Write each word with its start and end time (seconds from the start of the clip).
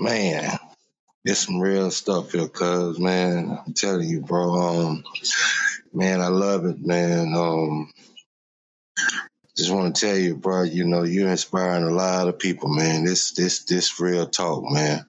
Man, 0.00 0.58
it's 1.24 1.46
some 1.46 1.60
real 1.60 1.90
stuff 1.90 2.32
here, 2.32 2.48
cuz 2.48 2.98
man. 2.98 3.58
I'm 3.66 3.74
telling 3.74 4.08
you, 4.08 4.20
bro. 4.22 4.54
Um, 4.54 5.04
man, 5.92 6.20
I 6.20 6.28
love 6.28 6.66
it, 6.66 6.84
man. 6.84 7.34
Um, 7.34 7.92
just 9.56 9.72
want 9.72 9.96
to 9.96 10.06
tell 10.06 10.18
you, 10.18 10.36
bro. 10.36 10.64
You 10.64 10.84
know, 10.84 11.04
you're 11.04 11.30
inspiring 11.30 11.84
a 11.84 11.90
lot 11.90 12.28
of 12.28 12.38
people, 12.38 12.68
man. 12.70 13.04
This, 13.04 13.32
this, 13.32 13.64
this 13.64 14.00
real 14.00 14.26
talk, 14.28 14.64
man. 14.70 15.06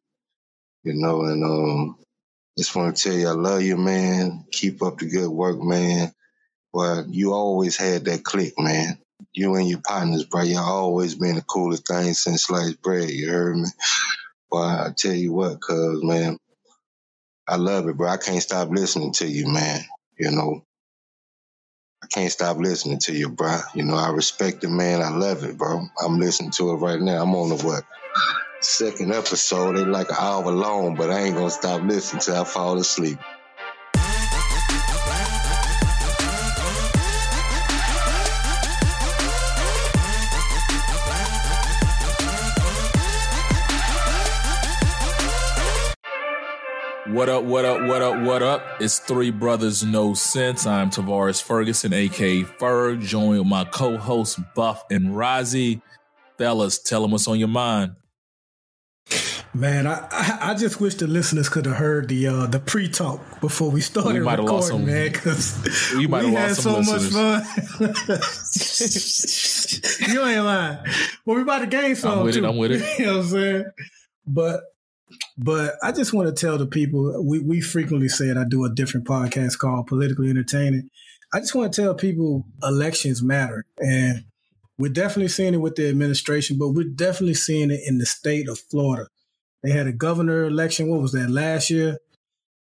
You 0.83 0.93
know, 0.95 1.23
and 1.25 1.43
um, 1.43 1.97
just 2.57 2.75
want 2.75 2.97
to 2.97 3.03
tell 3.03 3.17
you, 3.17 3.29
I 3.29 3.33
love 3.33 3.63
you, 3.63 3.77
man. 3.77 4.45
Keep 4.51 4.83
up 4.83 4.99
the 4.99 5.07
good 5.07 5.29
work, 5.29 5.61
man. 5.61 6.13
But 6.73 7.09
you 7.09 7.33
always 7.33 7.77
had 7.77 8.05
that 8.05 8.23
click, 8.23 8.53
man. 8.59 8.99
You 9.33 9.55
and 9.55 9.67
your 9.69 9.81
partners, 9.81 10.25
bro. 10.25 10.43
You 10.43 10.59
always 10.59 11.15
been 11.15 11.35
the 11.35 11.41
coolest 11.43 11.87
thing 11.87 12.13
since 12.13 12.45
sliced 12.45 12.81
bread. 12.81 13.09
You 13.09 13.29
heard 13.29 13.57
me? 13.57 13.67
But 14.55 14.87
I 14.87 14.91
tell 14.95 15.13
you 15.13 15.33
what, 15.33 15.59
cuz, 15.59 16.01
man, 16.01 16.37
I 17.45 17.57
love 17.57 17.89
it, 17.89 17.97
bro. 17.97 18.07
I 18.07 18.15
can't 18.15 18.41
stop 18.41 18.69
listening 18.69 19.11
to 19.15 19.27
you, 19.27 19.47
man. 19.49 19.81
You 20.17 20.31
know, 20.31 20.63
I 22.01 22.07
can't 22.07 22.31
stop 22.31 22.55
listening 22.55 22.99
to 22.99 23.13
you, 23.13 23.27
bro. 23.27 23.59
You 23.73 23.83
know, 23.83 23.95
I 23.97 24.11
respect 24.11 24.63
it, 24.63 24.69
man. 24.69 25.01
I 25.01 25.09
love 25.09 25.43
it, 25.43 25.57
bro. 25.57 25.85
I'm 26.01 26.19
listening 26.21 26.51
to 26.51 26.71
it 26.71 26.75
right 26.75 27.01
now. 27.01 27.21
I'm 27.21 27.35
on 27.35 27.49
the 27.49 27.57
what? 27.65 27.83
Second 28.61 29.13
episode. 29.13 29.75
They 29.75 29.83
like 29.83 30.07
an 30.07 30.15
hour 30.17 30.49
long, 30.49 30.95
but 30.95 31.11
I 31.11 31.19
ain't 31.23 31.35
gonna 31.35 31.49
stop 31.49 31.81
listening 31.81 32.21
till 32.21 32.37
I 32.37 32.45
fall 32.45 32.77
asleep. 32.77 33.19
What 47.15 47.29
up, 47.29 47.45
what 47.45 47.63
up, 47.63 47.87
what 47.87 48.01
up, 48.01 48.21
what 48.23 48.43
up? 48.43 48.81
It's 48.81 48.99
Three 48.99 49.31
Brothers 49.31 49.85
No 49.85 50.13
Sense. 50.13 50.67
I'm 50.67 50.89
Tavares 50.89 51.41
Ferguson, 51.41 51.93
aka 51.93 52.43
Ferg, 52.43 52.99
joined 52.99 53.39
with 53.39 53.47
my 53.47 53.63
co-host 53.63 54.37
Buff 54.53 54.83
and 54.91 55.11
Rozzy. 55.11 55.81
Fellas, 56.37 56.77
tell 56.77 57.01
them 57.01 57.11
what's 57.11 57.25
on 57.29 57.39
your 57.39 57.47
mind. 57.47 57.95
Man, 59.53 59.87
I, 59.87 60.05
I, 60.11 60.39
I 60.41 60.53
just 60.55 60.81
wish 60.81 60.95
the 60.95 61.07
listeners 61.07 61.47
could 61.47 61.65
have 61.67 61.77
heard 61.77 62.09
the 62.09 62.27
uh, 62.27 62.47
the 62.47 62.59
pre 62.59 62.89
talk 62.89 63.21
before 63.39 63.71
we 63.71 63.79
started 63.79 64.15
we 64.15 64.19
recording, 64.19 64.47
lost 64.47 64.67
some, 64.67 64.85
man. 64.85 65.13
Because 65.13 65.93
we, 65.95 66.07
we 66.07 66.33
had 66.33 66.57
so 66.57 66.79
listeners. 66.79 67.13
much 67.13 67.45
fun. 67.79 68.19
you 70.13 70.25
ain't 70.25 70.43
lying. 70.43 70.79
Well, 71.23 71.37
we 71.37 71.43
about 71.43 71.59
to 71.59 71.67
gain 71.67 71.95
some. 71.95 72.19
I'm 72.19 72.25
with 72.25 72.35
too. 72.35 72.43
it. 72.43 72.49
I'm 72.49 72.57
with 72.57 72.73
it. 72.73 72.83
you 72.99 73.05
know 73.05 73.13
what 73.13 73.23
I'm 73.23 73.29
saying? 73.29 73.65
But 74.27 74.63
but 75.37 75.75
I 75.83 75.91
just 75.91 76.13
want 76.13 76.27
to 76.27 76.45
tell 76.45 76.57
the 76.57 76.65
people 76.65 77.23
we, 77.23 77.39
we 77.39 77.61
frequently 77.61 78.07
said 78.07 78.37
I 78.37 78.45
do 78.45 78.63
a 78.63 78.73
different 78.73 79.05
podcast 79.05 79.57
called 79.57 79.87
Politically 79.87 80.29
Entertaining. 80.29 80.89
I 81.33 81.39
just 81.39 81.55
want 81.55 81.73
to 81.73 81.81
tell 81.81 81.93
people 81.93 82.45
elections 82.63 83.21
matter. 83.21 83.65
And 83.79 84.23
we're 84.77 84.91
definitely 84.91 85.29
seeing 85.29 85.53
it 85.53 85.61
with 85.61 85.75
the 85.75 85.89
administration, 85.89 86.57
but 86.57 86.69
we're 86.69 86.89
definitely 86.89 87.33
seeing 87.33 87.71
it 87.71 87.81
in 87.85 87.97
the 87.97 88.05
state 88.05 88.47
of 88.47 88.59
Florida. 88.59 89.07
They 89.63 89.71
had 89.71 89.87
a 89.87 89.93
governor 89.93 90.45
election. 90.45 90.89
What 90.89 91.01
was 91.01 91.11
that 91.13 91.29
last 91.29 91.69
year? 91.69 91.97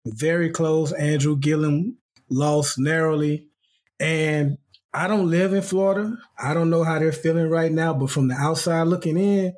Very 0.06 0.50
close. 0.50 0.92
Andrew 0.92 1.36
Gillum 1.36 1.98
lost 2.30 2.78
narrowly. 2.78 3.48
And 4.00 4.58
I 4.92 5.08
don't 5.08 5.30
live 5.30 5.52
in 5.52 5.62
Florida. 5.62 6.16
I 6.38 6.54
don't 6.54 6.70
know 6.70 6.84
how 6.84 6.98
they're 6.98 7.12
feeling 7.12 7.48
right 7.48 7.72
now, 7.72 7.94
but 7.94 8.10
from 8.10 8.28
the 8.28 8.34
outside 8.34 8.86
looking 8.86 9.18
in, 9.18 9.54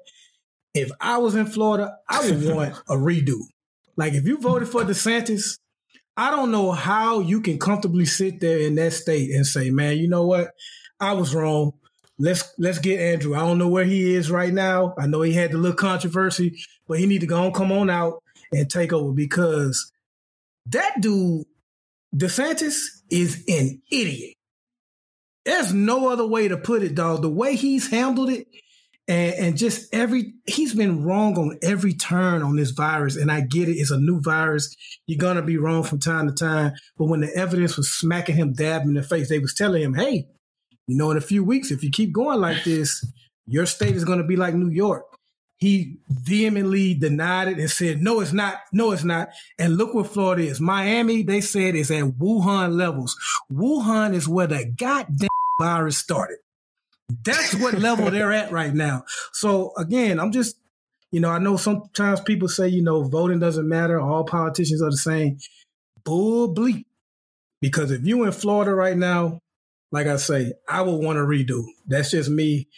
if 0.76 0.90
I 1.00 1.18
was 1.18 1.34
in 1.34 1.46
Florida, 1.46 1.96
I 2.08 2.28
would 2.28 2.44
want 2.54 2.74
a 2.88 2.94
redo. 2.94 3.38
Like 3.96 4.14
if 4.14 4.26
you 4.26 4.38
voted 4.38 4.68
for 4.68 4.82
DeSantis, 4.82 5.58
I 6.16 6.30
don't 6.30 6.50
know 6.50 6.72
how 6.72 7.20
you 7.20 7.40
can 7.40 7.58
comfortably 7.58 8.06
sit 8.06 8.40
there 8.40 8.58
in 8.58 8.74
that 8.76 8.92
state 8.92 9.30
and 9.34 9.46
say, 9.46 9.70
"Man, 9.70 9.98
you 9.98 10.08
know 10.08 10.26
what? 10.26 10.52
I 11.00 11.12
was 11.12 11.34
wrong. 11.34 11.72
Let's 12.18 12.54
let's 12.58 12.78
get 12.78 13.00
Andrew. 13.00 13.34
I 13.34 13.40
don't 13.40 13.58
know 13.58 13.68
where 13.68 13.84
he 13.84 14.14
is 14.14 14.30
right 14.30 14.52
now. 14.52 14.94
I 14.98 15.06
know 15.06 15.20
he 15.22 15.32
had 15.32 15.52
the 15.52 15.58
little 15.58 15.76
controversy, 15.76 16.58
but 16.88 16.98
he 16.98 17.06
need 17.06 17.20
to 17.20 17.26
go 17.26 17.44
and 17.44 17.54
come 17.54 17.72
on 17.72 17.90
out 17.90 18.22
and 18.52 18.70
take 18.70 18.92
over 18.92 19.12
because 19.12 19.92
that 20.66 21.00
dude, 21.00 21.44
DeSantis, 22.14 22.78
is 23.10 23.44
an 23.48 23.82
idiot. 23.90 24.34
There's 25.44 25.72
no 25.72 26.08
other 26.08 26.26
way 26.26 26.48
to 26.48 26.56
put 26.56 26.82
it, 26.82 26.94
dog. 26.94 27.22
The 27.22 27.28
way 27.28 27.54
he's 27.54 27.90
handled 27.90 28.30
it, 28.30 28.48
and, 29.08 29.34
and 29.34 29.56
just 29.56 29.92
every 29.94 30.34
he's 30.46 30.74
been 30.74 31.04
wrong 31.04 31.36
on 31.38 31.58
every 31.62 31.94
turn 31.94 32.42
on 32.42 32.56
this 32.56 32.70
virus 32.70 33.16
and 33.16 33.30
i 33.30 33.40
get 33.40 33.68
it 33.68 33.76
it's 33.76 33.90
a 33.90 33.98
new 33.98 34.20
virus. 34.20 34.74
You're 35.06 35.18
gonna 35.18 35.42
be 35.42 35.56
wrong 35.56 35.82
from 35.84 36.00
time 36.00 36.26
to 36.26 36.34
time 36.34 36.72
but 36.98 37.06
when 37.06 37.20
the 37.20 37.34
evidence 37.36 37.76
was 37.76 37.90
smacking 37.90 38.36
him 38.36 38.52
dab 38.52 38.82
in 38.82 38.94
the 38.94 39.02
face 39.02 39.28
they 39.28 39.38
was 39.38 39.54
telling 39.54 39.82
him 39.82 39.94
hey 39.94 40.26
you 40.86 40.96
know 40.96 41.10
in 41.10 41.16
a 41.16 41.22
few 41.22 41.44
weeks 41.44 41.70
if 41.70 41.82
you 41.82 41.90
keep 41.90 42.12
going 42.12 42.40
like 42.40 42.64
this 42.64 43.04
your 43.46 43.66
state 43.66 43.94
is 43.94 44.04
gonna 44.04 44.24
be 44.24 44.36
like 44.36 44.54
new 44.54 44.70
york. 44.70 45.04
He 45.58 45.96
vehemently 46.10 46.92
denied 46.92 47.48
it 47.48 47.58
and 47.58 47.70
said 47.70 48.02
no 48.02 48.20
it's 48.20 48.32
not. 48.32 48.58
No 48.72 48.92
it's 48.92 49.04
not. 49.04 49.28
And 49.58 49.76
look 49.76 49.94
what 49.94 50.08
florida 50.08 50.42
is. 50.42 50.60
Miami 50.60 51.22
they 51.22 51.40
said 51.40 51.74
is 51.74 51.90
at 51.90 52.04
wuhan 52.04 52.76
levels. 52.76 53.16
Wuhan 53.50 54.14
is 54.14 54.28
where 54.28 54.48
the 54.48 54.66
goddamn 54.76 55.28
virus 55.58 55.96
started 55.96 56.38
that's 57.08 57.54
what 57.54 57.74
level 57.74 58.10
they're 58.10 58.32
at 58.32 58.50
right 58.50 58.74
now. 58.74 59.04
So 59.32 59.72
again, 59.76 60.18
I'm 60.18 60.32
just, 60.32 60.56
you 61.12 61.20
know, 61.20 61.30
I 61.30 61.38
know 61.38 61.56
sometimes 61.56 62.20
people 62.20 62.48
say, 62.48 62.68
you 62.68 62.82
know, 62.82 63.04
voting 63.04 63.38
doesn't 63.38 63.68
matter. 63.68 64.00
All 64.00 64.24
politicians 64.24 64.82
are 64.82 64.90
the 64.90 64.96
same. 64.96 65.38
Bull 66.04 66.54
bleep. 66.54 66.84
Because 67.60 67.90
if 67.90 68.04
you 68.04 68.24
in 68.24 68.32
Florida 68.32 68.74
right 68.74 68.96
now, 68.96 69.40
like 69.92 70.06
I 70.06 70.16
say, 70.16 70.52
I 70.68 70.82
would 70.82 71.02
want 71.02 71.16
to 71.16 71.22
redo. 71.22 71.64
That's 71.86 72.10
just 72.10 72.28
me. 72.28 72.68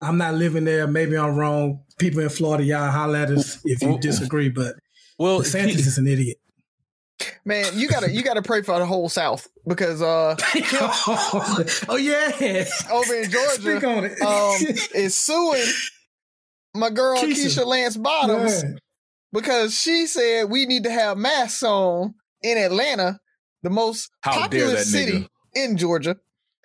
I'm 0.00 0.18
not 0.18 0.34
living 0.34 0.64
there. 0.64 0.86
Maybe 0.86 1.16
I'm 1.16 1.36
wrong. 1.36 1.80
People 1.98 2.20
in 2.20 2.28
Florida, 2.28 2.64
y'all 2.64 2.90
holler 2.90 3.18
at 3.18 3.30
us 3.30 3.60
if 3.64 3.82
you 3.82 3.98
disagree. 3.98 4.48
But 4.48 4.74
well, 5.18 5.40
DeSantis 5.40 5.70
he, 5.70 5.80
is 5.80 5.98
an 5.98 6.06
idiot. 6.06 6.38
Man, 7.44 7.66
you 7.74 7.88
gotta 7.88 8.10
you 8.10 8.22
gotta 8.22 8.42
pray 8.42 8.62
for 8.62 8.78
the 8.78 8.86
whole 8.86 9.08
South 9.08 9.48
because 9.66 10.02
uh 10.02 10.36
oh 11.88 11.96
yeah 11.98 12.64
over 12.92 13.14
in 13.14 13.30
Georgia 13.30 14.26
um 14.26 14.56
is 14.94 15.16
suing 15.16 15.64
my 16.74 16.90
girl 16.90 17.18
Keisha, 17.18 17.46
Keisha 17.46 17.66
Lance 17.66 17.96
Bottoms 17.96 18.62
yeah. 18.62 18.70
because 19.32 19.78
she 19.78 20.06
said 20.06 20.50
we 20.50 20.66
need 20.66 20.84
to 20.84 20.90
have 20.90 21.16
masks 21.16 21.62
on 21.62 22.14
in 22.42 22.58
Atlanta, 22.58 23.18
the 23.62 23.70
most 23.70 24.10
how 24.20 24.32
popular 24.32 24.76
city 24.78 25.12
nigga. 25.12 25.28
in 25.54 25.76
Georgia. 25.76 26.16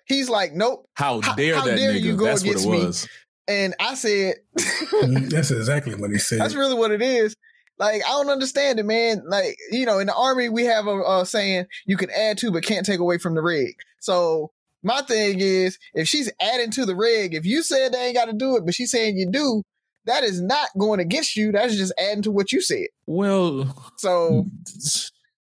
He's 0.04 0.28
like, 0.28 0.52
nope. 0.52 0.88
How 0.94 1.20
dare 1.20 1.56
how, 1.56 1.64
that 1.64 1.76
dare 1.76 1.92
nigga? 1.92 2.00
You 2.00 2.16
go 2.16 2.24
That's 2.24 2.42
against 2.42 2.66
what 2.66 2.78
it 2.78 2.84
was. 2.86 3.04
Me? 3.04 3.10
And 3.48 3.74
I 3.80 3.94
said, 3.94 4.34
That's 5.02 5.50
exactly 5.50 5.94
what 5.94 6.10
he 6.10 6.18
said. 6.18 6.40
That's 6.40 6.54
really 6.54 6.74
what 6.74 6.90
it 6.90 7.02
is. 7.02 7.34
Like 7.78 8.02
I 8.06 8.10
don't 8.10 8.30
understand 8.30 8.78
it, 8.78 8.84
man. 8.84 9.22
Like 9.26 9.56
you 9.70 9.86
know, 9.86 9.98
in 9.98 10.06
the 10.06 10.14
army 10.14 10.48
we 10.48 10.64
have 10.64 10.86
a, 10.86 11.00
a 11.02 11.26
saying 11.26 11.66
you 11.86 11.96
can 11.96 12.10
add 12.10 12.38
to 12.38 12.50
but 12.50 12.64
can't 12.64 12.86
take 12.86 13.00
away 13.00 13.18
from 13.18 13.34
the 13.34 13.42
rig. 13.42 13.74
So 14.00 14.50
my 14.82 15.00
thing 15.02 15.38
is, 15.40 15.78
if 15.94 16.08
she's 16.08 16.30
adding 16.40 16.70
to 16.72 16.84
the 16.84 16.96
rig, 16.96 17.34
if 17.34 17.46
you 17.46 17.62
said 17.62 17.92
they 17.92 18.06
ain't 18.06 18.16
got 18.16 18.26
to 18.26 18.32
do 18.32 18.56
it, 18.56 18.64
but 18.64 18.74
she's 18.74 18.90
saying 18.90 19.16
you 19.16 19.30
do, 19.30 19.62
that 20.06 20.24
is 20.24 20.40
not 20.40 20.68
going 20.78 21.00
against 21.00 21.36
you. 21.36 21.52
That's 21.52 21.76
just 21.76 21.92
adding 21.98 22.22
to 22.22 22.32
what 22.32 22.52
you 22.52 22.60
said. 22.60 22.88
Well, 23.06 23.92
so, 23.96 24.46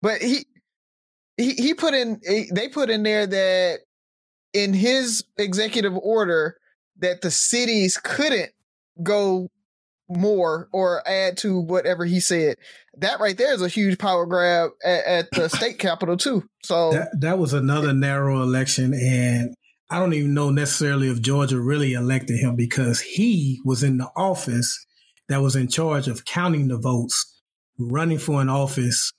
but 0.02 0.22
he 0.22 0.46
he 1.38 1.53
he 1.53 1.74
put 1.74 1.94
in 1.94 2.20
they 2.53 2.68
put 2.68 2.90
in 2.90 3.03
there 3.03 3.26
that 3.26 3.80
in 4.53 4.74
his 4.74 5.24
executive 5.38 5.96
order 5.96 6.58
that 7.00 7.22
the 7.22 7.32
cities 7.32 7.98
couldn't 7.98 8.52
go 9.02 9.50
more 10.16 10.69
or 10.72 11.07
add 11.07 11.38
to 11.38 11.59
whatever 11.59 12.05
he 12.05 12.19
said. 12.19 12.57
That 12.97 13.19
right 13.19 13.37
there 13.37 13.53
is 13.53 13.61
a 13.61 13.67
huge 13.67 13.97
power 13.97 14.25
grab 14.25 14.72
at, 14.84 15.05
at 15.05 15.31
the 15.31 15.49
state 15.55 15.79
capitol 15.79 16.17
too. 16.17 16.43
So 16.63 16.91
that, 16.91 17.09
that 17.22 17.40
was 17.40 17.53
another 17.53 17.93
narrow 17.93 18.41
election, 18.41 18.93
and 18.93 19.55
I 19.90 19.99
don't 19.99 20.13
even 20.13 20.34
know 20.34 20.49
necessarily 20.52 21.09
if 21.09 21.22
Georgia 21.22 21.59
really 21.59 21.93
elected 21.93 22.40
him 22.40 22.55
because 22.55 23.02
he 23.02 23.59
was 23.66 23.84
in 23.84 23.97
the 23.97 24.09
office 24.16 24.85
that 25.28 25.41
was 25.41 25.55
in 25.55 25.67
charge 25.67 26.08
of 26.08 26.25
counting 26.25 26.67
the 26.67 26.78
votes, 26.78 27.41
running 27.78 28.17
for 28.17 28.41
an 28.41 28.49
office 28.49 29.11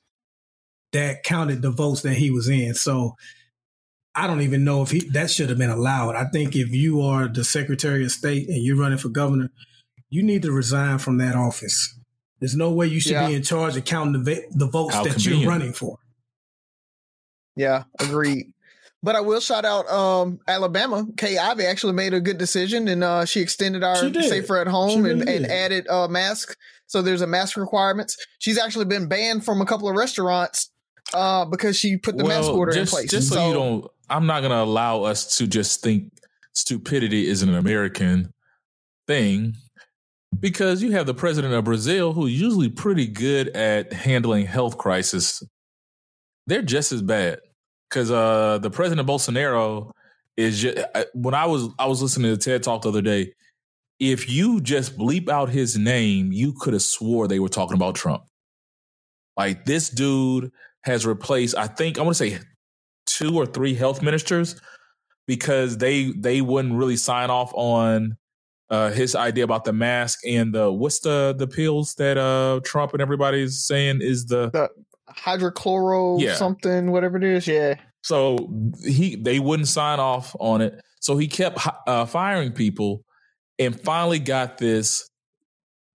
that 0.92 1.24
counted 1.24 1.62
the 1.62 1.70
votes 1.70 2.02
that 2.02 2.14
he 2.14 2.30
was 2.30 2.48
in. 2.48 2.74
So 2.74 3.16
I 4.14 4.26
don't 4.26 4.42
even 4.42 4.64
know 4.64 4.82
if 4.82 4.90
he 4.90 5.08
that 5.10 5.30
should 5.30 5.48
have 5.48 5.58
been 5.58 5.70
allowed. 5.70 6.16
I 6.16 6.24
think 6.24 6.54
if 6.54 6.70
you 6.70 7.00
are 7.00 7.28
the 7.28 7.44
Secretary 7.44 8.04
of 8.04 8.12
State 8.12 8.48
and 8.48 8.62
you're 8.62 8.76
running 8.76 8.98
for 8.98 9.08
governor, 9.08 9.50
you 10.12 10.22
need 10.22 10.42
to 10.42 10.52
resign 10.52 10.98
from 10.98 11.16
that 11.16 11.34
office. 11.34 11.98
There's 12.38 12.54
no 12.54 12.70
way 12.70 12.86
you 12.86 13.00
should 13.00 13.12
yeah. 13.12 13.28
be 13.28 13.34
in 13.34 13.42
charge 13.42 13.78
of 13.78 13.86
counting 13.86 14.24
the, 14.24 14.44
the 14.50 14.66
votes 14.66 14.94
How 14.94 15.04
that 15.04 15.14
convenient. 15.14 15.42
you're 15.42 15.50
running 15.50 15.72
for. 15.72 15.98
Yeah, 17.56 17.84
agreed. 17.98 18.52
But 19.02 19.16
I 19.16 19.20
will 19.20 19.40
shout 19.40 19.64
out 19.64 19.88
um, 19.88 20.38
Alabama. 20.46 21.06
Kay 21.16 21.38
Ivey 21.38 21.64
actually 21.64 21.94
made 21.94 22.12
a 22.12 22.20
good 22.20 22.36
decision, 22.36 22.88
and 22.88 23.02
uh, 23.02 23.24
she 23.24 23.40
extended 23.40 23.82
our 23.82 23.96
she 23.96 24.12
safer 24.28 24.58
at 24.58 24.66
home 24.66 25.06
and, 25.06 25.26
and, 25.26 25.46
added 25.46 25.88
uh, 25.88 26.08
masks. 26.08 26.56
so 26.86 27.00
there's 27.00 27.22
a 27.22 27.26
mask 27.26 27.56
requirements. 27.56 28.18
She's 28.38 28.58
actually 28.58 28.84
been 28.84 29.08
banned 29.08 29.46
from 29.46 29.62
a 29.62 29.66
couple 29.66 29.88
of 29.88 29.96
restaurants 29.96 30.70
uh, 31.14 31.46
because 31.46 31.78
she 31.78 31.96
put 31.96 32.18
the 32.18 32.24
mask 32.24 32.50
order 32.50 32.72
just, 32.72 32.92
in 32.92 32.96
place. 32.96 33.10
Just 33.10 33.30
so, 33.30 33.48
you 33.48 33.54
don't, 33.54 33.86
I'm 34.10 34.26
not 34.26 34.40
going 34.40 34.52
to 34.52 34.62
allow 34.62 35.04
us 35.04 35.38
to 35.38 35.46
just 35.46 35.82
think 35.82 36.12
stupidity 36.52 37.26
is 37.28 37.42
an 37.42 37.54
American 37.54 38.34
thing 39.06 39.56
because 40.38 40.82
you 40.82 40.92
have 40.92 41.06
the 41.06 41.14
president 41.14 41.54
of 41.54 41.64
Brazil 41.64 42.12
who's 42.12 42.40
usually 42.40 42.68
pretty 42.68 43.06
good 43.06 43.48
at 43.48 43.92
handling 43.92 44.46
health 44.46 44.78
crisis. 44.78 45.42
They're 46.46 46.62
just 46.62 46.92
as 46.92 47.02
bad 47.02 47.40
because 47.88 48.10
uh, 48.10 48.58
the 48.58 48.70
president 48.70 49.08
of 49.08 49.14
Bolsonaro 49.14 49.92
is 50.36 50.60
just, 50.60 50.78
when 51.14 51.34
I 51.34 51.46
was 51.46 51.68
I 51.78 51.86
was 51.86 52.02
listening 52.02 52.36
to 52.36 52.38
TED 52.38 52.62
Talk 52.62 52.82
the 52.82 52.88
other 52.88 53.02
day. 53.02 53.34
If 54.00 54.28
you 54.28 54.60
just 54.60 54.98
bleep 54.98 55.28
out 55.28 55.48
his 55.48 55.78
name, 55.78 56.32
you 56.32 56.54
could 56.54 56.72
have 56.72 56.82
swore 56.82 57.28
they 57.28 57.38
were 57.38 57.48
talking 57.48 57.76
about 57.76 57.94
Trump. 57.94 58.24
Like 59.36 59.64
this 59.64 59.90
dude 59.90 60.50
has 60.82 61.06
replaced, 61.06 61.56
I 61.56 61.68
think 61.68 61.98
I 61.98 62.02
want 62.02 62.16
to 62.16 62.30
say 62.30 62.38
two 63.06 63.36
or 63.36 63.46
three 63.46 63.74
health 63.74 64.02
ministers 64.02 64.60
because 65.26 65.78
they 65.78 66.12
they 66.12 66.40
wouldn't 66.40 66.74
really 66.74 66.96
sign 66.96 67.30
off 67.30 67.52
on 67.54 68.16
uh, 68.72 68.90
his 68.90 69.14
idea 69.14 69.44
about 69.44 69.64
the 69.64 69.72
mask 69.72 70.18
and 70.26 70.52
the 70.52 70.72
what's 70.72 70.98
the 71.00 71.34
the 71.38 71.46
pills 71.46 71.94
that 71.94 72.18
uh, 72.18 72.60
Trump 72.64 72.92
and 72.92 73.00
everybody's 73.00 73.62
saying 73.62 74.00
is 74.02 74.26
the, 74.26 74.50
the 74.50 74.68
hydrochloro 75.12 76.20
yeah. 76.20 76.34
something 76.34 76.90
whatever 76.90 77.18
it 77.18 77.24
is 77.24 77.46
yeah 77.46 77.74
so 78.02 78.50
he 78.84 79.14
they 79.14 79.38
wouldn't 79.38 79.68
sign 79.68 80.00
off 80.00 80.34
on 80.40 80.60
it 80.60 80.80
so 81.00 81.16
he 81.16 81.28
kept 81.28 81.60
uh, 81.86 82.06
firing 82.06 82.50
people 82.50 83.04
and 83.58 83.78
finally 83.80 84.18
got 84.18 84.58
this 84.58 85.08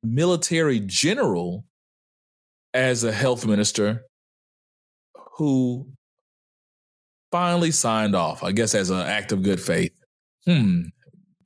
military 0.03 0.79
general 0.79 1.65
as 2.73 3.03
a 3.03 3.11
health 3.11 3.45
minister 3.45 4.03
who 5.37 5.87
finally 7.31 7.71
signed 7.71 8.15
off, 8.15 8.43
I 8.43 8.51
guess, 8.51 8.75
as 8.75 8.89
an 8.89 8.99
act 8.99 9.31
of 9.31 9.43
good 9.43 9.61
faith. 9.61 9.91
Hmm. 10.45 10.83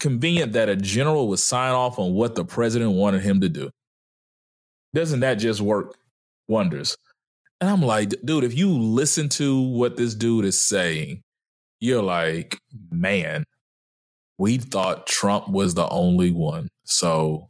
Convenient 0.01 0.53
that 0.53 0.67
a 0.67 0.75
general 0.75 1.27
would 1.27 1.37
sign 1.37 1.73
off 1.73 1.99
on 1.99 2.13
what 2.13 2.33
the 2.33 2.43
president 2.43 2.93
wanted 2.93 3.21
him 3.21 3.41
to 3.41 3.49
do. 3.49 3.69
Doesn't 4.95 5.19
that 5.19 5.35
just 5.35 5.61
work 5.61 5.95
wonders? 6.47 6.97
And 7.59 7.69
I'm 7.69 7.83
like, 7.83 8.09
dude, 8.25 8.43
if 8.43 8.57
you 8.57 8.71
listen 8.71 9.29
to 9.29 9.61
what 9.61 9.97
this 9.97 10.15
dude 10.15 10.45
is 10.45 10.59
saying, 10.59 11.21
you're 11.79 12.01
like, 12.01 12.57
man, 12.89 13.43
we 14.39 14.57
thought 14.57 15.05
Trump 15.05 15.47
was 15.49 15.75
the 15.75 15.87
only 15.87 16.31
one. 16.31 16.67
So 16.83 17.49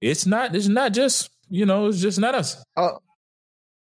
it's 0.00 0.26
not, 0.26 0.56
it's 0.56 0.66
not 0.66 0.92
just, 0.92 1.30
you 1.48 1.66
know, 1.66 1.86
it's 1.86 2.00
just 2.00 2.18
not 2.18 2.34
us. 2.34 2.60
Uh, 2.76 2.94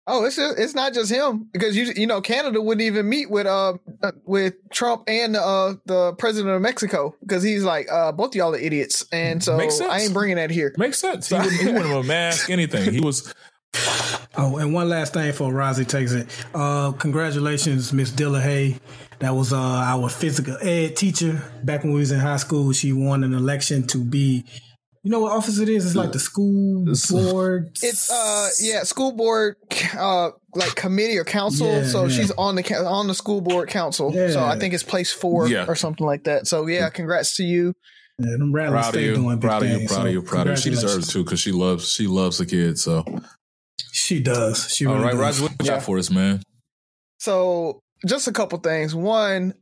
Oh, 0.07 0.25
it's 0.25 0.35
just, 0.35 0.57
it's 0.57 0.73
not 0.73 0.93
just 0.93 1.11
him 1.11 1.47
because 1.53 1.77
you 1.77 1.93
you 1.95 2.07
know 2.07 2.21
Canada 2.21 2.59
wouldn't 2.59 2.81
even 2.81 3.07
meet 3.07 3.29
with 3.29 3.45
uh, 3.45 3.73
uh 4.01 4.11
with 4.25 4.55
Trump 4.71 5.03
and 5.07 5.35
uh 5.35 5.75
the 5.85 6.13
president 6.13 6.55
of 6.55 6.61
Mexico 6.61 7.15
because 7.21 7.43
he's 7.43 7.63
like 7.63 7.87
uh 7.91 8.11
both 8.11 8.35
y'all 8.35 8.53
are 8.55 8.57
idiots 8.57 9.05
and 9.11 9.43
so 9.43 9.59
I 9.59 9.99
ain't 10.01 10.13
bringing 10.13 10.37
that 10.37 10.49
here. 10.49 10.73
Makes 10.77 10.99
sense. 10.99 11.29
He 11.29 11.35
wouldn't, 11.35 11.53
he 11.53 11.67
wouldn't 11.67 11.85
have 11.85 11.97
a 11.97 12.03
mask 12.03 12.49
anything. 12.49 12.93
He 12.93 12.99
was. 12.99 13.33
Oh, 14.37 14.57
and 14.57 14.73
one 14.73 14.87
last 14.87 15.11
thing 15.13 15.33
for 15.33 15.51
Rozzy 15.51 15.85
takes 15.85 16.13
it. 16.13 16.25
Uh, 16.55 16.93
congratulations, 16.93 17.91
Miss 17.91 18.11
Dillahay. 18.11 18.79
That 19.19 19.35
was 19.35 19.51
uh, 19.51 19.57
our 19.57 20.07
physical 20.07 20.57
ed 20.61 20.95
teacher 20.95 21.43
back 21.63 21.83
when 21.83 21.91
we 21.91 21.99
was 21.99 22.11
in 22.11 22.19
high 22.19 22.37
school. 22.37 22.71
She 22.71 22.93
won 22.93 23.25
an 23.25 23.33
election 23.33 23.85
to 23.87 23.97
be 23.97 24.45
you 25.03 25.09
know 25.09 25.21
what 25.21 25.31
office 25.31 25.57
it 25.57 25.67
is? 25.67 25.85
It's 25.85 25.95
like 25.95 26.11
the 26.11 26.19
school 26.19 26.85
board. 27.09 27.71
It's 27.81 28.11
uh 28.11 28.49
yeah, 28.59 28.83
school 28.83 29.13
board 29.13 29.55
uh 29.97 30.31
like 30.53 30.75
committee 30.75 31.17
or 31.17 31.23
council. 31.23 31.67
Yeah, 31.67 31.83
so 31.85 32.05
yeah. 32.05 32.15
she's 32.15 32.31
on 32.31 32.55
the 32.55 32.85
on 32.85 33.07
the 33.07 33.15
school 33.15 33.41
board 33.41 33.69
council. 33.69 34.11
Yeah. 34.13 34.29
So 34.29 34.43
I 34.43 34.59
think 34.59 34.73
it's 34.73 34.83
place 34.83 35.11
four 35.11 35.47
or 35.67 35.75
something 35.75 36.05
like 36.05 36.25
that. 36.25 36.45
So 36.47 36.67
yeah, 36.67 36.89
congrats 36.89 37.35
to 37.37 37.43
you. 37.43 37.73
Yeah, 38.19 38.37
them 38.37 38.51
proud 38.51 38.95
of 38.95 39.01
you, 39.01 39.15
doing 39.15 39.39
proud 39.39 39.63
of 39.63 39.69
you, 39.69 39.87
proud 39.87 40.05
of 40.05 40.13
you, 40.13 40.21
proud 40.21 40.47
of 40.47 40.57
you. 40.57 40.61
She 40.61 40.69
deserves 40.69 41.09
it 41.09 41.11
too 41.11 41.23
because 41.23 41.39
she 41.39 41.51
loves 41.51 41.91
she 41.91 42.05
loves 42.05 42.37
the 42.37 42.45
kids. 42.45 42.83
So 42.83 43.03
she 43.91 44.19
does. 44.19 44.71
She 44.71 44.85
all 44.85 44.95
really 44.95 45.05
right, 45.07 45.15
Roger, 45.15 45.43
what 45.43 45.51
you 45.59 45.67
got 45.67 45.81
for 45.81 45.97
us, 45.97 46.11
man? 46.11 46.43
So 47.17 47.79
just 48.05 48.27
a 48.27 48.31
couple 48.31 48.59
things. 48.59 48.93
One, 48.93 49.55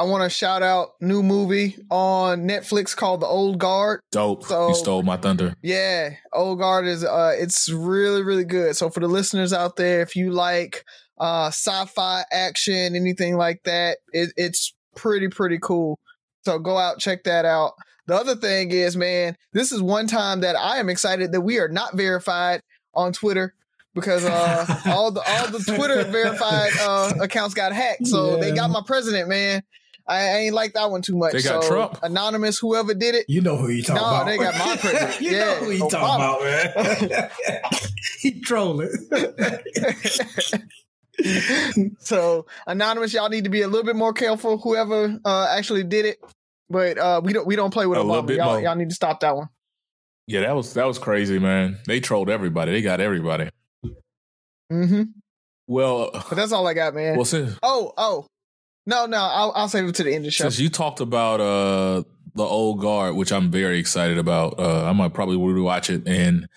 I 0.00 0.04
want 0.04 0.24
to 0.24 0.30
shout 0.30 0.62
out 0.62 0.92
new 1.02 1.22
movie 1.22 1.76
on 1.90 2.48
Netflix 2.48 2.96
called 2.96 3.20
The 3.20 3.26
Old 3.26 3.58
Guard. 3.58 4.00
Dope. 4.10 4.44
So, 4.44 4.68
you 4.68 4.74
stole 4.74 5.02
my 5.02 5.18
thunder. 5.18 5.52
Yeah, 5.62 6.14
Old 6.32 6.58
Guard 6.58 6.86
is 6.86 7.04
uh 7.04 7.34
it's 7.36 7.68
really 7.68 8.22
really 8.22 8.46
good. 8.46 8.76
So 8.76 8.88
for 8.88 9.00
the 9.00 9.08
listeners 9.08 9.52
out 9.52 9.76
there, 9.76 10.00
if 10.00 10.16
you 10.16 10.32
like 10.32 10.86
uh 11.18 11.48
sci-fi 11.48 12.24
action, 12.32 12.96
anything 12.96 13.36
like 13.36 13.60
that, 13.64 13.98
it, 14.14 14.32
it's 14.38 14.72
pretty 14.96 15.28
pretty 15.28 15.58
cool. 15.60 15.98
So 16.46 16.58
go 16.58 16.78
out 16.78 16.98
check 16.98 17.24
that 17.24 17.44
out. 17.44 17.72
The 18.06 18.14
other 18.14 18.36
thing 18.36 18.70
is, 18.70 18.96
man, 18.96 19.36
this 19.52 19.70
is 19.70 19.82
one 19.82 20.06
time 20.06 20.40
that 20.40 20.56
I 20.56 20.78
am 20.78 20.88
excited 20.88 21.32
that 21.32 21.42
we 21.42 21.58
are 21.58 21.68
not 21.68 21.94
verified 21.94 22.62
on 22.94 23.12
Twitter 23.12 23.52
because 23.94 24.24
uh, 24.24 24.80
all 24.86 25.10
the 25.10 25.20
all 25.26 25.48
the 25.48 25.58
Twitter 25.58 26.04
verified 26.04 26.70
uh, 26.80 27.12
accounts 27.20 27.52
got 27.52 27.74
hacked. 27.74 28.06
So 28.06 28.36
yeah. 28.36 28.40
they 28.40 28.52
got 28.52 28.70
my 28.70 28.80
president, 28.86 29.28
man. 29.28 29.62
I 30.10 30.38
ain't 30.38 30.54
like 30.54 30.72
that 30.72 30.90
one 30.90 31.02
too 31.02 31.16
much. 31.16 31.34
They 31.34 31.42
got 31.42 31.62
so, 31.62 31.68
Trump. 31.68 32.00
Anonymous, 32.02 32.58
whoever 32.58 32.94
did 32.94 33.14
it. 33.14 33.26
You 33.28 33.42
know 33.42 33.56
who 33.56 33.68
you 33.68 33.84
talking 33.84 34.02
no, 34.02 34.08
about. 34.08 34.26
No, 34.26 34.32
they 34.32 34.38
got 34.38 34.58
my 34.58 34.76
president. 34.80 35.20
you 35.20 35.30
yeah, 35.30 35.44
know 35.44 35.54
who 35.56 35.70
you 35.70 35.88
talking 35.88 37.06
about, 37.06 37.10
man. 37.10 37.30
he 38.20 38.40
trolling. 38.40 38.90
so 42.00 42.46
anonymous, 42.66 43.14
y'all 43.14 43.28
need 43.28 43.44
to 43.44 43.50
be 43.50 43.62
a 43.62 43.68
little 43.68 43.84
bit 43.84 43.94
more 43.94 44.12
careful. 44.12 44.58
Whoever 44.58 45.16
uh, 45.24 45.46
actually 45.48 45.84
did 45.84 46.06
it, 46.06 46.18
but 46.68 46.98
uh, 46.98 47.20
we 47.22 47.32
don't 47.32 47.46
we 47.46 47.54
don't 47.54 47.72
play 47.72 47.86
with 47.86 48.00
a 48.00 48.02
Obama. 48.02 48.36
Y'all, 48.36 48.60
y'all 48.60 48.74
need 48.74 48.88
to 48.88 48.94
stop 48.96 49.20
that 49.20 49.36
one. 49.36 49.48
Yeah, 50.26 50.40
that 50.40 50.56
was 50.56 50.74
that 50.74 50.86
was 50.86 50.98
crazy, 50.98 51.38
man. 51.38 51.78
They 51.86 52.00
trolled 52.00 52.30
everybody. 52.30 52.72
They 52.72 52.82
got 52.82 53.00
everybody. 53.00 53.48
Mm-hmm. 54.72 55.02
Well, 55.68 56.10
but 56.12 56.34
that's 56.34 56.50
all 56.50 56.66
I 56.66 56.74
got, 56.74 56.96
man. 56.96 57.14
Well, 57.14 57.24
since, 57.24 57.56
oh, 57.62 57.92
oh, 57.96 58.26
no, 58.90 59.06
no, 59.06 59.18
I'll, 59.18 59.52
I'll 59.54 59.68
save 59.68 59.88
it 59.88 59.94
to 59.94 60.02
the 60.02 60.10
end 60.10 60.18
of 60.18 60.24
the 60.24 60.30
show. 60.32 60.44
Since 60.44 60.58
you 60.58 60.68
talked 60.68 61.00
about 61.00 61.40
uh, 61.40 62.02
the 62.34 62.42
old 62.42 62.80
guard, 62.80 63.14
which 63.14 63.32
I'm 63.32 63.50
very 63.50 63.78
excited 63.78 64.18
about, 64.18 64.58
uh, 64.58 64.84
I 64.84 64.92
might 64.92 65.14
probably 65.14 65.36
rewatch 65.36 65.94
it, 65.94 66.08
and 66.08 66.48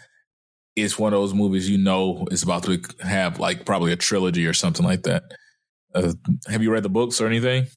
it's 0.75 0.97
one 0.97 1.13
of 1.13 1.19
those 1.19 1.35
movies 1.35 1.69
you 1.69 1.77
know 1.77 2.25
is 2.31 2.41
about 2.41 2.63
to 2.63 2.81
have 3.01 3.39
like 3.39 3.65
probably 3.65 3.91
a 3.91 3.95
trilogy 3.95 4.47
or 4.47 4.53
something 4.53 4.83
like 4.83 5.03
that. 5.03 5.23
Uh, 5.93 6.13
have 6.49 6.63
you 6.63 6.71
read 6.71 6.81
the 6.81 6.89
books 6.89 7.21
or 7.21 7.27
anything? 7.27 7.67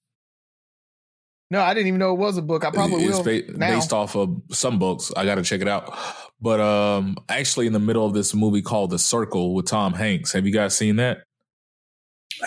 No, 1.51 1.61
I 1.61 1.75
didn't 1.75 1.89
even 1.89 2.01
know 2.01 2.13
it 2.13 2.19
was 2.19 2.39
a 2.39 2.43
book. 2.43 2.65
I 2.65 2.71
probably 2.71 3.05
it's 3.05 3.19
will. 3.19 3.25
Ba- 3.25 3.59
based 3.59 3.93
off 3.93 4.17
of 4.17 4.41
some 4.51 4.79
books. 4.79 5.13
I 5.15 5.27
got 5.27 5.35
to 5.35 5.43
check 5.43 5.61
it 5.61 5.69
out. 5.69 5.97
But 6.41 6.61
um, 6.61 7.19
actually, 7.29 7.67
in 7.67 7.75
the 7.75 7.79
middle 7.79 8.07
of 8.07 8.15
this 8.15 8.35
movie 8.35 8.63
called 8.63 8.91
The 8.91 8.99
Circle 8.99 9.55
with 9.55 9.67
Tom 9.67 9.93
Hanks, 9.93 10.33
have 10.33 10.47
you 10.47 10.53
guys 10.53 10.77
seen 10.77 10.97
that? 10.97 11.19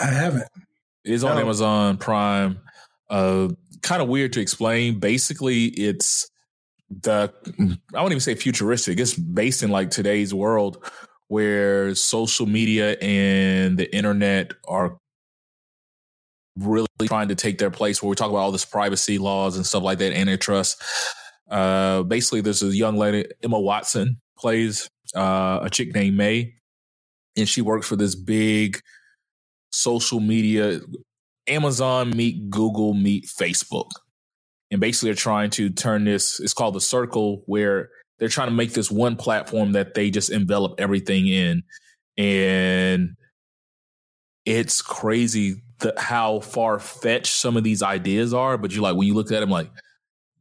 I 0.01 0.07
haven't. 0.07 0.47
It's 1.09 1.23
on 1.23 1.35
no. 1.35 1.41
Amazon 1.41 1.97
Prime. 1.97 2.59
Uh, 3.09 3.49
kind 3.81 4.01
of 4.01 4.07
weird 4.07 4.33
to 4.33 4.41
explain. 4.41 4.99
Basically, 4.99 5.65
it's 5.65 6.29
the 6.89 7.33
I 7.95 8.01
won't 8.01 8.11
even 8.11 8.19
say 8.19 8.35
futuristic. 8.35 8.99
It's 8.99 9.13
based 9.13 9.63
in 9.63 9.71
like 9.71 9.89
today's 9.89 10.33
world 10.33 10.83
where 11.27 11.93
social 11.95 12.47
media 12.47 12.97
and 13.01 13.77
the 13.77 13.95
internet 13.95 14.51
are 14.67 14.97
really 16.57 16.87
trying 17.03 17.27
to 17.29 17.35
take 17.35 17.59
their 17.59 17.71
place 17.71 18.01
where 18.01 18.09
we 18.09 18.15
talk 18.15 18.29
about 18.29 18.39
all 18.39 18.51
this 18.51 18.65
privacy 18.65 19.17
laws 19.17 19.55
and 19.55 19.65
stuff 19.65 19.83
like 19.83 19.99
that, 19.99 20.13
antitrust. 20.13 20.81
Uh, 21.49 22.03
basically, 22.03 22.41
there's 22.41 22.63
a 22.63 22.67
young 22.67 22.97
lady, 22.97 23.25
Emma 23.43 23.59
Watson, 23.59 24.19
plays 24.37 24.89
uh, 25.15 25.59
a 25.61 25.69
chick 25.69 25.93
named 25.93 26.17
Mae, 26.17 26.53
and 27.37 27.47
she 27.47 27.61
works 27.61 27.87
for 27.87 27.95
this 27.95 28.15
big 28.15 28.81
social 29.71 30.19
media, 30.19 30.79
Amazon 31.47 32.15
meet 32.15 32.49
Google 32.49 32.93
meet 32.93 33.25
Facebook. 33.25 33.89
And 34.71 34.79
basically, 34.79 35.09
they're 35.09 35.15
trying 35.15 35.49
to 35.51 35.69
turn 35.69 36.03
this, 36.05 36.39
it's 36.39 36.53
called 36.53 36.75
the 36.75 36.81
circle, 36.81 37.43
where 37.47 37.89
they're 38.19 38.27
trying 38.27 38.49
to 38.49 38.53
make 38.53 38.73
this 38.73 38.91
one 38.91 39.15
platform 39.15 39.71
that 39.71 39.93
they 39.95 40.11
just 40.11 40.29
envelop 40.29 40.79
everything 40.79 41.27
in. 41.27 41.63
And 42.17 43.15
it's 44.45 44.81
crazy 44.81 45.63
the, 45.79 45.93
how 45.97 46.41
far 46.41 46.79
fetched 46.79 47.35
some 47.35 47.57
of 47.57 47.63
these 47.63 47.81
ideas 47.81 48.33
are. 48.33 48.57
But 48.57 48.71
you're 48.71 48.83
like, 48.83 48.95
when 48.95 49.07
you 49.07 49.15
look 49.15 49.31
at 49.31 49.39
them, 49.39 49.49
like, 49.49 49.71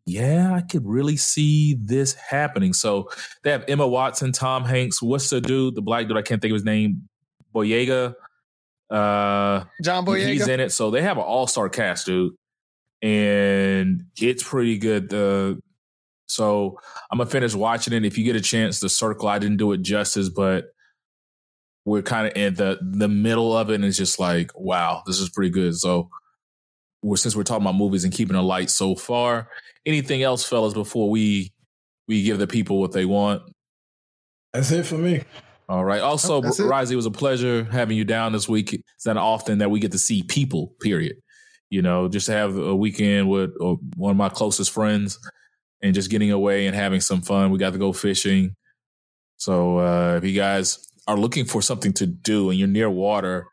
yeah, 0.04 0.54
I 0.54 0.62
could 0.62 0.86
really 0.86 1.16
see 1.16 1.76
this 1.80 2.14
happening. 2.14 2.72
So 2.72 3.10
they 3.44 3.50
have 3.50 3.64
Emma 3.68 3.86
Watson, 3.86 4.32
Tom 4.32 4.64
Hanks. 4.64 5.02
What's 5.02 5.30
the 5.30 5.40
dude, 5.40 5.74
the 5.74 5.82
black 5.82 6.08
dude? 6.08 6.16
I 6.16 6.22
can't 6.22 6.40
think 6.40 6.52
of 6.52 6.56
his 6.56 6.64
name. 6.64 7.08
Boyega. 7.54 8.14
Uh, 8.90 9.64
John 9.82 10.04
Boyega. 10.04 10.28
He's 10.28 10.48
in 10.48 10.60
it. 10.60 10.72
So 10.72 10.90
they 10.90 11.02
have 11.02 11.18
an 11.18 11.24
all 11.24 11.46
star 11.46 11.68
cast, 11.68 12.06
dude. 12.06 12.34
And 13.02 14.04
it's 14.20 14.42
pretty 14.42 14.78
good. 14.78 15.08
The 15.08 15.60
So 16.26 16.78
I'm 17.10 17.18
gonna 17.18 17.30
finish 17.30 17.54
watching 17.54 17.92
it. 17.92 18.04
If 18.04 18.18
you 18.18 18.24
get 18.24 18.36
a 18.36 18.40
chance, 18.40 18.80
The 18.80 18.88
Circle, 18.88 19.28
I 19.28 19.38
didn't 19.38 19.58
do 19.58 19.72
it 19.72 19.82
justice, 19.82 20.28
but 20.28 20.66
we're 21.84 22.02
kind 22.02 22.26
of 22.26 22.36
in 22.36 22.54
the 22.54 22.78
the 22.82 23.08
middle 23.08 23.56
of 23.56 23.70
it, 23.70 23.76
and 23.76 23.84
it's 23.84 23.96
just 23.96 24.18
like, 24.18 24.50
wow, 24.54 25.02
this 25.06 25.20
is 25.20 25.30
pretty 25.30 25.50
good. 25.50 25.74
So, 25.76 26.10
we're, 27.02 27.16
since 27.16 27.34
we're 27.34 27.44
talking 27.44 27.62
about 27.62 27.76
movies 27.76 28.04
and 28.04 28.12
keeping 28.12 28.36
it 28.36 28.40
light 28.40 28.68
so 28.68 28.94
far, 28.94 29.48
anything 29.86 30.22
else, 30.22 30.44
fellas, 30.44 30.74
before 30.74 31.08
we 31.08 31.52
we 32.06 32.22
give 32.22 32.38
the 32.38 32.46
people 32.46 32.80
what 32.80 32.92
they 32.92 33.04
want? 33.04 33.42
That's 34.52 34.70
it 34.70 34.84
for 34.84 34.96
me. 34.96 35.22
All 35.68 35.84
right. 35.84 36.00
Also, 36.00 36.42
Oh, 36.42 36.48
it. 36.48 36.90
It 36.90 36.96
was 36.96 37.06
a 37.06 37.10
pleasure 37.10 37.64
having 37.64 37.96
you 37.96 38.04
down 38.04 38.32
this 38.32 38.48
week. 38.48 38.72
It's 38.72 39.06
not 39.06 39.18
often 39.18 39.58
that 39.58 39.70
we 39.70 39.80
get 39.80 39.92
to 39.92 39.98
see 39.98 40.22
people. 40.22 40.74
Period. 40.80 41.16
You 41.68 41.82
know, 41.82 42.08
just 42.08 42.26
to 42.26 42.32
have 42.32 42.56
a 42.56 42.74
weekend 42.74 43.28
with 43.28 43.50
uh, 43.60 43.74
one 43.96 44.12
of 44.12 44.16
my 44.16 44.30
closest 44.30 44.70
friends 44.70 45.18
and 45.82 45.94
just 45.94 46.10
getting 46.10 46.30
away 46.30 46.66
and 46.66 46.74
having 46.74 47.00
some 47.00 47.20
fun. 47.20 47.50
We 47.50 47.58
got 47.58 47.74
to 47.74 47.78
go 47.78 47.92
fishing. 47.92 48.54
So 49.36 49.78
uh, 49.78 50.16
if 50.16 50.24
you 50.24 50.34
guys 50.34 50.88
are 51.06 51.16
looking 51.16 51.44
for 51.44 51.60
something 51.60 51.92
to 51.94 52.06
do 52.06 52.48
and 52.48 52.58
you're 52.58 52.68
near 52.68 52.88
water, 52.88 53.46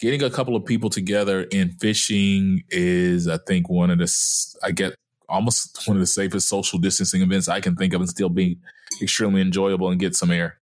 getting 0.00 0.22
a 0.22 0.30
couple 0.30 0.56
of 0.56 0.64
people 0.64 0.88
together 0.88 1.46
and 1.52 1.78
fishing 1.80 2.62
is, 2.70 3.28
I 3.28 3.38
think, 3.46 3.68
one 3.68 3.90
of 3.90 3.98
the 3.98 4.56
I 4.62 4.70
get 4.70 4.94
almost 5.28 5.82
one 5.86 5.98
of 5.98 6.00
the 6.00 6.06
safest 6.06 6.48
social 6.48 6.78
distancing 6.78 7.20
events 7.20 7.48
I 7.48 7.60
can 7.60 7.76
think 7.76 7.92
of 7.92 8.00
and 8.00 8.08
still 8.08 8.30
be 8.30 8.58
extremely 9.02 9.42
enjoyable 9.42 9.90
and 9.90 10.00
get 10.00 10.16
some 10.16 10.30
air. 10.30 10.58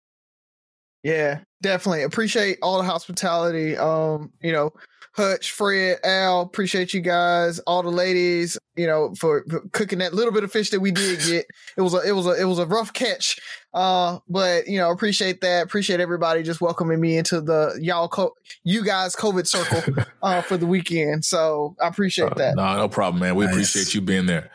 Yeah, 1.02 1.40
definitely. 1.62 2.02
Appreciate 2.02 2.58
all 2.62 2.78
the 2.78 2.84
hospitality. 2.84 3.76
Um, 3.76 4.32
you 4.42 4.52
know, 4.52 4.70
Hutch, 5.12 5.50
Fred, 5.52 5.98
Al, 6.04 6.42
appreciate 6.42 6.94
you 6.94 7.00
guys, 7.00 7.58
all 7.60 7.82
the 7.82 7.90
ladies, 7.90 8.56
you 8.76 8.86
know, 8.86 9.12
for, 9.18 9.44
for 9.50 9.60
cooking 9.72 9.98
that 9.98 10.14
little 10.14 10.32
bit 10.32 10.44
of 10.44 10.52
fish 10.52 10.70
that 10.70 10.80
we 10.80 10.90
did 10.92 11.18
get. 11.26 11.46
It 11.76 11.80
was 11.82 11.94
a 11.94 12.00
it 12.06 12.12
was 12.12 12.26
a 12.26 12.40
it 12.40 12.44
was 12.44 12.58
a 12.58 12.66
rough 12.66 12.92
catch. 12.92 13.38
Uh, 13.74 14.18
but 14.28 14.66
you 14.68 14.78
know, 14.78 14.90
appreciate 14.90 15.40
that. 15.40 15.64
Appreciate 15.64 16.00
everybody 16.00 16.42
just 16.42 16.60
welcoming 16.60 17.00
me 17.00 17.16
into 17.16 17.40
the 17.40 17.76
y'all 17.80 18.08
co- 18.08 18.34
you 18.62 18.84
guys 18.84 19.16
COVID 19.16 19.46
circle 19.46 20.04
uh 20.22 20.42
for 20.42 20.56
the 20.56 20.66
weekend. 20.66 21.24
So 21.24 21.74
I 21.82 21.88
appreciate 21.88 22.34
that. 22.36 22.56
No, 22.56 22.76
no 22.76 22.88
problem, 22.88 23.20
man. 23.20 23.34
We 23.34 23.46
Nice. 23.46 23.54
appreciate 23.54 23.94
you 23.94 24.00
being 24.00 24.26
there. 24.26 24.50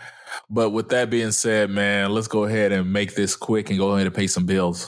But 0.49 0.69
with 0.71 0.89
that 0.89 1.09
being 1.09 1.31
said, 1.31 1.69
man, 1.69 2.11
let's 2.11 2.27
go 2.27 2.43
ahead 2.45 2.71
and 2.71 2.91
make 2.93 3.15
this 3.15 3.35
quick 3.35 3.69
and 3.69 3.79
go 3.79 3.91
ahead 3.95 4.05
and 4.05 4.15
pay 4.15 4.27
some 4.27 4.45
bills. 4.45 4.87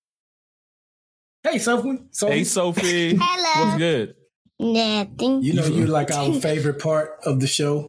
Hey, 1.43 1.57
Sophie. 1.57 1.99
Sophie. 2.11 2.33
Hey, 2.33 2.43
Sophie. 2.43 3.17
Hello. 3.19 3.65
What's 3.65 3.77
good? 3.77 4.15
Nothing. 4.59 5.41
You 5.43 5.53
know 5.53 5.65
you're 5.65 5.87
like 5.87 6.11
our 6.11 6.33
favorite 6.39 6.79
part 6.79 7.17
of 7.25 7.39
the 7.39 7.47
show. 7.47 7.87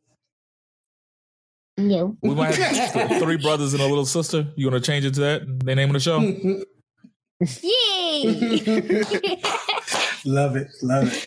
No. 1.76 2.16
We 2.23 2.35
might 2.35 2.54
have 2.54 3.18
three 3.21 3.37
brothers 3.37 3.75
and 3.75 3.82
a 3.82 3.87
little 3.87 4.06
sister. 4.06 4.47
You 4.56 4.71
want 4.71 4.82
to 4.82 4.90
change 4.90 5.04
it 5.04 5.14
to 5.14 5.21
that? 5.21 5.42
The 5.64 5.75
name 5.75 5.88
of 5.90 5.94
the 5.94 6.00
show? 6.00 6.18
Yay! 7.62 8.25
love 10.25 10.56
it, 10.56 10.68
love 10.82 11.12
it. 11.12 11.26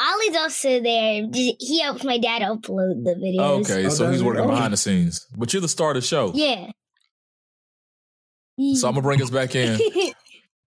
Ollie's 0.00 0.36
also 0.36 0.80
there. 0.80 1.26
He 1.32 1.80
helps 1.80 2.04
my 2.04 2.18
dad 2.18 2.42
upload 2.42 3.04
the 3.04 3.14
videos. 3.18 3.62
Okay, 3.70 3.86
Oh, 3.86 3.88
so 3.88 4.10
he's 4.10 4.22
working 4.22 4.42
Okay. 4.42 4.50
behind 4.50 4.72
the 4.72 4.76
scenes. 4.76 5.26
But 5.36 5.52
you're 5.52 5.62
the 5.62 5.68
star 5.68 5.90
of 5.90 5.94
the 5.96 6.00
show. 6.02 6.32
Yeah. 6.34 6.70
So 8.74 8.88
I'm 8.88 8.94
going 8.94 8.96
to 8.96 9.02
bring 9.02 9.22
us 9.22 9.30
back 9.30 9.54
in. 9.54 9.78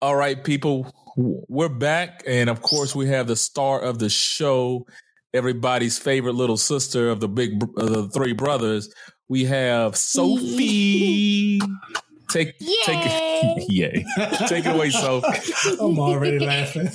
All 0.03 0.17
right, 0.17 0.43
people, 0.43 0.93
we're 1.17 1.69
back. 1.69 2.25
And 2.27 2.51
of 2.51 2.61
course, 2.61 2.93
we 2.93 3.07
have 3.07 3.29
the 3.29 3.37
star 3.37 3.81
of 3.81 4.01
the 4.01 4.09
show, 4.09 4.85
everybody's 5.33 5.97
favorite 5.97 6.35
little 6.35 6.57
sister 6.57 7.09
of 7.09 7.21
the 7.21 7.29
big, 7.29 7.61
br- 7.61 7.81
of 7.81 7.91
the 7.91 8.09
three 8.09 8.33
brothers. 8.33 8.93
We 9.29 9.45
have 9.45 9.95
Sophie. 9.97 11.61
Take, 12.31 12.59
take 12.59 12.99
it. 13.05 13.71
Yay. 13.71 14.05
Take 14.49 14.65
it 14.65 14.75
away, 14.75 14.89
Sophie. 14.91 15.77
I'm 15.79 15.99
already 16.01 16.39
laughing. 16.39 16.89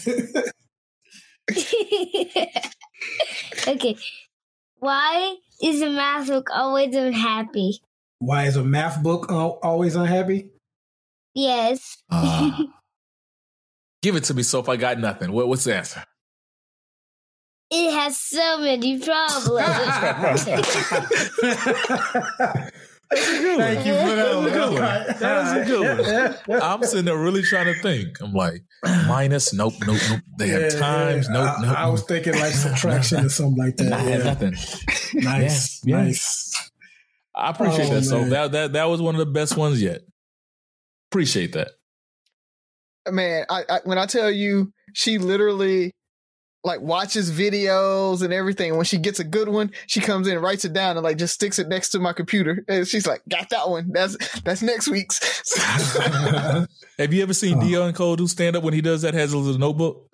okay. 3.68 3.96
Why 4.80 5.36
is 5.62 5.82
a 5.82 5.92
math 5.92 6.28
book 6.28 6.50
always 6.52 6.96
unhappy? 6.96 7.80
Why 8.18 8.46
is 8.46 8.56
a 8.58 8.64
math 8.64 9.02
book 9.04 9.32
always 9.32 9.96
unhappy? 9.96 10.50
Yes. 11.36 11.98
Ah. 12.10 12.60
Give 14.02 14.16
it 14.16 14.24
to 14.26 14.34
me, 14.34 14.44
Sophie. 14.44 14.72
I 14.72 14.76
got 14.78 15.00
nothing. 15.00 15.32
What, 15.32 15.48
what's 15.48 15.64
the 15.64 15.76
answer? 15.76 16.04
It 17.70 17.92
has 17.92 18.18
so 18.18 18.60
many 18.60 19.00
problems. 19.00 19.68
Thank 23.10 23.86
you 23.86 23.94
for 23.94 24.16
that 24.16 24.36
one. 24.36 24.44
That 24.44 24.44
was 24.44 24.48
a 24.48 24.52
good 24.52 24.74
one. 24.74 24.74
All 24.74 24.80
right. 24.80 25.20
That 25.20 25.44
was 25.44 25.54
a 25.54 25.66
good 25.66 26.38
one. 26.48 26.62
I'm 26.62 26.84
sitting 26.84 27.06
there 27.06 27.18
really 27.18 27.42
trying 27.42 27.74
to 27.74 27.82
think. 27.82 28.22
I'm 28.22 28.34
like, 28.34 28.64
minus, 29.08 29.54
nope, 29.54 29.74
nope, 29.86 30.00
nope. 30.10 30.20
They 30.38 30.48
have 30.50 30.62
Yeah, 30.74 30.80
times, 30.80 31.28
yeah. 31.28 31.34
nope, 31.34 31.54
I, 31.58 31.62
nope. 31.66 31.78
I 31.78 31.88
was 31.90 32.04
thinking 32.04 32.34
like 32.34 32.52
subtraction 32.54 33.26
or 33.26 33.30
something 33.30 33.58
like 33.58 33.78
that. 33.78 33.94
I 34.00 34.00
have 34.00 34.20
Yeah. 34.20 34.26
nothing. 34.26 34.56
Nice, 35.16 35.82
Yeah, 35.86 35.98
yeah. 35.98 36.04
nice. 36.04 36.72
I 37.36 37.50
appreciate 37.52 37.90
Oh, 37.92 37.96
that. 37.96 38.04
So 38.04 38.26
that 38.30 38.52
that 38.54 38.74
that 38.74 38.86
was 38.86 39.02
one 39.02 39.16
of 39.16 39.20
the 39.20 39.26
best 39.26 39.56
ones 39.56 39.82
yet. 39.82 40.02
Appreciate 41.12 41.54
that. 41.54 41.72
Man, 43.12 43.46
I, 43.50 43.64
I 43.70 43.80
when 43.84 43.98
I 43.98 44.06
tell 44.06 44.30
you, 44.32 44.72
she 44.94 45.18
literally 45.18 45.94
like 46.64 46.82
watches 46.82 47.32
videos 47.32 48.22
and 48.22 48.34
everything. 48.34 48.76
When 48.76 48.86
she 48.86 48.98
gets 48.98 49.20
a 49.20 49.24
good 49.24 49.48
one, 49.48 49.72
she 49.86 50.02
comes 50.02 50.28
in 50.28 50.34
and 50.34 50.44
writes 50.44 50.66
it 50.66 50.74
down 50.74 50.98
and 50.98 51.04
like 51.04 51.18
just 51.18 51.34
sticks 51.34 51.60
it 51.60 51.68
next 51.70 51.90
to 51.90 52.00
my 52.00 52.14
computer. 52.14 52.64
And 52.68 52.88
she's 52.88 53.08
like, 53.08 53.22
"Got 53.30 53.50
that 53.52 53.70
one. 53.70 53.92
That's 53.94 54.18
that's 54.42 54.62
next 54.62 54.88
week's." 54.90 55.20
Have 56.98 57.14
you 57.14 57.22
ever 57.24 57.34
seen 57.34 57.58
Oh. 57.58 57.62
Deon 57.62 57.96
Cole 57.96 58.16
do 58.16 58.28
stand 58.28 58.56
up 58.56 58.64
when 58.64 58.74
he 58.74 58.82
does 58.82 59.04
that? 59.04 59.14
Has 59.14 59.34
a 59.34 59.38
little 59.38 59.60
notebook. 59.60 60.10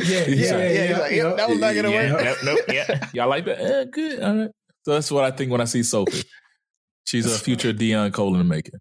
yeah, 0.00 0.24
yeah, 0.26 0.26
yeah, 0.26 0.26
yeah. 0.28 0.68
yeah, 0.68 0.86
he's 0.86 0.98
like, 0.98 1.12
"Yep, 1.12 1.36
that 1.36 1.48
was 1.48 1.58
not 1.58 1.74
gonna 1.74 1.90
yeah, 1.90 2.12
work." 2.12 2.24
Yep, 2.24 2.36
nope, 2.44 2.60
yeah. 2.68 3.04
Y'all 3.14 3.28
like 3.28 3.44
that? 3.46 3.60
Eh, 3.60 3.84
good. 3.90 4.22
All 4.22 4.34
right. 4.36 4.50
So 4.84 4.94
that's 4.94 5.10
what 5.10 5.24
I 5.24 5.30
think 5.30 5.50
when 5.50 5.60
I 5.60 5.64
see 5.64 5.82
Sophie. 5.82 6.22
She's 7.04 7.24
a 7.26 7.38
future 7.38 7.72
Deon 7.72 8.12
Cole 8.12 8.34
in 8.34 8.38
the 8.38 8.44
making. 8.44 8.74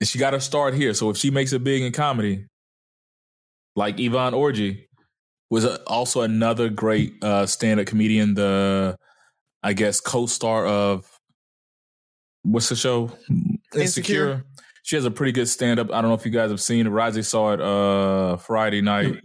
And 0.00 0.08
she 0.08 0.18
got 0.18 0.32
her 0.32 0.40
start 0.40 0.74
here. 0.74 0.92
So 0.94 1.10
if 1.10 1.16
she 1.16 1.30
makes 1.30 1.52
it 1.52 1.64
big 1.64 1.82
in 1.82 1.92
comedy, 1.92 2.46
like 3.74 3.98
Yvonne 3.98 4.34
Orji 4.34 4.86
was 5.50 5.64
a, 5.64 5.82
also 5.84 6.22
another 6.22 6.68
great 6.68 7.22
uh, 7.22 7.46
stand-up 7.46 7.86
comedian, 7.86 8.34
the 8.34 8.96
I 9.62 9.72
guess 9.72 10.00
co-star 10.00 10.66
of 10.66 11.10
what's 12.42 12.68
the 12.68 12.76
show? 12.76 13.10
Insecure. 13.74 14.44
She 14.82 14.96
has 14.96 15.04
a 15.04 15.10
pretty 15.10 15.32
good 15.32 15.48
stand-up. 15.48 15.90
I 15.92 16.00
don't 16.00 16.10
know 16.10 16.14
if 16.16 16.24
you 16.24 16.30
guys 16.30 16.50
have 16.50 16.60
seen 16.60 16.86
it. 16.86 16.90
Risey 16.90 17.24
saw 17.24 17.52
it 17.52 17.60
uh 17.60 18.36
Friday 18.36 18.82
night. 18.82 19.16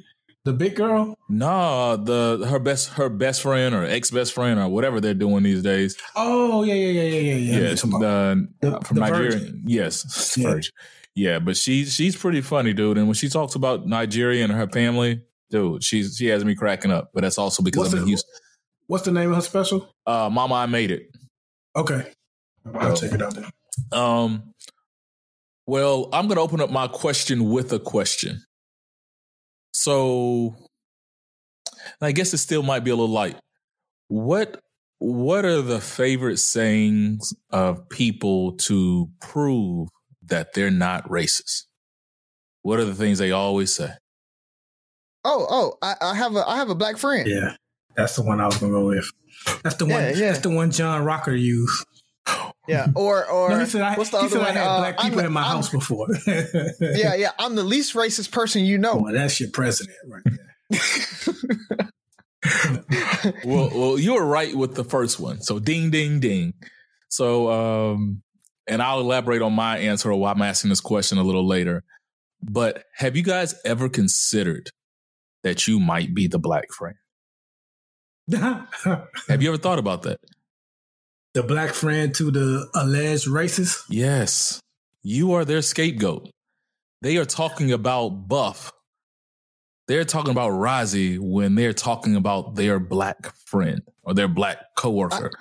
The 0.43 0.53
big 0.53 0.75
girl. 0.75 1.15
No, 1.29 1.95
the 1.97 2.47
her 2.49 2.57
best 2.57 2.89
her 2.93 3.09
best 3.09 3.43
friend 3.43 3.75
or 3.75 3.83
ex 3.85 4.09
best 4.09 4.33
friend 4.33 4.59
or 4.59 4.67
whatever 4.69 4.99
they're 4.99 5.13
doing 5.13 5.43
these 5.43 5.61
days. 5.61 5.95
Oh 6.15 6.63
yeah, 6.63 6.73
yeah, 6.73 7.01
yeah, 7.01 7.03
yeah, 7.03 7.19
yeah. 7.19 7.35
yeah. 7.35 7.59
Yes, 7.69 7.81
the, 7.83 8.47
The- 8.61 8.81
from 8.81 8.95
the 8.95 9.01
Nigeria. 9.01 9.31
Virgin. 9.31 9.63
Yes, 9.67 10.35
Yeah. 10.37 10.49
Virgin. 10.49 10.71
Yeah, 11.13 11.39
but 11.39 11.57
she's 11.57 11.93
she's 11.93 12.15
pretty 12.15 12.41
funny, 12.41 12.73
dude. 12.73 12.97
And 12.97 13.05
when 13.07 13.13
she 13.13 13.29
talks 13.29 13.53
about 13.55 13.85
Nigeria 13.85 14.43
and 14.43 14.51
her 14.53 14.67
family, 14.67 15.21
dude, 15.51 15.83
she's 15.83 16.15
she 16.17 16.27
has 16.27 16.43
me 16.43 16.55
cracking 16.55 16.89
up. 16.91 17.11
But 17.13 17.21
that's 17.21 17.37
also 17.37 17.61
because 17.61 17.79
What's 17.79 17.93
I'm 17.93 17.99
in 17.99 18.03
the- 18.05 18.09
Houston. 18.09 18.33
What's 18.87 19.03
the 19.05 19.11
name 19.11 19.29
of 19.29 19.35
her 19.35 19.41
special? 19.41 19.93
Uh, 20.07 20.29
Mama, 20.31 20.55
I 20.55 20.65
made 20.65 20.89
it. 20.91 21.03
Okay, 21.75 22.11
I'll 22.75 22.95
check 22.95 23.11
it 23.13 23.21
out 23.21 23.35
then. 23.35 23.45
Um, 23.91 24.53
well, 25.65 26.09
I'm 26.11 26.27
going 26.27 26.35
to 26.35 26.41
open 26.41 26.59
up 26.59 26.71
my 26.71 26.87
question 26.87 27.49
with 27.51 27.71
a 27.71 27.79
question. 27.79 28.43
So, 29.83 30.55
I 31.99 32.11
guess 32.11 32.35
it 32.35 32.37
still 32.37 32.61
might 32.61 32.83
be 32.83 32.91
a 32.91 32.95
little 32.95 33.09
light. 33.09 33.37
What 34.09 34.59
What 34.99 35.43
are 35.43 35.63
the 35.63 35.81
favorite 35.81 36.37
sayings 36.37 37.33
of 37.49 37.89
people 37.89 38.51
to 38.67 39.09
prove 39.19 39.89
that 40.27 40.53
they're 40.53 40.69
not 40.69 41.09
racist? 41.09 41.65
What 42.61 42.79
are 42.79 42.85
the 42.85 42.93
things 42.93 43.17
they 43.17 43.31
always 43.31 43.73
say? 43.73 43.89
oh, 45.25 45.47
oh, 45.49 45.77
I, 45.81 45.95
I 46.01 46.15
have 46.15 46.35
a 46.35 46.47
I 46.47 46.57
have 46.57 46.69
a 46.69 46.75
black 46.75 46.97
friend. 46.97 47.27
Yeah, 47.27 47.55
that's 47.95 48.15
the 48.15 48.21
one 48.21 48.39
I 48.39 48.45
was 48.45 48.57
gonna 48.57 48.73
go 48.73 48.85
with. 48.85 49.09
That's 49.63 49.77
the 49.77 49.85
one. 49.85 50.03
Yeah, 50.03 50.09
yeah. 50.09 50.31
That's 50.31 50.39
the 50.39 50.51
one 50.51 50.69
John 50.69 51.03
Rocker 51.05 51.33
used. 51.33 51.85
Yeah, 52.67 52.87
or 52.95 53.25
or 53.29 53.49
No, 53.49 53.59
he 53.59 53.65
said 53.65 53.81
I, 53.81 53.95
what's 53.95 54.11
the 54.11 54.19
he 54.19 54.25
other 54.27 54.29
said 54.37 54.41
I 54.41 54.45
one? 54.45 54.53
had 54.55 54.67
Uh, 54.67 54.77
black 54.77 54.99
people 54.99 55.17
the- 55.17 55.25
in 55.25 55.31
my 55.33 55.41
I'm- 55.41 55.51
house 55.55 55.69
before. 55.69 56.07
Yeah, 56.79 57.15
yeah. 57.15 57.31
I'm 57.39 57.55
the 57.55 57.63
least 57.63 57.93
racist 57.95 58.31
person 58.31 58.63
you 58.65 58.77
know. 58.77 58.99
Boy, 58.99 59.11
that's 59.13 59.39
your 59.39 59.49
president 59.49 59.97
right 60.07 60.23
there. 60.25 60.55
well, 63.45 63.69
well, 63.73 63.99
you 63.99 64.13
were 64.13 64.25
right 64.25 64.55
with 64.55 64.75
the 64.75 64.83
first 64.83 65.19
one. 65.19 65.41
So 65.41 65.59
ding, 65.59 65.89
ding, 65.91 66.19
ding. 66.19 66.53
So, 67.09 67.51
um, 67.51 68.21
and 68.67 68.81
I'll 68.81 68.99
elaborate 68.99 69.41
on 69.41 69.53
my 69.53 69.77
answer 69.79 70.11
or 70.11 70.15
why 70.19 70.31
I'm 70.31 70.41
asking 70.41 70.69
this 70.69 70.81
question 70.81 71.17
a 71.17 71.23
little 71.23 71.45
later. 71.47 71.83
But 72.41 72.85
have 72.95 73.15
you 73.17 73.23
guys 73.23 73.53
ever 73.65 73.89
considered 73.89 74.69
that 75.43 75.67
you 75.67 75.79
might 75.79 76.13
be 76.15 76.27
the 76.27 76.39
black 76.39 76.71
friend? 76.71 76.95
Have 78.31 79.41
you 79.41 79.49
ever 79.49 79.57
thought 79.57 79.79
about 79.79 80.03
that? 80.03 80.19
The 81.33 81.43
black 81.43 81.73
friend 81.73 82.13
to 82.15 82.31
the 82.31 82.67
alleged 82.75 83.27
racist. 83.27 83.83
Yes, 83.89 84.59
you 85.03 85.33
are 85.33 85.45
their 85.45 85.61
scapegoat. 85.61 86.29
They 87.01 87.17
are 87.17 87.25
talking 87.25 87.71
about 87.71 88.27
Buff. 88.27 88.71
They're 89.87 90.05
talking 90.05 90.31
about 90.31 90.51
Rozzy 90.51 91.19
when 91.19 91.55
they're 91.55 91.73
talking 91.73 92.15
about 92.15 92.55
their 92.55 92.79
black 92.79 93.35
friend 93.45 93.81
or 94.03 94.13
their 94.13 94.27
black 94.27 94.75
coworker. 94.75 95.31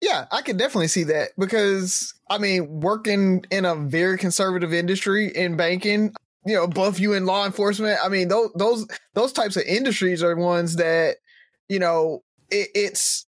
Yeah, 0.00 0.26
I 0.32 0.42
can 0.42 0.56
definitely 0.56 0.88
see 0.88 1.04
that 1.04 1.30
because 1.38 2.14
I 2.28 2.38
mean, 2.38 2.80
working 2.80 3.44
in 3.50 3.64
a 3.64 3.74
very 3.74 4.18
conservative 4.18 4.72
industry 4.72 5.28
in 5.28 5.56
banking, 5.56 6.14
you 6.44 6.54
know, 6.54 6.66
buff 6.66 6.98
you 6.98 7.12
in 7.12 7.26
law 7.26 7.44
enforcement. 7.44 7.98
I 8.02 8.08
mean, 8.08 8.28
those 8.28 8.50
those 8.56 8.86
those 9.14 9.32
types 9.32 9.56
of 9.56 9.62
industries 9.64 10.22
are 10.22 10.34
ones 10.34 10.76
that, 10.76 11.16
you 11.68 11.78
know, 11.78 12.22
it, 12.50 12.68
it's. 12.74 13.25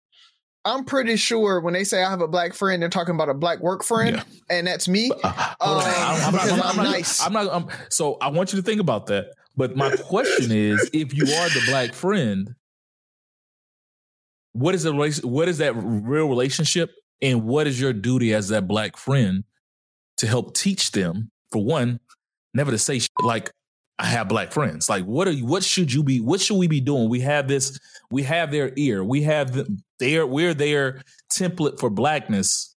I'm 0.65 0.85
pretty 0.85 1.17
sure 1.17 1.61
when 1.61 1.73
they 1.75 1.85
say 1.85 2.03
I 2.03 2.11
have 2.11 2.21
a 2.21 2.29
black 2.29 2.53
friend, 2.53 2.83
they're 2.83 2.89
talking 2.91 3.15
about 3.15 3.29
a 3.29 3.35
black 3.35 3.61
work 3.61 3.83
friend, 3.85 4.17
Yeah. 4.17 4.23
and 4.51 4.67
that's 4.67 4.89
me. 4.89 5.11
Uh. 5.25 5.55
Um, 5.61 5.79
I'm, 5.81 6.35
I'm, 6.35 6.35
I'm, 6.35 6.51
I'm 6.53 6.63
I'm 6.63 6.77
not, 6.77 6.83
nice. 6.83 7.21
I'm 7.25 7.33
not. 7.33 7.49
I'm, 7.51 7.67
so 7.91 8.17
I 8.21 8.29
want 8.29 8.53
you 8.53 8.59
to 8.61 8.63
think 8.65 8.81
about 8.81 9.07
that. 9.07 9.33
But 9.57 9.77
my 9.77 9.95
question 9.97 10.53
is, 10.53 10.91
if 10.93 11.15
you 11.15 11.25
are 11.25 11.49
the 11.49 11.63
black 11.69 11.93
friend, 11.95 12.55
what 14.53 14.75
is 14.75 14.83
the 14.83 14.93
what 15.25 15.49
is 15.49 15.59
that 15.59 15.75
real 15.75 16.29
relationship, 16.29 16.91
and 17.23 17.45
what 17.45 17.67
is 17.67 17.81
your 17.81 17.93
duty 17.93 18.35
as 18.35 18.49
that 18.49 18.69
black 18.69 18.97
friend 18.97 19.45
to 20.19 20.27
help 20.27 20.55
teach 20.55 20.93
them? 20.93 21.31
For 21.51 21.65
one, 21.65 21.99
never 22.55 22.71
to 22.71 22.79
say 22.79 23.01
like 23.23 23.51
I 23.99 24.07
have 24.07 24.29
black 24.29 24.53
friends. 24.53 24.89
Like 24.89 25.05
what 25.05 25.27
are 25.29 25.33
you? 25.33 25.45
What 25.45 25.65
should 25.65 25.93
you 25.93 26.03
be? 26.03 26.21
What 26.21 26.41
should 26.41 26.57
we 26.57 26.69
be 26.69 26.81
doing? 26.81 27.09
We 27.09 27.21
have 27.21 27.49
this. 27.49 27.79
We 28.11 28.23
have 28.23 28.51
their 28.51 28.73
ear. 28.77 29.03
We 29.03 29.23
have 29.23 29.53
the, 29.53 29.79
their. 29.99 30.27
We're 30.27 30.55
their 30.55 31.03
template 31.31 31.79
for 31.79 31.91
blackness 31.91 32.77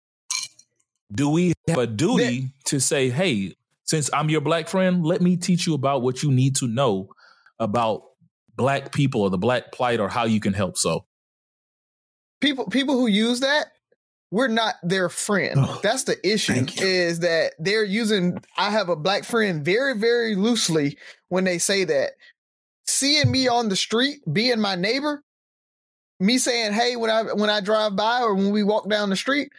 do 1.13 1.29
we 1.29 1.53
have 1.67 1.77
a 1.77 1.87
duty 1.87 2.49
to 2.65 2.79
say, 2.79 3.09
hey, 3.09 3.55
since 3.83 4.09
I'm 4.13 4.29
your 4.29 4.41
black 4.41 4.67
friend, 4.67 5.05
let 5.05 5.21
me 5.21 5.35
teach 5.35 5.67
you 5.67 5.73
about 5.73 6.01
what 6.01 6.23
you 6.23 6.31
need 6.31 6.55
to 6.57 6.67
know 6.67 7.09
about 7.59 8.03
black 8.55 8.93
people 8.93 9.21
or 9.21 9.29
the 9.29 9.37
black 9.37 9.71
plight 9.71 9.99
or 9.99 10.07
how 10.07 10.25
you 10.25 10.39
can 10.39 10.53
help? 10.53 10.77
So, 10.77 11.05
people 12.39 12.67
people 12.67 12.95
who 12.95 13.07
use 13.07 13.41
that 13.41 13.67
we're 14.31 14.47
not 14.47 14.75
their 14.81 15.09
friend. 15.09 15.55
Oh, 15.57 15.79
that's 15.83 16.05
the 16.05 16.17
issue 16.27 16.65
is 16.81 17.19
that 17.19 17.53
they're 17.59 17.83
using 17.83 18.41
i 18.57 18.71
have 18.71 18.89
a 18.89 18.95
black 18.95 19.25
friend 19.25 19.63
very 19.63 19.95
very 19.97 20.35
loosely 20.35 20.97
when 21.29 21.43
they 21.43 21.59
say 21.59 21.83
that. 21.83 22.11
Seeing 22.87 23.29
me 23.29 23.47
on 23.47 23.69
the 23.69 23.75
street 23.75 24.19
being 24.31 24.59
my 24.59 24.75
neighbor 24.75 25.23
me 26.19 26.37
saying 26.37 26.73
hey 26.73 26.95
when 26.95 27.09
i 27.09 27.23
when 27.33 27.49
i 27.49 27.61
drive 27.61 27.95
by 27.95 28.21
or 28.21 28.33
when 28.33 28.51
we 28.51 28.63
walk 28.63 28.89
down 28.89 29.09
the 29.09 29.15
street 29.15 29.51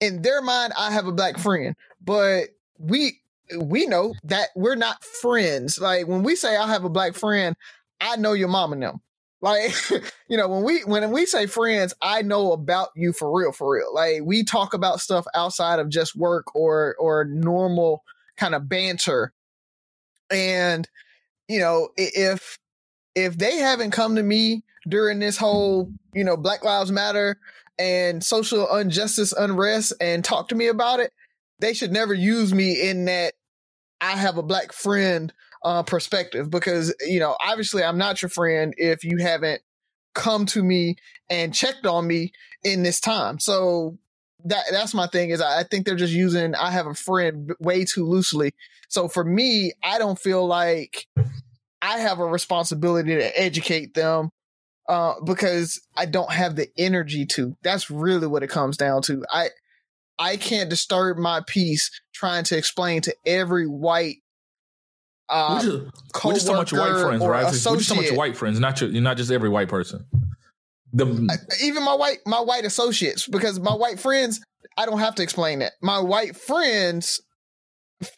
in 0.00 0.22
their 0.22 0.42
mind 0.42 0.72
i 0.78 0.90
have 0.90 1.06
a 1.06 1.12
black 1.12 1.38
friend. 1.38 1.74
But 2.00 2.50
we 2.78 3.20
we 3.58 3.86
know 3.86 4.14
that 4.24 4.48
we're 4.56 4.74
not 4.76 5.04
friends. 5.04 5.78
Like 5.78 6.06
when 6.06 6.22
we 6.22 6.36
say 6.36 6.56
i 6.56 6.68
have 6.68 6.84
a 6.84 6.90
black 6.90 7.14
friend 7.14 7.56
i 8.00 8.16
know 8.16 8.32
your 8.32 8.48
mom 8.48 8.72
and 8.72 8.82
them 8.82 9.00
like 9.42 9.72
you 10.28 10.36
know 10.36 10.48
when 10.48 10.64
we 10.64 10.80
when 10.84 11.10
we 11.10 11.26
say 11.26 11.46
friends 11.46 11.94
i 12.02 12.22
know 12.22 12.52
about 12.52 12.88
you 12.96 13.12
for 13.12 13.36
real 13.36 13.52
for 13.52 13.74
real. 13.74 13.92
Like 13.94 14.22
we 14.24 14.44
talk 14.44 14.74
about 14.74 15.00
stuff 15.00 15.26
outside 15.34 15.78
of 15.78 15.88
just 15.88 16.16
work 16.16 16.54
or 16.54 16.96
or 16.98 17.24
normal 17.24 18.02
kind 18.36 18.54
of 18.54 18.68
banter. 18.68 19.32
And 20.30 20.88
you 21.48 21.58
know 21.58 21.88
if 21.96 22.58
if 23.14 23.36
they 23.38 23.56
haven't 23.56 23.92
come 23.92 24.16
to 24.16 24.22
me 24.22 24.62
during 24.88 25.18
this 25.18 25.36
whole 25.36 25.92
you 26.14 26.24
know 26.24 26.36
black 26.36 26.64
lives 26.64 26.92
matter 26.92 27.38
and 27.78 28.24
social 28.24 28.74
injustice 28.76 29.32
unrest 29.32 29.92
and 30.00 30.24
talk 30.24 30.48
to 30.48 30.54
me 30.54 30.68
about 30.68 31.00
it 31.00 31.12
they 31.58 31.74
should 31.74 31.92
never 31.92 32.14
use 32.14 32.54
me 32.54 32.88
in 32.88 33.04
that 33.04 33.34
i 34.00 34.12
have 34.12 34.38
a 34.38 34.42
black 34.42 34.72
friend 34.72 35.32
uh, 35.64 35.82
perspective 35.82 36.50
because 36.50 36.94
you 37.06 37.20
know 37.20 37.36
obviously 37.40 37.82
I'm 37.82 37.98
not 37.98 38.22
your 38.22 38.28
friend 38.28 38.74
if 38.76 39.04
you 39.04 39.18
haven't 39.18 39.62
come 40.14 40.46
to 40.46 40.62
me 40.62 40.96
and 41.28 41.54
checked 41.54 41.86
on 41.86 42.06
me 42.06 42.32
in 42.64 42.82
this 42.82 43.00
time. 43.00 43.38
So 43.38 43.98
that 44.44 44.64
that's 44.70 44.94
my 44.94 45.06
thing 45.06 45.30
is 45.30 45.40
I, 45.40 45.62
think 45.64 45.86
they're 45.86 45.96
just 45.96 46.12
using 46.12 46.54
I 46.54 46.70
have 46.70 46.86
a 46.86 46.94
friend 46.94 47.52
way 47.60 47.84
too 47.84 48.04
loosely. 48.04 48.54
So 48.88 49.08
for 49.08 49.24
me, 49.24 49.72
I 49.82 49.98
don't 49.98 50.18
feel 50.18 50.46
like 50.46 51.06
I 51.82 51.98
have 51.98 52.18
a 52.18 52.24
responsibility 52.26 53.14
to 53.14 53.40
educate 53.40 53.94
them 53.94 54.30
uh, 54.88 55.14
because 55.24 55.80
I 55.96 56.06
don't 56.06 56.32
have 56.32 56.56
the 56.56 56.68
energy 56.78 57.26
to. 57.26 57.56
That's 57.62 57.90
really 57.90 58.26
what 58.26 58.42
it 58.42 58.50
comes 58.50 58.76
down 58.76 59.02
to. 59.02 59.24
I 59.30 59.48
I 60.18 60.36
can't 60.36 60.70
disturb 60.70 61.18
my 61.18 61.42
peace 61.46 61.90
trying 62.14 62.44
to 62.44 62.56
explain 62.56 63.02
to 63.02 63.14
every 63.26 63.66
white 63.66 64.16
uh, 65.28 65.60
we're 65.62 65.80
just, 65.80 66.24
we're 66.24 66.32
just 66.34 66.46
talking 66.46 66.54
about 66.60 66.72
your 66.72 66.80
white 66.80 67.02
friends, 67.02 67.24
right? 67.24 67.44
We're 67.44 67.50
just 67.50 67.64
talking 67.64 67.90
about 67.90 68.04
your 68.06 68.16
white 68.16 68.36
friends, 68.36 68.60
not 68.60 68.80
your, 68.80 68.90
you're 68.90 69.02
not 69.02 69.16
just 69.16 69.30
every 69.30 69.48
white 69.48 69.68
person. 69.68 70.06
The, 70.92 71.38
even 71.62 71.84
my 71.84 71.94
white 71.94 72.18
my 72.26 72.40
white 72.40 72.64
associates 72.64 73.26
because 73.26 73.60
my 73.60 73.74
white 73.74 74.00
friends 74.00 74.40
I 74.78 74.86
don't 74.86 74.98
have 75.00 75.14
to 75.16 75.22
explain 75.22 75.58
that. 75.58 75.72
My 75.82 75.98
white 75.98 76.36
friends 76.36 77.20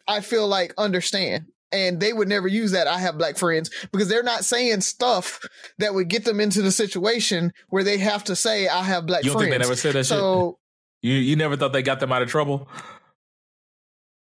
I 0.06 0.20
feel 0.20 0.46
like 0.46 0.74
understand 0.78 1.46
and 1.72 1.98
they 1.98 2.12
would 2.12 2.28
never 2.28 2.46
use 2.46 2.72
that 2.72 2.86
I 2.86 2.98
have 2.98 3.18
black 3.18 3.36
friends 3.36 3.70
because 3.90 4.08
they're 4.08 4.22
not 4.22 4.44
saying 4.44 4.82
stuff 4.82 5.40
that 5.78 5.94
would 5.94 6.08
get 6.08 6.24
them 6.24 6.40
into 6.40 6.62
the 6.62 6.70
situation 6.70 7.52
where 7.68 7.84
they 7.84 7.98
have 7.98 8.24
to 8.24 8.36
say 8.36 8.68
I 8.68 8.82
have 8.82 9.06
black 9.06 9.24
you 9.24 9.30
don't 9.30 9.38
friends. 9.38 9.50
think 9.50 9.62
they 9.62 9.66
never 9.66 9.76
said 9.76 9.94
that 9.94 10.04
so 10.04 10.58
shit? 11.02 11.10
You 11.10 11.16
you 11.18 11.36
never 11.36 11.56
thought 11.56 11.72
they 11.72 11.82
got 11.82 12.00
them 12.00 12.12
out 12.12 12.22
of 12.22 12.28
trouble? 12.28 12.68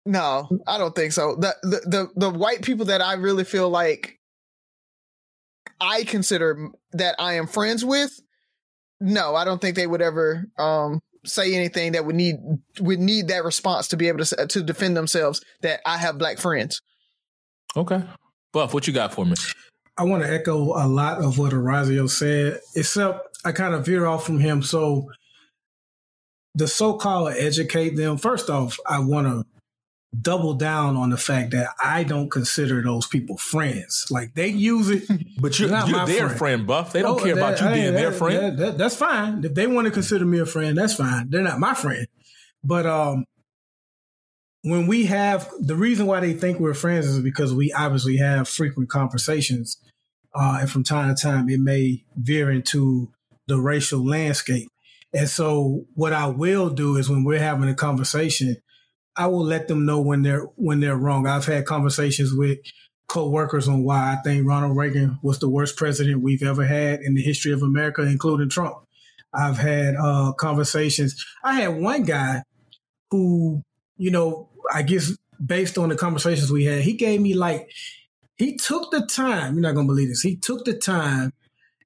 No, 0.07 0.49
I 0.67 0.79
don't 0.79 0.95
think 0.95 1.13
so. 1.13 1.37
The, 1.37 1.55
the 1.63 1.81
the 1.87 2.09
the 2.17 2.31
white 2.31 2.63
people 2.63 2.87
that 2.87 3.01
I 3.01 3.15
really 3.15 3.45
feel 3.45 3.69
like 3.69 4.19
I 5.81 6.05
consider 6.05 6.71
that 6.93 7.17
I 7.19 7.35
am 7.35 7.47
friends 7.47 7.85
with, 7.85 8.19
no, 9.01 9.35
I 9.35 9.45
don't 9.45 9.61
think 9.61 9.77
they 9.77 9.87
would 9.87 10.03
ever 10.03 10.47
um 10.59 11.01
say 11.25 11.55
anything 11.55 11.93
that 11.93 12.07
would 12.07 12.17
need 12.17 12.37
would 12.81 12.99
need 12.99 13.29
that 13.29 13.45
response 13.45 13.89
to 13.89 13.97
be 13.97 14.09
able 14.09 14.25
to 14.25 14.47
to 14.47 14.63
defend 14.63 14.97
themselves 14.97 15.43
that 15.63 15.81
I 15.85 15.99
have 15.99 16.19
black 16.19 16.39
friends. 16.39 16.81
Okay, 17.77 18.03
Buff, 18.53 18.75
what 18.75 18.87
you 18.87 18.93
got 18.93 19.15
for 19.15 19.25
me? 19.25 19.35
I 19.97 20.05
want 20.05 20.23
to 20.23 20.33
echo 20.33 20.73
a 20.83 20.89
lot 20.89 21.23
of 21.23 21.39
what 21.39 21.53
Orazio 21.53 22.09
said, 22.09 22.61
except 22.75 23.39
I 23.45 23.53
kind 23.53 23.75
of 23.75 23.85
veer 23.85 24.07
off 24.07 24.25
from 24.25 24.39
him. 24.39 24.63
So 24.63 25.11
the 26.55 26.67
so-called 26.67 27.35
educate 27.37 27.97
them. 27.97 28.17
First 28.17 28.51
off, 28.51 28.79
I 28.87 28.99
want 28.99 29.27
to 29.27 29.45
double 30.19 30.55
down 30.55 30.97
on 30.97 31.11
the 31.11 31.17
fact 31.17 31.53
that 31.53 31.69
I 31.83 32.03
don't 32.03 32.31
consider 32.31 32.83
those 32.83 33.07
people 33.07 33.37
friends. 33.39 34.07
Like 34.11 34.35
they 34.35 34.49
use 34.49 34.91
it, 34.91 35.05
But 35.41 35.59
you're, 35.59 35.69
Not 35.71 35.89
you're 35.89 35.99
my 35.99 36.05
their 36.07 36.27
friend. 36.27 36.39
friend. 36.39 36.67
Buff. 36.67 36.93
They 36.93 37.03
don't 37.03 37.17
No, 37.19 37.23
care 37.25 37.35
that- 37.37 37.41
about 37.41 37.61
you 37.61 37.67
hey, 37.69 37.75
being 37.83 37.95
their 37.95 38.13
friend. 38.13 38.37
that- 38.43 38.57
that- 38.59 38.79
that's 38.79 38.97
fine. 38.97 39.45
If 39.45 39.55
they 39.55 39.67
want 39.67 39.87
to 39.87 39.91
consider 39.93 40.25
me 40.25 40.39
a 40.41 40.47
friend, 40.47 40.77
that's 40.77 40.95
fine. 40.95 41.31
They're 41.31 41.43
not 41.43 41.61
my 41.61 41.75
friend. 41.75 42.07
But 42.65 42.87
um, 42.87 43.25
when 44.63 44.87
we 44.87 45.07
have 45.07 45.49
the 45.59 45.77
reason 45.77 46.07
why 46.07 46.21
they 46.21 46.33
think 46.35 46.61
we're 46.61 46.75
friends 46.75 47.07
is 47.07 47.21
because 47.21 47.55
we 47.55 47.73
obviously 47.73 48.17
have 48.19 48.49
frequent 48.49 48.91
conversations, 48.91 49.79
uh, 50.35 50.59
and 50.61 50.71
from 50.71 50.85
time 50.85 51.15
to 51.15 51.21
time 51.21 51.49
it 51.49 51.61
may 51.61 52.05
veer 52.17 52.51
into 52.51 53.11
the 53.47 53.59
racial 53.61 54.05
landscape. 54.05 54.69
And 55.15 55.29
so, 55.29 55.87
what 55.95 56.13
I 56.13 56.27
will 56.27 56.69
do 56.71 56.97
is 56.97 57.09
when 57.09 57.25
we're 57.25 57.39
having 57.41 57.69
a 57.69 57.75
conversation, 57.75 58.57
I 59.17 59.27
will 59.27 59.45
let 59.45 59.69
them 59.69 59.87
know 59.87 60.01
when 60.01 60.23
they're 60.23 60.45
when 60.57 60.81
they're 60.81 60.97
wrong. 60.97 61.27
I've 61.27 61.47
had 61.47 61.67
conversations 61.67 62.33
with 62.33 62.59
co-workers 63.09 63.67
on 63.67 63.83
why 63.83 64.13
I 64.13 64.23
think 64.23 64.47
Ronald 64.47 64.77
Reagan 64.77 65.19
was 65.23 65.41
the 65.41 65.49
worst 65.49 65.77
president 65.77 66.23
we've 66.23 66.45
ever 66.45 66.65
had 66.65 67.01
in 67.01 67.15
the 67.15 67.23
history 67.23 67.53
of 67.53 67.63
America, 67.63 68.03
including 68.03 68.49
Trump. 68.49 68.77
I've 69.35 69.59
had 69.59 69.97
uh, 69.97 70.33
conversations. 70.33 71.25
I 71.43 71.55
had 71.55 71.77
one 71.77 72.05
guy 72.05 72.43
who, 73.11 73.63
you 73.97 74.11
know, 74.11 74.49
I 74.73 74.83
guess 74.83 75.17
based 75.45 75.77
on 75.77 75.89
the 75.89 75.97
conversations 75.97 76.53
we 76.53 76.65
had, 76.65 76.83
he 76.83 76.93
gave 76.93 77.21
me 77.21 77.35
like 77.35 77.71
he 78.37 78.57
took 78.57 78.91
the 78.91 79.07
time. 79.07 79.55
You're 79.55 79.63
not 79.63 79.75
gonna 79.75 79.87
believe 79.87 80.09
this. 80.09 80.23
He 80.23 80.37
took 80.37 80.65
the 80.65 80.75
time 80.75 81.33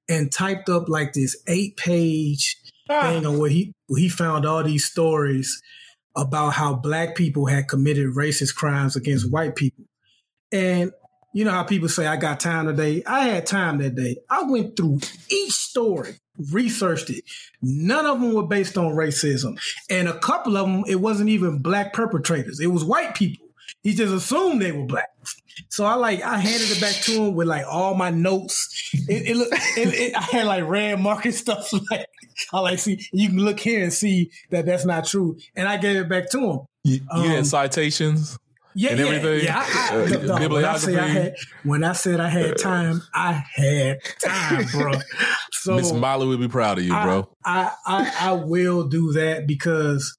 and 0.07 0.31
typed 0.31 0.69
up 0.69 0.87
like 0.89 1.13
this 1.13 1.35
eight 1.47 1.75
page 1.77 2.57
thing 2.87 3.25
on 3.25 3.39
where 3.39 3.49
he 3.49 3.73
where 3.87 3.99
he 3.99 4.09
found 4.09 4.45
all 4.45 4.63
these 4.63 4.85
stories 4.85 5.61
about 6.15 6.51
how 6.53 6.73
black 6.73 7.15
people 7.15 7.45
had 7.45 7.67
committed 7.67 8.13
racist 8.13 8.55
crimes 8.55 8.95
against 8.95 9.25
mm-hmm. 9.25 9.33
white 9.33 9.55
people. 9.55 9.85
And 10.51 10.91
you 11.33 11.43
know 11.43 11.51
how 11.51 11.63
people 11.63 11.89
say, 11.89 12.07
I 12.07 12.15
got 12.15 12.39
time 12.39 12.67
today? 12.67 13.03
I 13.05 13.27
had 13.27 13.45
time 13.45 13.79
that 13.79 13.95
day. 13.95 14.17
I 14.29 14.43
went 14.43 14.77
through 14.77 15.01
each 15.29 15.51
story, 15.51 16.15
researched 16.51 17.09
it. 17.09 17.25
None 17.61 18.05
of 18.05 18.21
them 18.21 18.33
were 18.33 18.47
based 18.47 18.77
on 18.77 18.93
racism. 18.93 19.59
And 19.89 20.07
a 20.07 20.17
couple 20.19 20.55
of 20.55 20.65
them, 20.65 20.85
it 20.87 21.01
wasn't 21.01 21.29
even 21.29 21.59
black 21.59 21.91
perpetrators, 21.91 22.59
it 22.59 22.67
was 22.67 22.85
white 22.85 23.15
people. 23.15 23.45
He 23.83 23.93
just 23.93 24.13
assumed 24.13 24.61
they 24.61 24.71
were 24.71 24.85
black. 24.85 25.09
So 25.69 25.85
I 25.85 25.95
like 25.95 26.21
I 26.21 26.37
handed 26.37 26.71
it 26.71 26.81
back 26.81 26.95
to 27.03 27.11
him 27.11 27.35
with 27.35 27.47
like 27.47 27.65
all 27.67 27.95
my 27.95 28.09
notes. 28.09 28.89
It, 28.93 29.37
it, 29.37 29.47
it, 29.77 29.93
it 29.93 30.15
I 30.15 30.21
had 30.21 30.47
like 30.47 30.63
red 30.65 30.99
market 30.99 31.33
stuff. 31.33 31.71
Like 31.91 32.07
I 32.53 32.59
like 32.59 32.79
see 32.79 33.07
you 33.11 33.29
can 33.29 33.39
look 33.39 33.59
here 33.59 33.83
and 33.83 33.93
see 33.93 34.31
that 34.51 34.65
that's 34.65 34.85
not 34.85 35.05
true, 35.05 35.37
and 35.55 35.67
I 35.67 35.77
gave 35.77 35.97
it 35.97 36.09
back 36.09 36.29
to 36.31 36.39
him. 36.39 36.59
You, 36.83 36.93
you 36.95 37.07
um, 37.09 37.23
had 37.23 37.47
citations. 37.47 38.37
Yeah, 38.77 38.91
and 38.91 38.99
yeah, 38.99 39.05
everything. 39.05 39.45
Yeah, 39.45 39.63
I, 39.65 39.89
I, 39.89 40.33
uh, 40.33 40.39
no, 40.39 40.49
when, 40.49 40.65
I 40.65 40.73
I 40.73 41.07
had, 41.07 41.35
when 41.63 41.83
I 41.85 41.93
said 41.93 42.19
I 42.19 42.27
had 42.27 42.57
time, 42.57 43.01
I 43.13 43.43
had 43.55 43.99
time, 44.23 44.65
bro. 44.71 44.93
So 45.51 45.77
Miss 45.77 45.91
Molly 45.91 46.27
would 46.27 46.39
be 46.39 46.47
proud 46.47 46.77
of 46.77 46.83
you, 46.83 46.91
bro. 46.91 47.27
I, 47.43 47.71
I, 47.87 48.13
I 48.19 48.31
will 48.33 48.87
do 48.87 49.13
that 49.13 49.47
because 49.47 50.15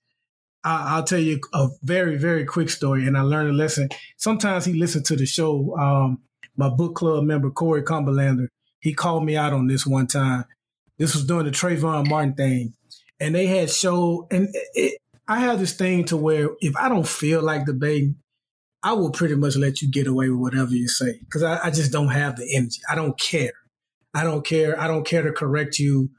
I, 0.65 0.97
will 0.97 1.05
tell 1.05 1.21
you 1.21 1.39
a 1.53 1.69
very, 1.85 2.17
very 2.17 2.45
quick 2.45 2.69
story, 2.69 3.07
and 3.07 3.17
I 3.17 3.21
learned 3.21 3.51
a 3.51 3.53
lesson. 3.53 3.89
Sometimes 4.17 4.65
he 4.65 4.73
listened 4.73 5.05
to 5.07 5.15
the 5.15 5.25
show. 5.25 5.77
Um, 5.77 6.23
my 6.57 6.69
book 6.69 6.97
club 6.97 7.23
member 7.23 7.51
Corey 7.51 7.83
Cumberlander, 7.83 8.49
he 8.81 8.93
called 8.93 9.25
me 9.25 9.37
out 9.37 9.53
on 9.53 9.69
this 9.69 9.87
one 9.87 10.09
time. 10.09 10.45
This 10.99 11.15
was 11.15 11.25
during 11.25 11.47
the 11.47 11.53
Trayvon 11.53 12.09
Martin 12.09 12.35
thing, 12.35 12.75
and 13.21 13.35
they 13.35 13.47
had 13.47 13.71
show. 13.71 14.27
And 14.31 14.49
it, 14.75 15.01
I 15.29 15.41
have 15.41 15.59
this 15.59 15.75
thing 15.75 16.05
to 16.07 16.17
where 16.17 16.51
if 16.61 16.77
I 16.77 16.89
don't 16.89 17.07
feel 17.07 17.43
like 17.43 17.67
debating, 17.67 18.17
I 18.83 18.93
will 18.93 19.11
pretty 19.11 19.35
much 19.35 19.57
let 19.57 19.83
you 19.83 19.91
get 19.91 20.07
away 20.07 20.29
with 20.31 20.41
whatever 20.41 20.71
you 20.71 20.89
say 20.89 21.19
because 21.25 21.43
I, 21.43 21.67
I 21.67 21.71
just 21.71 21.91
don't 21.91 22.09
have 22.09 22.37
the 22.37 22.49
energy. 22.55 22.81
I 22.89 22.95
don't 22.95 23.19
care. 23.19 23.53
I 24.15 24.23
don't 24.25 24.47
care. 24.47 24.81
I 24.81 24.87
don't 24.87 25.05
care 25.05 25.23
to 25.23 25.33
correct 25.33 25.79
you. 25.79 26.11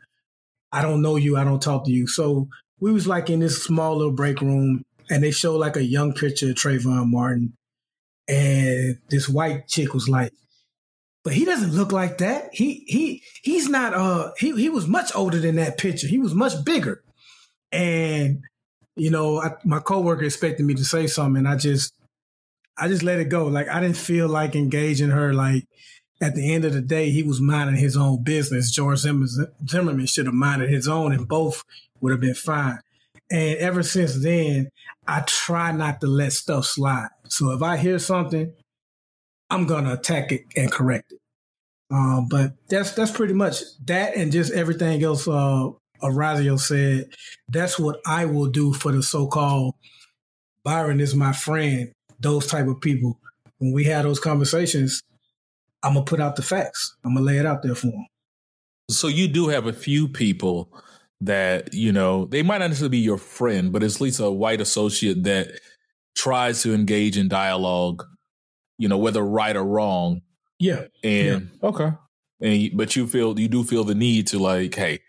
I 0.72 0.82
don't 0.82 1.02
know 1.02 1.16
you. 1.16 1.38
I 1.38 1.44
don't 1.44 1.62
talk 1.62 1.86
to 1.86 1.92
you. 1.92 2.08
So 2.08 2.50
we 2.80 2.92
was 2.92 3.08
like 3.08 3.30
in 3.30 3.40
this 3.40 3.64
small 3.64 3.96
little 3.96 4.12
break 4.12 4.42
room 4.42 4.84
and 5.10 5.24
they 5.24 5.32
showed 5.32 5.58
like 5.58 5.78
a 5.78 5.84
young 5.84 6.14
picture 6.14 6.50
of 6.50 6.56
Trayvon 6.56 7.10
Martin. 7.10 7.54
And 8.28 9.00
this 9.10 9.30
white 9.30 9.68
chick 9.68 9.94
was 9.94 10.10
like, 10.10 10.34
but 11.28 11.36
he 11.36 11.44
doesn't 11.44 11.74
look 11.74 11.92
like 11.92 12.20
that. 12.20 12.48
He 12.54 12.86
he 12.88 13.22
he's 13.42 13.68
not 13.68 13.94
uh 13.94 14.32
he 14.40 14.56
he 14.56 14.70
was 14.70 14.88
much 14.88 15.14
older 15.14 15.40
than 15.40 15.58
that 15.58 15.78
picture. 15.78 16.08
He 16.08 16.20
was 16.20 16.34
much 16.34 16.64
bigger. 16.64 17.04
And 17.70 18.40
you 18.96 19.12
know, 19.12 19.42
I, 19.42 19.52
my 19.66 19.80
coworker 19.80 20.24
expected 20.24 20.66
me 20.66 20.74
to 20.76 20.86
say 20.86 21.06
something 21.06 21.40
and 21.40 21.48
I 21.50 21.58
just 21.58 21.94
I 22.78 22.88
just 22.88 23.04
let 23.04 23.20
it 23.20 23.26
go. 23.26 23.48
Like 23.48 23.68
I 23.68 23.82
didn't 23.82 23.98
feel 23.98 24.30
like 24.30 24.56
engaging 24.56 25.10
her 25.10 25.34
like 25.34 25.66
at 26.22 26.34
the 26.34 26.54
end 26.54 26.64
of 26.64 26.72
the 26.72 26.80
day, 26.82 27.10
he 27.10 27.24
was 27.24 27.42
minding 27.42 27.76
his 27.76 27.98
own 27.98 28.24
business. 28.24 28.72
George 28.72 29.00
Zimmerman 29.00 30.06
should 30.06 30.28
have 30.28 30.34
minded 30.34 30.70
his 30.70 30.88
own, 30.88 31.12
and 31.12 31.28
both 31.28 31.62
would 32.00 32.12
have 32.12 32.22
been 32.22 32.36
fine. 32.36 32.80
And 33.30 33.58
ever 33.58 33.84
since 33.84 34.24
then, 34.24 34.70
I 35.06 35.26
try 35.28 35.74
not 35.74 36.00
to 36.00 36.08
let 36.08 36.32
stuff 36.32 36.68
slide. 36.68 37.10
So 37.28 37.52
if 37.52 37.62
I 37.62 37.76
hear 37.76 38.00
something, 38.00 38.54
I'm 39.50 39.66
gonna 39.66 39.94
attack 39.94 40.32
it 40.32 40.46
and 40.56 40.72
correct 40.72 41.12
it. 41.12 41.20
Um, 41.90 42.28
but 42.30 42.54
that's 42.70 42.92
that's 42.92 43.12
pretty 43.12 43.34
much 43.34 43.62
that, 43.86 44.16
and 44.16 44.32
just 44.32 44.54
everything 44.54 45.04
else. 45.04 45.28
Uh, 45.28 45.70
Orazio 46.04 46.58
said 46.58 47.10
that's 47.50 47.80
what 47.80 48.00
I 48.06 48.26
will 48.26 48.48
do 48.48 48.72
for 48.72 48.92
the 48.92 49.02
so-called 49.02 49.74
Byron 50.68 51.00
is 51.00 51.16
my 51.16 51.32
friend. 51.32 51.94
Those 52.20 52.46
type 52.46 52.68
of 52.68 52.82
people. 52.82 53.18
When 53.60 53.72
we 53.72 53.86
have 53.86 54.04
those 54.04 54.20
conversations, 54.20 55.02
I'm 55.82 55.94
gonna 55.94 56.06
put 56.06 56.20
out 56.20 56.36
the 56.36 56.42
facts. 56.42 56.98
I'm 57.06 57.14
gonna 57.14 57.26
lay 57.26 57.38
it 57.38 57.46
out 57.46 57.64
there 57.64 57.74
for 57.74 57.88
them. 57.88 58.06
So 58.92 59.08
you 59.08 59.30
do 59.30 59.48
have 59.48 59.66
a 59.66 59.72
few 59.72 60.10
people 60.10 60.70
that 61.22 61.74
you 61.74 61.94
know 61.94 62.26
they 62.26 62.44
might 62.44 62.58
not 62.58 62.68
necessarily 62.68 62.98
be 62.98 62.98
your 62.98 63.18
friend, 63.18 63.72
but 63.72 63.82
at 63.82 64.02
least 64.02 64.20
a 64.20 64.30
white 64.30 64.60
associate 64.60 65.24
that 65.24 65.58
tries 66.18 66.64
to 66.64 66.74
engage 66.74 67.18
in 67.18 67.30
dialogue. 67.30 68.04
You 68.78 68.88
know, 68.88 68.98
whether 68.98 69.24
right 69.24 69.56
or 69.56 69.64
wrong. 69.64 70.22
Yeah. 70.60 70.86
And 71.04 71.52
yeah. 71.62 71.70
okay. 71.70 71.92
And 72.42 72.78
but 72.78 72.96
you 72.96 73.08
feel 73.08 73.40
you 73.40 73.48
do 73.48 73.64
feel 73.64 73.84
the 73.84 73.96
need 73.96 74.28
to 74.28 74.40
like, 74.40 74.76
hey, 74.76 75.00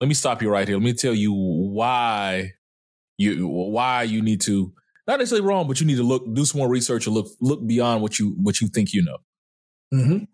let 0.00 0.08
me 0.08 0.14
stop 0.14 0.42
you 0.42 0.50
right 0.50 0.66
here. 0.66 0.76
Let 0.76 0.84
me 0.84 0.94
tell 0.94 1.14
you 1.14 1.32
why 1.32 2.52
you 3.18 3.46
why 3.46 4.04
you 4.04 4.22
need 4.22 4.40
to 4.42 4.72
not 5.06 5.18
necessarily 5.18 5.46
wrong, 5.46 5.68
but 5.68 5.80
you 5.80 5.86
need 5.86 5.96
to 5.96 6.02
look 6.02 6.24
do 6.34 6.44
some 6.44 6.58
more 6.58 6.68
research 6.68 7.06
and 7.06 7.14
look 7.14 7.28
look 7.40 7.66
beyond 7.66 8.02
what 8.02 8.18
you 8.18 8.34
what 8.42 8.60
you 8.60 8.68
think 8.68 8.92
you 8.92 9.02
know. 9.02 9.18
Mm-hmm. 9.92 10.24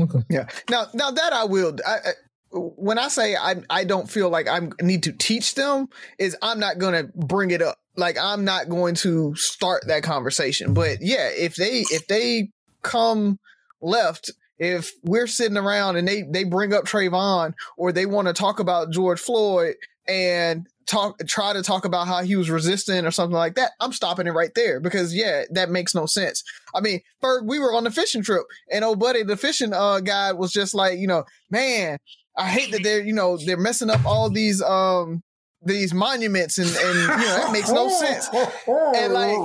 Okay. 0.00 0.24
Yeah. 0.30 0.46
Now, 0.70 0.86
now 0.94 1.10
that 1.10 1.32
I 1.32 1.44
will, 1.44 1.76
I, 1.86 1.92
I, 1.92 2.12
when 2.52 2.98
I 2.98 3.08
say 3.08 3.36
I, 3.36 3.56
I 3.68 3.84
don't 3.84 4.08
feel 4.08 4.30
like 4.30 4.48
I 4.48 4.68
need 4.80 5.02
to 5.04 5.12
teach 5.12 5.54
them, 5.54 5.88
is 6.18 6.36
I'm 6.40 6.58
not 6.58 6.78
going 6.78 6.94
to 6.94 7.12
bring 7.14 7.50
it 7.50 7.62
up. 7.62 7.78
Like 7.98 8.16
I'm 8.18 8.44
not 8.44 8.68
going 8.68 8.94
to 8.96 9.34
start 9.34 9.88
that 9.88 10.04
conversation. 10.04 10.72
But 10.72 10.98
yeah, 11.00 11.28
if 11.28 11.56
they 11.56 11.84
if 11.90 12.06
they 12.06 12.50
come 12.82 13.38
left, 13.80 14.30
if 14.58 14.92
we're 15.02 15.26
sitting 15.26 15.56
around 15.56 15.96
and 15.96 16.06
they 16.06 16.22
they 16.22 16.44
bring 16.44 16.72
up 16.72 16.84
Trayvon 16.84 17.54
or 17.76 17.92
they 17.92 18.06
want 18.06 18.28
to 18.28 18.34
talk 18.34 18.60
about 18.60 18.92
George 18.92 19.20
Floyd 19.20 19.74
and 20.06 20.66
talk 20.86 21.18
try 21.26 21.52
to 21.52 21.62
talk 21.62 21.84
about 21.84 22.06
how 22.06 22.22
he 22.22 22.36
was 22.36 22.48
resistant 22.48 23.04
or 23.04 23.10
something 23.10 23.36
like 23.36 23.56
that, 23.56 23.72
I'm 23.80 23.92
stopping 23.92 24.28
it 24.28 24.32
right 24.32 24.52
there 24.54 24.78
because 24.78 25.12
yeah, 25.12 25.42
that 25.50 25.68
makes 25.68 25.92
no 25.92 26.06
sense. 26.06 26.44
I 26.74 26.80
mean, 26.80 27.00
Ferg, 27.20 27.46
we 27.46 27.58
were 27.58 27.74
on 27.74 27.82
the 27.84 27.90
fishing 27.90 28.22
trip 28.22 28.44
and 28.70 28.84
old 28.84 29.00
buddy, 29.00 29.24
the 29.24 29.36
fishing 29.36 29.72
uh 29.72 29.98
guy 30.00 30.32
was 30.32 30.52
just 30.52 30.72
like, 30.72 31.00
you 31.00 31.08
know, 31.08 31.24
man, 31.50 31.98
I 32.36 32.46
hate 32.46 32.70
that 32.70 32.84
they're, 32.84 33.04
you 33.04 33.12
know, 33.12 33.36
they're 33.36 33.56
messing 33.56 33.90
up 33.90 34.04
all 34.06 34.30
these 34.30 34.62
um 34.62 35.22
these 35.62 35.92
monuments 35.92 36.58
and 36.58 36.68
and 36.68 36.98
you 36.98 37.26
know 37.26 37.36
that 37.36 37.50
makes 37.52 37.70
no 37.70 37.88
sense. 37.88 38.28
And 38.28 39.12
like, 39.12 39.36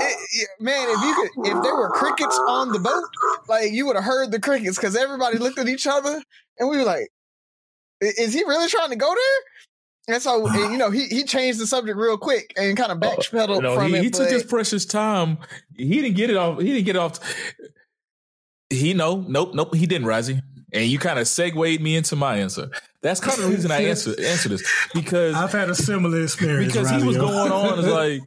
it, 0.00 0.48
man, 0.60 0.88
if 0.88 1.02
you 1.02 1.14
could, 1.14 1.46
if 1.46 1.62
there 1.62 1.74
were 1.74 1.90
crickets 1.90 2.38
on 2.48 2.72
the 2.72 2.78
boat, 2.78 3.04
like 3.48 3.72
you 3.72 3.86
would 3.86 3.96
have 3.96 4.04
heard 4.04 4.32
the 4.32 4.40
crickets 4.40 4.76
because 4.76 4.96
everybody 4.96 5.38
looked 5.38 5.58
at 5.58 5.68
each 5.68 5.86
other 5.86 6.22
and 6.58 6.68
we 6.68 6.78
were 6.78 6.84
like, 6.84 7.08
is 8.00 8.32
he 8.32 8.44
really 8.44 8.68
trying 8.68 8.90
to 8.90 8.96
go 8.96 9.14
there? 9.14 10.14
And 10.14 10.22
so, 10.22 10.46
and, 10.46 10.72
you 10.72 10.78
know, 10.78 10.90
he 10.90 11.06
he 11.08 11.24
changed 11.24 11.60
the 11.60 11.66
subject 11.66 11.98
real 11.98 12.16
quick 12.16 12.54
and 12.56 12.74
kind 12.74 12.90
of 12.90 12.96
uh, 13.02 13.14
backpedaled 13.14 13.62
no, 13.62 13.74
from 13.74 13.90
he, 13.90 13.96
it. 13.96 14.04
He 14.04 14.10
took 14.10 14.30
his 14.30 14.44
precious 14.44 14.86
time. 14.86 15.36
He 15.76 16.00
didn't 16.00 16.16
get 16.16 16.30
it 16.30 16.36
off. 16.36 16.60
He 16.60 16.72
didn't 16.72 16.86
get 16.86 16.96
it 16.96 17.00
off. 17.00 17.20
He 18.70 18.94
no, 18.94 19.16
nope, 19.28 19.50
nope. 19.52 19.74
He 19.74 19.86
didn't, 19.86 20.06
Razi. 20.06 20.40
And 20.72 20.86
you 20.86 20.98
kind 20.98 21.18
of 21.18 21.28
segued 21.28 21.82
me 21.82 21.94
into 21.96 22.16
my 22.16 22.38
answer. 22.38 22.70
That's 23.02 23.20
kind 23.20 23.38
of 23.38 23.44
the 23.44 23.50
reason 23.50 23.70
I 23.70 23.84
answer 23.88 24.10
answer 24.20 24.48
this 24.48 24.68
because 24.94 25.34
I've 25.34 25.52
had 25.52 25.70
a 25.70 25.74
similar 25.74 26.22
experience. 26.22 26.72
Because 26.72 26.90
he 26.90 27.02
was 27.02 27.16
going 27.16 27.52
on, 27.52 27.88
like 27.90 28.22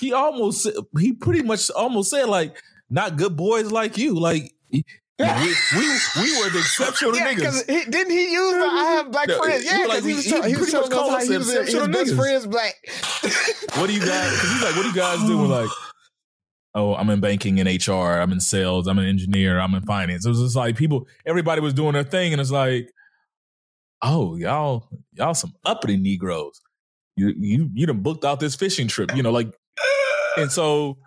he 0.00 0.12
almost, 0.12 0.68
he 0.98 1.12
pretty 1.12 1.42
much 1.42 1.70
almost 1.70 2.10
said 2.10 2.28
like, 2.28 2.56
"Not 2.90 3.16
good 3.16 3.36
boys 3.36 3.70
like 3.70 3.96
you." 3.96 4.18
Like 4.18 4.52
yeah. 5.18 5.40
we, 5.40 5.48
we, 5.48 5.86
we 6.22 6.38
were 6.38 6.50
the 6.50 6.58
exceptional 6.58 7.16
yeah, 7.16 7.32
niggas. 7.32 7.70
He, 7.70 7.90
didn't 7.90 8.12
he 8.12 8.32
use 8.32 8.52
the 8.52 8.66
I 8.66 8.84
have 8.96 9.10
black 9.10 9.28
no, 9.28 9.42
friends? 9.42 9.64
Yeah, 9.64 9.78
because 9.78 9.88
like, 9.88 10.04
he 10.04 10.14
was, 10.14 10.24
he, 10.24 10.42
he, 10.42 10.48
he 10.50 10.56
was 10.56 10.70
telling 10.70 10.92
us 10.92 10.98
how 10.98 11.20
he 11.20 11.38
was 11.38 11.52
his 11.52 11.74
niggas. 11.74 11.92
best 11.92 12.14
friends 12.14 12.46
black. 12.46 12.74
what 13.76 13.86
do 13.86 13.94
you 13.94 14.04
guys? 14.04 14.40
He's 14.42 14.62
like, 14.62 14.76
what 14.76 14.82
do 14.82 14.88
you 14.88 14.94
guys 14.94 15.18
do? 15.20 15.46
Like, 15.46 15.70
oh, 16.74 16.94
I'm 16.94 17.08
in 17.08 17.20
banking 17.20 17.58
and 17.60 17.68
HR. 17.68 17.92
I'm 17.92 18.32
in 18.32 18.40
sales. 18.40 18.86
I'm 18.86 18.98
an 18.98 19.06
engineer. 19.06 19.58
I'm 19.58 19.74
in 19.74 19.82
finance. 19.82 20.26
It 20.26 20.28
was 20.28 20.40
just 20.40 20.56
like 20.56 20.76
people, 20.76 21.06
everybody 21.24 21.62
was 21.62 21.72
doing 21.72 21.94
their 21.94 22.04
thing, 22.04 22.32
and 22.32 22.40
it's 22.40 22.50
like, 22.50 22.90
oh, 24.02 24.36
y'all, 24.36 24.88
y'all 25.12 25.34
some 25.34 25.52
uppity 25.64 25.96
Negroes. 25.96 26.60
You 27.16 27.34
you 27.38 27.70
you 27.72 27.86
done 27.86 28.02
booked 28.02 28.24
out 28.24 28.40
this 28.40 28.54
fishing 28.54 28.88
trip. 28.88 29.14
You 29.16 29.22
know, 29.22 29.30
like, 29.30 29.52
and 30.36 30.52
so 30.52 30.98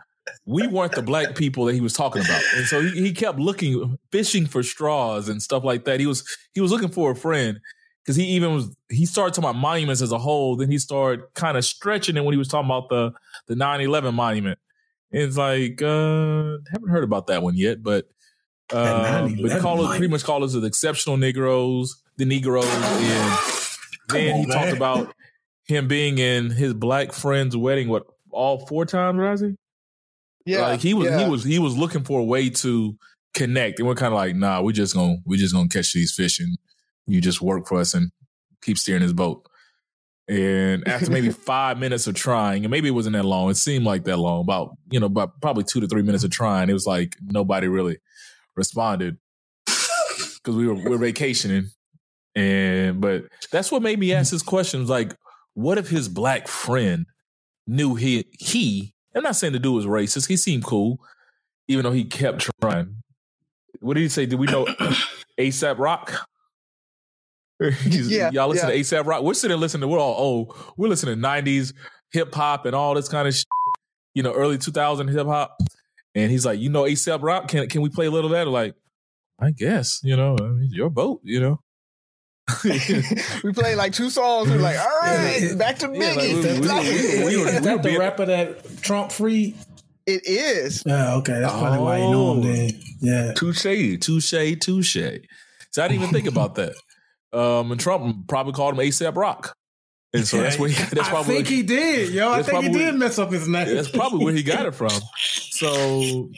we 0.45 0.67
weren't 0.67 0.93
the 0.93 1.02
black 1.02 1.36
people 1.36 1.65
that 1.65 1.73
he 1.73 1.82
was 1.82 1.93
talking 1.93 2.23
about. 2.23 2.41
And 2.56 2.65
so 2.65 2.82
he, 2.82 2.89
he 3.02 3.13
kept 3.13 3.39
looking, 3.39 3.97
fishing 4.12 4.45
for 4.45 4.63
straws 4.63 5.30
and 5.30 5.41
stuff 5.41 5.63
like 5.63 5.86
that. 5.86 5.99
He 5.99 6.08
was 6.08 6.23
he 6.54 6.62
was 6.62 6.71
looking 6.71 6.89
for 6.89 7.12
a 7.12 7.15
friend 7.15 7.60
because 8.04 8.15
he 8.15 8.25
even 8.25 8.54
was 8.54 8.75
he 8.89 9.06
started 9.06 9.34
talking 9.34 9.49
about 9.49 9.60
monuments 9.60 10.02
as 10.02 10.12
a 10.12 10.17
whole. 10.17 10.56
Then 10.56 10.71
he 10.71 10.80
started 10.80 11.21
kind 11.36 11.58
of 11.58 11.65
stretching 11.65 12.17
it 12.17 12.23
when 12.23 12.34
he 12.34 12.38
was 12.38 12.47
talking 12.47 12.69
about 12.69 12.89
the 12.89 13.12
the 13.47 13.56
9-11 13.56 14.13
monument. 14.13 14.60
And 15.12 15.23
it's 15.23 15.38
like 15.38 15.82
uh 15.82 16.58
haven't 16.71 16.89
heard 16.89 17.04
about 17.04 17.28
that 17.28 17.43
one 17.43 17.56
yet, 17.56 17.84
but 17.84 18.06
uh, 18.71 19.29
but 19.41 19.62
call 19.62 19.84
it 19.86 19.97
pretty 19.97 20.08
much 20.08 20.23
call 20.23 20.43
us 20.43 20.53
the 20.53 20.63
exceptional 20.65 21.17
Negroes, 21.17 22.01
the 22.17 22.25
Negroes, 22.25 22.65
and 22.65 22.84
then 24.10 24.34
on, 24.34 24.39
he 24.41 24.45
man. 24.45 24.58
talked 24.58 24.75
about 24.75 25.13
him 25.65 25.88
being 25.88 26.17
in 26.17 26.49
his 26.49 26.73
black 26.73 27.12
friend's 27.12 27.55
wedding. 27.55 27.89
What 27.89 28.05
all 28.32 28.65
four 28.65 28.86
times, 28.86 29.17
Razi? 29.17 29.55
Yeah, 30.45 30.62
like 30.62 30.82
he 30.82 30.93
was 30.93 31.10
yeah. 31.10 31.23
he 31.23 31.29
was 31.29 31.43
he 31.43 31.60
was 31.60 31.77
looking 31.77 32.03
for 32.03 32.19
a 32.19 32.23
way 32.23 32.49
to 32.49 32.95
connect, 33.34 33.79
and 33.79 33.88
we're 33.88 33.95
kind 33.95 34.13
of 34.13 34.17
like, 34.17 34.36
nah, 34.36 34.62
we're 34.62 34.71
just 34.71 34.93
gonna 34.93 35.17
we're 35.25 35.39
just 35.39 35.53
gonna 35.53 35.69
catch 35.69 35.93
these 35.93 36.13
fish, 36.13 36.39
and 36.39 36.58
you 37.08 37.21
just 37.21 37.41
work 37.41 37.67
for 37.67 37.79
us 37.79 37.93
and 37.93 38.12
keep 38.62 38.77
steering 38.77 39.01
his 39.01 39.13
boat. 39.13 39.45
And 40.27 40.88
after 40.88 41.10
maybe 41.10 41.29
five 41.32 41.79
minutes 41.79 42.05
of 42.05 42.13
trying, 42.13 42.63
and 42.63 42.71
maybe 42.71 42.88
it 42.88 42.91
wasn't 42.91 43.15
that 43.15 43.25
long, 43.25 43.49
it 43.49 43.58
seemed 43.58 43.86
like 43.86 44.03
that 44.03 44.17
long, 44.17 44.41
about, 44.41 44.77
you 44.91 44.99
know, 44.99 45.08
about 45.08 45.41
probably 45.41 45.63
two 45.63 45.82
to 45.82 45.88
three 45.88 46.03
minutes 46.03 46.23
of 46.23 46.29
trying, 46.29 46.69
it 46.69 46.73
was 46.73 46.86
like 46.86 47.15
nobody 47.21 47.67
really 47.67 47.97
responded 48.59 49.17
because 49.65 50.55
we 50.55 50.67
were, 50.67 50.75
we 50.75 50.89
were 50.89 50.97
vacationing. 50.97 51.69
And, 52.35 53.01
but 53.01 53.23
that's 53.51 53.71
what 53.71 53.81
made 53.81 53.97
me 53.97 54.13
ask 54.13 54.31
this 54.31 54.43
question 54.43 54.85
like, 54.85 55.15
what 55.55 55.77
if 55.77 55.89
his 55.89 56.07
black 56.07 56.47
friend 56.47 57.05
knew 57.65 57.95
he, 57.95 58.25
he, 58.37 58.93
I'm 59.15 59.23
not 59.23 59.35
saying 59.35 59.53
the 59.53 59.59
dude 59.59 59.75
was 59.75 59.85
racist, 59.85 60.27
he 60.27 60.37
seemed 60.37 60.63
cool, 60.63 60.99
even 61.67 61.83
though 61.83 61.91
he 61.91 62.03
kept 62.03 62.49
trying. 62.61 63.01
What 63.79 63.95
did 63.95 64.01
he 64.01 64.09
say? 64.09 64.25
Did 64.25 64.39
we 64.39 64.47
know 64.47 64.65
ASAP 65.39 65.79
Rock? 65.79 66.27
Yeah, 67.81 68.29
y'all 68.31 68.47
listen 68.47 68.69
yeah. 68.69 68.75
to 68.75 68.79
ASAP 68.79 69.05
Rock. 69.05 69.21
We're 69.21 69.33
sitting 69.33 69.59
listening 69.59 69.81
to 69.81 69.87
we're 69.89 69.99
all 69.99 70.15
old. 70.15 70.55
We're 70.77 70.87
listening 70.87 71.21
to 71.21 71.27
'90s 71.27 71.73
hip 72.13 72.33
hop 72.33 72.65
and 72.65 72.73
all 72.73 72.95
this 72.95 73.09
kind 73.09 73.27
of, 73.27 73.35
shit, 73.35 73.45
you 74.13 74.23
know, 74.23 74.31
early 74.33 74.57
2000 74.57 75.09
hip 75.09 75.27
hop. 75.27 75.57
And 76.15 76.31
he's 76.31 76.45
like, 76.45 76.59
you 76.59 76.69
know, 76.69 76.83
ASAP 76.83 77.21
Rock. 77.21 77.47
Can 77.47 77.67
can 77.69 77.81
we 77.81 77.89
play 77.89 78.07
a 78.07 78.11
little 78.11 78.31
of 78.31 78.37
that? 78.37 78.45
We're 78.47 78.51
like, 78.53 78.75
I 79.39 79.51
guess, 79.51 79.99
you 80.03 80.15
know, 80.17 80.35
I 80.39 80.43
mean, 80.47 80.69
your 80.71 80.89
boat, 80.89 81.21
you 81.23 81.39
know. 81.39 81.59
we 82.63 83.53
played 83.53 83.75
like 83.75 83.93
two 83.93 84.09
songs. 84.19 84.49
We're 84.49 84.57
like, 84.57 84.77
all 84.79 84.85
right, 85.01 85.37
Yeah, 85.41 85.55
back 85.55 85.77
to 85.79 85.87
yeah, 85.93 86.13
like, 86.13 86.19
Biggie. 86.19 86.59
we- 86.61 87.25
we- 87.25 87.29
we- 87.29 87.35
we 87.35 87.37
were- 87.43 87.47
Is 87.49 87.55
we 87.55 87.59
that 87.61 87.83
the 87.83 87.89
being- 87.89 87.99
rapper 87.99 88.25
that 88.25 88.81
Trump 88.81 89.11
freed? 89.11 89.55
it 90.07 90.25
is. 90.25 90.81
Yeah, 90.87 91.15
okay, 91.17 91.39
that's 91.39 91.53
probably 91.53 91.77
why 91.79 91.97
you 91.99 92.09
know 92.09 92.33
him. 92.33 92.39
Oh. 92.39 92.41
Then, 92.41 92.69
yeah. 93.01 93.33
Touche, 93.33 93.99
touche, 93.99 94.57
touche. 94.59 94.97
So 95.71 95.83
I 95.83 95.87
didn't 95.87 96.01
even 96.01 96.09
think 96.13 96.25
about 96.27 96.55
that. 96.55 96.73
Um, 97.31 97.71
and 97.71 97.79
Trump 97.79 98.27
probably 98.27 98.53
called 98.53 98.73
him 98.73 98.79
ASAP 98.79 99.15
Rock, 99.15 99.55
and 100.13 100.25
so 100.27 100.41
that's 100.41 100.57
where 100.57 100.69
he, 100.69 100.75
that's 100.75 101.07
I 101.07 101.09
probably 101.09 101.35
think 101.35 101.47
he 101.47 101.63
did, 101.63 102.13
yo. 102.13 102.31
I 102.31 102.41
think 102.43 102.63
he 102.63 102.69
probably- 102.69 102.79
did 102.79 102.95
mess 102.95 103.19
up 103.19 103.31
his 103.31 103.47
name. 103.47 103.73
that's 103.73 103.89
probably 103.89 104.25
where 104.25 104.33
he 104.33 104.43
got 104.43 104.65
it 104.65 104.75
from. 104.75 104.91
So 105.59 106.29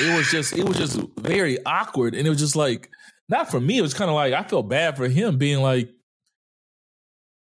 it 0.00 0.16
was 0.16 0.28
just 0.32 0.52
it 0.58 0.64
was 0.68 0.76
just 0.76 1.00
very 1.20 1.64
awkward, 1.64 2.14
and 2.16 2.26
it 2.26 2.30
was 2.30 2.40
just 2.40 2.56
like 2.56 2.90
not 3.28 3.50
for 3.52 3.60
me. 3.60 3.78
It 3.78 3.82
was 3.82 3.94
kind 3.94 4.10
of 4.10 4.16
like 4.16 4.32
I 4.34 4.42
felt 4.42 4.68
bad 4.68 4.96
for 4.96 5.06
him 5.08 5.38
being 5.38 5.60
like. 5.62 5.90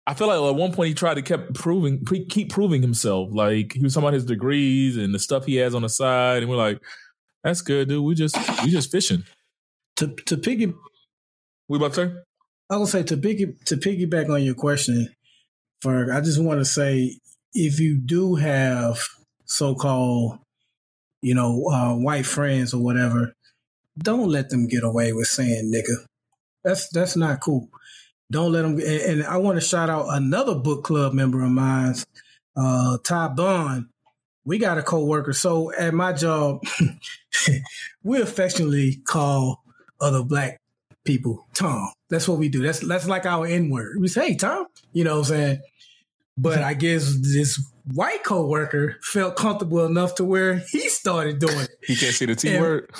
I 0.04 0.14
feel 0.14 0.26
like 0.26 0.38
at 0.40 0.58
one 0.58 0.72
point 0.72 0.88
he 0.88 0.94
tried 0.94 1.14
to 1.14 1.22
keep 1.22 1.54
proving, 1.54 2.04
keep 2.28 2.50
proving 2.50 2.82
himself. 2.82 3.28
Like 3.32 3.72
he 3.74 3.80
was 3.80 3.94
talking 3.94 4.08
about 4.08 4.14
his 4.14 4.24
degrees 4.24 4.96
and 4.96 5.14
the 5.14 5.20
stuff 5.20 5.46
he 5.46 5.54
has 5.56 5.74
on 5.76 5.82
the 5.82 5.88
side, 5.88 6.42
and 6.42 6.50
we're 6.50 6.56
like, 6.56 6.80
"That's 7.44 7.60
good, 7.62 7.88
dude. 7.88 8.02
We 8.04 8.16
just 8.16 8.36
we 8.64 8.70
just 8.70 8.90
fishing." 8.90 9.22
to 9.96 10.08
to 10.26 10.36
piggy. 10.36 10.74
We 11.68 11.76
about 11.78 11.92
to 11.92 11.94
say? 11.94 12.12
I 12.68 12.76
was 12.78 12.92
gonna 12.92 13.04
say 13.04 13.14
to 13.14 13.16
piggy 13.16 13.54
to 13.66 13.76
piggyback 13.76 14.28
on 14.28 14.42
your 14.42 14.54
question, 14.54 15.08
Ferg. 15.82 16.14
I 16.14 16.20
just 16.20 16.40
want 16.40 16.60
to 16.60 16.64
say 16.64 17.16
if 17.54 17.80
you 17.80 17.98
do 17.98 18.36
have 18.36 18.98
so 19.44 19.74
called, 19.74 20.38
you 21.20 21.34
know, 21.34 21.66
uh, 21.66 21.94
white 21.94 22.26
friends 22.26 22.72
or 22.72 22.82
whatever, 22.82 23.34
don't 23.98 24.28
let 24.28 24.50
them 24.50 24.66
get 24.66 24.84
away 24.84 25.12
with 25.12 25.26
saying 25.26 25.72
nigga. 25.72 26.06
That's 26.64 26.88
that's 26.88 27.16
not 27.16 27.40
cool. 27.40 27.68
Don't 28.30 28.52
let 28.52 28.62
them. 28.62 28.80
And, 28.80 29.24
I 29.24 29.36
want 29.36 29.56
to 29.56 29.66
shout 29.66 29.90
out 29.90 30.06
another 30.08 30.54
book 30.54 30.84
club 30.84 31.12
member 31.12 31.42
of 31.42 31.50
mine, 31.50 31.94
uh, 32.56 32.98
Ty 33.04 33.28
Bond. 33.28 33.86
We 34.44 34.58
got 34.58 34.78
a 34.78 34.82
co-worker. 34.82 35.32
So 35.32 35.72
at 35.72 35.94
my 35.94 36.12
job, 36.12 36.64
we 38.02 38.20
affectionately 38.20 38.96
call 39.04 39.62
other 40.00 40.22
black 40.22 40.60
people 41.04 41.46
Tom. 41.54 41.92
That's 42.08 42.28
what 42.28 42.38
we 42.38 42.48
do. 42.48 42.62
That's 42.62 42.80
that's 42.80 43.06
like 43.06 43.26
our 43.26 43.46
N 43.46 43.70
word. 43.70 43.96
We 44.00 44.08
say, 44.08 44.28
hey, 44.28 44.36
Tom, 44.36 44.66
you 44.92 45.04
know 45.04 45.18
what 45.18 45.30
I'm 45.30 45.36
saying? 45.36 45.60
But 46.38 46.62
I 46.62 46.74
guess 46.74 47.14
this 47.20 47.60
white 47.92 48.24
coworker 48.24 48.96
felt 49.02 49.36
comfortable 49.36 49.84
enough 49.84 50.14
to 50.16 50.24
where 50.24 50.62
he 50.70 50.88
started 50.88 51.38
doing 51.38 51.60
it. 51.60 51.70
He 51.86 51.94
can't 51.96 52.14
say 52.14 52.26
the 52.26 52.34
T 52.34 52.52
Yeah. 52.52 52.60
word. 52.60 52.90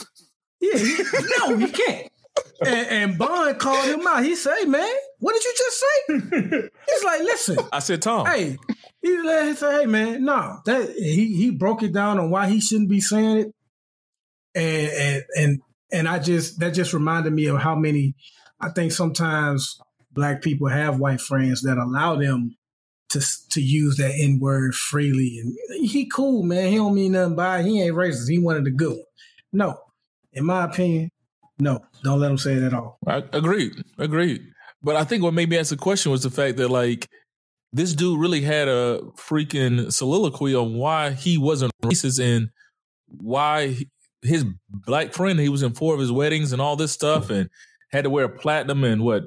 Yeah, 0.60 0.78
he, 0.78 0.96
no, 1.38 1.56
he 1.56 1.68
can't. 1.70 2.08
And, 2.64 2.86
and 2.88 3.18
Bond 3.18 3.58
called 3.58 3.84
him 3.88 4.06
out. 4.06 4.22
He 4.24 4.36
said, 4.36 4.66
"Man, 4.66 4.88
what 5.18 5.32
did 5.34 5.44
you 5.44 5.54
just 5.58 5.80
say?" 5.80 6.68
He's 6.88 7.04
like, 7.04 7.20
"Listen, 7.22 7.58
I 7.72 7.80
said 7.80 8.00
Tom. 8.02 8.26
hey." 8.26 8.56
He 9.02 9.08
he 9.16 9.54
said, 9.54 9.80
"Hey, 9.80 9.86
man, 9.86 10.24
no." 10.24 10.60
That 10.64 10.90
he 10.90 11.34
he 11.34 11.50
broke 11.50 11.82
it 11.82 11.92
down 11.92 12.20
on 12.20 12.30
why 12.30 12.48
he 12.48 12.60
shouldn't 12.60 12.88
be 12.90 13.00
saying 13.00 13.38
it, 13.38 13.54
and 14.54 14.92
and 14.92 15.22
and 15.36 15.60
and 15.90 16.08
I 16.08 16.18
just 16.20 16.60
that 16.60 16.74
just 16.74 16.92
reminded 16.92 17.32
me 17.32 17.46
of 17.46 17.58
how 17.58 17.74
many 17.74 18.14
I 18.60 18.68
think 18.70 18.92
sometimes 18.92 19.80
black 20.12 20.42
people 20.42 20.68
have 20.68 21.00
white 21.00 21.20
friends 21.20 21.62
that 21.62 21.78
allow 21.78 22.14
them 22.16 22.56
to 23.12 23.20
to 23.50 23.60
use 23.60 23.96
that 23.96 24.14
N 24.16 24.38
word 24.40 24.74
freely. 24.74 25.38
And 25.38 25.56
he 25.86 26.06
cool, 26.06 26.42
man. 26.42 26.70
He 26.70 26.76
don't 26.76 26.94
mean 26.94 27.12
nothing 27.12 27.36
by 27.36 27.60
it. 27.60 27.66
He 27.66 27.82
ain't 27.82 27.94
racist. 27.94 28.28
He 28.28 28.38
wanted 28.38 28.64
the 28.64 28.70
good 28.70 28.90
ones. 28.90 29.06
No, 29.52 29.78
in 30.32 30.44
my 30.44 30.64
opinion, 30.64 31.10
no. 31.58 31.80
Don't 32.02 32.20
let 32.20 32.30
him 32.30 32.38
say 32.38 32.54
it 32.54 32.62
at 32.62 32.74
all. 32.74 32.98
I 33.06 33.22
agreed. 33.32 33.84
Agreed. 33.98 34.42
But 34.82 34.96
I 34.96 35.04
think 35.04 35.22
what 35.22 35.34
made 35.34 35.48
me 35.48 35.58
ask 35.58 35.70
the 35.70 35.76
question 35.76 36.10
was 36.10 36.22
the 36.22 36.30
fact 36.30 36.56
that 36.56 36.68
like 36.68 37.08
this 37.72 37.94
dude 37.94 38.18
really 38.18 38.40
had 38.40 38.68
a 38.68 39.00
freaking 39.16 39.92
soliloquy 39.92 40.54
on 40.54 40.74
why 40.74 41.10
he 41.10 41.38
wasn't 41.38 41.72
racist 41.82 42.20
and 42.20 42.50
why 43.06 43.76
his 44.22 44.44
black 44.68 45.12
friend 45.12 45.38
he 45.38 45.48
was 45.48 45.62
in 45.62 45.72
four 45.72 45.94
of 45.94 46.00
his 46.00 46.12
weddings 46.12 46.52
and 46.52 46.62
all 46.62 46.76
this 46.76 46.92
stuff 46.92 47.30
and 47.30 47.48
had 47.90 48.04
to 48.04 48.10
wear 48.10 48.28
platinum 48.28 48.84
and 48.84 49.02
what 49.02 49.24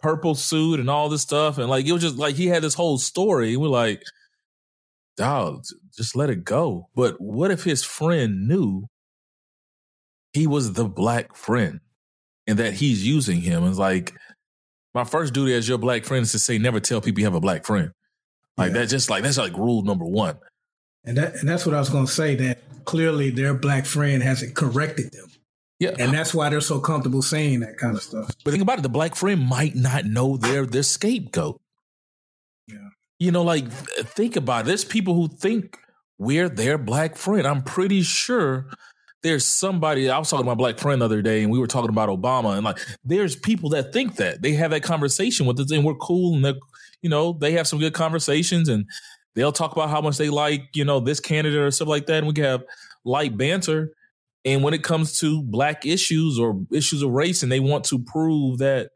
purple 0.00 0.34
suit 0.34 0.78
and 0.80 0.90
all 0.90 1.08
this 1.08 1.22
stuff 1.22 1.58
and 1.58 1.68
like 1.68 1.86
it 1.86 1.92
was 1.92 2.02
just 2.02 2.16
like 2.16 2.34
he 2.34 2.46
had 2.46 2.62
this 2.62 2.74
whole 2.74 2.98
story 2.98 3.54
and 3.54 3.62
we're 3.62 3.68
like 3.68 4.02
dog 5.16 5.64
just 5.96 6.14
let 6.14 6.28
it 6.28 6.44
go 6.44 6.88
but 6.94 7.18
what 7.20 7.50
if 7.50 7.64
his 7.64 7.82
friend 7.82 8.46
knew 8.46 8.86
he 10.32 10.46
was 10.46 10.74
the 10.74 10.84
black 10.84 11.34
friend 11.34 11.80
and 12.46 12.58
that 12.58 12.74
he's 12.74 13.06
using 13.06 13.40
him. 13.40 13.64
It's 13.64 13.78
like 13.78 14.12
my 14.94 15.04
first 15.04 15.32
duty 15.32 15.54
as 15.54 15.66
your 15.66 15.78
black 15.78 16.04
friend 16.04 16.24
is 16.24 16.32
to 16.32 16.38
say 16.38 16.58
never 16.58 16.78
tell 16.78 17.00
people 17.00 17.20
you 17.20 17.26
have 17.26 17.34
a 17.34 17.40
black 17.40 17.64
friend. 17.64 17.90
Like 18.58 18.72
Yeah. 18.72 18.80
that, 18.80 18.86
just 18.88 19.08
like 19.08 19.22
that's 19.22 19.38
like 19.38 19.56
rule 19.56 19.82
number 19.82 20.04
one. 20.04 20.36
And 21.04 21.16
that 21.16 21.36
and 21.36 21.48
that's 21.48 21.64
what 21.64 21.74
I 21.74 21.78
was 21.78 21.88
going 21.88 22.04
to 22.04 22.12
say. 22.12 22.34
That 22.34 22.58
clearly 22.84 23.30
their 23.30 23.54
black 23.54 23.86
friend 23.86 24.22
hasn't 24.22 24.54
corrected 24.54 25.10
them, 25.12 25.30
Yeah, 25.78 25.94
and 25.98 26.12
that's 26.12 26.32
why 26.32 26.48
they're 26.48 26.60
so 26.62 26.80
comfortable 26.80 27.20
saying 27.20 27.60
that 27.60 27.76
kind 27.76 27.96
of 27.96 28.02
stuff. 28.02 28.30
but 28.44 28.50
think 28.50 28.62
about 28.62 28.78
it: 28.78 28.82
the 28.82 28.88
black 28.88 29.14
friend 29.14 29.46
might 29.46 29.74
not 29.74 30.06
know 30.06 30.36
they're 30.36 30.64
their 30.64 30.82
scapegoat. 30.82 31.60
Yeah. 32.66 32.88
You 33.18 33.30
know, 33.30 33.42
like 33.42 33.70
think 33.70 34.36
about 34.36 34.64
it. 34.64 34.68
There's 34.68 34.84
people 34.84 35.14
who 35.14 35.28
think 35.28 35.78
we're 36.18 36.48
their 36.48 36.78
black 36.78 37.16
friend. 37.16 37.46
I'm 37.46 37.62
pretty 37.62 38.02
sure 38.02 38.70
there's 39.22 39.44
somebody. 39.44 40.08
I 40.08 40.18
was 40.18 40.30
talking 40.30 40.44
to 40.44 40.50
my 40.50 40.54
black 40.54 40.78
friend 40.78 41.00
the 41.00 41.06
other 41.06 41.20
day, 41.20 41.42
and 41.42 41.52
we 41.52 41.58
were 41.58 41.66
talking 41.66 41.90
about 41.90 42.08
Obama, 42.08 42.54
and 42.56 42.64
like 42.64 42.78
there's 43.04 43.36
people 43.36 43.70
that 43.70 43.92
think 43.92 44.16
that 44.16 44.40
they 44.40 44.52
have 44.52 44.70
that 44.70 44.82
conversation 44.82 45.46
with 45.46 45.60
us, 45.60 45.70
and 45.70 45.84
we're 45.84 45.94
cool, 45.94 46.34
and 46.36 46.44
they're, 46.44 46.54
you 47.02 47.10
know 47.10 47.32
they 47.32 47.52
have 47.52 47.66
some 47.66 47.78
good 47.78 47.92
conversations, 47.92 48.68
and 48.68 48.86
they'll 49.34 49.52
talk 49.52 49.72
about 49.72 49.90
how 49.90 50.00
much 50.00 50.16
they 50.16 50.30
like 50.30 50.68
you 50.74 50.84
know 50.84 51.00
this 51.00 51.20
candidate 51.20 51.58
or 51.58 51.70
stuff 51.70 51.88
like 51.88 52.06
that, 52.06 52.18
and 52.18 52.26
we 52.26 52.32
can 52.32 52.44
have 52.44 52.64
light 53.04 53.36
banter. 53.36 53.92
And 54.46 54.62
when 54.62 54.74
it 54.74 54.84
comes 54.84 55.18
to 55.18 55.42
black 55.42 55.84
issues 55.84 56.38
or 56.38 56.64
issues 56.72 57.02
of 57.02 57.10
race, 57.10 57.42
and 57.42 57.50
they 57.50 57.60
want 57.60 57.84
to 57.86 57.98
prove 57.98 58.58
that 58.58 58.90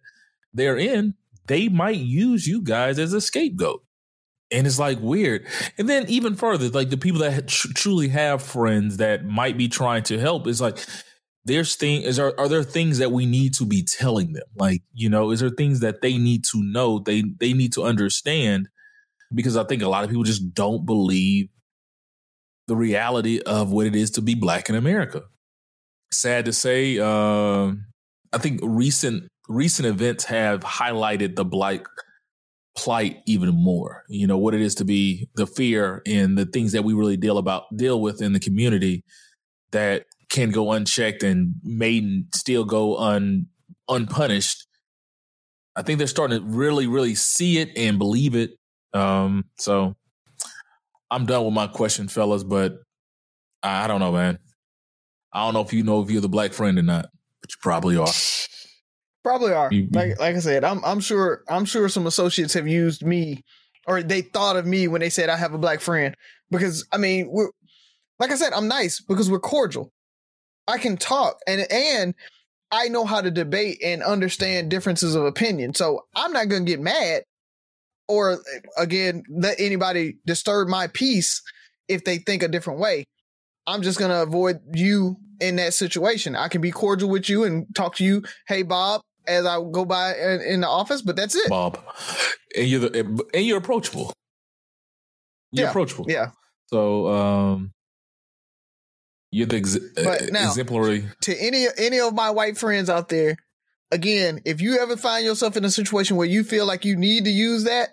they're 0.55 0.79
in, 0.79 1.15
they 1.49 1.69
might 1.69 1.99
use 1.99 2.47
you 2.47 2.63
guys 2.63 3.01
as 3.01 3.13
a 3.13 3.21
scapegoat. 3.21 3.83
And 4.53 4.67
it's 4.67 4.79
like 4.79 5.01
weird. 5.01 5.47
And 5.77 5.89
then 5.89 6.09
even 6.09 6.37
further, 6.37 6.69
like 6.69 6.91
the 6.91 6.97
people 6.97 7.21
that 7.21 7.49
tr- 7.49 7.73
truly 7.75 8.09
have 8.09 8.43
friends 8.43 8.99
that 8.99 9.25
might 9.25 9.59
be 9.59 9.69
trying 9.69 10.05
to 10.05 10.19
help, 10.19 10.47
is 10.47 10.61
like 10.61 10.79
there's 11.45 11.75
thing 11.75 12.03
is 12.03 12.19
are, 12.19 12.35
are 12.39 12.49
there 12.49 12.63
things 12.63 12.99
that 12.99 13.11
we 13.11 13.27
need 13.27 13.55
to 13.55 13.65
be 13.65 13.83
telling 13.83 14.33
them? 14.33 14.47
Like, 14.57 14.83
you 14.93 15.09
know, 15.09 15.31
is 15.33 15.41
there 15.41 15.51
things 15.51 15.81
that 15.81 16.01
they 16.01 16.17
need 16.17 16.45
to 16.53 16.63
know, 16.63 17.01
they 17.01 17.25
they 17.39 17.53
need 17.53 17.73
to 17.73 17.83
understand? 17.83 18.69
Because 19.35 19.57
I 19.57 19.65
think 19.65 19.83
a 19.83 19.89
lot 19.89 20.05
of 20.05 20.11
people 20.11 20.25
just 20.25 20.55
don't 20.55 20.87
believe 20.87 21.49
the 22.69 22.77
reality 22.77 23.41
of 23.41 23.73
what 23.73 23.87
it 23.87 23.97
is 23.97 24.13
to 24.13 24.23
be 24.23 24.35
black 24.35 24.69
in 24.69 24.77
America. 24.77 25.23
Sad 26.13 26.45
to 26.47 26.53
say, 26.53 26.99
uh, 26.99 27.73
I 28.33 28.39
think 28.39 28.61
recent 28.63 29.29
recent 29.49 29.87
events 29.87 30.25
have 30.25 30.61
highlighted 30.61 31.37
the 31.37 31.45
black 31.45 31.81
plight 32.77 33.19
even 33.27 33.51
more. 33.51 34.05
You 34.09 34.27
know 34.27 34.39
what 34.39 34.55
it 34.55 34.61
is 34.61 34.75
to 34.77 34.85
be 34.85 35.29
the 35.35 35.47
fear 35.47 36.03
and 36.07 36.37
the 36.37 36.47
things 36.47 36.73
that 36.73 36.85
we 36.85 36.95
really 36.95 37.17
deal 37.17 37.39
about 37.39 37.65
deal 37.77 38.01
with 38.01 38.23
in 38.23 38.33
the 38.33 38.41
community 38.41 39.05
that 39.73 40.07
can 40.31 40.51
go 40.51 40.73
unchecked 40.73 41.23
and 41.23 41.55
may 41.63 42.25
still 42.35 42.65
go 42.65 42.97
un 42.97 43.47
unpunished. 43.89 44.67
I 45.77 45.83
think 45.83 45.99
they're 45.99 46.07
starting 46.07 46.41
to 46.41 46.45
really, 46.45 46.87
really 46.87 47.15
see 47.15 47.59
it 47.59 47.71
and 47.77 47.99
believe 47.99 48.35
it. 48.35 48.53
Um, 48.93 49.45
so 49.59 49.95
I'm 51.11 51.27
done 51.27 51.45
with 51.45 51.55
my 51.55 51.67
question, 51.67 52.09
fellas, 52.09 52.45
but 52.45 52.79
I, 53.63 53.85
I 53.85 53.87
don't 53.87 54.01
know, 54.01 54.13
man. 54.13 54.39
I 55.33 55.45
don't 55.45 55.55
know 55.55 55.61
if 55.61 55.73
you 55.73 55.83
know 55.83 56.03
if 56.03 56.11
you're 56.11 56.21
the 56.21 56.29
black 56.29 56.53
friend 56.53 56.79
or 56.79 56.83
not, 56.83 57.07
but 57.41 57.51
you 57.51 57.57
probably 57.63 57.97
are. 57.97 58.09
Probably 59.23 59.53
are. 59.53 59.73
You- 59.73 59.89
like 59.93 60.19
like 60.19 60.37
I 60.37 60.41
said, 60.41 60.65
I'm 60.65 60.85
I'm 60.85 61.01
sure 61.01 61.43
I'm 61.49 61.65
sure 61.65 61.89
some 61.89 62.07
associates 62.07 62.55
have 62.55 62.67
used 62.67 63.05
me 63.05 63.45
or 63.87 64.03
they 64.03 64.23
thought 64.23 64.57
of 64.57 64.67
me 64.67 64.89
when 64.89 65.01
they 65.01 65.11
said 65.11 65.29
I 65.29 65.37
have 65.37 65.55
a 65.55 65.59
black 65.59 65.81
friend. 65.81 66.15
Because 66.51 66.87
I 66.93 66.97
mean, 66.99 67.29
we're 67.31 67.51
like 68.19 68.31
I 68.31 68.37
said, 68.37 68.53
I'm 68.53 68.69
nice 68.69 69.01
because 69.01 69.31
we're 69.31 69.41
cordial. 69.41 69.93
I 70.67 70.79
can 70.79 70.97
talk 70.97 71.39
and 71.47 71.61
and 71.71 72.15
I 72.73 72.89
know 72.89 73.05
how 73.05 73.21
to 73.21 73.31
debate 73.31 73.81
and 73.85 74.03
understand 74.03 74.71
differences 74.71 75.15
of 75.15 75.25
opinion. 75.25 75.75
So 75.75 76.07
I'm 76.15 76.33
not 76.33 76.49
gonna 76.49 76.65
get 76.65 76.81
mad 76.81 77.25
or 78.09 78.33
eh, 78.33 78.61
again 78.79 79.23
let 79.31 79.61
anybody 79.61 80.17
disturb 80.27 80.69
my 80.69 80.87
peace 80.89 81.43
if 81.89 82.05
they 82.05 82.19
think 82.19 82.43
a 82.43 82.49
different 82.49 82.81
way. 82.81 83.05
I'm 83.67 83.83
just 83.83 83.99
gonna 83.99 84.23
avoid 84.23 84.61
you 84.75 85.17
in 85.41 85.57
that 85.57 85.75
situation. 85.75 86.37
I 86.37 86.49
can 86.49 86.61
be 86.61 86.71
cordial 86.71 87.09
with 87.09 87.29
you 87.29 87.45
and 87.45 87.67
talk 87.75 87.97
to 87.97 88.05
you, 88.05 88.23
hey 88.47 88.63
Bob, 88.63 89.01
as 89.27 89.47
I 89.47 89.57
go 89.71 89.85
by 89.85 90.15
in, 90.17 90.41
in 90.41 90.61
the 90.63 90.69
office, 90.69 91.03
but 91.03 91.17
that's 91.17 91.35
it. 91.35 91.49
Bob, 91.49 91.79
and 92.57 92.67
you're 92.67 92.81
the, 92.81 93.25
and 93.35 93.45
you're 93.47 93.59
approachable. 93.59 94.13
You're 95.53 95.65
Yeah. 95.67 95.71
approachable. 95.71 96.07
Yeah. 96.09 96.31
So 96.67 97.07
um, 97.09 97.73
you're 99.33 99.47
the 99.47 99.57
ex- 99.57 99.79
But 99.97 100.31
now- 100.33 100.49
exemplary. 100.49 101.09
to 101.23 101.37
any 101.37 101.67
any 101.77 102.01
of 102.01 102.15
my 102.15 102.31
white 102.31 102.57
friends 102.59 102.89
out 102.91 103.09
there, 103.09 103.37
again, 103.91 104.41
if 104.45 104.61
you 104.61 104.79
ever 104.79 104.97
find 104.97 105.25
yourself 105.25 105.57
in 105.57 105.65
a 105.65 105.71
situation 105.71 106.17
where 106.17 106.27
you 106.29 106.45
feel 106.45 106.67
like 106.67 106.85
you 106.85 106.97
need 106.97 107.25
to 107.25 107.31
use 107.31 107.65
that 107.65 107.91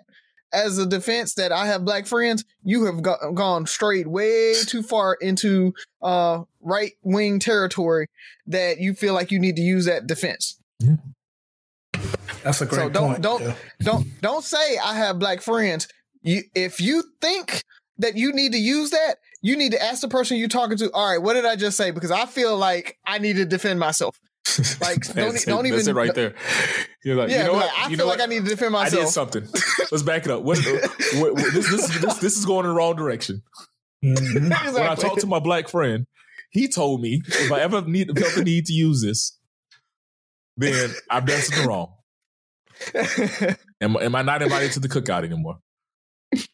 as 0.52 0.78
a 0.78 0.86
defense 0.86 1.34
that 1.34 1.52
I 1.52 1.66
have 1.66 1.84
black 1.84 2.06
friends, 2.06 2.44
you 2.62 2.84
have 2.86 3.02
go- 3.02 3.32
gone 3.34 3.66
straight 3.66 4.06
way 4.06 4.54
too 4.66 4.82
far 4.82 5.14
into 5.20 5.74
uh, 6.02 6.42
right 6.60 6.92
wing 7.02 7.38
territory 7.38 8.06
that 8.46 8.78
you 8.78 8.94
feel 8.94 9.14
like 9.14 9.30
you 9.30 9.38
need 9.38 9.56
to 9.56 9.62
use 9.62 9.84
that 9.86 10.06
defense. 10.06 10.58
That's 12.42 12.60
a 12.60 12.66
great 12.66 12.80
So 12.80 12.88
don't 12.88 13.10
point. 13.10 13.22
don't 13.22 13.42
yeah. 13.42 13.54
don't 13.80 14.20
don't 14.20 14.44
say 14.44 14.78
I 14.78 14.94
have 14.94 15.18
black 15.18 15.40
friends. 15.40 15.88
You 16.22 16.42
if 16.54 16.80
you 16.80 17.02
think 17.20 17.62
that 17.98 18.16
you 18.16 18.32
need 18.32 18.52
to 18.52 18.58
use 18.58 18.90
that, 18.90 19.16
you 19.42 19.56
need 19.56 19.72
to 19.72 19.82
ask 19.82 20.00
the 20.00 20.08
person 20.08 20.36
you're 20.36 20.48
talking 20.48 20.76
to. 20.78 20.90
All 20.92 21.10
right, 21.10 21.20
what 21.20 21.34
did 21.34 21.44
I 21.44 21.56
just 21.56 21.76
say? 21.76 21.90
Because 21.90 22.10
I 22.10 22.26
feel 22.26 22.56
like 22.56 22.96
I 23.04 23.18
need 23.18 23.36
to 23.36 23.44
defend 23.44 23.80
myself. 23.80 24.18
Like, 24.80 25.06
don't 25.14 25.44
don't 25.46 25.66
it, 25.66 25.70
That's 25.70 25.88
even- 25.88 25.96
it 25.96 25.98
right 25.98 26.14
there. 26.14 26.34
You're 27.04 27.16
like, 27.16 27.30
Yeah, 27.30 27.38
you 27.42 27.44
know 27.48 27.52
what? 27.54 27.70
I 27.76 27.88
you 27.88 27.96
feel 27.96 28.06
like 28.06 28.18
what? 28.18 28.28
I 28.28 28.30
need 28.30 28.44
to 28.44 28.50
defend 28.50 28.72
myself. 28.72 29.00
I 29.02 29.04
did 29.04 29.10
something. 29.12 29.48
Let's 29.92 30.02
back 30.02 30.24
it 30.24 30.30
up. 30.30 30.42
What, 30.42 30.58
what, 31.14 31.34
what- 31.34 31.52
this, 31.52 31.70
this, 31.70 32.00
this, 32.00 32.18
this 32.18 32.36
is 32.38 32.44
going 32.44 32.64
in 32.64 32.70
the 32.70 32.76
wrong 32.76 32.96
direction. 32.96 33.42
Mhm. 34.04 34.34
When 34.34 34.52
I 34.52 34.68
Exactly. 34.68 35.08
talked 35.08 35.20
to 35.22 35.26
my 35.26 35.38
black 35.40 35.68
friend, 35.68 36.06
he 36.50 36.68
told 36.68 37.00
me 37.00 37.22
if 37.26 37.52
I 37.52 37.60
ever 37.60 37.82
need 37.82 38.16
felt 38.18 38.34
the 38.34 38.44
need 38.44 38.66
to 38.66 38.72
use 38.72 39.02
this, 39.02 39.38
then 40.56 40.90
I've 41.10 41.26
done 41.26 41.40
something 41.40 41.66
wrong. 41.68 41.94
Am, 43.80 43.96
am 43.96 44.14
I 44.14 44.22
not 44.22 44.42
invited 44.42 44.72
to 44.72 44.80
the 44.80 44.88
cookout 44.88 45.24
anymore? 45.24 45.58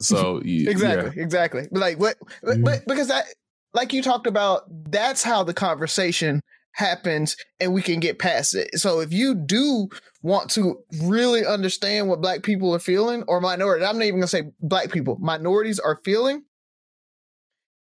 So 0.01 0.37
y- 0.45 0.65
exactly, 0.69 1.21
exactly. 1.23 1.69
But 1.71 1.81
like 1.81 1.99
what? 1.99 2.17
But, 2.43 2.59
Mhm. 2.59 2.65
but 2.65 2.87
because 2.87 3.09
that, 3.09 3.25
like 3.73 3.93
you 3.93 4.03
talked 4.03 4.27
about, 4.27 4.63
that's 4.91 5.23
how 5.23 5.43
the 5.43 5.55
conversation 5.55 6.41
happens, 6.75 7.37
and 7.61 7.73
we 7.73 7.83
can 7.83 8.01
get 8.01 8.19
past 8.19 8.55
it. 8.55 8.79
So 8.79 9.01
if 9.01 9.13
you 9.13 9.35
do 9.35 9.89
want 10.23 10.51
to 10.53 10.79
really 11.03 11.47
understand 11.47 12.09
what 12.09 12.21
Black 12.21 12.43
people 12.43 12.75
are 12.75 12.81
feeling, 12.81 13.23
or 13.27 13.41
minority, 13.41 13.85
I'm 13.85 13.99
not 13.99 14.05
even 14.05 14.21
gonna 14.21 14.29
say 14.29 14.51
Black 14.61 14.91
people, 14.91 15.17
minorities 15.21 15.79
are 15.79 16.01
feeling. 16.05 16.45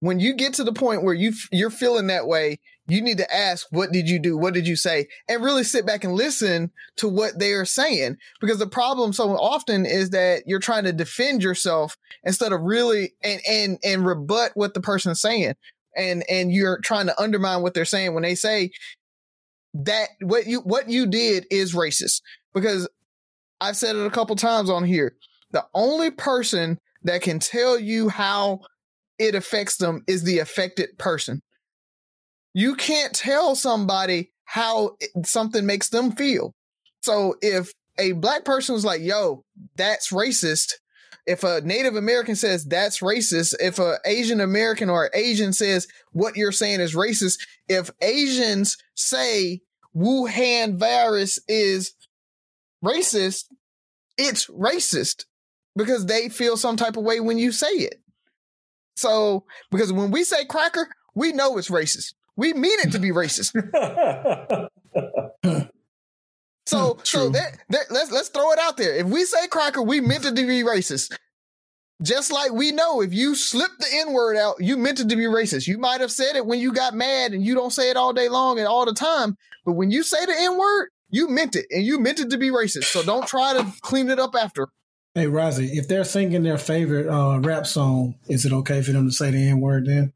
When 0.01 0.19
you 0.19 0.33
get 0.35 0.55
to 0.55 0.65
the 0.65 0.73
point 0.73 1.05
where 1.05 1.15
you 1.15 1.33
you're 1.53 1.71
feeling 1.71 2.09
that 2.09 2.27
way, 2.27 2.59
you 2.89 3.03
need 3.03 3.19
to 3.19 3.35
ask, 3.35 3.67
"What 3.71 3.93
did 3.93 4.09
you 4.09 4.19
do? 4.19 4.37
What 4.37 4.55
did 4.55 4.67
you 4.67 4.75
say?" 4.75 5.07
and 5.29 5.45
really 5.45 5.63
sit 5.63 5.87
back 5.87 6.05
and 6.05 6.15
listen 6.15 6.73
to 6.97 7.09
what 7.09 7.39
they 7.39 7.53
are 7.53 7.67
saying. 7.67 8.17
Because 8.41 8.59
the 8.59 8.67
problem 8.67 9.13
so 9.13 9.31
often 9.37 9.85
is 9.85 10.11
that 10.11 10.45
you're 10.47 10.59
trying 10.59 10.85
to 10.85 10.93
defend 10.93 11.43
yourself 11.43 11.99
instead 12.25 12.53
of 12.53 12.63
really 12.63 13.13
and 13.23 13.41
and 13.47 13.79
and 13.85 14.07
rebut 14.07 14.53
what 14.55 14.75
the 14.75 14.81
person's 14.81 15.21
saying 15.21 15.55
and 15.97 16.25
and 16.29 16.53
you're 16.53 16.79
trying 16.81 17.07
to 17.07 17.21
undermine 17.21 17.63
what 17.63 17.75
they're 17.75 17.85
saying 17.85 18.15
when 18.15 18.23
they 18.23 18.35
say 18.35 18.71
that 19.75 20.09
what 20.21 20.47
you 20.47 20.61
what 20.61 20.89
you 20.89 21.07
did 21.07 21.47
is 21.51 21.75
racist. 21.75 22.23
Because 22.55 22.89
I've 23.61 23.77
said 23.77 23.97
it 23.97 24.07
a 24.07 24.11
couple 24.11 24.37
times 24.37 24.71
on 24.71 24.85
here 24.85 25.15
the 25.53 25.65
only 25.75 26.11
person 26.11 26.79
that 27.03 27.23
can 27.23 27.39
tell 27.39 27.79
you 27.79 28.09
how 28.09 28.61
it 29.19 29.35
affects 29.35 29.77
them 29.77 30.03
is 30.07 30.23
the 30.23 30.39
affected 30.39 30.97
person. 30.99 31.43
You 32.55 32.75
can't 32.75 33.15
tell 33.15 33.55
somebody 33.55 34.31
how 34.45 34.97
something 35.25 35.67
makes 35.67 35.89
them 35.89 36.13
feel. 36.13 36.55
So 37.03 37.37
if 37.41 37.73
a 37.99 38.13
black 38.13 38.45
person 38.45 38.75
was 38.75 38.85
like 38.85 39.01
yo 39.03 39.45
that's 39.77 40.11
racist 40.11 40.75
if 41.31 41.45
a 41.45 41.61
Native 41.61 41.95
American 41.95 42.35
says 42.35 42.65
that's 42.65 42.99
racist, 42.99 43.55
if 43.61 43.79
a 43.79 43.99
Asian 44.05 44.41
American 44.41 44.91
or 44.91 45.11
Asian 45.15 45.53
says 45.53 45.87
what 46.11 46.37
you're 46.37 46.51
saying 46.51 46.81
is 46.81 46.97
racist, 46.97 47.39
if 47.69 47.89
Asians 48.01 48.77
say 48.97 49.61
Wuhan 49.95 50.77
virus 50.77 51.39
is 51.47 51.95
racist, 52.85 53.45
it's 54.19 54.47
racist 54.49 55.27
because 55.77 56.07
they 56.07 56.29
feel 56.29 56.57
some 56.57 56.77
type 56.77 56.97
of 56.97 57.05
way 57.05 57.21
when 57.21 57.39
you 57.39 57.53
say 57.53 57.69
it. 57.69 58.01
So, 58.97 59.45
because 59.71 59.93
when 59.93 60.11
we 60.11 60.25
say 60.25 60.45
cracker, 60.45 60.89
we 61.15 61.31
know 61.31 61.59
it's 61.59 61.71
racist. 61.71 62.15
We 62.35 62.55
mean 62.55 62.79
it 62.81 62.91
to 62.91 62.99
be 62.99 63.11
racist. 63.11 63.55
So, 66.71 66.99
so 67.03 67.29
that, 67.31 67.59
that, 67.71 67.91
let's 67.91 68.13
let's 68.13 68.29
throw 68.29 68.53
it 68.53 68.61
out 68.61 68.77
there. 68.77 68.95
If 68.95 69.07
we 69.07 69.25
say 69.25 69.49
cracker, 69.49 69.83
we 69.83 70.01
meant 70.01 70.23
to 70.23 70.33
be 70.33 70.63
racist. 70.63 71.17
Just 72.01 72.33
like 72.33 72.53
we 72.53 72.71
know, 72.71 73.03
if 73.03 73.13
you 73.13 73.35
slip 73.35 73.73
the 73.79 73.87
N 73.93 74.13
word 74.13 74.37
out, 74.37 74.55
you 74.61 74.77
meant 74.77 75.01
it 75.01 75.09
to 75.09 75.17
be 75.17 75.25
racist. 75.25 75.67
You 75.67 75.79
might 75.79 76.01
have 76.01 76.13
said 76.13 76.37
it 76.37 76.47
when 76.47 76.61
you 76.61 76.73
got 76.73 76.95
mad, 76.95 77.33
and 77.33 77.45
you 77.45 77.57
don't 77.57 77.73
say 77.73 77.91
it 77.91 77.97
all 77.97 78.13
day 78.13 78.29
long 78.29 78.59
and 78.59 78.69
all 78.69 78.87
the 78.87 78.95
time. 78.95 79.37
But 79.67 79.73
when 79.73 79.91
you 79.91 80.05
say 80.05 80.25
the 80.25 80.35
N 80.39 80.57
word, 80.57 80.91
you 81.11 81.29
meant 81.29 81.57
it, 81.57 81.67
and 81.71 81.85
you 81.85 81.99
meant 81.99 82.21
it 82.21 82.31
to 82.31 82.39
be 82.39 82.51
racist. 82.51 82.85
So 82.85 83.03
don't 83.03 83.27
try 83.27 83.53
to 83.55 83.67
clean 83.81 84.09
it 84.09 84.21
up 84.21 84.37
after. 84.37 84.69
Hey, 85.17 85.27
Rozzy, 85.27 85.77
if 85.77 85.89
they're 85.89 86.05
singing 86.05 86.45
their 86.45 86.57
favorite 86.57 87.09
uh, 87.09 87.41
rap 87.41 87.67
song, 87.67 88.15
is 88.29 88.47
it 88.47 88.53
okay 88.53 88.81
for 88.81 88.93
them 88.93 89.09
to 89.09 89.13
say 89.13 89.33
the 89.33 89.49
N 89.49 89.61
word 89.61 89.87
then? 89.87 90.13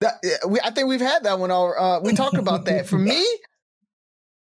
That, 0.00 0.14
we, 0.48 0.60
I 0.60 0.72
think 0.72 0.88
we've 0.88 1.00
had 1.00 1.22
that 1.22 1.38
one. 1.38 1.52
All 1.52 1.72
uh, 1.78 2.00
we 2.00 2.14
talked 2.14 2.36
about 2.36 2.64
that. 2.64 2.88
For 2.88 2.98
me, 2.98 3.24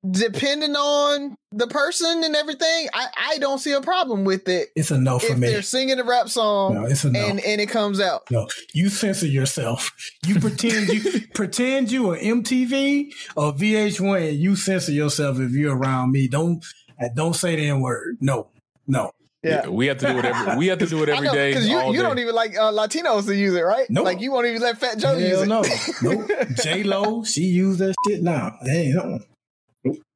depending 0.10 0.76
on 0.76 1.36
the 1.52 1.68
person 1.68 2.24
and 2.24 2.36
everything, 2.36 2.88
I, 2.94 3.08
I 3.32 3.38
don't 3.40 3.60
see 3.60 3.72
a 3.74 3.82
problem 3.82 4.24
with 4.24 4.48
it 4.48 4.70
It's 4.76 4.92
a 4.92 4.98
no 4.98 5.20
for 5.20 5.34
if 5.34 5.38
me. 5.40 5.48
they're 5.48 5.62
singing 5.62 6.00
a 6.00 6.04
rap 6.04 6.30
song 6.30 6.76
No, 6.76 6.86
it's 6.86 7.04
a 7.04 7.12
no. 7.12 7.20
and 7.20 7.40
and 7.42 7.60
it 7.60 7.68
comes 7.70 8.00
out. 8.00 8.30
No, 8.32 8.48
you 8.74 8.90
censor 8.90 9.28
yourself. 9.28 9.92
You 10.26 10.40
pretend 10.40 10.88
you 10.90 11.22
pretend 11.34 11.92
you 11.92 12.12
are 12.12 12.18
MTV 12.18 13.12
or 13.36 13.54
VH1. 13.54 14.30
And 14.30 14.38
you 14.40 14.56
censor 14.56 14.92
yourself 14.92 15.40
if 15.40 15.52
you're 15.52 15.76
around 15.76 16.12
me. 16.12 16.28
Don't 16.28 16.64
uh, 17.02 17.10
don't 17.16 17.36
say 17.36 17.56
the 17.56 17.68
N 17.70 17.82
word. 17.82 18.18
No, 18.22 18.48
no. 18.88 19.12
Yeah. 19.42 19.68
we 19.70 19.88
have 19.88 19.98
to 20.00 20.08
do 20.08 20.20
it 20.20 20.26
every. 20.26 20.58
We 20.58 20.68
have 20.68 20.80
to 20.80 20.86
do 20.86 21.02
it 21.02 21.08
I 21.10 21.14
every 21.14 21.28
know 21.28 21.34
day. 21.34 21.52
because 21.52 21.66
you, 21.68 21.80
you 21.80 21.94
day. 21.94 22.02
don't 22.02 22.20
even 22.20 22.36
like 22.36 22.58
uh, 22.58 22.72
Latinos 22.74 23.26
to 23.28 23.36
use 23.36 23.56
it, 23.56 23.62
right? 23.62 23.90
Nope. 23.90 24.04
Like 24.04 24.20
you 24.20 24.32
won't 24.34 24.48
even 24.48 24.62
let 24.62 24.78
Fat 24.78 24.98
Joe 24.98 25.16
use 25.18 25.42
it. 25.42 25.48
no, 25.48 25.64
nope. 26.04 26.30
J 26.64 26.84
Lo, 26.84 27.24
she 27.24 27.44
used 27.44 27.80
that 27.80 27.96
shit 28.06 28.22
now. 28.22 28.58
Hey, 28.64 28.94
uh-uh. 28.94 29.20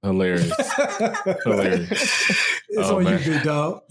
Hilarious. 0.01 0.51
Hilarious. 1.45 1.91
it's 2.69 2.89
Oh, 2.89 2.97
on 2.97 3.03
man. 3.03 3.19
you, 3.23 3.31
big 3.33 3.43
dog. 3.43 3.81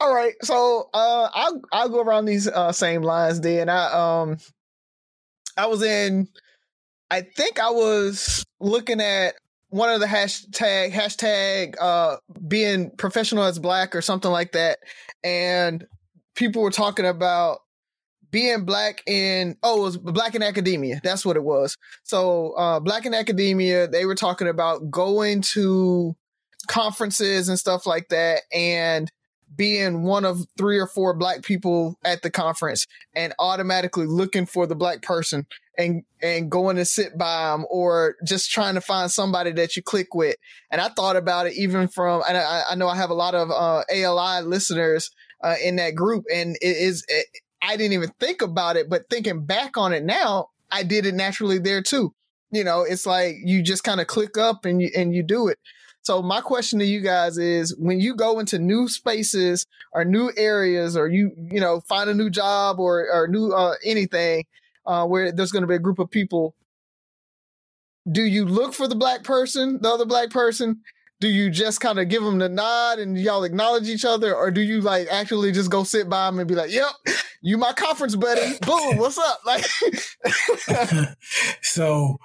All 0.00 0.14
right, 0.14 0.34
so 0.42 0.90
uh, 0.92 1.28
I'll 1.32 1.60
I'll 1.72 1.88
go 1.88 2.00
around 2.02 2.26
these 2.26 2.48
uh, 2.48 2.72
same 2.72 3.02
lines. 3.02 3.40
Then 3.40 3.68
I 3.68 4.20
um 4.20 4.36
I 5.56 5.66
was 5.66 5.82
in, 5.82 6.28
I 7.10 7.22
think 7.22 7.58
I 7.58 7.70
was 7.70 8.44
looking 8.60 9.00
at 9.00 9.34
one 9.70 9.90
of 9.90 10.00
the 10.00 10.06
hashtag 10.06 10.92
hashtag 10.92 11.76
uh 11.80 12.16
being 12.46 12.90
professional 12.96 13.44
as 13.44 13.58
black 13.58 13.94
or 13.96 14.02
something 14.02 14.30
like 14.30 14.52
that, 14.52 14.80
and 15.24 15.86
people 16.34 16.62
were 16.62 16.70
talking 16.70 17.06
about 17.06 17.60
being 18.36 18.66
black 18.66 19.02
in 19.06 19.56
oh 19.62 19.78
it 19.78 19.82
was 19.82 19.96
black 19.96 20.34
in 20.34 20.42
academia. 20.42 21.00
That's 21.02 21.24
what 21.24 21.38
it 21.38 21.42
was. 21.42 21.78
So 22.02 22.50
uh 22.50 22.80
black 22.80 23.06
in 23.06 23.14
academia 23.14 23.88
they 23.88 24.04
were 24.04 24.14
talking 24.14 24.46
about 24.46 24.90
going 24.90 25.40
to 25.54 26.14
conferences 26.68 27.48
and 27.48 27.58
stuff 27.58 27.86
like 27.86 28.10
that 28.10 28.42
and 28.52 29.10
being 29.56 30.02
one 30.02 30.26
of 30.26 30.44
three 30.58 30.78
or 30.78 30.86
four 30.86 31.14
black 31.14 31.44
people 31.44 31.98
at 32.04 32.20
the 32.20 32.30
conference 32.30 32.86
and 33.14 33.32
automatically 33.38 34.04
looking 34.04 34.44
for 34.44 34.66
the 34.66 34.74
black 34.74 35.00
person 35.00 35.46
and 35.78 36.02
and 36.20 36.50
going 36.50 36.76
to 36.76 36.84
sit 36.84 37.16
by 37.16 37.52
them 37.52 37.64
or 37.70 38.16
just 38.22 38.50
trying 38.50 38.74
to 38.74 38.82
find 38.82 39.10
somebody 39.10 39.50
that 39.52 39.76
you 39.76 39.82
click 39.82 40.14
with. 40.14 40.36
And 40.70 40.78
i 40.78 40.90
thought 40.90 41.16
about 41.16 41.46
it 41.46 41.54
even 41.54 41.88
from 41.88 42.22
and 42.28 42.36
i, 42.36 42.64
I 42.68 42.74
know 42.74 42.88
i 42.88 42.96
have 42.96 43.08
a 43.08 43.14
lot 43.14 43.34
of 43.34 43.50
uh, 43.50 43.84
ali 43.90 44.44
listeners 44.44 45.10
uh, 45.42 45.54
in 45.64 45.76
that 45.76 45.94
group 45.94 46.24
and 46.30 46.56
it 46.60 46.76
is 46.76 47.02
it, 47.08 47.26
i 47.62 47.76
didn't 47.76 47.92
even 47.92 48.10
think 48.20 48.42
about 48.42 48.76
it 48.76 48.88
but 48.88 49.08
thinking 49.10 49.44
back 49.44 49.76
on 49.76 49.92
it 49.92 50.04
now 50.04 50.48
i 50.70 50.82
did 50.82 51.06
it 51.06 51.14
naturally 51.14 51.58
there 51.58 51.82
too 51.82 52.12
you 52.50 52.64
know 52.64 52.82
it's 52.82 53.06
like 53.06 53.36
you 53.44 53.62
just 53.62 53.84
kind 53.84 54.00
of 54.00 54.06
click 54.06 54.36
up 54.38 54.64
and 54.64 54.80
you 54.82 54.90
and 54.96 55.14
you 55.14 55.22
do 55.22 55.48
it 55.48 55.58
So 56.02 56.22
my 56.22 56.40
question 56.40 56.78
to 56.78 56.84
you 56.84 57.00
guys 57.00 57.36
is 57.36 57.74
when 57.78 57.98
you 58.00 58.14
go 58.14 58.38
into 58.38 58.58
new 58.58 58.88
spaces 58.88 59.66
or 59.92 60.04
new 60.04 60.30
areas 60.36 60.96
or 60.96 61.08
you, 61.08 61.32
you 61.50 61.60
know, 61.60 61.80
find 61.80 62.08
a 62.08 62.14
new 62.14 62.30
job 62.30 62.78
or, 62.78 63.08
or 63.12 63.26
new, 63.26 63.50
uh, 63.52 63.74
anything, 63.84 64.44
uh, 64.86 65.04
where 65.04 65.32
there's 65.32 65.50
going 65.50 65.62
to 65.64 65.66
be 65.66 65.74
a 65.74 65.80
group 65.80 65.98
of 65.98 66.08
people, 66.08 66.54
do 68.10 68.22
you 68.22 68.44
look 68.44 68.72
for 68.72 68.86
the 68.86 68.94
black 68.94 69.24
person, 69.24 69.78
the 69.82 69.90
other 69.90 70.04
black 70.04 70.30
person? 70.30 70.80
Do 71.20 71.28
you 71.28 71.50
just 71.50 71.80
kind 71.80 71.98
of 71.98 72.08
give 72.08 72.22
them 72.22 72.38
the 72.38 72.48
nod 72.48 72.98
and 72.98 73.18
y'all 73.18 73.42
acknowledge 73.44 73.88
each 73.88 74.04
other? 74.04 74.34
Or 74.34 74.50
do 74.50 74.60
you 74.60 74.80
like 74.82 75.08
actually 75.10 75.50
just 75.50 75.70
go 75.70 75.82
sit 75.82 76.08
by 76.08 76.26
them 76.26 76.38
and 76.38 76.46
be 76.48 76.54
like, 76.54 76.70
yep, 76.70 76.92
you 77.46 77.56
my 77.56 77.72
conference 77.72 78.16
buddy. 78.16 78.58
Boom, 78.66 78.98
what's 78.98 79.18
up? 79.18 79.40
Like, 79.46 79.64
so 81.62 82.16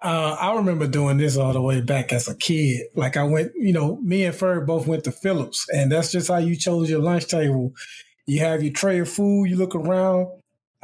uh, 0.00 0.36
I 0.40 0.54
remember 0.54 0.86
doing 0.86 1.16
this 1.16 1.36
all 1.36 1.52
the 1.52 1.60
way 1.60 1.80
back 1.80 2.12
as 2.12 2.28
a 2.28 2.36
kid. 2.36 2.86
Like 2.94 3.16
I 3.16 3.24
went, 3.24 3.50
you 3.56 3.72
know, 3.72 3.96
me 3.96 4.24
and 4.24 4.34
Ferg 4.34 4.66
both 4.66 4.86
went 4.86 5.02
to 5.04 5.10
Phillips, 5.10 5.66
and 5.70 5.90
that's 5.90 6.12
just 6.12 6.28
how 6.28 6.36
you 6.36 6.54
chose 6.54 6.88
your 6.88 7.00
lunch 7.00 7.26
table. 7.26 7.72
You 8.26 8.38
have 8.38 8.62
your 8.62 8.72
tray 8.72 9.00
of 9.00 9.08
food, 9.08 9.46
you 9.46 9.56
look 9.56 9.74
around, 9.74 10.28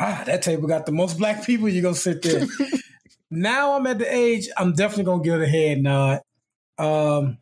ah, 0.01 0.25
that 0.27 0.43
table 0.43 0.67
got 0.67 0.87
the 0.87 0.93
most 0.93 1.17
black 1.19 1.47
people, 1.47 1.69
you 1.69 1.81
go 1.81 1.93
sit 1.93 2.21
there. 2.23 2.49
now 3.31 3.77
I'm 3.77 3.87
at 3.87 4.01
the 4.01 4.13
age, 4.13 4.49
I'm 4.57 4.73
definitely 4.73 5.05
gonna 5.05 5.23
give 5.23 5.41
it 5.41 5.45
a 5.45 5.49
head 5.49 5.79
nod. 5.81 6.21
Um, 6.79 7.39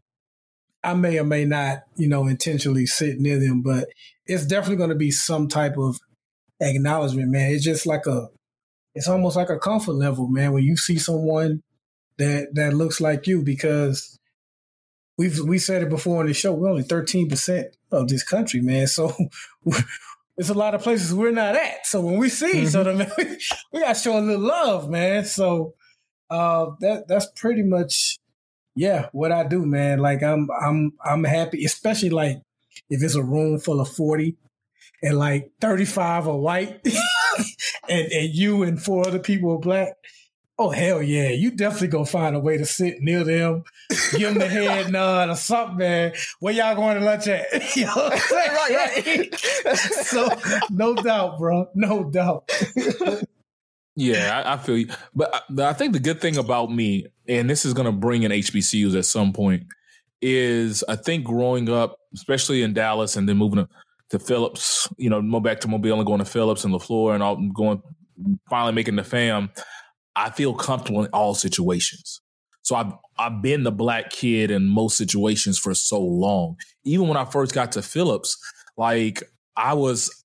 I 0.85 0.93
may 0.93 1.19
or 1.19 1.25
may 1.25 1.47
not, 1.47 1.85
you 1.97 2.09
know, 2.09 2.27
intentionally 2.27 2.85
sit 2.85 3.19
near 3.21 3.39
them, 3.39 3.63
but 3.63 3.89
it's 4.27 4.45
definitely 4.45 4.77
gonna 4.77 4.97
be 4.97 5.11
some 5.11 5.49
type 5.49 5.79
of 5.79 5.99
acknowledgement, 6.63 7.31
man. 7.31 7.53
It's 7.53 7.65
just 7.65 7.87
like 7.87 8.07
a 8.07 8.29
it's 8.95 9.09
almost 9.09 9.37
like 9.37 9.51
a 9.51 9.59
comfort 9.59 9.95
level, 9.95 10.29
man, 10.29 10.53
when 10.53 10.65
you 10.65 10.77
see 10.77 10.99
someone 10.99 11.63
that 12.19 12.55
that 12.55 12.75
looks 12.75 13.01
like 13.01 13.27
you 13.27 13.43
because 13.43 14.19
we've 15.19 15.39
we 15.41 15.59
said 15.59 15.83
it 15.83 15.89
before 15.91 16.21
on 16.21 16.27
the 16.27 16.35
show, 16.35 16.53
we're 16.53 16.71
only 16.71 16.85
13% 16.85 17.65
of 17.91 18.09
this 18.09 18.23
country, 18.23 18.61
man. 18.61 18.87
So 18.87 19.15
it's 20.37 20.51
a 20.51 20.55
lot 20.55 20.75
of 20.75 20.83
places 20.83 21.15
we're 21.15 21.31
not 21.31 21.57
at. 21.57 21.87
So 21.87 22.01
when 22.01 22.19
we 22.19 22.29
see 22.29 22.53
mm-hmm. 22.53 22.67
each 22.67 22.75
other, 22.75 22.95
man, 22.97 23.11
we, 23.17 23.39
we 23.73 23.81
gotta 23.81 23.99
show 23.99 24.19
a 24.19 24.21
little 24.21 24.47
love, 24.47 24.91
man. 24.91 25.25
So 25.25 25.75
uh 26.31 26.71
that 26.81 27.09
that's 27.09 27.27
pretty 27.37 27.63
much 27.63 28.19
yeah, 28.75 29.09
what 29.13 29.33
I 29.33 29.45
do, 29.45 29.67
man. 29.67 29.99
Like 29.99 30.23
I'm 30.23 30.49
I'm 30.61 30.93
I'm 31.05 31.25
happy, 31.25 31.65
especially 31.65 32.11
like 32.11 32.43
if 32.89 33.03
it's 33.03 33.15
a 33.15 33.23
room 33.23 33.59
full 33.59 33.81
of 33.81 33.89
40 33.89 34.37
and 35.03 35.19
like 35.19 35.51
35 35.61 36.29
are 36.29 36.37
white 36.37 36.87
and, 37.89 38.13
and 38.13 38.35
you 38.35 38.63
and 38.63 38.83
four 38.83 39.07
other 39.07 39.19
people 39.19 39.53
are 39.53 39.59
black, 39.59 39.97
oh 40.59 40.71
hell 40.71 41.03
yeah, 41.03 41.31
you 41.31 41.51
definitely 41.51 41.89
gonna 41.89 42.07
find 42.07 42.37
a 42.37 42.41
way 42.41 42.57
to 42.57 42.65
sit 42.65 43.01
near 43.01 43.25
them, 43.25 43.65
give 44.13 44.31
them 44.31 44.39
the 44.39 44.49
head 44.49 44.93
nod 44.93 45.29
or 45.29 45.37
something, 45.37 45.79
man. 45.79 46.13
Where 46.41 46.55
y'all 46.55 46.75
going 46.75 46.99
to 46.99 47.05
lunch 47.05 47.27
at? 47.27 47.47
you 47.77 47.87
know 47.87 47.93
what 47.95 48.13
I'm 48.13 48.19
saying? 48.19 48.53
right, 49.35 49.65
right. 49.65 49.75
so 50.05 50.29
no 50.71 50.95
doubt, 50.95 51.39
bro. 51.39 51.69
No 51.75 52.05
doubt. 52.05 52.51
yeah, 53.97 54.43
I, 54.45 54.55
I, 54.55 54.57
feel 54.59 54.79
you. 54.79 54.89
But 55.15 55.35
uh, 55.35 55.63
I, 55.63 55.71
I 55.71 55.73
think 55.73 55.95
the 55.95 56.01
good 56.01 56.21
thing 56.21 56.37
about 56.37 56.71
me, 56.71 57.07
and 57.27 57.51
this 57.51 57.65
is 57.65 57.75
gonna 57.75 57.93
bring 57.93 58.23
in 58.23 58.31
HBCUs 58.31 58.97
at 58.97 59.05
some 59.05 59.33
point, 59.33 59.65
is 60.21 60.85
I 60.89 60.97
think 60.97 61.25
growing 61.25 61.69
up, 61.69 61.99
especially 62.15 62.63
in 62.63 62.75
Dallas 62.75 63.17
and 63.17 63.29
then 63.29 63.37
moving 63.37 63.65
to 63.65 63.69
to 64.13 64.19
Phillips, 64.19 64.89
you 64.99 65.09
know, 65.11 65.21
go 65.23 65.41
back 65.41 65.61
to 65.61 65.69
Mobile 65.69 65.97
and 65.97 66.07
going 66.07 66.19
to 66.19 66.25
Phillips 66.25 66.65
and 66.65 66.73
LeFlore 66.73 67.15
and 67.15 67.23
all 67.23 67.37
going 67.55 67.83
finally 68.49 68.73
making 68.73 68.97
the 68.97 69.05
fam, 69.05 69.51
I 70.15 70.31
feel 70.31 70.55
comfortable 70.55 71.03
in 71.03 71.11
all 71.13 71.35
situations. 71.35 72.21
So 72.61 72.77
I've 72.77 72.93
I've 73.19 73.43
been 73.43 73.65
the 73.65 73.73
black 73.73 74.11
kid 74.11 74.51
in 74.51 74.69
most 74.69 74.99
situations 74.99 75.59
for 75.59 75.75
so 75.75 76.01
long. 76.01 76.57
Even 76.85 77.09
when 77.09 77.17
I 77.17 77.25
first 77.25 77.55
got 77.55 77.73
to 77.73 77.83
Phillips, 77.83 78.37
like 78.77 79.23
I 79.57 79.73
was 79.73 80.25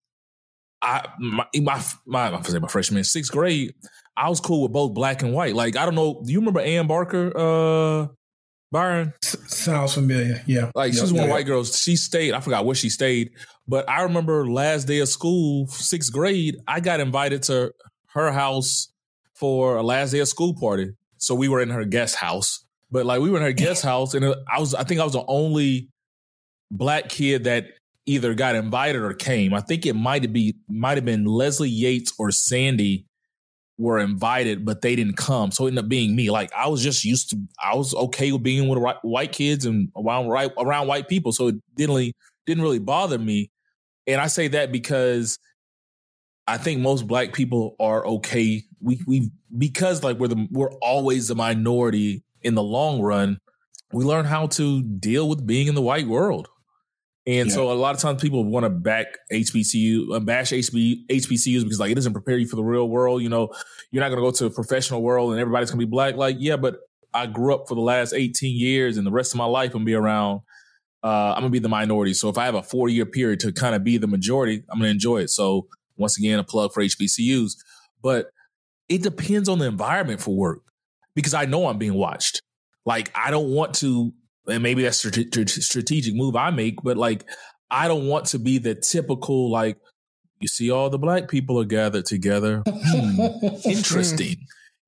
I 0.81 1.07
my 1.17 1.45
my 1.55 1.81
my, 2.05 2.29
my, 2.29 2.59
my 2.59 2.67
freshman 2.67 3.05
sixth 3.05 3.31
grade, 3.31 3.73
I 4.17 4.27
was 4.27 4.41
cool 4.41 4.63
with 4.63 4.73
both 4.73 4.93
black 4.93 5.21
and 5.23 5.33
white. 5.33 5.55
Like 5.55 5.77
I 5.77 5.85
don't 5.85 5.95
know, 5.95 6.21
do 6.25 6.31
you 6.33 6.39
remember 6.39 6.59
Ann 6.59 6.87
Barker? 6.87 7.31
Uh 7.35 8.07
Byron? 8.71 9.13
sounds 9.23 9.93
familiar. 9.93 10.41
Yeah. 10.45 10.71
Like 10.75 10.93
she's 10.93 11.13
one 11.13 11.25
of 11.25 11.29
white 11.29 11.45
girls. 11.45 11.79
She 11.79 11.95
stayed, 11.95 12.33
I 12.33 12.41
forgot 12.41 12.65
where 12.65 12.75
she 12.75 12.89
stayed, 12.89 13.31
but 13.67 13.89
I 13.89 14.03
remember 14.03 14.47
last 14.47 14.87
day 14.87 14.99
of 14.99 15.09
school, 15.09 15.67
sixth 15.67 16.11
grade, 16.11 16.57
I 16.67 16.79
got 16.79 16.99
invited 16.99 17.43
to 17.43 17.73
her 18.07 18.31
house 18.31 18.89
for 19.33 19.77
a 19.77 19.83
last 19.83 20.11
day 20.11 20.19
of 20.19 20.27
school 20.27 20.53
party. 20.53 20.91
So 21.17 21.35
we 21.35 21.47
were 21.47 21.61
in 21.61 21.69
her 21.69 21.85
guest 21.85 22.15
house. 22.15 22.65
But 22.91 23.05
like 23.05 23.21
we 23.21 23.29
were 23.29 23.37
in 23.37 23.43
her 23.43 23.53
guest 23.53 23.83
house 23.83 24.13
and 24.13 24.25
uh, 24.25 24.35
I 24.51 24.59
was 24.59 24.73
I 24.73 24.83
think 24.83 24.99
I 24.99 25.03
was 25.03 25.13
the 25.13 25.25
only 25.27 25.89
black 26.71 27.09
kid 27.09 27.45
that 27.45 27.65
either 28.05 28.33
got 28.33 28.55
invited 28.55 29.01
or 29.01 29.13
came. 29.13 29.53
I 29.53 29.61
think 29.61 29.85
it 29.85 29.93
might 29.93 30.31
be 30.33 30.55
might 30.67 30.97
have 30.97 31.05
been 31.05 31.25
Leslie 31.25 31.69
Yates 31.69 32.13
or 32.17 32.31
Sandy 32.31 33.05
were 33.77 33.99
invited, 33.99 34.65
but 34.65 34.81
they 34.81 34.95
didn't 34.95 35.17
come. 35.17 35.51
So 35.51 35.65
it 35.65 35.69
ended 35.69 35.85
up 35.85 35.89
being 35.89 36.15
me. 36.15 36.31
Like 36.31 36.51
I 36.53 36.67
was 36.67 36.83
just 36.83 37.05
used 37.05 37.29
to, 37.29 37.37
I 37.63 37.75
was 37.75 37.93
okay 37.93 38.31
with 38.31 38.43
being 38.43 38.67
with 38.67 38.79
white 39.03 39.31
kids 39.31 39.65
and 39.65 39.89
around 39.95 40.27
right 40.27 40.51
around 40.57 40.87
white 40.87 41.07
people. 41.07 41.31
So 41.31 41.47
it 41.47 41.55
didn't 41.75 41.95
really 41.95 42.15
didn't 42.45 42.63
really 42.63 42.79
bother 42.79 43.19
me. 43.19 43.51
And 44.07 44.19
I 44.19 44.27
say 44.27 44.47
that 44.49 44.71
because 44.71 45.37
I 46.47 46.57
think 46.57 46.79
most 46.79 47.07
black 47.07 47.33
people 47.33 47.75
are 47.79 48.05
okay. 48.07 48.63
We 48.81 49.01
we 49.05 49.31
because 49.57 50.03
like 50.03 50.17
we're 50.17 50.29
the 50.29 50.47
we're 50.51 50.73
always 50.75 51.27
the 51.27 51.35
minority 51.35 52.23
in 52.41 52.55
the 52.55 52.63
long 52.63 53.01
run. 53.01 53.37
We 53.91 54.03
learn 54.03 54.25
how 54.25 54.47
to 54.47 54.81
deal 54.81 55.29
with 55.29 55.45
being 55.45 55.67
in 55.67 55.75
the 55.75 55.81
white 55.81 56.07
world. 56.07 56.47
And 57.27 57.49
yeah. 57.49 57.53
so 57.53 57.71
a 57.71 57.73
lot 57.73 57.93
of 57.93 57.99
times 57.99 58.21
people 58.21 58.45
want 58.45 58.63
to 58.63 58.69
back 58.69 59.07
HBCU, 59.33 60.15
uh, 60.15 60.19
bash 60.21 60.51
HB, 60.51 61.07
HBCUs 61.07 61.63
because 61.63 61.77
like 61.77 61.91
it 61.91 61.95
doesn't 61.95 62.13
prepare 62.13 62.37
you 62.37 62.47
for 62.47 62.55
the 62.55 62.63
real 62.63 62.87
world. 62.87 63.21
You 63.21 63.27
know, 63.27 63.49
you're 63.91 64.01
not 64.01 64.09
going 64.09 64.19
to 64.19 64.25
go 64.25 64.31
to 64.31 64.45
a 64.45 64.49
professional 64.49 65.01
world 65.01 65.31
and 65.31 65.39
everybody's 65.39 65.69
going 65.69 65.81
to 65.81 65.85
be 65.85 65.89
black. 65.89 66.15
Like, 66.15 66.37
yeah, 66.39 66.55
but 66.55 66.77
I 67.13 67.25
grew 67.25 67.53
up 67.53 67.67
for 67.67 67.75
the 67.75 67.81
last 67.81 68.13
18 68.13 68.57
years 68.57 68.95
and 68.95 69.05
the 69.05 69.11
rest 69.11 69.33
of 69.33 69.37
my 69.37 69.45
life 69.45 69.71
I'm 69.71 69.79
going 69.79 69.85
to 69.85 69.89
be 69.89 69.95
around. 69.95 70.41
Uh, 71.03 71.33
I'm 71.33 71.41
going 71.41 71.51
to 71.51 71.55
be 71.55 71.59
the 71.59 71.67
minority. 71.69 72.13
So 72.13 72.29
if 72.29 72.37
I 72.37 72.45
have 72.45 72.55
a 72.55 72.63
four 72.63 72.87
year 72.87 73.05
period 73.05 73.41
to 73.41 73.51
kind 73.51 73.75
of 73.75 73.83
be 73.83 73.97
the 73.97 74.07
majority, 74.07 74.63
I'm 74.69 74.79
going 74.79 74.87
to 74.87 74.91
enjoy 74.91 75.17
it. 75.17 75.29
So 75.29 75.67
once 75.97 76.17
again, 76.17 76.39
a 76.39 76.45
plug 76.45 76.71
for 76.71 76.81
HBCUs. 76.81 77.57
But 78.01 78.27
it 78.87 79.03
depends 79.03 79.49
on 79.49 79.59
the 79.59 79.65
environment 79.65 80.21
for 80.21 80.33
work 80.33 80.61
because 81.13 81.33
I 81.33 81.43
know 81.43 81.67
I'm 81.67 81.77
being 81.77 81.93
watched. 81.93 82.41
Like 82.85 83.11
I 83.13 83.31
don't 83.31 83.49
want 83.49 83.73
to 83.75 84.13
and 84.47 84.63
maybe 84.63 84.83
that's 84.83 85.03
a 85.05 85.47
strategic 85.47 86.15
move 86.15 86.35
I 86.35 86.49
make, 86.51 86.81
but 86.83 86.97
like 86.97 87.25
I 87.69 87.87
don't 87.87 88.07
want 88.07 88.25
to 88.27 88.39
be 88.39 88.57
the 88.57 88.75
typical 88.75 89.51
like 89.51 89.77
you 90.39 90.47
see 90.47 90.69
all 90.71 90.89
the 90.89 90.99
black 90.99 91.27
people 91.29 91.59
are 91.59 91.65
gathered 91.65 92.05
together. 92.05 92.63
Hmm, 92.67 93.19
interesting. 93.65 94.37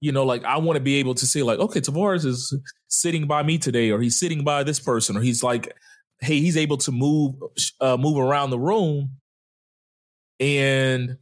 You 0.01 0.12
know, 0.12 0.24
like 0.24 0.45
I 0.45 0.57
want 0.57 0.78
to 0.78 0.82
be 0.82 0.95
able 0.95 1.16
to 1.16 1.26
say 1.26 1.43
like, 1.43 1.60
okay, 1.60 1.82
Tavares 1.82 2.26
is 2.26 2.55
sitting 2.88 3.28
by 3.28 3.43
me 3.43 3.57
today, 3.57 3.91
or 3.91 3.99
he's 3.99 4.20
sitting 4.20 4.43
by 4.43 4.64
this 4.64 4.80
person, 4.80 5.18
or 5.18 5.22
he's 5.22 5.43
like, 5.43 5.76
hey, 6.22 6.39
he's 6.39 6.57
able 6.57 6.78
to 6.78 6.91
move 6.91 7.36
uh, 7.82 7.97
move 7.97 8.18
around 8.18 8.51
the 8.51 8.60
room, 8.60 9.12
and 10.39 11.18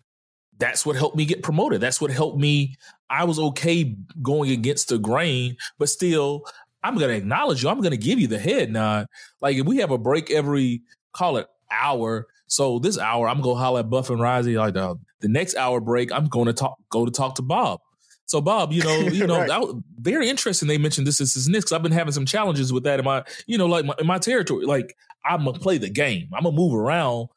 that's 0.59 0.85
what 0.85 0.95
helped 0.95 1.15
me 1.15 1.25
get 1.25 1.43
promoted. 1.43 1.81
That's 1.81 2.01
what 2.01 2.11
helped 2.11 2.39
me. 2.39 2.75
I 3.09 3.23
was 3.23 3.39
okay 3.39 3.95
going 4.21 4.51
against 4.51 4.89
the 4.89 4.97
grain, 4.97 5.57
but 5.79 5.89
still, 5.89 6.43
I'm 6.83 6.97
going 6.97 7.09
to 7.09 7.15
acknowledge 7.15 7.63
you. 7.63 7.69
I'm 7.69 7.81
going 7.81 7.91
to 7.91 7.97
give 7.97 8.19
you 8.19 8.27
the 8.27 8.39
head 8.39 8.71
nod. 8.71 9.07
Like 9.41 9.57
if 9.57 9.65
we 9.65 9.77
have 9.77 9.91
a 9.91 9.97
break 9.97 10.31
every, 10.31 10.81
call 11.13 11.37
it 11.37 11.47
hour. 11.71 12.27
So 12.47 12.79
this 12.79 12.97
hour, 12.97 13.27
I'm 13.27 13.41
going 13.41 13.55
to 13.55 13.59
holler 13.59 13.79
at 13.81 13.89
Buff 13.89 14.09
and 14.09 14.19
Risey. 14.19 14.57
Like 14.57 14.75
the, 14.75 14.95
the 15.19 15.27
next 15.27 15.55
hour 15.55 15.79
break, 15.81 16.11
I'm 16.11 16.27
going 16.27 16.45
to 16.45 16.53
talk, 16.53 16.77
go 16.89 17.05
to 17.05 17.11
talk 17.11 17.35
to 17.35 17.41
Bob. 17.41 17.81
So 18.27 18.41
Bob, 18.41 18.73
you 18.73 18.83
know, 18.83 18.99
you 18.99 19.25
know, 19.27 19.45
right. 19.45 19.83
very 19.99 20.29
interesting. 20.29 20.67
They 20.67 20.77
mentioned 20.77 21.07
this, 21.07 21.17
this, 21.17 21.33
this, 21.33 21.47
this, 21.47 21.71
I've 21.71 21.81
been 21.81 21.91
having 21.91 22.13
some 22.13 22.25
challenges 22.25 22.71
with 22.71 22.83
that 22.83 22.99
in 22.99 23.05
my, 23.05 23.23
you 23.47 23.57
know, 23.57 23.65
like 23.65 23.85
my, 23.85 23.95
in 23.99 24.05
my 24.05 24.19
territory. 24.19 24.65
Like 24.65 24.95
I'm 25.27 25.45
gonna 25.45 25.59
play 25.59 25.77
the 25.77 25.89
game. 25.89 26.29
I'm 26.33 26.43
gonna 26.43 26.55
move 26.55 26.73
around, 26.73 27.29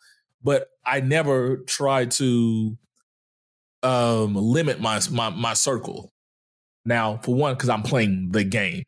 but 0.42 0.68
I 0.84 1.00
never 1.00 1.58
try 1.58 2.06
to 2.06 2.76
um 3.82 4.34
limit 4.34 4.80
my 4.80 5.00
my 5.10 5.30
my 5.30 5.54
circle. 5.54 6.12
Now, 6.84 7.18
for 7.18 7.34
one, 7.34 7.54
because 7.54 7.68
I'm 7.68 7.82
playing 7.82 8.30
the 8.32 8.44
game. 8.44 8.84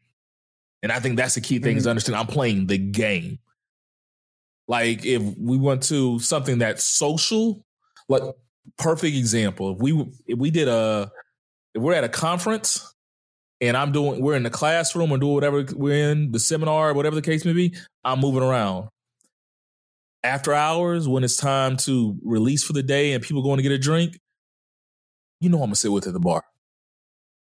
And 0.82 0.90
I 0.90 1.00
think 1.00 1.16
that's 1.16 1.34
the 1.34 1.40
key 1.40 1.58
thing 1.58 1.72
mm-hmm. 1.72 1.78
is 1.78 1.86
understand 1.86 2.16
I'm 2.16 2.26
playing 2.26 2.66
the 2.66 2.78
game. 2.78 3.38
Like 4.68 5.04
if 5.04 5.22
we 5.38 5.56
went 5.56 5.82
to 5.84 6.18
something 6.18 6.58
that's 6.58 6.84
social, 6.84 7.64
like 8.08 8.22
perfect 8.78 9.16
example. 9.16 9.72
If 9.72 9.78
we 9.78 10.06
if 10.26 10.38
we 10.38 10.50
did 10.50 10.68
a 10.68 11.10
if 11.74 11.82
we're 11.82 11.94
at 11.94 12.04
a 12.04 12.08
conference 12.08 12.94
and 13.60 13.76
I'm 13.76 13.92
doing 13.92 14.20
we're 14.20 14.34
in 14.34 14.42
the 14.42 14.50
classroom 14.50 15.12
or 15.12 15.18
doing 15.18 15.34
whatever 15.34 15.64
we're 15.74 16.10
in, 16.10 16.32
the 16.32 16.38
seminar, 16.38 16.94
whatever 16.94 17.16
the 17.16 17.22
case 17.22 17.44
may 17.44 17.52
be, 17.52 17.74
I'm 18.04 18.20
moving 18.20 18.42
around. 18.42 18.88
After 20.24 20.54
hours, 20.54 21.08
when 21.08 21.24
it's 21.24 21.36
time 21.36 21.76
to 21.78 22.16
release 22.22 22.62
for 22.62 22.72
the 22.72 22.82
day 22.82 23.12
and 23.12 23.22
people 23.22 23.42
going 23.42 23.56
to 23.56 23.62
get 23.62 23.72
a 23.72 23.78
drink, 23.78 24.20
you 25.40 25.48
know 25.48 25.58
I'm 25.58 25.64
gonna 25.64 25.76
sit 25.76 25.90
with 25.90 26.06
at 26.06 26.12
the 26.12 26.20
bar. 26.20 26.44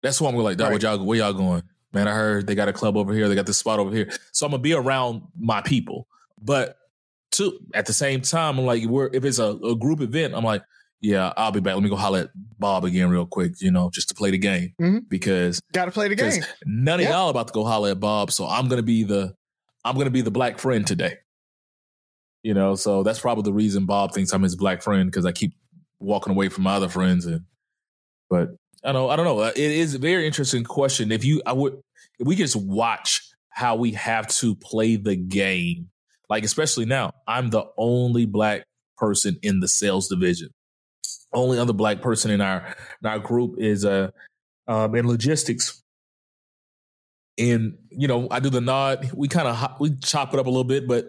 That's 0.04 0.22
why 0.22 0.30
I'm 0.30 0.36
like, 0.36 0.60
right. 0.60 0.70
where 0.70 0.80
y'all 0.80 1.04
where 1.04 1.18
y'all 1.18 1.34
going? 1.34 1.64
Man, 1.94 2.08
I 2.08 2.14
heard 2.14 2.48
they 2.48 2.56
got 2.56 2.68
a 2.70 2.74
club 2.74 2.98
over 2.98 3.14
here, 3.14 3.28
they 3.28 3.36
got 3.36 3.46
this 3.46 3.58
spot 3.58 3.80
over 3.80 3.94
here. 3.96 4.10
So 4.32 4.46
I'm 4.46 4.52
gonna 4.52 4.62
be 4.62 4.74
around 4.74 5.22
my 5.40 5.62
people. 5.62 6.08
But 6.42 6.78
to 7.34 7.60
at 7.74 7.86
the 7.86 7.94
same 7.94 8.22
time, 8.22 8.58
I'm 8.60 8.66
like, 8.66 8.84
we're 8.86 9.10
if 9.14 9.24
it's 9.26 9.40
a, 9.40 9.52
a 9.64 9.76
group 9.76 10.02
event, 10.02 10.34
I'm 10.36 10.44
like, 10.44 10.64
yeah, 11.02 11.32
I'll 11.38 11.52
be 11.52 11.60
back. 11.62 11.76
Let 11.76 11.84
me 11.84 11.90
go 11.90 11.96
holler 11.96 12.20
at 12.22 12.30
Bob 12.60 12.84
again 12.84 13.10
real 13.10 13.26
quick, 13.26 13.54
you 13.62 13.72
know, 13.72 13.90
just 13.94 14.10
to 14.10 14.16
play 14.16 14.32
the 14.32 14.38
game 14.38 14.74
Mhm. 14.82 15.08
because 15.10 15.62
Got 15.72 15.86
to 15.86 15.92
play 15.92 16.10
the 16.10 16.16
game. 16.16 16.44
none 16.66 17.00
of 17.00 17.06
y'all 17.06 17.30
about 17.30 17.48
to 17.48 17.54
go 17.54 17.64
holler 17.64 17.92
at 17.92 18.00
Bob. 18.00 18.32
So 18.32 18.46
I'm 18.48 18.68
gonna 18.68 18.82
be 18.84 19.04
the 19.04 19.34
I'm 19.86 19.98
gonna 19.98 20.10
be 20.10 20.22
the 20.22 20.32
black 20.32 20.60
friend 20.60 20.86
today. 20.86 21.18
You 22.44 22.54
know, 22.54 22.76
so 22.76 23.04
that's 23.04 23.20
probably 23.20 23.44
the 23.44 23.54
reason 23.54 23.86
Bob 23.86 24.14
thinks 24.14 24.32
I'm 24.32 24.44
his 24.44 24.56
black 24.56 24.82
friend 24.82 25.10
because 25.12 25.26
I 25.26 25.32
keep 25.34 25.54
walking 26.00 26.32
away 26.32 26.48
from 26.50 26.64
my 26.64 26.76
other 26.76 26.88
friends 26.90 27.26
and 27.26 27.42
but 28.30 28.50
I 28.84 28.92
don't 28.92 29.02
know, 29.02 29.10
I 29.10 29.16
don't 29.16 29.26
know. 29.26 29.40
Uh, 29.40 29.52
It 29.56 29.72
is 29.72 29.96
a 29.96 30.00
very 30.00 30.26
interesting 30.26 30.64
question. 30.64 31.12
If 31.12 31.26
you 31.26 31.42
I 31.46 31.54
would 31.54 31.74
if 32.20 32.28
we 32.28 32.36
just 32.36 32.56
watch 32.56 33.22
how 33.50 33.76
we 33.76 33.92
have 33.94 34.28
to 34.28 34.56
play 34.56 34.96
the 34.96 35.16
game, 35.16 35.90
like 36.30 36.44
especially 36.44 36.86
now, 36.86 37.12
I'm 37.28 37.50
the 37.50 37.66
only 37.78 38.26
black 38.26 38.64
person 38.98 39.38
in 39.42 39.60
the 39.60 39.68
sales 39.68 40.08
division. 40.08 40.50
Only 41.34 41.58
other 41.60 41.74
black 41.74 42.02
person 42.02 42.32
in 42.32 42.42
our 42.42 42.76
in 43.04 43.10
our 43.10 43.20
group 43.20 43.56
is 43.60 43.86
uh 43.86 44.12
um 44.68 44.96
in 44.96 45.08
logistics 45.08 45.82
and 47.40 47.78
you 47.90 48.08
know 48.08 48.28
i 48.32 48.40
do 48.40 48.50
the 48.50 48.62
nod 48.62 49.10
we 49.16 49.28
kind 49.28 49.48
of 49.48 49.80
we 49.80 49.96
chop 50.04 50.34
it 50.34 50.40
up 50.40 50.46
a 50.46 50.50
little 50.50 50.64
bit 50.64 50.88
but 50.88 51.06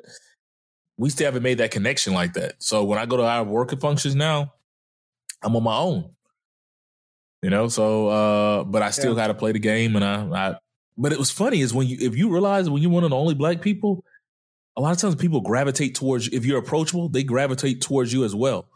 we 0.97 1.11
still 1.11 1.27
haven't 1.27 1.43
made 1.43 1.59
that 1.59 1.71
connection 1.71 2.15
like 2.15 2.33
that 2.35 2.55
so 2.63 2.85
when 2.85 2.99
i 2.99 3.05
go 3.05 3.17
to 3.17 3.25
our 3.25 3.43
working 3.45 3.79
functions 3.81 4.15
now 4.15 4.53
i'm 5.43 5.57
on 5.57 5.63
my 5.63 5.77
own 5.77 6.09
you 7.43 7.51
know 7.51 7.69
so 7.69 8.09
uh 8.09 8.65
but 8.65 8.83
i 8.83 8.91
still 8.91 9.13
Yeah. 9.17 9.23
got 9.23 9.27
to 9.29 9.35
play 9.35 9.53
the 9.53 9.59
game 9.59 9.97
and 9.97 10.05
I, 10.05 10.49
I 10.51 10.55
but 10.99 11.13
it 11.13 11.19
was 11.19 11.31
funny 11.31 11.61
is 11.61 11.73
when 11.73 11.87
you 11.87 11.97
if 12.01 12.17
you 12.17 12.31
realize 12.31 12.69
when 12.69 12.83
you're 12.83 12.91
one 12.91 13.05
of 13.05 13.11
the 13.11 13.17
only 13.17 13.35
black 13.35 13.61
people 13.63 14.05
a 14.77 14.81
lot 14.81 14.93
of 14.93 14.99
times 14.99 15.15
people 15.15 15.41
gravitate 15.41 15.95
towards 15.95 16.29
if 16.29 16.45
you're 16.45 16.59
approachable 16.59 17.09
they 17.09 17.23
gravitate 17.25 17.81
towards 17.81 18.13
you 18.13 18.25
as 18.25 18.35
well 18.35 18.67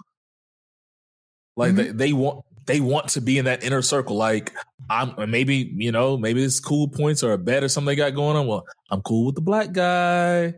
like 1.56 1.74
they, 1.74 1.88
they 1.88 2.12
want 2.12 2.44
they 2.66 2.80
want 2.80 3.08
to 3.08 3.20
be 3.20 3.38
in 3.38 3.44
that 3.44 3.62
inner 3.62 3.82
circle 3.82 4.16
like 4.16 4.52
I'm 4.88 5.30
maybe 5.30 5.72
you 5.76 5.92
know 5.92 6.16
maybe 6.16 6.42
it's 6.42 6.60
cool 6.60 6.88
points 6.88 7.22
or 7.22 7.32
a 7.32 7.38
bet 7.38 7.62
or 7.62 7.68
something 7.68 7.86
they 7.86 7.96
got 7.96 8.14
going 8.14 8.36
on. 8.36 8.46
Well, 8.46 8.66
I'm 8.90 9.02
cool 9.02 9.26
with 9.26 9.34
the 9.34 9.40
black 9.40 9.72
guy. 9.72 10.54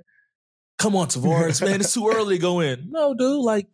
Come 0.79 0.97
on, 0.97 1.09
Tavares, 1.09 1.65
man, 1.65 1.81
it's 1.81 1.93
too 1.95 2.09
early 2.09 2.37
to 2.37 2.41
go 2.43 2.61
in. 2.61 2.89
No, 2.91 3.15
dude, 3.15 3.41
like 3.45 3.67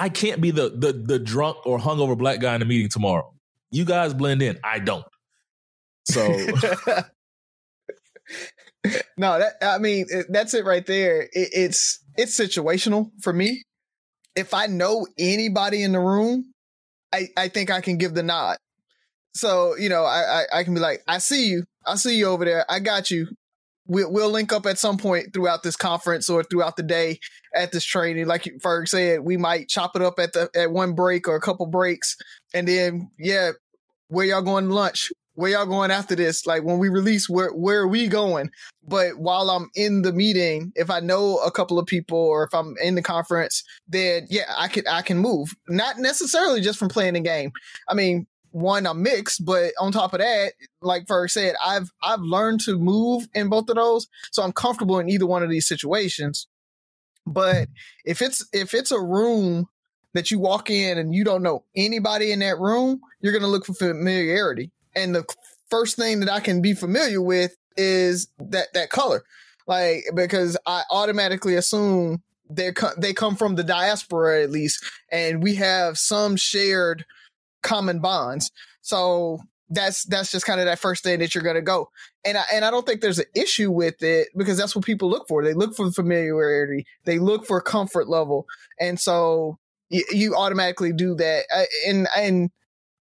I 0.00 0.08
can't 0.08 0.40
be 0.40 0.50
the 0.50 0.70
the 0.70 0.94
the 0.94 1.18
drunk 1.18 1.58
or 1.66 1.78
hungover 1.78 2.16
black 2.16 2.40
guy 2.40 2.54
in 2.54 2.60
the 2.60 2.64
meeting 2.64 2.88
tomorrow. 2.88 3.34
You 3.70 3.84
guys 3.84 4.14
blend 4.14 4.40
in. 4.40 4.58
I 4.64 4.78
don't. 4.78 5.04
So 6.06 6.26
no, 9.18 9.38
that 9.38 9.52
I 9.60 9.76
mean 9.76 10.06
that's 10.30 10.54
it 10.54 10.64
right 10.64 10.86
there. 10.86 11.24
It, 11.24 11.50
it's 11.52 12.02
it's 12.16 12.34
situational 12.34 13.10
for 13.20 13.34
me. 13.34 13.62
If 14.34 14.54
I 14.54 14.68
know 14.68 15.06
anybody 15.18 15.82
in 15.82 15.92
the 15.92 16.00
room, 16.00 16.54
I 17.12 17.28
I 17.36 17.48
think 17.48 17.70
I 17.70 17.82
can 17.82 17.98
give 17.98 18.14
the 18.14 18.22
nod. 18.22 18.56
So 19.34 19.76
you 19.76 19.90
know, 19.90 20.04
I 20.04 20.22
I, 20.22 20.60
I 20.60 20.64
can 20.64 20.72
be 20.72 20.80
like, 20.80 21.02
I 21.06 21.18
see 21.18 21.48
you, 21.48 21.64
I 21.86 21.96
see 21.96 22.16
you 22.16 22.24
over 22.28 22.46
there, 22.46 22.64
I 22.70 22.80
got 22.80 23.10
you. 23.10 23.26
We'll 23.86 24.10
we'll 24.10 24.30
link 24.30 24.50
up 24.50 24.64
at 24.64 24.78
some 24.78 24.96
point 24.96 25.34
throughout 25.34 25.62
this 25.62 25.76
conference 25.76 26.30
or 26.30 26.42
throughout 26.42 26.76
the 26.78 26.84
day 26.84 27.18
at 27.54 27.72
this 27.72 27.84
training. 27.84 28.26
Like 28.26 28.44
Ferg 28.62 28.88
said, 28.88 29.20
we 29.20 29.36
might 29.36 29.68
chop 29.68 29.96
it 29.96 30.02
up 30.02 30.18
at 30.18 30.32
the 30.32 30.50
at 30.54 30.70
one 30.70 30.94
break 30.94 31.28
or 31.28 31.36
a 31.36 31.40
couple 31.40 31.66
breaks, 31.66 32.16
and 32.54 32.66
then 32.66 33.10
yeah, 33.18 33.52
where 34.08 34.26
y'all 34.26 34.42
going 34.42 34.68
to 34.68 34.74
lunch? 34.74 35.12
Where 35.34 35.52
y'all 35.52 35.66
going 35.66 35.90
after 35.90 36.14
this? 36.14 36.46
Like 36.46 36.64
when 36.64 36.78
we 36.78 36.88
release, 36.88 37.28
where 37.28 37.50
where 37.52 37.80
are 37.80 37.88
we 37.88 38.08
going? 38.08 38.50
But 38.86 39.18
while 39.18 39.50
I'm 39.50 39.70
in 39.74 40.02
the 40.02 40.12
meeting, 40.12 40.72
if 40.74 40.90
I 40.90 41.00
know 41.00 41.38
a 41.38 41.50
couple 41.50 41.78
of 41.78 41.86
people 41.86 42.18
or 42.18 42.44
if 42.44 42.52
I'm 42.52 42.74
in 42.82 42.94
the 42.94 43.02
conference, 43.02 43.62
then 43.88 44.26
yeah, 44.28 44.52
I 44.58 44.68
can 44.68 44.86
I 44.86 45.02
can 45.02 45.18
move. 45.18 45.54
Not 45.68 45.98
necessarily 45.98 46.60
just 46.60 46.78
from 46.78 46.88
playing 46.88 47.14
the 47.14 47.20
game. 47.20 47.52
I 47.88 47.94
mean, 47.94 48.26
one, 48.52 48.86
I'm 48.86 49.02
mixed, 49.02 49.44
but 49.44 49.72
on 49.78 49.92
top 49.92 50.12
of 50.12 50.20
that, 50.20 50.52
like 50.82 51.06
Ferg 51.06 51.30
said, 51.30 51.54
I've 51.64 51.90
I've 52.02 52.20
learned 52.20 52.60
to 52.62 52.78
move 52.78 53.28
in 53.34 53.48
both 53.48 53.68
of 53.68 53.76
those, 53.76 54.08
so 54.32 54.42
I'm 54.42 54.52
comfortable 54.52 54.98
in 54.98 55.08
either 55.08 55.26
one 55.26 55.42
of 55.42 55.50
these 55.50 55.68
situations. 55.68 56.48
But 57.26 57.68
if 58.04 58.22
it's 58.22 58.46
if 58.52 58.74
it's 58.74 58.90
a 58.90 59.00
room 59.00 59.68
that 60.14 60.30
you 60.30 60.38
walk 60.38 60.70
in 60.70 60.98
and 60.98 61.14
you 61.14 61.24
don't 61.24 61.42
know 61.42 61.64
anybody 61.76 62.32
in 62.32 62.40
that 62.40 62.58
room, 62.58 63.00
you're 63.20 63.32
gonna 63.32 63.46
look 63.46 63.66
for 63.66 63.74
familiarity. 63.74 64.70
And 64.94 65.14
the 65.14 65.24
first 65.68 65.96
thing 65.96 66.20
that 66.20 66.30
I 66.30 66.40
can 66.40 66.60
be 66.60 66.74
familiar 66.74 67.22
with 67.22 67.56
is 67.76 68.28
that 68.38 68.72
that 68.74 68.90
color, 68.90 69.22
like 69.66 70.04
because 70.14 70.56
I 70.66 70.82
automatically 70.90 71.54
assume 71.54 72.22
they 72.48 72.72
co- 72.72 72.94
they 72.98 73.12
come 73.12 73.36
from 73.36 73.54
the 73.54 73.64
diaspora 73.64 74.42
at 74.42 74.50
least, 74.50 74.84
and 75.10 75.42
we 75.42 75.54
have 75.56 75.98
some 75.98 76.36
shared 76.36 77.04
common 77.62 78.00
bonds. 78.00 78.50
So 78.82 79.40
that's 79.70 80.04
that's 80.04 80.32
just 80.32 80.44
kind 80.44 80.60
of 80.60 80.66
that 80.66 80.78
first 80.78 81.04
thing 81.04 81.20
that 81.20 81.34
you're 81.34 81.44
gonna 81.44 81.62
go. 81.62 81.88
And 82.24 82.36
I 82.36 82.44
and 82.52 82.64
I 82.64 82.70
don't 82.70 82.84
think 82.84 83.00
there's 83.00 83.18
an 83.20 83.26
issue 83.34 83.70
with 83.70 84.02
it 84.02 84.28
because 84.36 84.58
that's 84.58 84.74
what 84.74 84.84
people 84.84 85.08
look 85.08 85.28
for. 85.28 85.44
They 85.44 85.54
look 85.54 85.74
for 85.74 85.90
familiarity. 85.92 86.86
They 87.04 87.18
look 87.18 87.46
for 87.46 87.60
comfort 87.60 88.08
level, 88.08 88.46
and 88.78 88.98
so 88.98 89.58
you, 89.88 90.04
you 90.10 90.34
automatically 90.34 90.92
do 90.92 91.14
that. 91.16 91.44
I, 91.54 91.66
and 91.88 92.08
and 92.16 92.50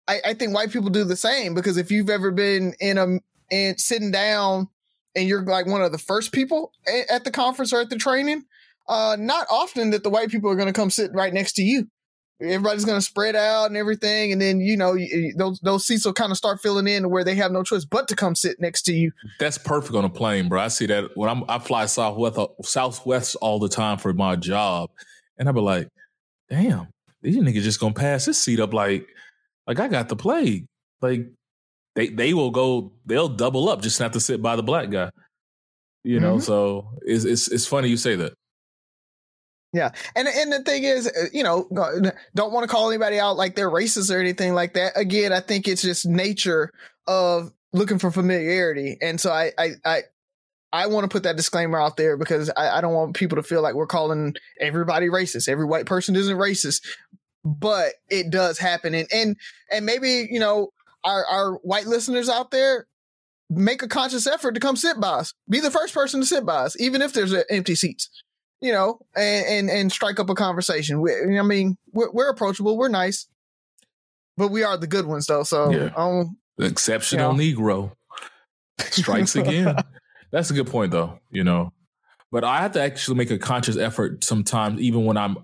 I, 0.09 0.21
I 0.27 0.35
think 0.35 0.55
white 0.55 0.71
people 0.71 0.91
do 0.91 1.05
the 1.05 1.17
same 1.17 1.55
because 1.55 1.77
if 1.77 1.91
you've 1.91 2.11
ever 2.11 2.31
been 2.31 2.75
in 2.81 2.99
a 2.99 3.19
and 3.51 3.81
sitting 3.81 4.11
down 4.11 4.69
and 5.15 5.29
you're 5.29 5.45
like 5.45 5.67
one 5.67 5.83
of 5.83 5.93
the 5.93 5.99
first 5.99 6.33
people 6.33 6.73
at 7.11 7.25
the 7.25 7.31
conference 7.31 7.73
or 7.73 7.81
at 7.81 7.91
the 7.91 7.97
training, 7.97 8.45
uh, 8.89 9.17
not 9.19 9.47
often 9.51 9.91
that 9.91 10.03
the 10.03 10.11
white 10.11 10.31
people 10.31 10.51
are 10.51 10.57
going 10.57 10.67
to 10.67 10.73
come 10.73 10.91
sit 10.91 11.13
right 11.15 11.33
next 11.33 11.53
to 11.55 11.63
you. 11.63 11.89
Everybody's 12.41 12.85
going 12.85 12.99
to 12.99 13.05
spread 13.05 13.35
out 13.35 13.65
and 13.67 13.77
everything, 13.79 14.31
and 14.31 14.41
then 14.41 14.61
you 14.61 14.77
know 14.77 14.95
those 15.39 15.59
those 15.61 15.87
seats 15.87 16.05
will 16.05 16.13
kind 16.13 16.31
of 16.31 16.37
start 16.37 16.61
filling 16.61 16.87
in 16.87 17.09
where 17.09 17.25
they 17.25 17.35
have 17.35 17.51
no 17.51 17.63
choice 17.63 17.87
but 17.87 18.09
to 18.09 18.17
come 18.17 18.35
sit 18.35 18.61
next 18.61 18.83
to 18.83 18.93
you. 18.93 19.11
that's 19.41 19.57
perfect 19.57 19.95
on 19.95 20.05
a 20.05 20.11
plane, 20.11 20.49
bro. 20.51 20.61
I 20.61 20.69
see 20.69 20.85
that 20.87 21.17
when 21.17 21.31
I'm 21.31 21.45
I 21.49 21.59
fly 21.59 21.87
Southwest 21.87 22.39
Southwest 22.63 23.37
all 23.41 23.59
the 23.59 23.71
time 23.71 23.97
for 23.97 24.13
my 24.13 24.37
job, 24.37 24.91
and 25.39 25.49
I 25.49 25.53
be 25.53 25.61
like, 25.61 25.89
damn, 26.51 26.89
these 27.23 27.37
niggas 27.39 27.63
just 27.63 27.81
gonna 27.81 27.95
pass 27.95 28.27
this 28.27 28.39
seat 28.41 28.61
up 28.61 28.75
like 28.75 29.07
like 29.67 29.81
I 29.81 29.89
got 29.89 30.11
the 30.11 30.17
plague. 30.17 30.67
Like 31.01 31.31
they 31.95 32.09
they 32.09 32.35
will 32.35 32.51
go, 32.51 32.93
they'll 33.07 33.31
double 33.31 33.71
up 33.71 33.81
just 33.81 33.99
not 33.99 34.13
to 34.13 34.21
sit 34.21 34.43
by 34.43 34.57
the 34.57 34.63
black 34.63 34.91
guy. 34.91 35.09
You 36.05 36.21
know, 36.21 36.37
Mhm. 36.37 36.43
so 36.43 36.91
it's 37.01 37.25
it's 37.25 37.49
it's 37.49 37.67
funny 37.67 37.89
you 37.89 37.97
say 37.97 38.15
that. 38.17 38.35
Yeah, 39.73 39.91
and 40.15 40.29
and 40.29 40.53
the 40.53 40.63
thing 40.63 40.85
is, 40.85 41.07
uh, 41.07 41.27
you 41.33 41.43
know, 41.43 41.69
don't 42.35 42.53
want 42.53 42.69
to 42.69 42.75
call 42.75 42.89
anybody 42.89 43.19
out 43.19 43.37
like 43.37 43.57
they're 43.57 43.71
racist 43.71 44.15
or 44.15 44.19
anything 44.19 44.55
like 44.55 44.75
that. 44.75 44.93
Again, 44.97 45.33
I 45.33 45.41
think 45.41 45.69
it's 45.69 45.83
just 45.83 46.07
nature 46.07 46.73
of 47.07 47.53
looking 47.73 47.99
for 47.99 48.11
familiarity, 48.11 48.97
and 49.03 49.21
so 49.21 49.31
I 49.31 49.53
I 49.59 49.71
I, 49.85 50.03
I 50.73 50.87
want 50.87 51.05
to 51.05 51.09
put 51.09 51.25
that 51.25 51.37
disclaimer 51.37 51.81
out 51.81 51.97
there 51.97 52.17
because 52.17 52.51
I, 52.57 52.79
I 52.79 52.81
don't 52.81 52.95
want 52.95 53.17
people 53.17 53.37
to 53.37 53.43
feel 53.43 53.61
like 53.61 53.75
we're 53.75 53.87
calling 53.87 54.35
everybody 54.61 55.09
racist. 55.09 55.49
Every 55.49 55.67
white 55.67 55.87
person 55.87 56.17
isn't 56.17 56.39
racist, 56.39 56.83
but 57.45 57.93
it 58.09 58.31
does 58.31 58.59
happen, 58.59 58.95
and 58.95 59.09
and 59.13 59.37
and 59.71 59.85
maybe 59.85 60.29
you 60.31 60.41
know 60.41 60.71
our 61.05 61.27
our 61.27 61.53
white 61.57 61.87
listeners 61.87 62.29
out 62.29 62.51
there 62.51 62.87
make 63.51 63.83
a 63.83 63.89
conscious 63.89 64.27
effort 64.27 64.53
to 64.53 64.61
come 64.61 64.77
sit 64.77 65.01
by 65.01 65.09
us. 65.09 65.35
Be 65.51 65.61
the 65.61 65.71
first 65.71 65.93
person 65.93 66.21
to 66.21 66.27
sit 66.27 66.47
by 66.47 66.65
us, 66.65 66.81
even 66.81 67.03
if 67.03 67.13
there's 67.13 67.35
uh, 67.35 67.43
empty 67.51 67.75
seats 67.75 68.09
you 68.61 68.73
know, 68.73 68.99
and 69.17 69.47
and, 69.47 69.71
and 69.71 69.93
strike 69.93 70.19
up 70.19 70.31
a 70.31 70.35
conversation. 70.35 71.01
We, 71.01 71.39
I 71.39 71.43
mean, 71.43 71.77
we're, 71.93 72.11
we're 72.13 72.31
approachable, 72.31 72.77
we're 72.77 72.89
nice, 72.89 73.27
but 74.37 74.49
we 74.49 74.63
are 74.63 74.77
the 74.77 74.87
good 74.87 75.07
ones 75.07 75.27
though. 75.27 75.43
So, 75.43 75.71
Yeah. 75.71 75.91
um, 75.97 76.37
The 76.57 76.67
exceptional 76.67 77.35
Negro 77.35 77.93
strikes 78.81 79.37
again. 79.37 79.77
That's 80.33 80.51
a 80.51 80.55
good 80.55 80.67
point, 80.67 80.91
though. 80.93 81.21
You 81.31 81.45
know, 81.45 81.73
but 82.33 82.45
I 82.45 82.61
have 82.63 82.73
to 82.73 82.83
actually 82.83 83.17
make 83.17 83.31
a 83.31 83.39
conscious 83.39 83.77
effort 83.77 84.25
sometimes, 84.25 84.81
even 84.81 85.05
when 85.05 85.17
I'm, 85.17 85.39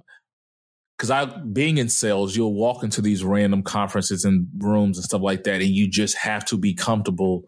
because 0.99 1.11
I 1.11 1.25
being 1.25 1.79
in 1.79 1.89
sales, 1.89 2.37
you'll 2.37 2.55
walk 2.55 2.83
into 2.83 3.01
these 3.01 3.23
random 3.25 3.63
conferences 3.63 4.25
and 4.25 4.49
rooms 4.59 4.99
and 4.99 5.05
stuff 5.05 5.23
like 5.23 5.45
that, 5.45 5.61
and 5.61 5.71
you 5.71 5.89
just 5.89 6.17
have 6.19 6.45
to 6.47 6.57
be 6.57 6.75
comfortable 6.75 7.45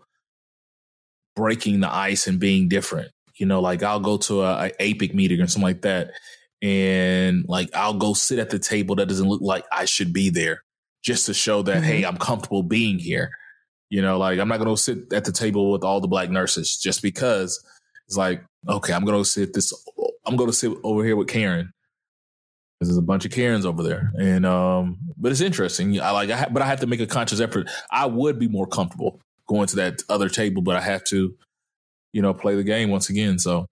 breaking 1.37 1.81
the 1.81 1.93
ice 1.93 2.27
and 2.29 2.39
being 2.39 2.69
different. 2.69 3.11
You 3.37 3.47
know, 3.47 3.61
like 3.61 3.83
I'll 3.83 4.01
go 4.01 4.17
to 4.19 4.43
a, 4.43 4.67
a 4.67 4.83
APIC 4.83 5.15
meeting 5.15 5.41
or 5.41 5.47
something 5.47 5.63
like 5.67 5.83
that, 5.83 6.11
and 6.63 7.45
like 7.49 7.71
I'll 7.75 7.95
go 7.95 8.15
sit 8.15 8.39
at 8.39 8.51
the 8.51 8.59
table 8.59 8.97
that 8.97 9.07
doesn't 9.09 9.29
look 9.29 9.41
like 9.43 9.65
I 9.73 9.85
should 9.87 10.13
be 10.13 10.31
there, 10.31 10.63
just 11.03 11.27
to 11.27 11.35
show 11.35 11.63
that 11.63 11.83
Mhm. 11.83 11.87
hey, 11.87 12.05
I'm 12.05 12.17
comfortable 12.17 12.63
being 12.63 12.99
here. 12.99 13.31
You 13.91 14.03
know, 14.03 14.19
like 14.19 14.39
I'm 14.39 14.49
not 14.49 14.59
going 14.61 14.75
to 14.75 14.81
sit 14.81 15.13
at 15.13 15.25
the 15.25 15.33
table 15.33 15.71
with 15.71 15.85
all 15.85 16.01
the 16.01 16.09
black 16.09 16.31
nurses 16.31 16.77
just 16.77 17.03
because 17.03 17.63
it's 18.09 18.17
like, 18.17 18.45
okay, 18.69 18.93
I'm 18.93 19.05
going 19.05 19.19
to 19.21 19.29
sit 19.29 19.53
this, 19.53 19.73
I'm 20.27 20.37
to 20.37 20.53
sit 20.53 20.73
over 20.83 21.05
here 21.05 21.17
with 21.17 21.29
Karen. 21.29 21.73
There's 22.81 22.97
a 22.97 23.03
bunch 23.03 23.25
of 23.25 23.31
Karens 23.31 23.65
over 23.65 23.83
there, 23.83 24.13
and 24.19 24.45
um, 24.45 24.99
but 25.17 25.33
it's 25.33 25.41
interesting. 25.41 26.01
I 26.01 26.11
like, 26.11 26.29
I 26.31 26.37
ha- 26.37 26.49
but 26.51 26.61
I 26.61 26.67
have 26.67 26.81
to 26.81 26.87
make 26.87 27.01
a 27.01 27.07
conscious 27.07 27.41
effort. 27.41 27.71
I 27.91 28.05
would 28.07 28.39
be 28.39 28.49
more 28.49 28.67
comfortable 28.67 29.21
going 29.49 29.67
to 29.69 29.77
that 29.77 30.03
other 30.09 30.29
table, 30.29 30.61
but 30.61 30.77
I 30.77 30.81
have 30.81 31.05
to, 31.05 31.35
you 32.15 32.23
know, 32.23 32.33
play 32.33 32.55
the 32.55 32.63
game 32.63 32.91
once 32.91 33.11
again. 33.11 33.39
So, 33.39 33.67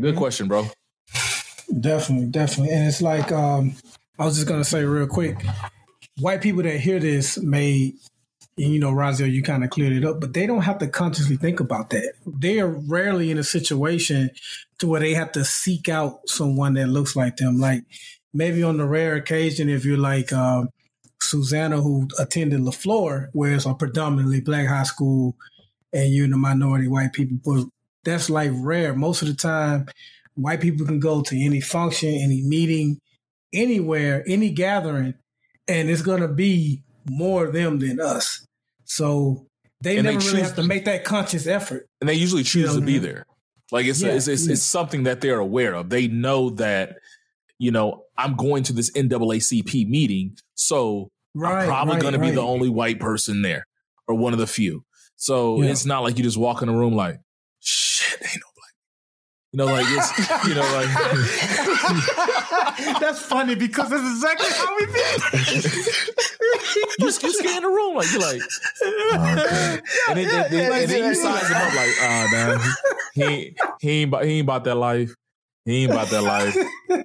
good 0.00 0.12
mm-hmm. 0.12 0.18
question, 0.18 0.48
bro. 0.48 0.68
Definitely, 1.80 2.28
definitely, 2.28 2.74
and 2.74 2.86
it's 2.86 3.02
like 3.02 3.32
um, 3.32 3.74
I 4.18 4.24
was 4.24 4.36
just 4.36 4.46
gonna 4.46 4.64
say 4.64 4.84
real 4.84 5.06
quick, 5.06 5.44
white 6.20 6.40
people 6.40 6.62
that 6.62 6.78
hear 6.78 7.00
this 7.00 7.38
may 7.38 7.94
and 8.56 8.72
you 8.72 8.78
know, 8.78 8.92
Raziel, 8.92 9.30
you 9.30 9.42
kind 9.42 9.64
of 9.64 9.70
cleared 9.70 9.92
it 9.94 10.04
up, 10.04 10.20
but 10.20 10.32
they 10.32 10.46
don't 10.46 10.62
have 10.62 10.78
to 10.78 10.86
consciously 10.86 11.36
think 11.36 11.58
about 11.58 11.90
that. 11.90 12.12
They 12.24 12.60
are 12.60 12.68
rarely 12.68 13.32
in 13.32 13.38
a 13.38 13.42
situation 13.42 14.30
to 14.78 14.86
where 14.86 15.00
they 15.00 15.14
have 15.14 15.32
to 15.32 15.44
seek 15.44 15.88
out 15.88 16.28
someone 16.28 16.74
that 16.74 16.86
looks 16.86 17.16
like 17.16 17.38
them. 17.38 17.58
Like 17.58 17.82
maybe 18.32 18.62
on 18.62 18.76
the 18.76 18.86
rare 18.86 19.16
occasion, 19.16 19.68
if 19.68 19.84
you're 19.84 19.98
like 19.98 20.32
uh, 20.32 20.66
Susanna, 21.20 21.80
who 21.80 22.08
attended 22.18 22.60
LeFlore, 22.60 23.30
where 23.32 23.54
it's 23.54 23.66
a 23.66 23.74
predominantly 23.74 24.40
black 24.40 24.68
high 24.68 24.84
school, 24.84 25.34
and 25.94 26.12
you're 26.12 26.24
in 26.24 26.32
the 26.32 26.36
minority 26.36 26.88
white 26.88 27.12
people, 27.12 27.38
but 27.44 27.66
that's 28.04 28.28
like 28.28 28.50
rare. 28.52 28.94
Most 28.94 29.22
of 29.22 29.28
the 29.28 29.34
time, 29.34 29.86
white 30.34 30.60
people 30.60 30.84
can 30.84 30.98
go 31.00 31.22
to 31.22 31.40
any 31.40 31.60
function, 31.60 32.10
any 32.10 32.42
meeting, 32.42 33.00
anywhere, 33.52 34.24
any 34.26 34.50
gathering, 34.50 35.14
and 35.68 35.88
it's 35.88 36.02
going 36.02 36.20
to 36.20 36.28
be 36.28 36.82
more 37.08 37.46
of 37.46 37.52
them 37.52 37.78
than 37.78 38.00
us. 38.00 38.46
So 38.84 39.46
they 39.80 39.96
and 39.96 40.04
never 40.04 40.18
they 40.18 40.26
really 40.26 40.42
have 40.42 40.56
to 40.56 40.62
make 40.62 40.84
that 40.86 41.04
conscious 41.04 41.46
effort. 41.46 41.88
And 42.00 42.08
they 42.08 42.14
usually 42.14 42.42
choose 42.42 42.74
you 42.74 42.74
know 42.74 42.80
to 42.80 42.86
be 42.86 42.98
there. 42.98 43.24
Like 43.70 43.86
it's, 43.86 44.02
yeah, 44.02 44.12
it's, 44.12 44.28
it's, 44.28 44.46
yeah. 44.46 44.52
it's 44.52 44.62
something 44.62 45.04
that 45.04 45.20
they're 45.20 45.38
aware 45.38 45.74
of. 45.74 45.88
They 45.90 46.08
know 46.08 46.50
that, 46.50 46.96
you 47.58 47.70
know, 47.70 48.04
I'm 48.18 48.36
going 48.36 48.62
to 48.64 48.72
this 48.72 48.92
NAACP 48.92 49.88
meeting, 49.88 50.36
so 50.54 51.10
right, 51.34 51.62
I'm 51.62 51.66
probably 51.66 51.94
right, 51.94 52.02
going 52.02 52.14
right. 52.14 52.26
to 52.26 52.30
be 52.30 52.34
the 52.34 52.42
only 52.42 52.68
white 52.68 53.00
person 53.00 53.42
there 53.42 53.66
or 54.06 54.14
one 54.16 54.32
of 54.32 54.38
the 54.38 54.46
few. 54.46 54.84
So 55.24 55.62
yeah. 55.62 55.70
it's 55.70 55.86
not 55.86 56.02
like 56.02 56.18
you 56.18 56.22
just 56.22 56.36
walk 56.36 56.60
in 56.60 56.68
a 56.68 56.76
room 56.76 56.94
like, 56.94 57.18
shit, 57.58 58.20
ain't 58.20 58.36
no 58.36 58.54
you 59.54 59.58
know, 59.58 59.66
like 59.66 59.86
it's 59.88 60.18
you 60.48 60.54
know, 60.56 60.62
like 60.62 60.88
that's 63.00 63.20
funny 63.20 63.54
because 63.54 63.88
that's 63.88 64.02
exactly 64.02 64.48
how 64.50 64.76
we 64.76 64.86
feel. 64.86 65.20
you, 66.98 67.06
you 67.06 67.12
scan 67.12 67.62
the 67.62 67.68
room 67.68 67.94
like 67.94 68.10
you're 68.10 68.20
like, 68.20 68.42
oh, 68.82 69.78
and, 70.08 70.18
then, 70.18 70.50
then, 70.50 70.72
and 70.72 70.90
then 70.90 71.04
you 71.04 71.14
size 71.14 71.48
him 71.48 71.56
up 71.56 71.72
like, 71.72 71.90
ah, 72.00 72.26
oh, 72.26 72.30
man, 72.32 72.58
he 73.14 73.22
ain't 73.22 73.56
he 73.80 74.02
ain't 74.02 74.12
he 74.24 74.32
ain't 74.32 74.44
about 74.44 74.64
that 74.64 74.74
life. 74.74 75.14
He 75.64 75.84
ain't 75.84 75.92
about 75.92 76.08
that 76.08 76.22
life. 76.22 76.56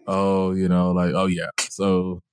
Oh, 0.08 0.54
you 0.54 0.70
know, 0.70 0.90
like 0.90 1.14
oh 1.14 1.28
yeah. 1.28 1.52
So, 1.70 2.24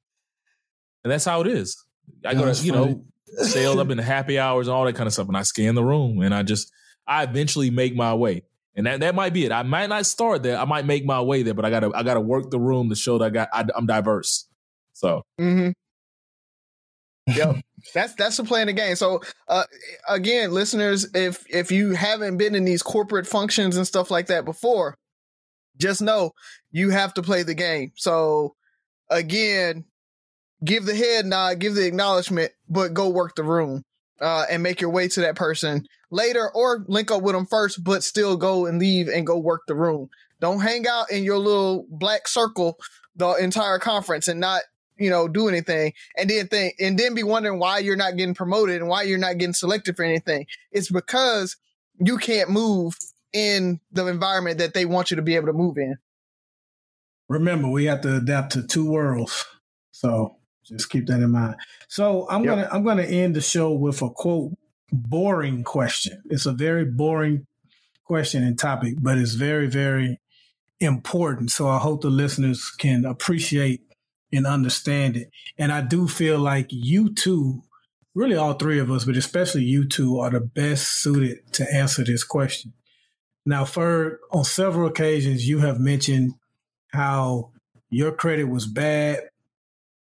and 1.05 1.13
that's 1.13 1.27
how 1.27 1.43
it 1.43 1.47
is. 1.47 1.77
I 2.25 2.33
go 2.33 2.51
to 2.51 2.65
you 2.65 2.73
know 2.73 3.05
sail 3.27 3.81
up 3.81 3.91
in 3.91 3.97
the 3.97 4.03
happy 4.03 4.39
hours 4.39 4.69
and 4.69 4.75
all 4.75 4.85
that 4.85 4.95
kind 4.95 5.07
of 5.07 5.13
stuff, 5.13 5.29
and 5.29 5.37
I 5.37 5.43
scan 5.43 5.75
the 5.75 5.85
room, 5.85 6.21
and 6.21 6.35
I 6.35 6.43
just 6.43 6.73
I 7.07 7.25
eventually 7.25 7.71
make 7.71 7.95
my 7.95 8.15
way. 8.15 8.43
And 8.75 8.87
that, 8.87 9.01
that 9.01 9.15
might 9.15 9.33
be 9.33 9.47
it. 9.47 9.53
I 9.53 9.63
might 9.63 9.89
not 9.89 10.05
start 10.05 10.43
there. 10.43 10.59
I 10.59 10.67
might 10.67 10.85
make 10.85 11.05
my 11.07 11.23
way 11.23 11.43
there, 11.43 11.55
but 11.55 11.65
I 11.65 11.71
gotta 11.71 11.91
I 11.95 12.03
gotta 12.03 12.21
work 12.21 12.51
the 12.51 12.61
room 12.61 12.91
to 12.91 12.95
show 12.95 13.19
that 13.19 13.25
I 13.25 13.31
got 13.31 13.49
I, 13.53 13.65
am 13.77 13.87
diverse. 13.87 14.49
So. 14.93 15.23
Mm-hmm. 15.41 15.71
yep, 17.37 17.57
that's 17.95 18.15
that's 18.15 18.37
the 18.37 18.45
play 18.45 18.61
in 18.61 18.67
the 18.67 18.75
game. 18.75 18.97
So 18.97 19.23
uh, 19.49 19.65
again, 20.09 20.53
listeners, 20.53 21.09
if 21.15 21.45
if 21.49 21.73
you 21.73 21.93
haven't 21.93 22.37
been 22.37 22.55
in 22.55 22.65
these 22.65 22.83
corporate 22.83 23.27
functions 23.27 23.77
and 23.77 23.87
stuff 23.87 24.11
like 24.11 24.27
that 24.27 24.45
before, 24.45 24.97
just 25.79 26.03
know 26.03 26.33
you 26.71 26.91
have 26.91 27.15
to 27.15 27.23
play 27.23 27.43
the 27.43 27.55
game. 27.55 27.93
So 27.97 28.55
again, 29.09 29.85
give 30.65 30.87
the 30.87 30.95
head 30.95 31.27
nod, 31.27 31.59
give 31.59 31.75
the 31.75 31.87
acknowledgement, 31.87 32.53
but 32.69 32.95
go 32.95 33.09
work 33.09 33.35
the 33.37 33.45
room 33.45 33.83
uh, 34.21 34.45
and 34.51 34.63
make 34.63 34.81
your 34.81 34.91
way 34.91 35.09
to 35.09 35.21
that 35.21 35.37
person 35.37 35.87
later 36.11 36.51
or 36.55 36.85
link 36.89 37.11
up 37.11 37.23
with 37.23 37.35
them 37.35 37.47
first, 37.47 37.83
but 37.83 38.03
still 38.03 38.37
go 38.37 38.67
and 38.67 38.79
leave 38.79 39.09
and 39.09 39.27
go 39.27 39.39
work 39.39 39.63
the 39.67 39.75
room. 39.75 40.09
Don't 40.41 40.61
hang 40.61 40.87
out 40.87 41.11
in 41.11 41.25
your 41.25 41.39
little 41.39 41.87
black 41.89 42.29
circle 42.29 42.77
the 43.17 43.33
entire 43.35 43.79
conference 43.79 44.29
and 44.29 44.41
not, 44.41 44.63
you 44.99 45.11
know, 45.11 45.29
do 45.29 45.49
anything 45.49 45.93
and 46.17 46.29
then 46.31 46.49
think 46.49 46.75
and 46.79 46.99
then 46.99 47.15
be 47.15 47.23
wondering 47.23 47.59
why 47.59 47.79
you're 47.79 47.97
not 47.97 48.17
getting 48.17 48.35
promoted 48.35 48.77
and 48.77 48.89
why 48.89 49.03
you're 49.03 49.19
not 49.19 49.39
getting 49.39 49.55
selected 49.55 49.97
for 49.97 50.05
anything. 50.05 50.47
It's 50.71 50.91
because 50.91 51.57
you 51.99 52.19
can't 52.19 52.51
move 52.51 52.97
in 53.33 53.81
the 53.93 54.07
environment 54.07 54.59
that 54.59 54.75
they 54.75 54.85
want 54.85 55.11
you 55.11 55.17
to 55.17 55.23
be 55.23 55.37
able 55.37 55.47
to 55.47 55.53
move 55.53 55.77
in. 55.79 55.97
Remember, 57.29 57.69
we 57.69 57.87
have 57.87 58.03
to 58.03 58.17
adapt 58.17 58.53
to 58.53 58.67
two 58.67 58.89
worlds. 58.89 59.45
So 59.91 60.37
just 60.69 60.91
keep 60.91 61.07
that 61.07 61.21
in 61.21 61.31
mind. 61.31 61.57
So 61.89 62.27
I'm 62.29 62.45
yep. 62.45 62.57
gonna 62.57 62.69
I'm 62.73 62.85
gonna 62.85 63.03
end 63.03 63.37
the 63.37 63.41
show 63.41 63.73
with 63.73 64.03
a 64.03 64.11
quote 64.11 64.53
boring 64.93 65.65
question. 65.65 66.23
It's 66.27 66.47
a 66.47 66.53
very 66.53 66.85
boring 66.85 67.47
question 68.05 68.45
and 68.45 68.59
topic, 68.59 68.95
but 69.01 69.19
it's 69.19 69.35
very, 69.35 69.67
very 69.67 70.21
important. 70.81 71.51
So 71.51 71.69
I 71.69 71.79
hope 71.79 72.03
the 72.03 72.11
listeners 72.11 72.71
can 72.79 73.05
appreciate 73.05 73.83
and 74.33 74.47
understand 74.47 75.17
it. 75.17 75.31
And 75.59 75.73
I 75.73 75.81
do 75.81 76.09
feel 76.09 76.39
like 76.39 76.67
you 76.71 77.13
two, 77.15 77.63
really 78.15 78.37
all 78.37 78.55
three 78.55 78.79
of 78.79 78.91
us, 78.91 79.05
but 79.05 79.17
especially 79.17 79.65
you 79.65 79.87
two, 79.89 80.19
are 80.19 80.31
the 80.31 80.41
best 80.41 81.01
suited 81.03 81.53
to 81.55 81.73
answer 81.73 82.05
this 82.05 82.25
question. 82.25 82.73
Now, 83.45 83.65
Ferg, 83.65 84.17
on 84.33 84.45
several 84.45 84.89
occasions, 84.89 85.49
you 85.49 85.61
have 85.61 85.79
mentioned 85.79 86.35
how 86.89 87.53
your 87.91 88.13
credit 88.13 88.45
was 88.45 88.67
bad. 88.67 89.21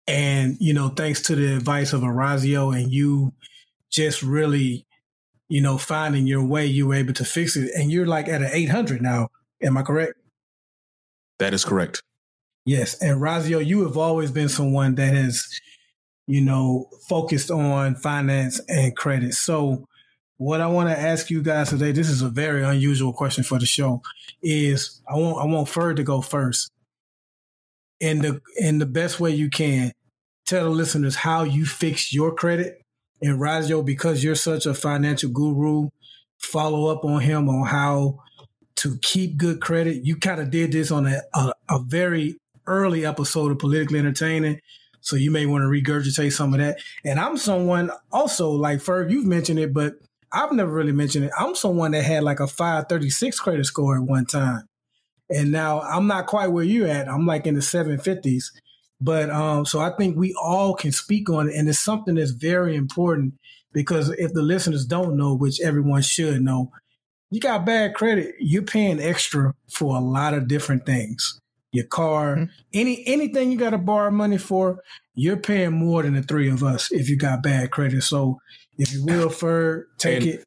And, 0.07 0.55
you 0.59 0.73
know, 0.73 0.89
thanks 0.89 1.21
to 1.23 1.35
the 1.35 1.55
advice 1.55 1.91
of 1.93 2.03
Orazio 2.03 2.71
and 2.71 2.91
you 2.91 3.33
just 3.91 4.23
really, 4.23 4.85
you 5.49 5.61
know, 5.61 5.77
finding 5.77 6.25
your 6.25 6.45
way, 6.45 6.65
you 6.65 6.87
were 6.87 6.95
able 6.95 7.13
to 7.13 7.25
fix 7.25 7.57
it. 7.57 7.71
And 7.75 7.91
you're 7.91 8.05
like 8.05 8.27
at 8.27 8.41
an 8.41 8.49
800 8.51 9.01
now. 9.01 9.29
Am 9.61 9.77
I 9.77 9.81
correct? 9.81 10.13
That 11.39 11.53
is 11.53 11.65
correct. 11.65 12.01
Yes. 12.65 13.01
And 13.01 13.21
Raziel, 13.21 13.65
you 13.65 13.83
have 13.83 13.97
always 13.97 14.31
been 14.31 14.49
someone 14.49 14.95
that 14.95 15.13
has, 15.13 15.47
you 16.27 16.41
know, 16.41 16.89
focused 17.07 17.49
on 17.49 17.95
finance 17.95 18.59
and 18.67 18.95
credit. 18.95 19.33
So, 19.33 19.87
what 20.37 20.61
I 20.61 20.67
want 20.67 20.89
to 20.89 20.99
ask 20.99 21.31
you 21.31 21.41
guys 21.41 21.69
today, 21.69 21.91
this 21.91 22.09
is 22.09 22.21
a 22.21 22.29
very 22.29 22.63
unusual 22.63 23.11
question 23.11 23.43
for 23.43 23.57
the 23.57 23.65
show, 23.65 24.01
is 24.43 25.01
I 25.09 25.15
want 25.15 25.37
I 25.37 25.45
want 25.45 25.67
Ferg 25.67 25.95
to 25.95 26.03
go 26.03 26.21
first. 26.21 26.71
In 27.99 28.19
the 28.19 28.41
in 28.59 28.77
the 28.77 28.85
best 28.85 29.19
way 29.19 29.31
you 29.31 29.49
can, 29.49 29.93
tell 30.47 30.63
the 30.63 30.69
listeners 30.69 31.15
how 31.17 31.43
you 31.43 31.65
fix 31.65 32.13
your 32.13 32.33
credit 32.33 32.81
and 33.21 33.39
Rajo, 33.39 33.81
because 33.81 34.23
you're 34.23 34.35
such 34.35 34.65
a 34.65 34.73
financial 34.73 35.29
guru, 35.29 35.89
follow 36.37 36.87
up 36.87 37.03
on 37.03 37.21
him 37.21 37.49
on 37.49 37.65
how 37.67 38.19
to 38.77 38.97
keep 39.01 39.37
good 39.37 39.59
credit. 39.59 40.05
You 40.05 40.17
kind 40.17 40.39
of 40.39 40.51
did 40.51 40.71
this 40.71 40.91
on 40.91 41.07
a, 41.07 41.21
a, 41.33 41.53
a, 41.69 41.79
very 41.79 42.37
early 42.67 43.05
episode 43.05 43.51
of 43.51 43.59
Politically 43.59 43.97
Entertaining. 43.97 44.59
So 45.01 45.15
you 45.15 45.31
may 45.31 45.45
want 45.47 45.63
to 45.63 45.67
regurgitate 45.67 46.33
some 46.33 46.53
of 46.53 46.59
that. 46.59 46.79
And 47.03 47.19
I'm 47.19 47.37
someone 47.37 47.89
also 48.11 48.51
like 48.51 48.79
Ferg, 48.79 49.09
you've 49.09 49.25
mentioned 49.25 49.57
it, 49.57 49.73
but 49.73 49.95
I've 50.31 50.51
never 50.51 50.71
really 50.71 50.91
mentioned 50.91 51.25
it. 51.25 51.31
I'm 51.37 51.55
someone 51.55 51.91
that 51.91 52.03
had 52.03 52.23
like 52.23 52.39
a 52.39 52.47
536 52.47 53.39
credit 53.39 53.65
score 53.65 53.97
at 53.97 54.03
one 54.03 54.25
time. 54.25 54.67
And 55.29 55.51
now 55.51 55.81
I'm 55.81 56.07
not 56.07 56.27
quite 56.27 56.47
where 56.47 56.63
you're 56.63 56.87
at. 56.87 57.09
I'm 57.09 57.25
like 57.25 57.47
in 57.47 57.55
the 57.55 57.61
750s. 57.61 58.51
But 58.99 59.29
um, 59.29 59.65
so 59.65 59.79
I 59.79 59.91
think 59.95 60.17
we 60.17 60.33
all 60.41 60.73
can 60.73 60.91
speak 60.91 61.29
on 61.29 61.49
it, 61.49 61.55
and 61.55 61.69
it's 61.69 61.79
something 61.79 62.15
that's 62.15 62.31
very 62.31 62.75
important 62.75 63.35
because 63.73 64.09
if 64.09 64.33
the 64.33 64.41
listeners 64.41 64.85
don't 64.85 65.17
know, 65.17 65.35
which 65.35 65.61
everyone 65.61 66.01
should 66.01 66.41
know, 66.41 66.71
you 67.29 67.39
got 67.39 67.65
bad 67.65 67.93
credit, 67.93 68.35
you're 68.39 68.63
paying 68.63 68.99
extra 68.99 69.53
for 69.69 69.95
a 69.95 69.99
lot 69.99 70.33
of 70.33 70.47
different 70.47 70.85
things. 70.85 71.39
Your 71.71 71.85
car, 71.85 72.37
mm-hmm. 72.37 72.51
any 72.73 73.03
anything 73.05 73.51
you 73.51 73.57
got 73.57 73.71
to 73.71 73.77
borrow 73.77 74.09
money 74.09 74.37
for, 74.37 74.81
you're 75.13 75.37
paying 75.37 75.73
more 75.73 76.01
than 76.01 76.13
the 76.13 76.23
three 76.23 76.49
of 76.49 76.63
us 76.63 76.91
if 76.91 77.09
you 77.09 77.17
got 77.17 77.43
bad 77.43 77.71
credit. 77.71 78.01
So 78.03 78.39
if 78.77 78.93
you 78.93 79.05
will, 79.05 79.29
Ferg, 79.29 79.83
take 79.97 80.21
and, 80.21 80.27
it. 80.27 80.43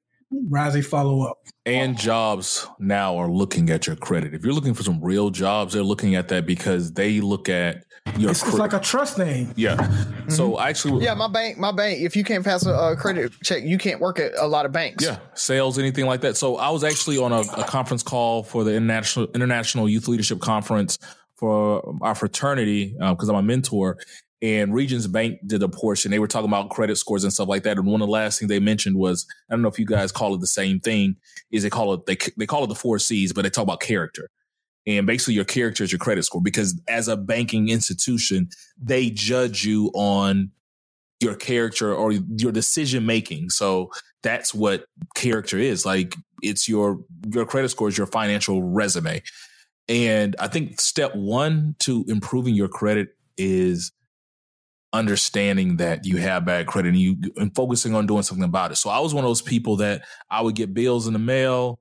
Razi, 0.48 0.84
follow 0.84 1.22
up. 1.22 1.38
And 1.66 1.98
jobs 1.98 2.66
now 2.78 3.16
are 3.16 3.30
looking 3.30 3.68
at 3.70 3.86
your 3.86 3.96
credit. 3.96 4.32
If 4.32 4.44
you're 4.44 4.54
looking 4.54 4.74
for 4.74 4.82
some 4.82 5.02
real 5.02 5.30
jobs, 5.30 5.74
they're 5.74 5.82
looking 5.82 6.14
at 6.14 6.28
that 6.28 6.46
because 6.46 6.92
they 6.92 7.20
look 7.20 7.48
at 7.48 7.84
your 8.18 8.30
it's, 8.30 8.46
it's 8.46 8.58
like 8.58 8.72
a 8.72 8.80
trust 8.80 9.18
name. 9.18 9.52
Yeah. 9.56 9.76
Mm-hmm. 9.76 10.30
So 10.30 10.60
actually, 10.60 11.04
yeah, 11.04 11.14
my 11.14 11.28
bank, 11.28 11.58
my 11.58 11.72
bank. 11.72 12.00
If 12.00 12.16
you 12.16 12.24
can't 12.24 12.44
pass 12.44 12.66
a, 12.66 12.72
a, 12.72 12.96
credit 12.96 13.32
check, 13.42 13.62
you 13.62 13.78
can't 13.78 14.00
work 14.00 14.18
at 14.18 14.32
a 14.38 14.46
lot 14.46 14.66
of 14.66 14.72
banks. 14.72 15.04
Yeah, 15.04 15.18
sales, 15.34 15.78
anything 15.78 16.06
like 16.06 16.20
that. 16.22 16.36
So 16.36 16.56
I 16.56 16.70
was 16.70 16.84
actually 16.84 17.18
on 17.18 17.32
a, 17.32 17.40
a 17.40 17.64
conference 17.64 18.02
call 18.02 18.42
for 18.42 18.64
the 18.64 18.74
international 18.74 19.28
International 19.34 19.88
Youth 19.88 20.08
Leadership 20.08 20.40
Conference 20.40 20.98
for 21.36 21.96
our 22.02 22.14
fraternity 22.14 22.94
because 22.98 23.28
um, 23.28 23.36
I'm 23.36 23.44
a 23.44 23.46
mentor. 23.46 23.98
And 24.42 24.72
Regions 24.72 25.06
Bank 25.06 25.38
did 25.46 25.62
a 25.62 25.68
portion. 25.68 26.10
They 26.10 26.18
were 26.18 26.26
talking 26.26 26.48
about 26.48 26.70
credit 26.70 26.96
scores 26.96 27.24
and 27.24 27.32
stuff 27.32 27.48
like 27.48 27.62
that. 27.64 27.76
And 27.76 27.86
one 27.86 28.00
of 28.00 28.08
the 28.08 28.12
last 28.12 28.38
things 28.38 28.48
they 28.48 28.58
mentioned 28.58 28.96
was 28.96 29.26
I 29.50 29.54
don't 29.54 29.60
know 29.60 29.68
if 29.68 29.78
you 29.78 29.84
guys 29.84 30.12
call 30.12 30.34
it 30.34 30.40
the 30.40 30.46
same 30.46 30.80
thing. 30.80 31.16
Is 31.50 31.62
they 31.62 31.70
call 31.70 31.92
it 31.92 32.06
they 32.06 32.16
they 32.36 32.46
call 32.46 32.64
it 32.64 32.68
the 32.68 32.74
four 32.74 32.98
C's, 32.98 33.32
but 33.32 33.42
they 33.42 33.50
talk 33.50 33.64
about 33.64 33.80
character 33.80 34.30
and 34.86 35.06
basically 35.06 35.34
your 35.34 35.44
character 35.44 35.84
is 35.84 35.92
your 35.92 35.98
credit 35.98 36.24
score 36.24 36.40
because 36.42 36.80
as 36.88 37.08
a 37.08 37.16
banking 37.16 37.68
institution 37.68 38.48
they 38.80 39.10
judge 39.10 39.64
you 39.64 39.90
on 39.94 40.50
your 41.20 41.34
character 41.34 41.94
or 41.94 42.12
your 42.12 42.50
decision 42.50 43.04
making. 43.04 43.50
So 43.50 43.90
that's 44.22 44.54
what 44.54 44.86
character 45.14 45.58
is. 45.58 45.84
Like 45.84 46.16
it's 46.42 46.68
your 46.68 47.00
your 47.32 47.44
credit 47.46 47.68
score 47.68 47.88
is 47.88 47.98
your 47.98 48.06
financial 48.06 48.62
resume. 48.62 49.22
And 49.88 50.36
I 50.38 50.48
think 50.48 50.80
step 50.80 51.14
1 51.14 51.76
to 51.80 52.04
improving 52.08 52.54
your 52.54 52.68
credit 52.68 53.08
is 53.36 53.92
understanding 54.92 55.76
that 55.76 56.04
you 56.04 56.16
have 56.16 56.44
bad 56.44 56.66
credit 56.66 56.90
and 56.90 56.98
you 56.98 57.16
and 57.36 57.54
focusing 57.54 57.94
on 57.94 58.06
doing 58.06 58.22
something 58.22 58.44
about 58.44 58.72
it. 58.72 58.76
So 58.76 58.90
I 58.90 58.98
was 59.00 59.14
one 59.14 59.24
of 59.24 59.28
those 59.28 59.42
people 59.42 59.76
that 59.76 60.02
I 60.30 60.40
would 60.40 60.54
get 60.54 60.74
bills 60.74 61.06
in 61.06 61.12
the 61.12 61.18
mail, 61.18 61.80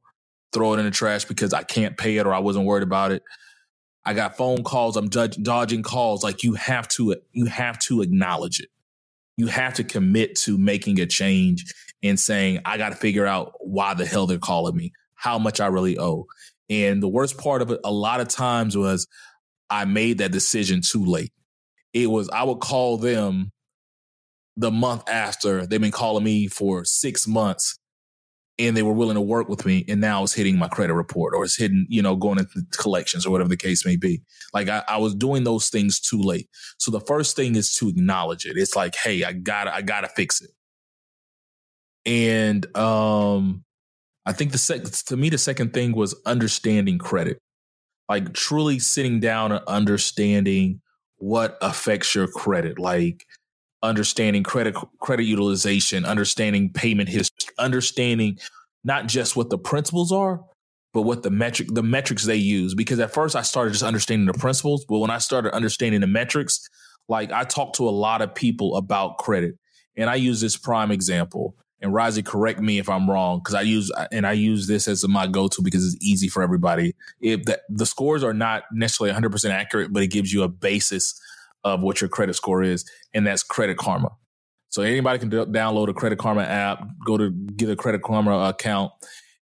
throw 0.53 0.73
it 0.73 0.79
in 0.79 0.85
the 0.85 0.91
trash 0.91 1.25
because 1.25 1.53
I 1.53 1.63
can't 1.63 1.97
pay 1.97 2.17
it 2.17 2.25
or 2.25 2.33
I 2.33 2.39
wasn't 2.39 2.65
worried 2.65 2.83
about 2.83 3.11
it. 3.11 3.23
I 4.05 4.13
got 4.13 4.37
phone 4.37 4.63
calls, 4.63 4.97
I'm 4.97 5.09
judge, 5.09 5.37
dodging 5.41 5.83
calls 5.83 6.23
like 6.23 6.43
you 6.43 6.53
have 6.53 6.87
to 6.89 7.15
you 7.31 7.45
have 7.45 7.77
to 7.79 8.01
acknowledge 8.01 8.59
it 8.59 8.69
you 9.39 9.47
have 9.47 9.73
to 9.75 9.85
commit 9.85 10.35
to 10.35 10.57
making 10.57 10.99
a 10.99 11.05
change 11.05 11.73
and 12.03 12.19
saying, 12.19 12.59
I 12.65 12.77
got 12.77 12.89
to 12.89 12.97
figure 12.97 13.25
out 13.25 13.53
why 13.61 13.93
the 13.93 14.05
hell 14.05 14.27
they're 14.27 14.37
calling 14.37 14.75
me, 14.75 14.91
how 15.15 15.39
much 15.39 15.61
I 15.61 15.67
really 15.67 15.97
owe. 15.97 16.25
And 16.69 17.01
the 17.01 17.07
worst 17.07 17.37
part 17.37 17.61
of 17.61 17.71
it, 17.71 17.79
a 17.85 17.91
lot 17.91 18.19
of 18.19 18.27
times 18.27 18.75
was 18.75 19.07
I 19.69 19.85
made 19.85 20.17
that 20.17 20.33
decision 20.33 20.81
too 20.81 21.05
late. 21.05 21.31
It 21.93 22.11
was, 22.11 22.27
I 22.31 22.43
would 22.43 22.59
call 22.59 22.97
them 22.97 23.53
the 24.57 24.71
month 24.71 25.07
after 25.07 25.65
they've 25.65 25.79
been 25.79 25.89
calling 25.89 26.25
me 26.25 26.47
for 26.47 26.83
six 26.83 27.25
months 27.25 27.78
and 28.60 28.76
they 28.76 28.84
were 28.84 28.93
willing 28.93 29.16
to 29.16 29.22
work 29.22 29.47
with 29.47 29.66
me 29.66 29.86
and 29.88 30.01
now 30.01 30.22
it's 30.22 30.34
hitting 30.34 30.57
my 30.57 30.68
credit 30.68 30.93
report 30.93 31.34
or 31.34 31.45
it's 31.45 31.57
hitting 31.57 31.88
you 31.89 32.01
know 32.01 32.16
going 32.16 32.38
into 32.38 32.62
collections 32.78 33.26
or 33.26 33.32
whatever 33.32 33.49
the 33.49 33.57
case 33.57 33.86
may 33.86 33.95
be. 33.95 34.22
Like 34.53 34.68
I, 34.68 34.84
I, 34.88 34.97
was 34.97 35.16
doing 35.16 35.45
those 35.45 35.70
things 35.70 35.99
too 35.99 36.22
late. 36.22 36.49
So 36.78 36.91
the 36.91 36.99
first 36.99 37.36
thing 37.36 37.55
is 37.55 37.74
to 37.76 37.88
acknowledge 37.88 38.45
it. 38.45 38.57
It's 38.57 38.76
like 38.76 38.95
hey 38.95 39.24
i 39.24 39.32
gotta 39.32 39.74
i 39.74 39.82
gotta 39.82 40.10
fix 40.10 40.41
it. 40.41 40.51
And 42.05 42.78
um 42.78 43.64
i 44.26 44.34
think 44.34 44.51
the 44.51 44.57
second 44.57 44.91
to 44.93 45.18
me 45.18 45.30
the 45.30 45.38
second 45.38 45.74
thing 45.74 45.93
was 45.95 46.16
understanding 46.26 46.97
credit. 46.97 47.39
Like 48.10 48.34
truly 48.34 48.80
sitting 48.80 49.20
down 49.20 49.51
and 49.51 49.64
understanding 49.68 50.82
what 51.18 51.57
affects 51.62 52.14
your 52.16 52.28
credit. 52.28 52.80
Like 52.80 53.26
understanding 53.82 54.43
credit 54.43 54.75
credit 54.99 55.23
utilization, 55.23 56.05
understanding 56.05 56.71
payment 56.71 57.09
history, 57.09 57.53
understanding 57.57 58.38
not 58.84 59.07
just 59.07 59.36
what 59.36 59.49
the 59.49 59.57
principles 59.57 60.11
are, 60.11 60.41
but 60.93 61.03
what 61.03 61.23
the 61.23 61.30
metric 61.30 61.69
the 61.71 61.84
metrics 61.84 62.25
they 62.25 62.36
use. 62.36 62.73
Because 62.75 62.99
at 62.99 63.13
first 63.13 63.36
I 63.36 63.41
started 63.41 63.71
just 63.71 63.84
understanding 63.84 64.27
the 64.27 64.38
principles, 64.38 64.86
but 64.86 64.99
when 64.99 65.11
I 65.11 65.17
started 65.17 65.53
understanding 65.53 66.01
the 66.01 66.07
metrics, 66.07 66.67
like 67.07 67.32
I 67.32 67.43
talked 67.43 67.75
to 67.77 67.88
a 67.88 67.91
lot 67.91 68.21
of 68.21 68.36
people 68.36 68.75
about 68.75 69.17
credit, 69.17 69.55
and 69.95 70.09
I 70.09 70.15
use 70.15 70.41
this 70.41 70.57
prime 70.57 70.91
example. 70.91 71.55
And 71.82 71.93
Rising, 71.93 72.25
correct 72.25 72.59
me 72.59 72.77
if 72.77 72.89
I'm 72.89 73.09
wrong, 73.09 73.39
because 73.39 73.55
I 73.55 73.61
use 73.61 73.89
and 74.11 74.27
I 74.27 74.34
use 74.34 74.67
this 74.67 74.86
as 74.89 75.07
my 75.07 75.27
go-to 75.27 75.61
because 75.61 75.86
it's 75.86 76.05
easy 76.05 76.27
for 76.27 76.43
everybody. 76.43 76.93
If 77.21 77.43
the, 77.43 77.61
the 77.69 77.86
scores 77.86 78.21
are 78.21 78.34
not 78.34 78.63
necessarily 78.73 79.11
100 79.11 79.32
percent 79.32 79.53
accurate, 79.53 79.93
but 79.93 80.03
it 80.03 80.07
gives 80.07 80.34
you 80.34 80.43
a 80.43 80.49
basis 80.49 81.19
of 81.64 81.82
what 81.82 82.01
your 82.01 82.10
credit 82.10 82.36
score 82.36 82.64
is, 82.64 82.89
and 83.14 83.28
that's 83.28 83.43
Credit 83.43 83.78
Karma. 83.78 84.10
So 84.70 84.84
anybody 84.84 85.20
can 85.20 85.30
d- 85.30 85.38
download 85.38 85.89
a 85.89 85.93
Credit 85.93 86.20
Karma 86.20 86.43
app, 86.43 86.86
go 87.05 87.18
to 87.18 87.32
get 87.32 87.70
a 87.70 87.76
Credit 87.76 88.01
Karma 88.01 88.49
account, 88.49 88.91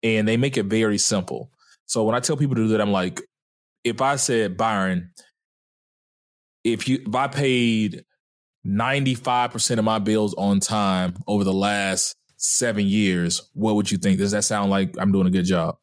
and 0.02 0.28
they 0.28 0.36
make 0.36 0.56
it 0.56 0.66
very 0.66 0.98
simple. 0.98 1.50
So 1.86 2.04
when 2.04 2.14
I 2.14 2.20
tell 2.20 2.36
people 2.36 2.54
to 2.56 2.62
do 2.62 2.68
that, 2.68 2.80
I'm 2.80 2.92
like, 2.92 3.22
if 3.84 4.02
I 4.02 4.16
said 4.16 4.56
Byron, 4.56 5.10
if 6.64 6.88
you 6.88 7.02
if 7.06 7.14
I 7.14 7.28
paid 7.28 8.04
95% 8.66 9.78
of 9.78 9.84
my 9.84 9.98
bills 9.98 10.34
on 10.34 10.60
time 10.60 11.16
over 11.26 11.44
the 11.44 11.52
last 11.52 12.14
seven 12.36 12.86
years, 12.86 13.48
what 13.54 13.76
would 13.76 13.90
you 13.90 13.98
think? 13.98 14.18
Does 14.18 14.32
that 14.32 14.44
sound 14.44 14.70
like 14.70 14.94
I'm 14.98 15.12
doing 15.12 15.26
a 15.26 15.30
good 15.30 15.44
job? 15.44 15.76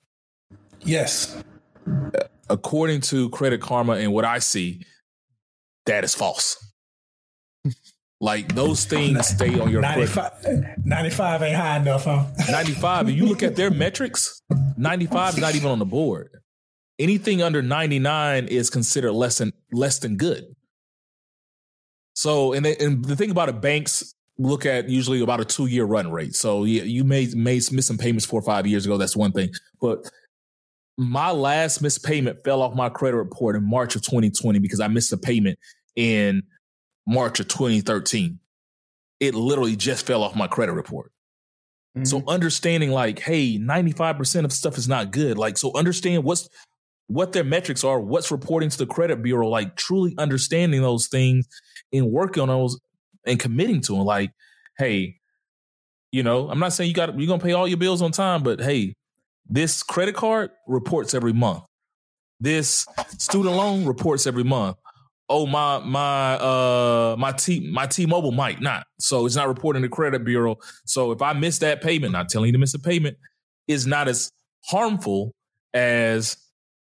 Yes. 0.82 1.42
According 2.50 3.02
to 3.02 3.30
Credit 3.30 3.62
Karma 3.62 3.94
and 3.94 4.12
what 4.12 4.26
I 4.26 4.40
see, 4.40 4.86
that 5.86 6.04
is 6.04 6.16
false. 6.16 6.58
Like 8.20 8.56
those 8.56 8.86
things 8.86 9.28
stay 9.28 9.60
on 9.60 9.70
your 9.70 9.82
95, 9.82 10.32
95 10.86 11.42
ain't 11.42 11.56
high 11.58 11.78
enough, 11.78 12.06
huh? 12.06 12.26
95, 12.52 13.10
if 13.10 13.16
you 13.16 13.26
look 13.26 13.44
at 13.44 13.58
their 13.58 13.70
metrics, 13.70 14.42
95 14.78 15.34
is 15.34 15.40
not 15.40 15.56
even 15.56 15.70
on 15.70 15.80
the 15.80 15.86
board. 15.86 16.30
Anything 17.00 17.42
under 17.42 17.62
99 17.62 18.48
is 18.48 18.70
considered 18.70 19.12
less 19.12 19.40
than 19.40 19.52
less 19.74 20.00
than 20.00 20.16
good. 20.16 20.46
So, 22.14 22.54
and, 22.54 22.64
they, 22.64 22.78
and 22.78 23.04
the 23.04 23.16
thing 23.16 23.32
about 23.32 23.50
it, 23.50 23.60
banks 23.60 24.14
look 24.38 24.66
at 24.66 24.88
usually 24.88 25.22
about 25.22 25.42
a 25.42 25.46
two 25.46 25.66
year 25.66 25.84
run 25.84 26.10
rate. 26.12 26.36
So, 26.36 26.64
yeah, 26.64 26.84
you 26.84 27.04
may, 27.04 27.28
may 27.36 27.60
miss 27.72 27.88
some 27.88 27.98
payments 27.98 28.26
four 28.26 28.40
or 28.40 28.44
five 28.44 28.66
years 28.66 28.86
ago. 28.86 28.98
That's 28.98 29.18
one 29.18 29.32
thing. 29.32 29.50
But 29.82 30.10
my 30.98 31.32
last 31.32 31.82
missed 31.82 32.04
payment 32.04 32.44
fell 32.44 32.62
off 32.62 32.76
my 32.76 32.90
credit 32.90 33.18
report 33.18 33.56
in 33.56 33.68
March 33.68 33.96
of 33.96 34.04
2020 34.04 34.60
because 34.60 34.80
I 34.80 34.88
missed 34.88 35.12
a 35.12 35.18
payment 35.18 35.58
in 35.96 36.44
March 37.08 37.40
of 37.40 37.48
2013. 37.48 38.40
It 39.20 39.36
literally 39.36 39.76
just 39.76 40.06
fell 40.06 40.24
off 40.24 40.36
my 40.36 40.48
credit 40.48 40.74
report. 40.74 41.12
Mm-hmm. 41.98 42.06
So 42.06 42.24
understanding 42.28 42.92
like, 42.92 43.20
hey, 43.20 43.58
95% 43.58 44.46
of 44.46 44.54
stuff 44.54 44.78
is 44.78 44.88
not 44.88 45.12
good. 45.12 45.38
Like, 45.38 45.58
so 45.58 45.76
understand 45.76 46.24
what's 46.24 46.50
what 47.08 47.34
their 47.34 47.44
metrics 47.44 47.84
are, 47.84 48.00
what's 48.00 48.32
reporting 48.32 48.70
to 48.70 48.78
the 48.78 48.86
credit 48.86 49.22
bureau, 49.22 49.48
like 49.48 49.76
truly 49.76 50.16
understanding 50.18 50.82
those 50.82 51.08
things 51.08 51.48
and 51.92 52.12
working 52.12 52.42
on 52.42 52.48
those 52.50 52.80
and 53.26 53.40
committing 53.40 53.82
to 53.82 53.94
them. 53.94 54.06
Like, 54.06 54.32
hey, 54.78 55.18
you 56.12 56.24
know, 56.24 56.50
I'm 56.50 56.60
not 56.60 56.74
saying 56.74 56.88
you 56.88 56.96
got 56.96 57.18
you're 57.18 57.28
gonna 57.28 57.44
pay 57.44 57.54
all 57.54 57.68
your 57.68 57.78
bills 57.78 58.02
on 58.02 58.12
time, 58.12 58.44
but 58.44 58.62
hey, 58.62 58.96
this 59.48 59.84
credit 59.84 60.16
card 60.16 60.52
reports 60.68 61.14
every 61.14 61.34
month. 61.34 61.64
This 62.40 62.86
student 63.18 63.56
loan 63.56 63.86
reports 63.86 64.28
every 64.28 64.44
month. 64.44 64.78
Oh 65.30 65.46
my 65.46 65.80
my 65.80 66.34
uh 66.34 67.16
my 67.18 67.32
T 67.32 67.72
my 67.72 67.88
T-Mobile 67.88 68.34
might 68.34 68.62
not. 68.62 68.86
So 69.00 69.26
it's 69.26 69.36
not 69.36 69.48
reporting 69.48 69.82
to 69.82 69.88
the 69.88 69.96
credit 69.96 70.26
bureau. 70.26 70.58
So 70.86 71.12
if 71.12 71.22
I 71.22 71.34
miss 71.34 71.60
that 71.60 71.82
payment, 71.82 72.12
not 72.12 72.30
telling 72.30 72.48
you 72.48 72.54
to 72.54 72.60
miss 72.60 72.74
a 72.74 72.80
payment, 72.80 73.18
is 73.68 73.88
not 73.88 74.08
as 74.08 74.32
harmful 74.66 75.34
as 75.74 76.38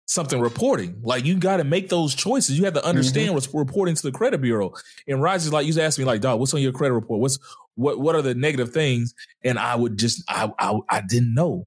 something 0.07 0.41
reporting. 0.41 1.01
Like 1.03 1.25
you 1.25 1.37
got 1.37 1.59
to 1.59 1.65
make 1.65 1.89
those 1.89 2.15
choices. 2.15 2.59
You 2.59 2.65
have 2.65 2.75
to 2.75 2.85
understand 2.85 3.27
mm-hmm. 3.27 3.35
what's 3.35 3.53
reporting 3.53 3.95
to 3.95 4.03
the 4.03 4.13
credit 4.13 4.41
bureau. 4.41 4.73
And 5.07 5.23
Rise 5.23 5.47
is 5.47 5.53
like, 5.53 5.67
you 5.67 5.81
asked 5.81 5.99
me 5.99 6.05
like, 6.05 6.21
dog, 6.21 6.41
what's 6.41 6.55
on 6.55 6.61
your 6.61 6.73
credit 6.73 6.95
report? 6.95 7.21
What's 7.21 7.39
what 7.77 8.01
what 8.01 8.15
are 8.15 8.23
the 8.23 8.35
negative 8.35 8.73
things? 8.73 9.15
And 9.43 9.59
I 9.59 9.77
would 9.77 9.99
just 9.99 10.23
I 10.29 10.51
I, 10.59 10.79
I 10.89 11.03
didn't 11.03 11.35
know. 11.35 11.67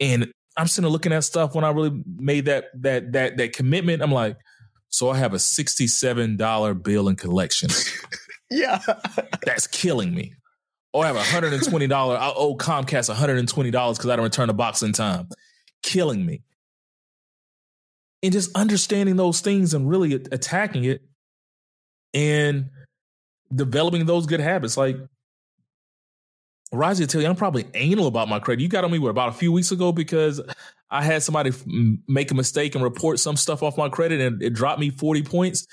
And 0.00 0.32
I'm 0.56 0.66
sitting 0.66 0.82
there 0.82 0.92
looking 0.92 1.12
at 1.12 1.24
stuff 1.24 1.54
when 1.54 1.64
I 1.64 1.70
really 1.70 2.02
made 2.18 2.46
that 2.46 2.66
that 2.82 3.12
that 3.12 3.36
that 3.36 3.52
commitment. 3.52 4.02
I'm 4.02 4.12
like, 4.12 4.36
so 4.90 5.08
I 5.08 5.16
have 5.16 5.32
a 5.32 5.36
$67 5.36 6.82
bill 6.82 7.08
in 7.08 7.16
collections. 7.16 7.90
yeah. 8.50 8.80
That's 9.46 9.68
killing 9.68 10.12
me. 10.14 10.34
Or 10.92 11.04
I 11.04 11.06
have 11.06 11.16
a 11.16 11.20
$120. 11.20 12.16
I 12.16 12.32
owe 12.34 12.56
Comcast 12.56 13.14
$120 13.14 13.64
because 13.64 14.06
I 14.06 14.16
don't 14.16 14.24
return 14.24 14.48
the 14.48 14.54
box 14.54 14.82
in 14.82 14.92
time. 14.92 15.28
Killing 15.84 16.26
me. 16.26 16.42
And 18.22 18.32
just 18.32 18.54
understanding 18.56 19.16
those 19.16 19.40
things 19.40 19.72
and 19.72 19.88
really 19.88 20.14
attacking 20.14 20.84
it 20.84 21.02
and 22.12 22.70
developing 23.54 24.06
those 24.06 24.26
good 24.26 24.40
habits. 24.40 24.76
Like 24.76 24.96
Raji, 26.72 27.06
tell 27.06 27.20
you, 27.20 27.26
I'm 27.26 27.36
probably 27.36 27.66
anal 27.74 28.06
about 28.06 28.28
my 28.28 28.38
credit. 28.38 28.62
You 28.62 28.68
got 28.68 28.84
on 28.84 28.92
me 28.92 28.98
what, 28.98 29.08
about 29.08 29.30
a 29.30 29.32
few 29.32 29.50
weeks 29.50 29.72
ago 29.72 29.90
because 29.90 30.40
I 30.90 31.02
had 31.02 31.22
somebody 31.22 31.52
make 32.06 32.30
a 32.30 32.34
mistake 32.34 32.74
and 32.74 32.84
report 32.84 33.18
some 33.18 33.36
stuff 33.36 33.62
off 33.62 33.76
my 33.76 33.88
credit 33.88 34.20
and 34.20 34.42
it 34.42 34.50
dropped 34.50 34.80
me 34.80 34.90
40 34.90 35.22
points. 35.22 35.66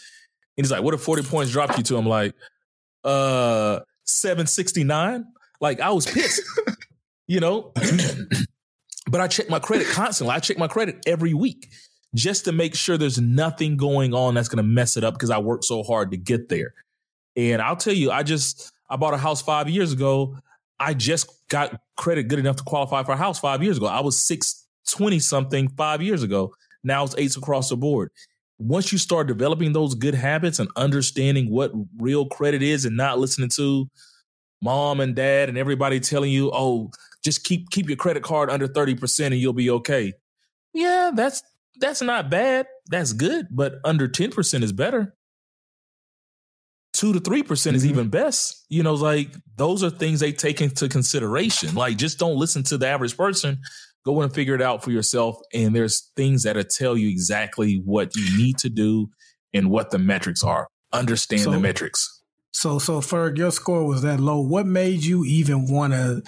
And 0.58 0.66
he's 0.66 0.72
like, 0.72 0.82
what 0.82 0.94
if 0.96 1.02
40 1.02 1.24
points 1.24 1.52
dropped 1.52 1.78
you 1.78 1.84
to? 1.84 1.98
I'm 1.98 2.08
like, 2.08 2.34
uh, 3.04 3.80
769. 4.06 5.26
Like 5.62 5.80
I 5.82 5.92
was 5.92 6.08
pissed, 6.08 6.42
you 7.28 7.40
know, 7.40 7.74
but 9.10 9.22
I 9.22 9.28
check 9.28 9.50
my 9.50 9.60
credit 9.60 9.88
constantly. 9.88 10.36
I 10.36 10.40
check 10.40 10.58
my 10.58 10.68
credit 10.68 11.04
every 11.06 11.34
week 11.34 11.68
just 12.16 12.46
to 12.46 12.52
make 12.52 12.76
sure 12.76 12.98
there's 12.98 13.20
nothing 13.20 13.78
going 13.78 14.14
on 14.14 14.34
that's 14.34 14.50
going 14.50 14.58
to 14.58 14.64
mess 14.64 14.98
it 14.98 15.04
up 15.04 15.14
because 15.14 15.30
I 15.30 15.38
worked 15.38 15.66
so 15.66 15.84
hard 15.84 16.12
to 16.12 16.18
get 16.18 16.50
there. 16.50 16.74
And 17.36 17.62
I'll 17.62 17.76
tell 17.76 17.94
you, 17.94 18.12
I 18.12 18.24
just, 18.24 18.72
I 18.90 18.96
bought 18.96 19.14
a 19.14 19.18
house 19.18 19.42
five 19.42 19.70
years 19.70 19.94
ago 19.94 20.38
I 20.80 20.94
just 20.94 21.30
got 21.50 21.80
credit 21.96 22.28
good 22.28 22.40
enough 22.40 22.58
to 22.58 22.64
qualify 22.64 23.04
for 23.04 23.14
a 23.14 23.18
house 23.18 23.40
five 23.40 23.64
years 23.64 23.78
ago. 23.78 23.88
I 23.88 24.02
was 24.02 24.20
620 24.20 25.20
something 25.20 25.70
five 25.70 26.02
years 26.02 26.24
ago. 26.24 26.54
Now 26.84 27.04
it's 27.04 27.16
eights 27.18 27.38
across 27.38 27.70
the 27.70 27.78
board. 27.78 28.12
Once 28.60 28.92
you 28.92 28.98
start 28.98 29.28
developing 29.28 29.74
those 29.74 29.94
good 29.94 30.16
habits 30.16 30.60
and 30.60 30.70
understanding 30.76 31.52
what 31.52 31.72
real 31.98 32.26
credit 32.26 32.64
is 32.64 32.86
and 32.86 32.98
not 32.98 33.20
listening 33.20 33.50
to 33.50 33.90
mom 34.62 35.00
and 35.00 35.16
dad 35.16 35.50
and 35.50 35.58
everybody 35.58 36.00
telling 36.00 36.32
you, 36.32 36.52
oh, 36.54 36.90
just 37.24 37.44
keep 37.44 37.70
keep 37.70 37.88
your 37.88 37.98
credit 37.98 38.24
card 38.24 38.50
under 38.50 38.68
30% 38.68 39.28
and 39.28 39.36
you'll 39.36 39.54
be 39.54 39.70
okay. 39.70 40.14
Yeah, 40.74 41.12
that's 41.14 41.44
that's 41.80 42.02
not 42.02 42.30
bad. 42.30 42.68
That's 42.90 43.14
good, 43.14 43.48
but 43.52 43.76
under 43.84 44.08
10% 44.08 44.64
is 44.64 44.72
better. 44.72 45.16
Two 46.98 47.14
to 47.14 47.20
three 47.20 47.44
percent 47.44 47.76
is 47.76 47.86
Mhm. 47.86 47.90
even 47.92 48.10
best. 48.10 48.66
You 48.70 48.82
know, 48.82 48.96
like 48.96 49.30
those 49.56 49.84
are 49.84 49.90
things 49.92 50.20
they 50.20 50.32
take 50.32 50.62
into 50.62 50.90
consideration. 50.90 51.76
Like 51.76 51.98
just 51.98 52.18
don't 52.18 52.38
listen 52.38 52.64
to 52.64 52.78
the 52.78 52.88
average 52.88 53.16
person. 53.16 53.60
Go 54.04 54.22
and 54.22 54.34
figure 54.34 54.56
it 54.56 54.62
out 54.62 54.84
for 54.84 54.92
yourself. 54.92 55.38
And 55.54 55.76
there's 55.76 56.10
things 56.16 56.44
that'll 56.44 56.64
tell 56.64 56.98
you 56.98 57.08
exactly 57.10 57.82
what 57.86 58.16
you 58.16 58.38
need 58.38 58.58
to 58.60 58.70
do 58.70 59.10
and 59.54 59.70
what 59.70 59.92
the 59.92 60.00
metrics 60.00 60.44
are. 60.44 60.68
Understand 60.92 61.44
So- 61.44 61.52
the 61.52 61.60
metrics. 61.60 62.22
So, 62.52 62.80
so 62.80 63.02
Ferg, 63.02 63.38
your 63.38 63.52
score 63.52 63.86
was 63.86 64.02
that 64.02 64.20
low. 64.20 64.40
What 64.42 64.66
made 64.66 65.04
you 65.04 65.24
even 65.26 65.68
want 65.68 65.94
to 65.94 66.24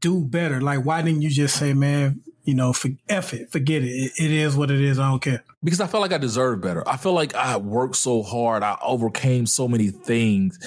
do 0.00 0.24
better? 0.24 0.60
Like, 0.60 0.84
why 0.84 1.02
didn't 1.02 1.22
you 1.22 1.30
just 1.30 1.56
say, 1.56 1.74
man, 1.74 2.22
you 2.46 2.54
know, 2.54 2.72
for, 2.72 2.88
F 3.08 3.34
it, 3.34 3.50
forget 3.50 3.82
it. 3.82 3.88
it. 3.88 4.12
It 4.18 4.30
is 4.30 4.56
what 4.56 4.70
it 4.70 4.80
is. 4.80 4.98
I 4.98 5.10
don't 5.10 5.20
care. 5.20 5.44
because 5.62 5.80
I 5.80 5.86
felt 5.86 6.00
like 6.00 6.12
I 6.12 6.18
deserved 6.18 6.62
better. 6.62 6.88
I 6.88 6.96
feel 6.96 7.12
like 7.12 7.34
I 7.34 7.56
worked 7.56 7.96
so 7.96 8.22
hard. 8.22 8.62
I 8.62 8.78
overcame 8.82 9.46
so 9.46 9.66
many 9.68 9.88
things. 9.90 10.58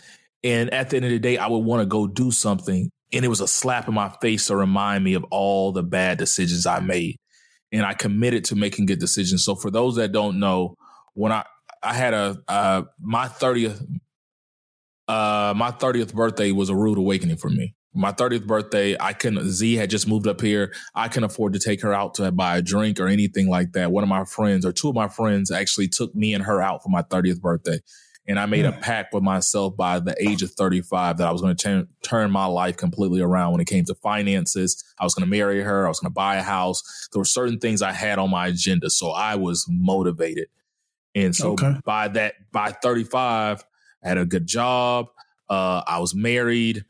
And 0.44 0.74
at 0.74 0.90
the 0.90 0.98
end 0.98 1.06
of 1.06 1.12
the 1.12 1.20
day, 1.20 1.38
I 1.38 1.48
would 1.48 1.60
want 1.60 1.82
to 1.82 1.86
go 1.86 2.06
do 2.06 2.32
something. 2.32 2.92
And 3.12 3.26
it 3.26 3.30
was 3.30 3.42
a 3.42 3.48
slap 3.48 3.88
in 3.88 3.94
my 3.94 4.14
face 4.22 4.48
to 4.48 4.56
remind 4.56 5.04
me 5.04 5.14
of 5.14 5.26
all 5.32 5.72
the 5.72 5.84
bad 5.84 6.18
decisions 6.18 6.66
I 6.66 6.80
made. 6.80 7.18
And 7.72 7.86
I 7.86 7.94
committed 7.94 8.46
to 8.46 8.56
making 8.56 8.86
good 8.86 9.00
decisions. 9.00 9.44
So 9.44 9.56
for 9.56 9.72
those 9.72 9.96
that 9.96 10.12
don't 10.12 10.40
know, 10.40 10.76
when 11.14 11.32
I, 11.32 11.46
I 11.82 11.94
had 11.94 12.14
a, 12.14 12.38
uh, 12.48 12.84
my 13.00 13.28
30th, 13.28 13.82
uh, 15.08 15.54
my 15.56 15.72
30th 15.72 16.14
birthday 16.14 16.52
was 16.52 16.70
a 16.70 16.76
rude 16.76 16.98
awakening 16.98 17.38
for 17.38 17.50
me. 17.50 17.74
My 17.94 18.12
30th 18.12 18.46
birthday, 18.46 18.96
I 19.00 19.14
couldn't, 19.14 19.50
Z 19.50 19.76
had 19.76 19.90
just 19.90 20.08
moved 20.08 20.28
up 20.28 20.42
here. 20.42 20.74
I 20.94 21.08
couldn't 21.08 21.24
afford 21.26 21.54
to 21.54 21.60
take 21.60 21.82
her 21.82 21.94
out 21.94 22.14
to 22.16 22.32
buy 22.32 22.58
a 22.58 22.62
drink 22.62 23.00
or 23.00 23.08
anything 23.08 23.50
like 23.50 23.72
that. 23.74 23.92
One 23.92 24.04
of 24.04 24.10
my 24.10 24.26
friends 24.26 24.66
or 24.66 24.72
two 24.72 24.90
of 24.90 24.96
my 24.96 25.08
friends 25.08 25.50
actually 25.50 25.88
took 25.88 26.14
me 26.14 26.34
and 26.34 26.44
her 26.44 26.62
out 26.62 26.84
for 26.84 26.90
my 26.90 27.02
30th 27.02 27.42
birthday. 27.42 27.80
And 28.28 28.40
I 28.40 28.46
made 28.46 28.66
a 28.66 28.72
pact 28.72 29.12
with 29.12 29.24
myself 29.24 29.76
by 29.76 30.00
the 30.00 30.16
age 30.22 30.44
of 30.44 30.52
35 30.52 31.18
that 31.18 31.28
I 31.28 31.32
was 31.32 31.42
going 31.42 31.56
to 31.56 31.64
turn 31.64 31.88
turn 32.04 32.30
my 32.30 32.46
life 32.46 32.78
completely 32.78 33.22
around 33.22 33.54
when 33.54 33.62
it 33.62 33.66
came 33.66 33.86
to 33.86 33.96
finances. 33.96 34.84
I 35.00 35.04
was 35.04 35.16
going 35.16 35.26
to 35.28 35.30
marry 35.30 35.62
her. 35.62 35.86
I 35.86 35.90
was 35.90 36.00
going 36.00 36.12
to 36.12 36.14
buy 36.14 36.36
a 36.36 36.44
house. 36.44 37.08
There 37.12 37.20
were 37.20 37.26
certain 37.26 37.58
things 37.58 37.82
I 37.82 37.92
had 37.92 38.20
on 38.20 38.30
my 38.30 38.48
agenda. 38.48 38.92
So 38.92 39.10
I 39.10 39.36
was 39.36 39.66
motivated. 39.68 40.48
And 41.16 41.36
so 41.36 41.54
Okay. 41.54 41.74
by 41.84 42.08
that, 42.10 42.36
by 42.52 42.72
35, 42.72 43.66
I 44.04 44.08
had 44.08 44.20
a 44.20 44.26
good 44.26 44.46
job. 44.46 45.08
Uh, 45.50 45.82
I 45.88 45.98
was 45.98 46.14
married. 46.14 46.86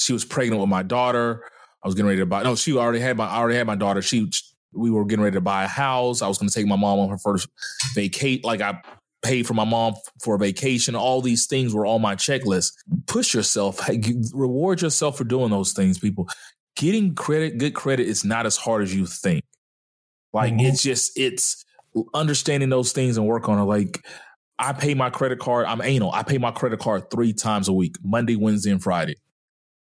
She 0.00 0.12
was 0.12 0.24
pregnant 0.24 0.60
with 0.60 0.70
my 0.70 0.82
daughter. 0.82 1.44
I 1.84 1.88
was 1.88 1.94
getting 1.94 2.08
ready 2.08 2.20
to 2.20 2.26
buy. 2.26 2.42
No, 2.42 2.54
she 2.56 2.76
already 2.76 3.00
had 3.00 3.16
my. 3.16 3.26
I 3.26 3.36
already 3.38 3.56
had 3.58 3.66
my 3.66 3.76
daughter. 3.76 4.02
She. 4.02 4.30
We 4.72 4.90
were 4.90 5.04
getting 5.04 5.24
ready 5.24 5.34
to 5.34 5.40
buy 5.40 5.64
a 5.64 5.68
house. 5.68 6.22
I 6.22 6.28
was 6.28 6.38
going 6.38 6.48
to 6.48 6.54
take 6.54 6.66
my 6.66 6.76
mom 6.76 7.00
on 7.00 7.08
her 7.08 7.18
first 7.18 7.48
vacate. 7.94 8.44
Like 8.44 8.60
I 8.60 8.80
paid 9.20 9.44
for 9.44 9.54
my 9.54 9.64
mom 9.64 9.94
for 10.22 10.36
a 10.36 10.38
vacation. 10.38 10.94
All 10.94 11.20
these 11.20 11.46
things 11.46 11.74
were 11.74 11.86
on 11.86 12.00
my 12.00 12.14
checklist. 12.14 12.72
Push 13.08 13.34
yourself. 13.34 13.80
Reward 14.32 14.80
yourself 14.80 15.18
for 15.18 15.24
doing 15.24 15.50
those 15.50 15.72
things, 15.72 15.98
people. 15.98 16.28
Getting 16.76 17.16
credit, 17.16 17.58
good 17.58 17.74
credit, 17.74 18.06
is 18.06 18.24
not 18.24 18.46
as 18.46 18.56
hard 18.56 18.82
as 18.84 18.94
you 18.94 19.06
think. 19.06 19.42
Like 20.32 20.52
Mhm. 20.54 20.68
it's 20.68 20.82
just 20.84 21.18
it's 21.18 21.64
understanding 22.14 22.68
those 22.68 22.92
things 22.92 23.16
and 23.16 23.26
work 23.26 23.48
on 23.48 23.58
it. 23.58 23.64
Like 23.64 24.04
I 24.58 24.72
pay 24.72 24.94
my 24.94 25.10
credit 25.10 25.40
card. 25.40 25.66
I'm 25.66 25.82
anal. 25.82 26.12
I 26.12 26.22
pay 26.22 26.38
my 26.38 26.52
credit 26.52 26.78
card 26.78 27.10
three 27.10 27.32
times 27.32 27.66
a 27.66 27.72
week: 27.72 27.96
Monday, 28.04 28.36
Wednesday, 28.36 28.70
and 28.70 28.80
Friday. 28.80 29.16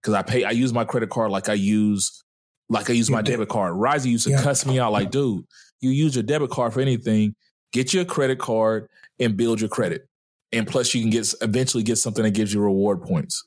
Because 0.03 0.15
I 0.15 0.23
pay, 0.23 0.45
I 0.45 0.51
use 0.51 0.73
my 0.73 0.85
credit 0.85 1.11
card 1.11 1.31
like 1.31 1.49
I 1.49 1.55
use, 1.55 2.23
like 2.69 2.89
I 2.89 2.93
use 2.93 3.11
my 3.11 3.23
debit 3.23 3.49
card. 3.49 3.75
Rising 3.75 4.13
used 4.13 4.25
to 4.25 4.31
Yeah. 4.31 4.43
cuss 4.43 4.65
me 4.65 4.79
out 4.79 4.93
like, 4.93 5.11
dude, 5.11 5.45
you 5.81 5.91
use 5.91 6.15
your 6.15 6.23
debit 6.23 6.51
card 6.51 6.73
for 6.73 6.81
anything. 6.81 7.35
Get 7.73 7.93
your 7.93 8.05
credit 8.05 8.39
card 8.39 8.89
and 9.19 9.37
build 9.37 9.61
your 9.61 9.69
credit, 9.69 10.07
and 10.53 10.67
plus 10.67 10.95
you 10.95 11.01
can 11.03 11.11
get 11.11 11.33
eventually 11.43 11.83
get 11.83 11.97
something 11.97 12.25
that 12.25 12.31
gives 12.31 12.53
you 12.55 12.61
reward 12.61 13.03
points. 13.03 13.45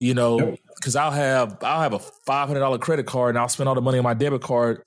You 0.00 0.12
know, 0.12 0.56
because 0.76 0.94
I'll 0.96 1.10
have 1.10 1.56
I'll 1.62 1.80
have 1.80 1.94
a 1.94 1.98
five 2.26 2.48
hundred 2.48 2.60
dollar 2.60 2.78
credit 2.78 3.06
card 3.06 3.30
and 3.30 3.38
I'll 3.38 3.48
spend 3.48 3.68
all 3.68 3.74
the 3.74 3.80
money 3.80 3.98
on 3.98 4.04
my 4.04 4.12
debit 4.14 4.42
card, 4.42 4.82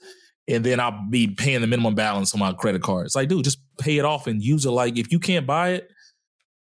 and 0.48 0.64
then 0.64 0.80
I'll 0.80 1.06
be 1.10 1.28
paying 1.28 1.62
the 1.62 1.68
minimum 1.68 1.96
balance 1.96 2.34
on 2.34 2.40
my 2.40 2.54
credit 2.54 2.84
card. 2.84 3.06
It's 3.06 3.16
like, 3.16 3.28
dude, 3.30 3.44
just 3.44 3.60
pay 3.80 3.98
it 3.98 4.06
off 4.06 4.28
and 4.28 4.42
use 4.42 4.66
it. 4.66 4.72
Like 4.72 4.98
if 4.98 5.12
you 5.12 5.20
can't 5.20 5.48
buy 5.48 5.70
it 5.70 5.90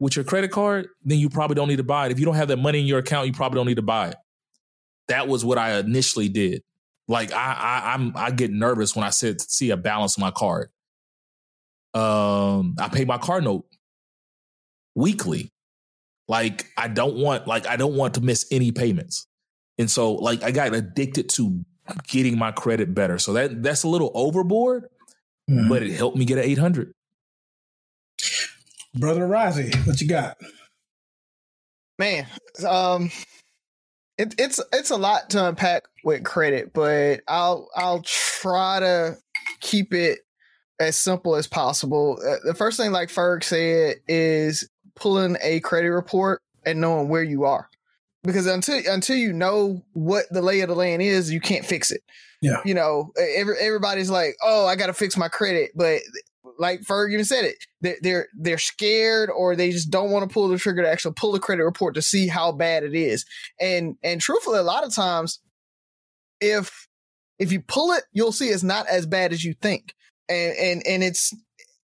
with 0.03 0.17
your 0.17 0.25
credit 0.25 0.51
card, 0.51 0.89
then 1.05 1.17
you 1.17 1.29
probably 1.29 1.55
don't 1.55 1.69
need 1.69 1.77
to 1.77 1.83
buy 1.83 2.05
it. 2.07 2.11
If 2.11 2.19
you 2.19 2.25
don't 2.25 2.35
have 2.35 2.49
that 2.49 2.57
money 2.57 2.81
in 2.81 2.85
your 2.85 2.99
account, 2.99 3.25
you 3.25 3.31
probably 3.31 3.55
don't 3.57 3.67
need 3.67 3.75
to 3.77 3.81
buy 3.81 4.09
it. 4.09 4.17
That 5.07 5.29
was 5.29 5.45
what 5.45 5.57
I 5.57 5.77
initially 5.79 6.27
did. 6.27 6.61
Like 7.07 7.31
I, 7.31 7.53
I 7.53 7.93
I'm 7.93 8.11
I 8.15 8.31
get 8.31 8.51
nervous 8.51 8.97
when 8.97 9.05
I 9.05 9.11
sit, 9.11 9.39
see 9.41 9.69
a 9.69 9.77
balance 9.77 10.17
on 10.17 10.21
my 10.21 10.31
card. 10.31 10.69
Um, 11.93 12.75
I 12.79 12.89
pay 12.89 13.05
my 13.05 13.17
car 13.17 13.39
note 13.39 13.65
weekly. 14.95 15.51
Like 16.27 16.65
I 16.77 16.89
don't 16.89 17.15
want 17.15 17.47
like 17.47 17.65
I 17.65 17.77
don't 17.77 17.95
want 17.95 18.15
to 18.15 18.21
miss 18.21 18.45
any 18.51 18.71
payments. 18.73 19.27
And 19.77 19.89
so 19.89 20.13
like 20.15 20.43
I 20.43 20.51
got 20.51 20.73
addicted 20.73 21.29
to 21.29 21.63
getting 22.09 22.37
my 22.37 22.51
credit 22.51 22.93
better. 22.93 23.19
So 23.19 23.31
that 23.33 23.63
that's 23.63 23.83
a 23.83 23.87
little 23.87 24.11
overboard, 24.15 24.89
Mhm. 25.49 25.69
but 25.69 25.81
it 25.81 25.93
helped 25.93 26.17
me 26.17 26.25
get 26.25 26.37
an 26.39 26.43
800. 26.45 26.93
Brother 28.95 29.27
Rozzy, 29.27 29.75
what 29.87 29.99
you 30.01 30.07
got? 30.07 30.37
man 31.99 32.25
um 32.67 33.11
it, 34.17 34.33
it's 34.39 34.59
it's 34.73 34.89
a 34.89 34.95
lot 34.95 35.29
to 35.29 35.47
unpack 35.47 35.83
with 36.03 36.23
credit 36.23 36.73
but 36.73 37.21
i'll 37.27 37.69
i'll 37.75 38.01
try 38.01 38.79
to 38.79 39.15
keep 39.59 39.93
it 39.93 40.19
as 40.79 40.97
simple 40.97 41.35
as 41.35 41.45
possible 41.47 42.19
uh, 42.27 42.37
the 42.43 42.55
first 42.55 42.77
thing 42.77 42.91
like 42.91 43.09
ferg 43.09 43.43
said 43.43 43.97
is 44.07 44.67
pulling 44.95 45.37
a 45.43 45.59
credit 45.59 45.91
report 45.91 46.41
and 46.65 46.81
knowing 46.81 47.09
where 47.09 47.23
you 47.23 47.43
are 47.43 47.69
because 48.23 48.47
until 48.47 48.81
until 48.91 49.15
you 49.15 49.31
know 49.31 49.79
what 49.93 50.25
the 50.31 50.41
lay 50.41 50.61
of 50.61 50.69
the 50.69 50.75
land 50.75 51.03
is 51.03 51.31
you 51.31 51.39
can't 51.39 51.63
fix 51.65 51.91
it 51.91 52.01
Yeah. 52.41 52.59
you 52.65 52.73
know 52.73 53.11
every, 53.19 53.55
everybody's 53.59 54.09
like 54.09 54.35
oh 54.43 54.65
i 54.65 54.75
gotta 54.75 54.93
fix 54.93 55.15
my 55.15 55.27
credit 55.27 55.69
but 55.75 55.99
like 56.57 56.81
Ferg 56.81 57.11
even 57.11 57.25
said 57.25 57.45
it, 57.45 57.55
they're 57.81 57.97
they're, 58.01 58.27
they're 58.37 58.57
scared 58.57 59.29
or 59.29 59.55
they 59.55 59.71
just 59.71 59.89
don't 59.89 60.11
want 60.11 60.27
to 60.27 60.33
pull 60.33 60.47
the 60.47 60.57
trigger 60.57 60.83
to 60.83 60.89
actually 60.89 61.13
pull 61.15 61.31
the 61.31 61.39
credit 61.39 61.63
report 61.63 61.95
to 61.95 62.01
see 62.01 62.27
how 62.27 62.51
bad 62.51 62.83
it 62.83 62.95
is. 62.95 63.25
And 63.59 63.95
and 64.03 64.21
truthfully, 64.21 64.59
a 64.59 64.63
lot 64.63 64.85
of 64.85 64.93
times, 64.93 65.39
if 66.41 66.87
if 67.39 67.51
you 67.51 67.61
pull 67.61 67.91
it, 67.91 68.03
you'll 68.11 68.31
see 68.31 68.47
it's 68.47 68.63
not 68.63 68.87
as 68.87 69.05
bad 69.05 69.33
as 69.33 69.43
you 69.43 69.53
think. 69.61 69.93
And 70.29 70.55
and 70.57 70.83
and 70.87 71.03
it's 71.03 71.33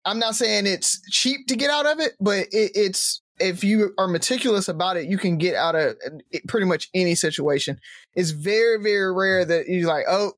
I'm 0.06 0.20
not 0.20 0.36
saying 0.36 0.68
it's 0.68 1.02
cheap 1.12 1.48
to 1.48 1.56
get 1.56 1.70
out 1.70 1.86
of 1.86 2.00
it, 2.00 2.14
but 2.20 2.48
it, 2.52 2.72
it's 2.76 3.22
if 3.40 3.64
you 3.64 3.94
are 3.98 4.08
meticulous 4.08 4.68
about 4.68 4.98
it, 4.98 5.08
you 5.08 5.18
can 5.18 5.38
get 5.38 5.54
out 5.56 5.76
of 5.76 5.96
eh, 6.34 6.40
pretty 6.48 6.66
much 6.66 6.90
any 6.94 7.16
situation. 7.16 7.80
It's 8.16 8.32
very 8.32 8.82
very 8.82 9.14
rare 9.14 9.46
that 9.46 9.68
you're 9.68 9.88
like, 9.88 10.06
oh, 10.08 10.34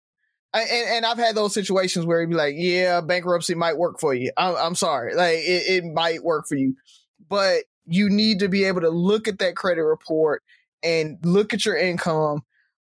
I- 0.53 0.61
and, 0.63 0.89
and 0.89 1.05
I've 1.05 1.17
had 1.17 1.35
those 1.35 1.53
situations 1.53 2.05
where 2.05 2.21
you'd 2.21 2.29
be 2.29 2.35
like, 2.35 2.55
yeah, 2.57 3.01
bankruptcy 3.01 3.55
might 3.55 3.77
work 3.77 3.99
for 3.99 4.13
you. 4.13 4.31
I'm, 4.37 4.55
I'm 4.55 4.75
sorry. 4.75 5.15
Like 5.15 5.37
it, 5.37 5.83
it 5.83 5.83
might 5.85 6.23
work 6.23 6.47
for 6.47 6.55
you, 6.55 6.75
but 7.29 7.63
you 7.85 8.09
need 8.09 8.39
to 8.39 8.47
be 8.49 8.65
able 8.65 8.81
to 8.81 8.89
look 8.89 9.27
at 9.27 9.39
that 9.39 9.55
credit 9.55 9.83
report 9.83 10.43
and 10.83 11.17
look 11.23 11.53
at 11.53 11.65
your 11.65 11.77
income. 11.77 12.43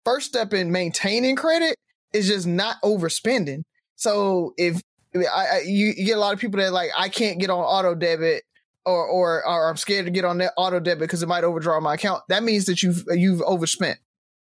First 0.04 0.28
step 0.28 0.52
in 0.52 0.72
maintaining 0.72 1.36
credit 1.36 1.76
is 2.12 2.28
just 2.28 2.46
not 2.46 2.76
overspending. 2.84 3.62
So 3.96 4.54
if 4.56 4.80
I, 5.14 5.20
I 5.26 5.62
you, 5.66 5.92
you 5.96 6.04
get 6.04 6.16
a 6.16 6.20
lot 6.20 6.34
of 6.34 6.40
people 6.40 6.60
that 6.60 6.72
like, 6.72 6.90
I 6.96 7.08
can't 7.08 7.38
get 7.40 7.50
on 7.50 7.58
auto 7.58 7.94
debit 7.94 8.44
or, 8.86 9.06
or, 9.06 9.46
or 9.46 9.68
I'm 9.68 9.76
scared 9.76 10.06
to 10.06 10.10
get 10.10 10.24
on 10.24 10.38
that 10.38 10.52
auto 10.56 10.80
debit 10.80 11.00
because 11.00 11.22
it 11.22 11.28
might 11.28 11.44
overdraw 11.44 11.80
my 11.80 11.94
account. 11.94 12.22
That 12.28 12.42
means 12.42 12.66
that 12.66 12.82
you've, 12.82 13.04
you've 13.10 13.42
overspent. 13.42 13.98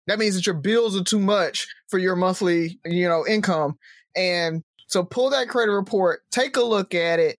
That 0.07 0.19
means 0.19 0.35
that 0.35 0.45
your 0.45 0.55
bills 0.55 0.99
are 0.99 1.03
too 1.03 1.19
much 1.19 1.67
for 1.87 1.97
your 1.97 2.15
monthly, 2.15 2.79
you 2.85 3.07
know, 3.07 3.25
income. 3.27 3.77
And 4.15 4.63
so 4.87 5.03
pull 5.03 5.29
that 5.31 5.49
credit 5.49 5.71
report, 5.71 6.21
take 6.31 6.57
a 6.57 6.63
look 6.63 6.93
at 6.93 7.19
it. 7.19 7.37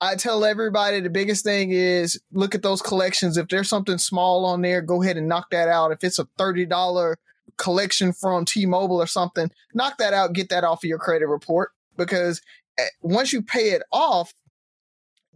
I 0.00 0.14
tell 0.14 0.44
everybody 0.44 1.00
the 1.00 1.10
biggest 1.10 1.44
thing 1.44 1.70
is 1.70 2.20
look 2.32 2.54
at 2.54 2.62
those 2.62 2.82
collections. 2.82 3.36
If 3.36 3.48
there's 3.48 3.68
something 3.68 3.98
small 3.98 4.44
on 4.44 4.60
there, 4.60 4.82
go 4.82 5.02
ahead 5.02 5.16
and 5.16 5.28
knock 5.28 5.50
that 5.50 5.68
out. 5.68 5.92
If 5.92 6.04
it's 6.04 6.18
a 6.18 6.26
$30 6.38 7.16
collection 7.56 8.12
from 8.12 8.44
T-Mobile 8.44 9.00
or 9.00 9.06
something, 9.06 9.50
knock 9.74 9.98
that 9.98 10.12
out, 10.12 10.34
get 10.34 10.50
that 10.50 10.64
off 10.64 10.84
of 10.84 10.88
your 10.88 10.98
credit 10.98 11.26
report 11.26 11.70
because 11.96 12.42
eh, 12.78 12.84
once 13.00 13.32
you 13.32 13.40
pay 13.42 13.70
it 13.70 13.82
off, 13.90 14.34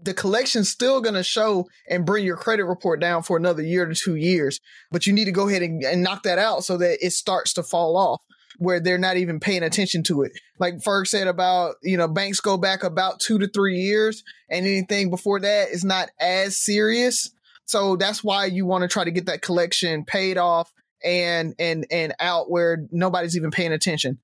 the 0.03 0.15
collection's 0.15 0.69
still 0.69 1.01
going 1.01 1.15
to 1.15 1.23
show 1.23 1.69
and 1.89 2.07
bring 2.07 2.25
your 2.25 2.37
credit 2.37 2.65
report 2.65 3.01
down 3.01 3.23
for 3.23 3.37
another 3.37 3.63
year 3.63 3.87
to 3.87 3.95
two 3.95 4.15
years. 4.15 4.61
But 4.91 5.07
you 5.07 5.13
need 5.13 5.27
to 5.27 5.33
go 5.33 5.49
ahead 5.49 5.63
and, 5.63 5.83
and 5.85 6.03
knock 6.03 6.23
that 6.23 6.39
out 6.39 6.65
so 6.65 6.77
that 6.79 7.05
it 7.05 7.13
starts 7.13 7.53
to 7.55 7.63
fall 7.63 7.97
off 7.97 8.23
where 8.59 8.79
they're 8.79 8.99
not 8.99 9.17
even 9.17 9.41
paying 9.41 9.63
attention 9.63 10.03
to 10.03 10.23
it. 10.23 10.33
Like 10.59 10.77
Ferg 10.77 11.07
said 11.07 11.27
about, 11.27 11.77
you 11.83 11.97
know, 11.97 12.07
banks 12.07 12.41
go 12.41 12.59
back 12.59 12.83
about 12.83 13.19
two 13.19 13.39
to 13.39 13.49
three 13.49 13.79
years 13.79 14.23
and 14.51 14.67
anything 14.67 15.09
before 15.09 15.41
that 15.41 15.71
is 15.71 15.83
not 15.83 16.11
as 16.21 16.59
serious. 16.59 17.31
So 17.65 17.97
that's 17.97 18.23
why 18.23 18.47
you 18.47 18.67
want 18.67 18.83
to 18.83 18.89
try 18.89 19.05
to 19.05 19.11
get 19.11 19.27
that 19.27 19.41
collection 19.41 20.05
paid 20.05 20.37
off 20.37 20.71
and, 21.03 21.55
and, 21.59 21.87
and 21.91 22.15
out 22.21 22.51
where 22.51 22.87
nobody's 22.91 23.35
even 23.35 23.51
paying 23.51 23.73
attention. 23.73 24.19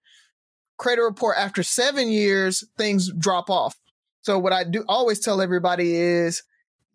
Credit 0.77 1.03
report 1.03 1.37
after 1.39 1.63
seven 1.63 2.11
years, 2.11 2.63
things 2.77 3.11
drop 3.11 3.49
off. 3.49 3.79
So 4.27 4.41
what 4.41 4.53
I 4.53 4.65
do 4.65 4.85
always 4.89 5.21
tell 5.21 5.41
everybody 5.41 5.95
is 5.95 6.43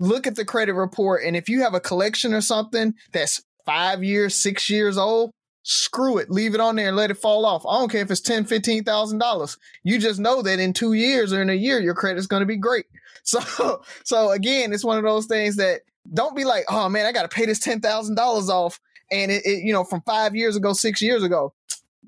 look 0.02 0.28
at 0.28 0.36
the 0.36 0.44
credit 0.44 0.74
report. 0.74 1.24
And 1.24 1.38
if 1.38 1.48
you 1.48 1.62
have 1.62 1.74
a 1.74 1.80
collection 1.80 2.34
or 2.34 2.42
something 2.42 2.94
that's 3.14 3.42
five 3.66 4.04
years, 4.04 4.36
six 4.36 4.70
years 4.70 4.98
old, 4.98 5.32
screw 5.64 6.18
it. 6.18 6.30
Leave 6.30 6.56
it 6.56 6.60
on 6.60 6.76
there 6.76 6.90
and 6.90 6.98
let 6.98 7.10
it 7.10 7.16
fall 7.16 7.46
off. 7.46 7.66
I 7.66 7.80
don't 7.80 7.90
care 7.90 8.02
if 8.02 8.12
it's 8.12 8.20
ten, 8.20 8.44
fifteen 8.44 8.84
thousand 8.84 9.20
dollars. 9.20 9.58
You 9.84 9.98
just 9.98 10.20
know 10.20 10.42
that 10.42 10.60
in 10.60 10.74
two 10.74 10.92
years 10.92 11.32
or 11.32 11.42
in 11.42 11.50
a 11.50 11.54
year, 11.54 11.80
your 11.80 11.94
credit's 11.94 12.28
going 12.28 12.42
to 12.42 12.46
be 12.46 12.58
great. 12.58 12.86
So, 13.24 13.84
so 14.04 14.32
again, 14.32 14.74
it's 14.74 14.84
one 14.84 14.98
of 14.98 15.04
those 15.04 15.28
things 15.28 15.56
that 15.58 15.82
don't 16.12 16.36
be 16.36 16.44
like, 16.44 16.66
oh 16.70 16.90
man, 16.90 17.06
I 17.06 17.12
got 17.12 17.22
to 17.22 17.28
pay 17.34 17.46
this 17.46 17.60
ten 17.60 17.80
thousand 17.80 18.16
dollars 18.16 18.50
off, 18.50 18.80
and 19.12 19.32
it, 19.32 19.46
it, 19.46 19.64
you 19.64 19.72
know, 19.72 19.84
from 19.84 20.02
five 20.02 20.36
years 20.36 20.56
ago, 20.56 20.74
six 20.74 21.04
years 21.04 21.22
ago, 21.22 21.54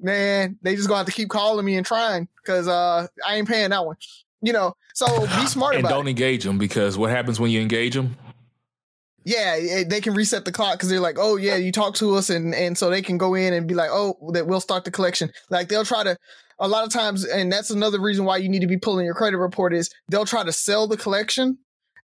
man, 0.02 0.58
they 0.64 0.76
just 0.76 0.88
gonna 0.88 0.98
have 0.98 1.06
to 1.06 1.12
keep 1.12 1.30
calling 1.30 1.64
me 1.64 1.78
and 1.78 1.86
trying 1.86 2.28
because 2.44 2.68
uh, 2.68 3.06
I 3.28 3.36
ain't 3.36 3.48
paying 3.48 3.70
that 3.70 3.86
one. 3.86 3.96
You 4.44 4.52
know, 4.54 4.74
so 4.94 5.22
be 5.22 5.46
smart 5.48 5.76
and 5.76 5.88
don't 5.88 6.06
it. 6.06 6.12
engage 6.12 6.44
them 6.44 6.58
because 6.60 6.98
what 6.98 7.10
happens 7.10 7.40
when 7.40 7.50
you 7.50 7.62
engage 7.62 7.96
them? 7.96 8.16
Yeah, 9.26 9.84
they 9.88 10.02
can 10.02 10.14
reset 10.14 10.44
the 10.44 10.52
clock 10.52 10.74
because 10.74 10.90
they're 10.90 11.00
like, 11.00 11.16
oh 11.18 11.38
yeah, 11.38 11.56
you 11.56 11.72
talk 11.72 11.96
to 11.96 12.16
us, 12.16 12.30
and 12.30 12.54
and 12.54 12.78
so 12.78 12.90
they 12.90 13.02
can 13.02 13.18
go 13.18 13.36
in 13.36 13.54
and 13.54 13.68
be 13.68 13.74
like, 13.74 13.90
oh, 13.92 14.32
that 14.34 14.46
we'll 14.46 14.60
start 14.60 14.84
the 14.84 14.92
collection. 14.92 15.32
Like 15.50 15.70
they'll 15.70 15.86
try 15.86 16.04
to. 16.04 16.18
A 16.60 16.68
lot 16.68 16.86
of 16.86 16.94
times, 16.94 17.26
and 17.26 17.52
that's 17.52 17.72
another 17.72 18.00
reason 18.00 18.26
why 18.26 18.38
you 18.38 18.48
need 18.48 18.62
to 18.62 18.68
be 18.68 18.78
pulling 18.78 19.06
your 19.06 19.16
credit 19.16 19.38
report 19.38 19.74
is 19.74 19.90
they'll 20.08 20.24
try 20.24 20.44
to 20.44 20.52
sell 20.52 20.88
the 20.88 20.96
collection, 20.96 21.58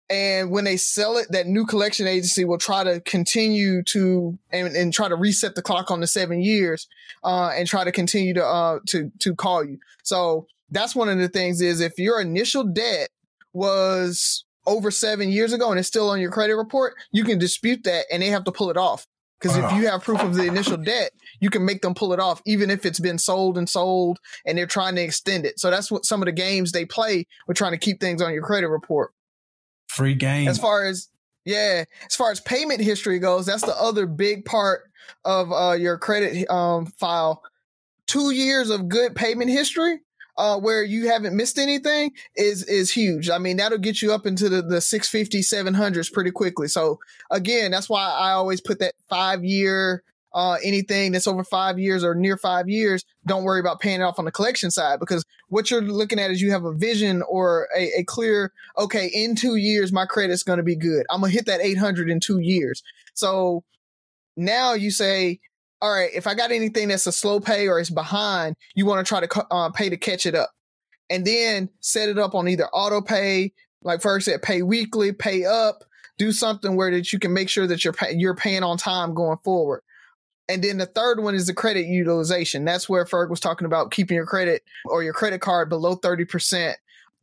and 0.09 0.49
when 0.49 0.63
they 0.63 0.75
sell 0.75 1.17
it, 1.17 1.27
that 1.29 1.45
new 1.45 1.65
collection 1.65 2.07
agency 2.07 2.45
will 2.45 2.57
try 2.57 2.83
to 2.83 2.99
continue 3.01 3.83
to 3.83 4.39
and, 4.51 4.75
and 4.75 4.91
try 4.91 5.07
to 5.07 5.15
reset 5.15 5.53
the 5.53 5.61
clock 5.61 5.91
on 5.91 5.99
the 5.99 6.07
seven 6.07 6.41
years, 6.41 6.87
uh, 7.23 7.51
and 7.55 7.67
try 7.67 7.83
to 7.83 7.91
continue 7.91 8.33
to 8.33 8.43
uh 8.43 8.79
to 8.87 9.11
to 9.19 9.35
call 9.35 9.63
you. 9.63 9.77
So 10.03 10.47
that's 10.71 10.95
one 10.95 11.09
of 11.09 11.17
the 11.17 11.29
things 11.29 11.61
is 11.61 11.81
if 11.81 11.97
your 11.97 12.21
initial 12.21 12.63
debt 12.63 13.09
was 13.53 14.45
over 14.65 14.91
seven 14.91 15.29
years 15.29 15.53
ago 15.53 15.71
and 15.71 15.79
it's 15.79 15.87
still 15.87 16.09
on 16.09 16.19
your 16.19 16.31
credit 16.31 16.55
report, 16.55 16.95
you 17.11 17.23
can 17.23 17.39
dispute 17.39 17.83
that 17.83 18.05
and 18.11 18.21
they 18.21 18.27
have 18.27 18.43
to 18.43 18.51
pull 18.51 18.69
it 18.69 18.77
off. 18.77 19.05
Because 19.39 19.55
if 19.55 19.71
you 19.71 19.87
have 19.87 20.03
proof 20.03 20.19
of 20.21 20.35
the 20.35 20.45
initial 20.45 20.75
debt, 20.75 21.11
you 21.39 21.49
can 21.49 21.63
make 21.63 21.81
them 21.81 21.93
pull 21.93 22.11
it 22.11 22.19
off, 22.19 22.41
even 22.45 22.69
if 22.69 22.85
it's 22.85 22.99
been 22.99 23.17
sold 23.17 23.57
and 23.57 23.69
sold 23.69 24.19
and 24.45 24.57
they're 24.57 24.67
trying 24.67 24.95
to 24.95 25.01
extend 25.01 25.45
it. 25.45 25.59
So 25.59 25.71
that's 25.71 25.89
what 25.89 26.05
some 26.05 26.21
of 26.21 26.25
the 26.25 26.33
games 26.33 26.73
they 26.73 26.83
play 26.83 27.25
with 27.47 27.55
trying 27.55 27.71
to 27.71 27.77
keep 27.77 28.01
things 28.01 28.21
on 28.21 28.33
your 28.33 28.43
credit 28.43 28.67
report. 28.67 29.13
Free 29.87 30.13
game. 30.13 30.49
As 30.49 30.59
far 30.59 30.85
as 30.85 31.07
yeah, 31.45 31.85
as 32.05 32.15
far 32.15 32.31
as 32.31 32.41
payment 32.41 32.81
history 32.81 33.17
goes, 33.17 33.45
that's 33.45 33.63
the 33.63 33.81
other 33.81 34.05
big 34.05 34.43
part 34.43 34.81
of 35.23 35.51
uh, 35.53 35.71
your 35.71 35.97
credit 35.97 36.49
um, 36.51 36.85
file. 36.85 37.41
Two 38.07 38.31
years 38.31 38.69
of 38.69 38.89
good 38.89 39.15
payment 39.15 39.49
history, 39.49 40.01
uh, 40.39 40.57
where 40.57 40.83
you 40.83 41.09
haven't 41.09 41.35
missed 41.35 41.59
anything, 41.59 42.11
is 42.35 42.63
is 42.63 42.89
huge. 42.89 43.29
I 43.29 43.37
mean, 43.37 43.57
that'll 43.57 43.77
get 43.77 44.01
you 44.01 44.13
up 44.13 44.25
into 44.25 44.47
the 44.47 44.61
the 44.61 44.79
650, 44.79 45.41
700s 45.41 46.11
pretty 46.11 46.31
quickly. 46.31 46.69
So 46.69 46.97
again, 47.29 47.71
that's 47.71 47.89
why 47.89 48.05
I 48.05 48.31
always 48.31 48.61
put 48.61 48.79
that 48.79 48.95
five 49.09 49.43
year. 49.43 50.01
Uh, 50.31 50.57
anything 50.63 51.11
that's 51.11 51.25
over 51.25 51.43
five 51.43 51.79
years 51.79 52.03
or 52.03 52.13
near 52.13 52.37
five 52.37 52.69
years, 52.69 53.03
don't 53.25 53.43
worry 53.43 53.59
about 53.59 53.79
paying 53.79 53.99
it 53.99 54.03
off 54.03 54.19
on 54.19 54.25
the 54.25 54.31
collection 54.31 54.69
side 54.69 54.99
because 54.99 55.25
what 55.47 55.71
you're 55.71 55.81
looking 55.81 56.19
at 56.19 56.29
is 56.29 56.39
you 56.39 56.51
have 56.51 56.65
a 56.65 56.71
vision 56.71 57.23
or 57.27 57.67
a, 57.75 57.89
a 57.97 58.03
clear 58.03 58.53
okay, 58.77 59.07
in 59.11 59.35
two 59.35 59.55
years, 59.55 59.91
my 59.91 60.05
credit's 60.05 60.43
going 60.43 60.57
to 60.57 60.63
be 60.63 60.75
good. 60.75 61.03
I'm 61.09 61.21
going 61.21 61.31
to 61.31 61.35
hit 61.35 61.47
that 61.47 61.61
800 61.61 62.11
in 62.11 62.19
two 62.19 62.37
years. 62.37 62.83
So 63.15 63.63
now 64.37 64.73
you 64.73 64.91
say, 64.91 65.39
all 65.81 65.91
right, 65.91 66.09
if 66.13 66.27
I 66.27 66.33
got 66.33 66.51
anything 66.51 66.89
that's 66.89 67.07
a 67.07 67.11
slow 67.11 67.39
pay 67.39 67.67
or 67.67 67.79
it's 67.79 67.89
behind, 67.89 68.55
you 68.75 68.85
want 68.85 69.05
to 69.05 69.07
try 69.07 69.25
to 69.25 69.45
uh, 69.51 69.69
pay 69.69 69.89
to 69.89 69.97
catch 69.97 70.25
it 70.25 70.35
up. 70.35 70.51
And 71.09 71.25
then 71.25 71.69
set 71.79 72.09
it 72.09 72.19
up 72.19 72.35
on 72.35 72.47
either 72.47 72.67
auto 72.67 73.01
pay, 73.01 73.53
like 73.81 74.01
first 74.01 74.25
said, 74.25 74.41
pay 74.41 74.61
weekly, 74.61 75.11
pay 75.11 75.45
up, 75.45 75.83
do 76.17 76.31
something 76.31 76.75
where 76.75 76.91
that 76.91 77.11
you 77.11 77.17
can 77.17 77.33
make 77.33 77.49
sure 77.49 77.65
that 77.65 77.83
you're 77.83 77.93
pay- 77.93 78.13
you're 78.15 78.35
paying 78.35 78.61
on 78.61 78.77
time 78.77 79.13
going 79.13 79.39
forward. 79.43 79.81
And 80.49 80.63
then 80.63 80.77
the 80.77 80.85
third 80.85 81.21
one 81.21 81.35
is 81.35 81.47
the 81.47 81.53
credit 81.53 81.85
utilization. 81.85 82.65
That's 82.65 82.89
where 82.89 83.05
Ferg 83.05 83.29
was 83.29 83.39
talking 83.39 83.65
about 83.65 83.91
keeping 83.91 84.15
your 84.15 84.25
credit 84.25 84.63
or 84.85 85.03
your 85.03 85.13
credit 85.13 85.41
card 85.41 85.69
below 85.69 85.95
30%. 85.95 86.73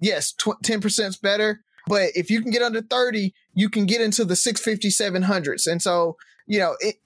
Yes, 0.00 0.32
tw- 0.32 0.62
10% 0.62 1.06
is 1.06 1.16
better, 1.16 1.60
but 1.86 2.10
if 2.14 2.30
you 2.30 2.40
can 2.40 2.50
get 2.50 2.62
under 2.62 2.82
30, 2.82 3.34
you 3.54 3.68
can 3.68 3.86
get 3.86 4.00
into 4.00 4.24
the 4.24 4.36
650, 4.36 4.88
700s. 4.88 5.66
And 5.70 5.82
so, 5.82 6.16
you 6.46 6.58
know, 6.58 6.76
it, 6.80 6.96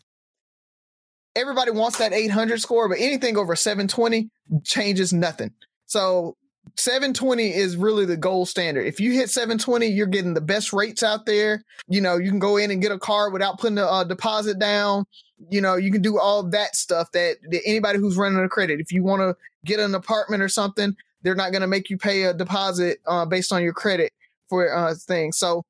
everybody 1.36 1.70
wants 1.70 1.98
that 1.98 2.12
800 2.12 2.60
score, 2.60 2.88
but 2.88 2.98
anything 2.98 3.36
over 3.36 3.54
720 3.56 4.30
changes 4.64 5.12
nothing. 5.12 5.52
So 5.86 6.36
720 6.76 7.54
is 7.54 7.76
really 7.76 8.04
the 8.04 8.16
gold 8.16 8.48
standard. 8.48 8.86
If 8.86 9.00
you 9.00 9.12
hit 9.12 9.30
720, 9.30 9.86
you're 9.86 10.06
getting 10.06 10.34
the 10.34 10.40
best 10.40 10.72
rates 10.72 11.02
out 11.02 11.26
there. 11.26 11.62
You 11.88 12.00
know, 12.00 12.16
you 12.16 12.30
can 12.30 12.38
go 12.38 12.56
in 12.56 12.70
and 12.70 12.82
get 12.82 12.92
a 12.92 12.98
car 12.98 13.30
without 13.30 13.58
putting 13.58 13.78
a 13.78 13.86
uh, 13.86 14.04
deposit 14.04 14.58
down. 14.58 15.04
You 15.50 15.60
know, 15.60 15.76
you 15.76 15.90
can 15.90 16.02
do 16.02 16.18
all 16.18 16.42
that 16.50 16.76
stuff 16.76 17.12
that, 17.12 17.36
that 17.50 17.62
anybody 17.64 17.98
who's 17.98 18.16
running 18.16 18.42
a 18.42 18.48
credit. 18.48 18.80
If 18.80 18.92
you 18.92 19.02
want 19.02 19.20
to 19.20 19.36
get 19.64 19.80
an 19.80 19.94
apartment 19.94 20.42
or 20.42 20.48
something, 20.48 20.94
they're 21.22 21.34
not 21.34 21.52
going 21.52 21.62
to 21.62 21.68
make 21.68 21.90
you 21.90 21.98
pay 21.98 22.24
a 22.24 22.34
deposit 22.34 22.98
uh, 23.06 23.24
based 23.26 23.52
on 23.52 23.62
your 23.62 23.72
credit 23.72 24.12
for 24.48 24.72
uh, 24.72 24.94
things. 24.94 25.38
So 25.38 25.64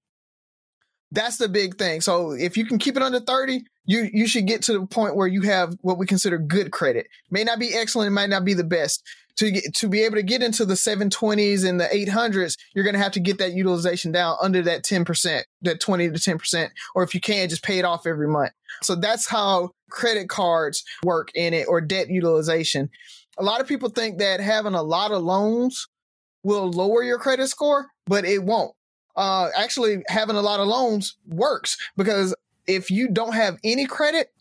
that's 1.12 1.38
the 1.38 1.48
big 1.48 1.76
thing. 1.76 2.00
So 2.00 2.32
if 2.32 2.56
you 2.56 2.64
can 2.64 2.78
keep 2.78 2.96
it 2.96 3.02
under 3.02 3.20
30, 3.20 3.64
you 3.84 4.08
you 4.12 4.26
should 4.26 4.46
get 4.46 4.62
to 4.62 4.78
the 4.78 4.86
point 4.86 5.16
where 5.16 5.26
you 5.26 5.42
have 5.42 5.76
what 5.80 5.98
we 5.98 6.06
consider 6.06 6.38
good 6.38 6.70
credit. 6.70 7.08
May 7.30 7.44
not 7.44 7.58
be 7.58 7.74
excellent, 7.74 8.08
it 8.08 8.12
might 8.12 8.30
not 8.30 8.44
be 8.44 8.54
the 8.54 8.64
best. 8.64 9.02
To 9.36 9.50
get 9.50 9.74
to 9.76 9.88
be 9.88 10.02
able 10.02 10.16
to 10.16 10.22
get 10.22 10.42
into 10.42 10.66
the 10.66 10.74
720s 10.74 11.66
and 11.66 11.80
the 11.80 11.86
800s, 11.86 12.58
you're 12.74 12.84
going 12.84 12.94
to 12.94 13.02
have 13.02 13.12
to 13.12 13.20
get 13.20 13.38
that 13.38 13.52
utilization 13.52 14.12
down 14.12 14.36
under 14.42 14.60
that 14.62 14.82
10%, 14.82 15.42
that 15.62 15.80
20 15.80 16.10
to 16.10 16.14
10%, 16.14 16.68
or 16.94 17.02
if 17.02 17.14
you 17.14 17.20
can, 17.20 17.48
just 17.48 17.62
pay 17.62 17.78
it 17.78 17.84
off 17.84 18.06
every 18.06 18.28
month. 18.28 18.52
So 18.82 18.96
that's 18.96 19.26
how 19.26 19.70
credit 19.88 20.28
cards 20.28 20.84
work 21.04 21.30
in 21.34 21.54
it 21.54 21.68
or 21.68 21.80
debt 21.80 22.10
utilization. 22.10 22.90
A 23.38 23.42
lot 23.42 23.62
of 23.62 23.66
people 23.66 23.88
think 23.88 24.18
that 24.18 24.40
having 24.40 24.74
a 24.74 24.82
lot 24.82 25.10
of 25.10 25.22
loans 25.22 25.88
will 26.42 26.70
lower 26.70 27.02
your 27.02 27.18
credit 27.18 27.48
score, 27.48 27.86
but 28.06 28.24
it 28.26 28.42
won't. 28.44 28.74
Uh, 29.16 29.48
actually, 29.56 30.02
having 30.08 30.36
a 30.36 30.42
lot 30.42 30.60
of 30.60 30.68
loans 30.68 31.16
works 31.26 31.76
because 31.96 32.34
if 32.66 32.90
you 32.90 33.08
don't 33.08 33.34
have 33.34 33.58
any 33.64 33.86
credit, 33.86 34.32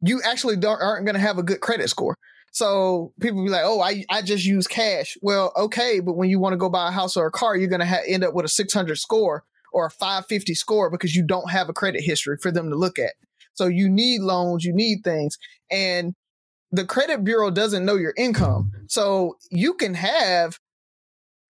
you 0.00 0.20
actually 0.24 0.56
don't 0.56 0.80
aren't 0.80 1.06
going 1.06 1.14
to 1.14 1.20
have 1.20 1.38
a 1.38 1.42
good 1.42 1.60
credit 1.60 1.88
score. 1.88 2.16
So 2.52 3.12
people 3.20 3.42
be 3.42 3.50
like, 3.50 3.62
"Oh, 3.64 3.80
I 3.80 4.04
I 4.10 4.22
just 4.22 4.44
use 4.44 4.66
cash." 4.66 5.16
Well, 5.22 5.52
okay, 5.56 6.00
but 6.00 6.14
when 6.14 6.28
you 6.28 6.38
want 6.38 6.52
to 6.52 6.58
go 6.58 6.68
buy 6.68 6.88
a 6.88 6.92
house 6.92 7.16
or 7.16 7.26
a 7.26 7.30
car, 7.30 7.56
you're 7.56 7.68
going 7.68 7.80
to 7.80 7.86
ha- 7.86 8.02
end 8.06 8.24
up 8.24 8.34
with 8.34 8.44
a 8.44 8.48
600 8.48 8.96
score 8.96 9.44
or 9.72 9.86
a 9.86 9.90
550 9.90 10.54
score 10.54 10.90
because 10.90 11.16
you 11.16 11.24
don't 11.24 11.50
have 11.50 11.68
a 11.68 11.72
credit 11.72 12.02
history 12.02 12.36
for 12.36 12.50
them 12.50 12.68
to 12.70 12.76
look 12.76 12.98
at. 12.98 13.14
So 13.54 13.66
you 13.66 13.88
need 13.88 14.20
loans, 14.20 14.64
you 14.64 14.74
need 14.74 15.02
things, 15.02 15.38
and 15.70 16.14
the 16.70 16.84
credit 16.84 17.24
bureau 17.24 17.50
doesn't 17.50 17.84
know 17.84 17.96
your 17.96 18.14
income. 18.16 18.72
So 18.86 19.36
you 19.50 19.74
can 19.74 19.94
have 19.94 20.58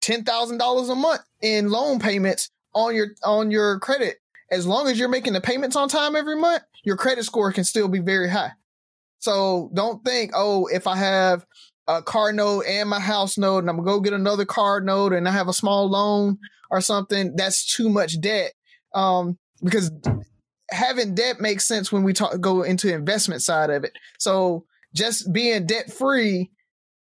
ten 0.02 0.24
thousand 0.24 0.58
dollars 0.58 0.90
a 0.90 0.96
month 0.96 1.22
in 1.42 1.70
loan 1.70 2.00
payments 2.00 2.50
on 2.74 2.96
your 2.96 3.08
on 3.24 3.50
your 3.52 3.80
credit. 3.80 4.18
As 4.52 4.68
long 4.68 4.88
as 4.88 5.00
you're 5.00 5.10
making 5.10 5.34
the 5.34 5.42
payments 5.42 5.76
on 5.76 5.88
time 5.88 6.16
every 6.16 6.36
month, 6.36 6.64
your 6.84 6.98
credit 6.98 7.24
score 7.24 7.52
can 7.52 7.64
still 7.64 7.88
be 7.88 8.00
very 8.00 8.30
high. 8.30 8.52
So 9.20 9.72
don't 9.74 10.04
think, 10.04 10.32
oh, 10.36 10.68
if 10.68 10.88
I 10.88 10.98
have 10.98 11.46
a 11.88 12.02
car 12.02 12.34
note 12.34 12.66
and 12.68 12.90
my 12.90 13.00
house 13.00 13.38
note 13.38 13.60
and 13.60 13.70
I'm 13.70 13.78
gonna 13.78 13.86
go 13.86 14.00
get 14.02 14.14
another 14.14 14.46
car 14.46 14.82
note 14.82 15.14
and 15.14 15.28
I 15.28 15.32
have 15.32 15.48
a 15.48 15.54
small 15.54 15.90
loan 15.90 16.38
or 16.70 16.82
something, 16.82 17.36
that's 17.36 17.74
too 17.74 17.90
much 17.90 18.20
debt. 18.20 18.52
Um, 18.94 19.38
because 19.64 19.92
having 20.70 21.16
debt 21.16 21.40
makes 21.40 21.66
sense 21.66 21.92
when 21.92 22.04
we 22.04 22.14
talk 22.14 22.40
go 22.40 22.64
into 22.64 22.94
investment 22.94 23.42
side 23.42 23.70
of 23.70 23.84
it. 23.84 23.94
So 24.20 24.66
just 24.94 25.32
being 25.32 25.66
debt 25.66 25.92
free 25.92 26.52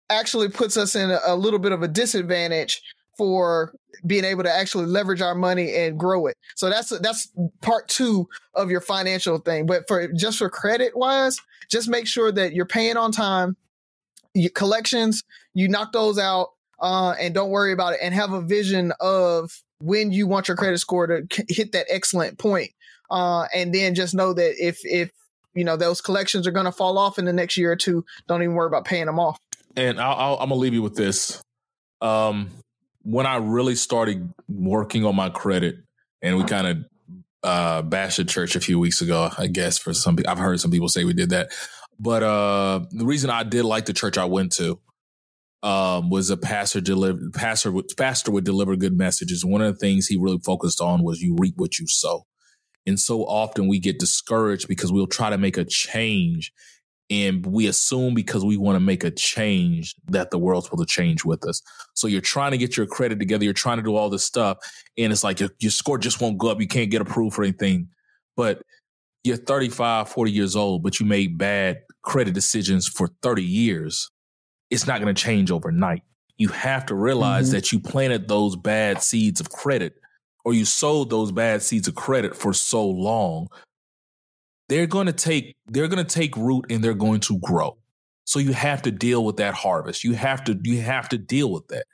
actually 0.09 0.49
puts 0.49 0.77
us 0.77 0.95
in 0.95 1.11
a, 1.11 1.19
a 1.25 1.35
little 1.35 1.59
bit 1.59 1.71
of 1.71 1.83
a 1.83 1.87
disadvantage 1.87 2.81
for 3.17 3.73
being 4.05 4.23
able 4.23 4.43
to 4.43 4.51
actually 4.51 4.85
leverage 4.85 5.21
our 5.21 5.35
money 5.35 5.73
and 5.75 5.99
grow 5.99 6.27
it. 6.27 6.35
So 6.55 6.69
that's 6.69 6.89
that's 6.99 7.31
part 7.61 7.87
2 7.87 8.27
of 8.53 8.69
your 8.69 8.81
financial 8.81 9.37
thing. 9.39 9.65
But 9.65 9.87
for 9.87 10.07
just 10.13 10.37
for 10.37 10.49
credit 10.49 10.97
wise, 10.97 11.39
just 11.69 11.89
make 11.89 12.07
sure 12.07 12.31
that 12.31 12.53
you're 12.53 12.65
paying 12.65 12.97
on 12.97 13.11
time. 13.11 13.55
Your 14.33 14.51
collections, 14.51 15.23
you 15.53 15.67
knock 15.67 15.93
those 15.93 16.19
out 16.19 16.51
uh, 16.79 17.15
and 17.19 17.33
don't 17.33 17.49
worry 17.49 17.73
about 17.73 17.93
it 17.93 17.99
and 18.01 18.13
have 18.13 18.33
a 18.33 18.41
vision 18.41 18.93
of 18.99 19.63
when 19.79 20.11
you 20.11 20.27
want 20.27 20.47
your 20.47 20.57
credit 20.57 20.77
score 20.79 21.07
to 21.07 21.27
hit 21.49 21.71
that 21.71 21.87
excellent 21.89 22.37
point. 22.37 22.71
Uh, 23.09 23.45
and 23.53 23.73
then 23.73 23.95
just 23.95 24.13
know 24.13 24.33
that 24.33 24.55
if 24.63 24.79
if 24.83 25.11
you 25.53 25.63
know 25.63 25.77
those 25.77 26.01
collections 26.01 26.45
are 26.45 26.51
going 26.51 26.65
to 26.65 26.71
fall 26.71 26.97
off 26.97 27.17
in 27.17 27.25
the 27.25 27.33
next 27.33 27.57
year 27.57 27.71
or 27.71 27.75
two, 27.75 28.05
don't 28.27 28.43
even 28.43 28.53
worry 28.53 28.67
about 28.67 28.85
paying 28.85 29.05
them 29.05 29.19
off. 29.19 29.39
And 29.75 29.99
I'll, 29.99 30.15
I'll, 30.15 30.33
I'm 30.35 30.49
gonna 30.49 30.55
leave 30.55 30.73
you 30.73 30.81
with 30.81 30.95
this. 30.95 31.41
Um, 32.01 32.51
when 33.07 33.25
I 33.25 33.37
really 33.37 33.75
started 33.75 34.33
working 34.49 35.05
on 35.05 35.15
my 35.15 35.29
credit, 35.29 35.77
and 36.21 36.37
we 36.37 36.43
kind 36.43 36.67
of 36.67 36.77
uh, 37.41 37.81
bashed 37.81 38.17
the 38.17 38.25
church 38.25 38.57
a 38.57 38.59
few 38.59 38.79
weeks 38.79 39.01
ago, 39.01 39.29
I 39.37 39.47
guess 39.47 39.77
for 39.77 39.93
some 39.93 40.17
I've 40.27 40.37
heard 40.37 40.59
some 40.59 40.71
people 40.71 40.89
say 40.89 41.05
we 41.05 41.13
did 41.13 41.29
that. 41.29 41.51
But 41.97 42.21
uh, 42.21 42.81
the 42.91 43.05
reason 43.05 43.29
I 43.29 43.43
did 43.43 43.63
like 43.63 43.85
the 43.85 43.93
church 43.93 44.17
I 44.17 44.25
went 44.25 44.51
to 44.53 44.81
um, 45.63 46.09
was 46.09 46.29
a 46.29 46.35
pastor 46.35 46.81
deliver 46.81 47.29
pastor 47.33 47.71
pastor 47.97 48.31
would 48.31 48.43
deliver 48.43 48.75
good 48.75 48.97
messages. 48.97 49.45
One 49.45 49.61
of 49.61 49.73
the 49.73 49.79
things 49.79 50.07
he 50.07 50.17
really 50.17 50.39
focused 50.43 50.81
on 50.81 51.01
was 51.01 51.21
you 51.21 51.33
reap 51.39 51.53
what 51.55 51.79
you 51.79 51.87
sow. 51.87 52.25
And 52.85 52.99
so 52.99 53.21
often 53.21 53.69
we 53.69 53.79
get 53.79 53.99
discouraged 53.99 54.67
because 54.67 54.91
we'll 54.91 55.07
try 55.07 55.29
to 55.29 55.37
make 55.37 55.57
a 55.57 55.63
change 55.63 56.51
and 57.09 57.45
we 57.45 57.67
assume 57.67 58.13
because 58.13 58.43
we 58.43 58.57
want 58.57 58.75
to 58.75 58.79
make 58.79 59.03
a 59.03 59.11
change 59.11 59.95
that 60.07 60.31
the 60.31 60.37
world's 60.37 60.67
supposed 60.67 60.87
to 60.87 60.93
change 60.93 61.23
with 61.23 61.45
us. 61.45 61.61
So 61.93 62.07
you're 62.07 62.21
trying 62.21 62.51
to 62.51 62.57
get 62.57 62.75
your 62.75 62.85
credit 62.85 63.19
together, 63.19 63.43
you're 63.43 63.53
trying 63.53 63.77
to 63.77 63.83
do 63.83 63.95
all 63.95 64.09
this 64.09 64.25
stuff, 64.25 64.57
and 64.97 65.13
it's 65.13 65.23
like 65.23 65.39
your, 65.39 65.49
your 65.59 65.71
score 65.71 65.97
just 65.97 66.21
won't 66.21 66.37
go 66.37 66.49
up. 66.49 66.59
You 66.59 66.67
can't 66.67 66.91
get 66.91 67.01
approved 67.01 67.35
for 67.35 67.43
anything. 67.43 67.89
But 68.35 68.61
you're 69.23 69.37
35, 69.37 70.09
40 70.09 70.31
years 70.31 70.55
old, 70.55 70.83
but 70.83 70.99
you 70.99 71.05
made 71.05 71.37
bad 71.37 71.81
credit 72.03 72.33
decisions 72.33 72.87
for 72.87 73.09
30 73.21 73.43
years 73.43 74.09
it's 74.69 74.87
not 74.87 75.01
going 75.01 75.13
to 75.13 75.21
change 75.21 75.51
overnight. 75.51 76.03
You 76.37 76.49
have 76.49 76.85
to 76.87 76.95
realize 76.95 77.47
mm-hmm. 77.47 77.55
that 77.55 77.71
you 77.71 77.79
planted 77.79 78.27
those 78.27 78.55
bad 78.55 79.01
seeds 79.01 79.39
of 79.39 79.49
credit 79.49 79.95
or 80.45 80.53
you 80.53 80.65
sowed 80.65 81.09
those 81.09 81.31
bad 81.31 81.61
seeds 81.61 81.87
of 81.87 81.95
credit 81.95 82.35
for 82.35 82.53
so 82.53 82.85
long. 82.85 83.47
They're 84.69 84.87
going 84.87 85.07
to 85.07 85.13
take 85.13 85.55
they're 85.67 85.87
going 85.87 86.05
to 86.05 86.15
take 86.15 86.35
root 86.35 86.65
and 86.69 86.83
they're 86.83 86.93
going 86.93 87.21
to 87.21 87.39
grow. 87.39 87.77
So 88.25 88.39
you 88.39 88.53
have 88.53 88.81
to 88.83 88.91
deal 88.91 89.23
with 89.23 89.37
that 89.37 89.53
harvest. 89.53 90.03
You 90.03 90.13
have 90.13 90.43
to 90.45 90.59
you 90.63 90.81
have 90.81 91.09
to 91.09 91.17
deal 91.17 91.51
with 91.51 91.67
that. 91.69 91.85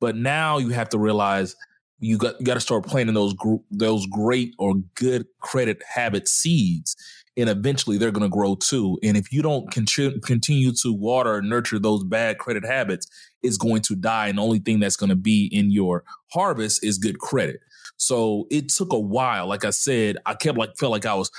But 0.00 0.16
now 0.16 0.58
you 0.58 0.70
have 0.70 0.88
to 0.90 0.98
realize 0.98 1.56
you 1.98 2.18
got 2.18 2.38
you 2.40 2.46
got 2.46 2.54
to 2.54 2.60
start 2.60 2.84
planting 2.84 3.14
those 3.14 3.34
group 3.34 3.62
those 3.70 4.06
great 4.06 4.54
or 4.58 4.74
good 4.94 5.26
credit 5.40 5.82
habit 5.94 6.28
seeds 6.28 6.96
and 7.36 7.50
eventually 7.50 7.98
they're 7.98 8.10
going 8.10 8.28
to 8.28 8.34
grow 8.34 8.54
too. 8.54 8.98
And 9.02 9.16
if 9.16 9.32
you 9.32 9.42
don't 9.42 9.70
con- 9.70 10.20
continue 10.20 10.72
to 10.82 10.92
water 10.92 11.36
and 11.36 11.50
nurture 11.50 11.78
those 11.78 12.02
bad 12.02 12.38
credit 12.38 12.64
habits, 12.64 13.06
it's 13.42 13.58
going 13.58 13.82
to 13.82 13.94
die. 13.94 14.28
And 14.28 14.38
the 14.38 14.42
only 14.42 14.58
thing 14.58 14.80
that's 14.80 14.96
going 14.96 15.10
to 15.10 15.16
be 15.16 15.46
in 15.52 15.70
your 15.70 16.04
harvest 16.32 16.82
is 16.82 16.98
good 16.98 17.18
credit. 17.18 17.60
So 17.98 18.46
it 18.50 18.70
took 18.70 18.92
a 18.92 18.98
while. 18.98 19.46
Like 19.46 19.64
I 19.64 19.70
said, 19.70 20.16
I 20.24 20.34
kept 20.34 20.58
like 20.58 20.76
felt 20.78 20.92
like 20.92 21.06
I 21.06 21.14
was 21.14 21.30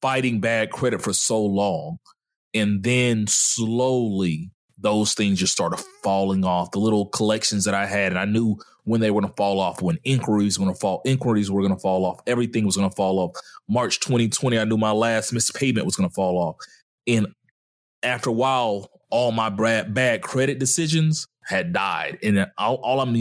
fighting 0.00 0.40
bad 0.40 0.70
credit 0.70 1.02
for 1.02 1.12
so 1.12 1.44
long. 1.44 1.98
And 2.54 2.82
then 2.82 3.26
slowly 3.28 4.50
those 4.78 5.14
things 5.14 5.38
just 5.38 5.52
started 5.52 5.82
falling 6.02 6.44
off. 6.44 6.70
The 6.70 6.78
little 6.78 7.06
collections 7.06 7.64
that 7.64 7.74
I 7.74 7.86
had, 7.86 8.12
and 8.12 8.18
I 8.18 8.24
knew 8.24 8.56
when 8.84 9.00
they 9.00 9.10
were 9.10 9.20
going 9.20 9.30
to 9.30 9.36
fall 9.36 9.60
off, 9.60 9.82
when 9.82 9.98
inquiries 10.04 10.58
were 10.58 10.64
going 10.64 10.74
to 10.74 10.80
fall, 10.80 11.02
inquiries 11.04 11.50
were 11.50 11.60
going 11.60 11.74
to 11.74 11.80
fall 11.80 12.04
off, 12.04 12.20
everything 12.26 12.64
was 12.64 12.76
going 12.76 12.88
to 12.88 12.96
fall 12.96 13.18
off. 13.18 13.32
March 13.68 14.00
2020, 14.00 14.58
I 14.58 14.64
knew 14.64 14.78
my 14.78 14.90
last 14.90 15.32
missed 15.32 15.54
payment 15.54 15.86
was 15.86 15.96
going 15.96 16.08
to 16.08 16.14
fall 16.14 16.38
off. 16.38 16.56
And 17.06 17.28
after 18.02 18.30
a 18.30 18.32
while, 18.32 18.90
all 19.10 19.32
my 19.32 19.50
bad, 19.50 19.92
bad 19.92 20.22
credit 20.22 20.58
decisions 20.58 21.28
had 21.44 21.72
died. 21.72 22.18
And 22.22 22.46
all, 22.56 22.76
all 22.76 23.00
I'm 23.00 23.14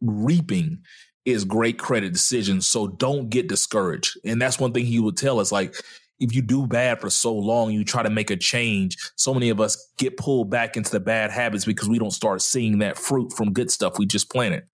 reaping 0.00 0.78
is 1.24 1.44
great 1.44 1.78
credit 1.78 2.12
decisions. 2.12 2.66
So 2.66 2.88
don't 2.88 3.30
get 3.30 3.48
discouraged. 3.48 4.18
And 4.24 4.40
that's 4.40 4.58
one 4.58 4.72
thing 4.72 4.86
he 4.86 4.98
would 4.98 5.16
tell 5.16 5.38
us 5.38 5.52
like, 5.52 5.74
if 6.18 6.34
you 6.34 6.42
do 6.42 6.66
bad 6.66 7.00
for 7.00 7.10
so 7.10 7.34
long, 7.34 7.72
you 7.72 7.84
try 7.84 8.02
to 8.02 8.10
make 8.10 8.30
a 8.30 8.36
change. 8.36 8.96
So 9.16 9.34
many 9.34 9.48
of 9.50 9.60
us 9.60 9.90
get 9.98 10.16
pulled 10.16 10.50
back 10.50 10.76
into 10.76 10.90
the 10.90 11.00
bad 11.00 11.30
habits 11.30 11.64
because 11.64 11.88
we 11.88 11.98
don't 11.98 12.12
start 12.12 12.42
seeing 12.42 12.78
that 12.78 12.96
fruit 12.96 13.32
from 13.32 13.52
good 13.52 13.70
stuff 13.70 13.98
we 13.98 14.06
just 14.06 14.30
planted. 14.30 14.64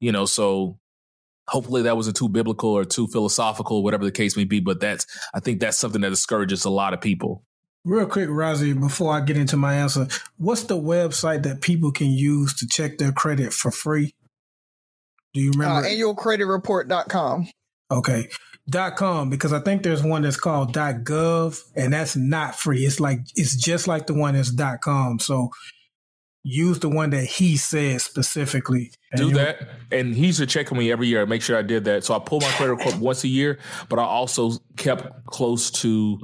You 0.00 0.12
know, 0.12 0.24
so 0.24 0.78
hopefully 1.48 1.82
that 1.82 1.96
wasn't 1.96 2.16
too 2.16 2.28
biblical 2.28 2.70
or 2.70 2.84
too 2.84 3.06
philosophical, 3.08 3.82
whatever 3.82 4.04
the 4.04 4.12
case 4.12 4.36
may 4.36 4.44
be. 4.44 4.60
But 4.60 4.80
that's, 4.80 5.06
I 5.34 5.40
think 5.40 5.60
that's 5.60 5.76
something 5.76 6.00
that 6.00 6.10
discourages 6.10 6.64
a 6.64 6.70
lot 6.70 6.94
of 6.94 7.00
people. 7.00 7.44
Real 7.84 8.06
quick, 8.06 8.28
Razi, 8.28 8.78
before 8.78 9.12
I 9.12 9.20
get 9.20 9.36
into 9.36 9.56
my 9.56 9.74
answer, 9.74 10.08
what's 10.38 10.64
the 10.64 10.76
website 10.76 11.42
that 11.44 11.60
people 11.60 11.92
can 11.92 12.10
use 12.10 12.54
to 12.54 12.66
check 12.66 12.98
their 12.98 13.12
credit 13.12 13.52
for 13.52 13.70
free? 13.70 14.14
Do 15.36 15.42
you 15.42 15.52
remember? 15.52 15.86
Uh, 15.86 15.90
annualcreditreport.com. 15.90 17.48
Okay 17.90 18.28
dot 18.68 18.96
com 18.96 19.30
because 19.30 19.52
I 19.52 19.60
think 19.60 19.82
there's 19.82 20.02
one 20.02 20.22
that's 20.22 20.36
called 20.36 20.72
dot 20.72 21.04
gov 21.04 21.62
and 21.76 21.92
that's 21.92 22.16
not 22.16 22.56
free. 22.56 22.84
It's 22.84 22.98
like 22.98 23.20
it's 23.36 23.54
just 23.54 23.86
like 23.86 24.06
the 24.06 24.14
one 24.14 24.34
that's 24.34 24.50
dot 24.50 24.80
com. 24.80 25.18
So 25.18 25.50
use 26.42 26.78
the 26.80 26.88
one 26.88 27.10
that 27.10 27.24
he 27.24 27.56
said 27.56 28.00
specifically. 28.00 28.90
Do 29.16 29.30
that. 29.34 29.68
And 29.90 30.14
he 30.14 30.32
should 30.32 30.48
check 30.48 30.70
on 30.70 30.78
me 30.78 30.92
every 30.92 31.06
year. 31.06 31.24
Make 31.26 31.42
sure 31.42 31.56
I 31.56 31.62
did 31.62 31.84
that. 31.84 32.04
So 32.04 32.14
I 32.14 32.18
pull 32.18 32.40
my 32.40 32.50
credit 32.50 32.74
report 32.74 32.98
once 32.98 33.24
a 33.24 33.28
year, 33.28 33.58
but 33.88 33.98
I 33.98 34.04
also 34.04 34.52
kept 34.76 35.26
close 35.26 35.70
to 35.82 36.18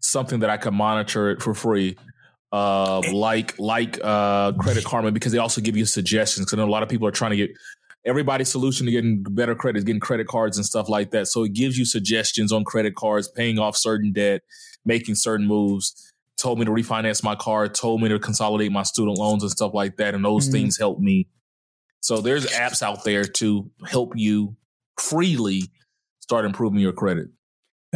something 0.00 0.40
that 0.40 0.50
I 0.50 0.56
could 0.56 0.74
monitor 0.74 1.30
it 1.30 1.42
for 1.42 1.54
free. 1.54 1.96
Uh, 2.52 3.00
like 3.12 3.58
like 3.58 3.98
uh, 4.04 4.52
Credit 4.52 4.84
Karma 4.84 5.10
because 5.10 5.32
they 5.32 5.38
also 5.38 5.60
give 5.62 5.76
you 5.76 5.86
suggestions. 5.86 6.46
Because 6.46 6.58
I 6.58 6.62
know 6.62 6.68
a 6.68 6.70
lot 6.70 6.82
of 6.82 6.88
people 6.88 7.08
are 7.08 7.12
trying 7.12 7.30
to 7.30 7.36
get 7.36 7.50
everybody's 8.04 8.50
solution 8.50 8.86
to 8.86 8.92
getting 8.92 9.22
better 9.22 9.54
credit 9.54 9.78
is 9.78 9.84
getting 9.84 10.00
credit 10.00 10.26
cards 10.26 10.56
and 10.56 10.66
stuff 10.66 10.88
like 10.88 11.10
that. 11.12 11.28
So 11.28 11.44
it 11.44 11.52
gives 11.52 11.78
you 11.78 11.84
suggestions 11.84 12.52
on 12.52 12.64
credit 12.64 12.94
cards, 12.94 13.28
paying 13.28 13.58
off 13.58 13.76
certain 13.76 14.12
debt, 14.12 14.42
making 14.84 15.14
certain 15.14 15.46
moves. 15.46 16.12
Told 16.38 16.58
me 16.58 16.64
to 16.64 16.72
refinance 16.72 17.22
my 17.22 17.36
car, 17.36 17.68
told 17.68 18.02
me 18.02 18.08
to 18.08 18.18
consolidate 18.18 18.72
my 18.72 18.82
student 18.82 19.18
loans 19.18 19.42
and 19.42 19.52
stuff 19.52 19.74
like 19.74 19.96
that. 19.98 20.14
And 20.14 20.24
those 20.24 20.46
mm-hmm. 20.46 20.52
things 20.52 20.78
help 20.78 20.98
me. 20.98 21.28
So 22.00 22.20
there's 22.20 22.46
apps 22.46 22.82
out 22.82 23.04
there 23.04 23.24
to 23.24 23.70
help 23.86 24.14
you 24.16 24.56
freely 24.98 25.62
start 26.18 26.44
improving 26.44 26.80
your 26.80 26.92
credit. 26.92 27.28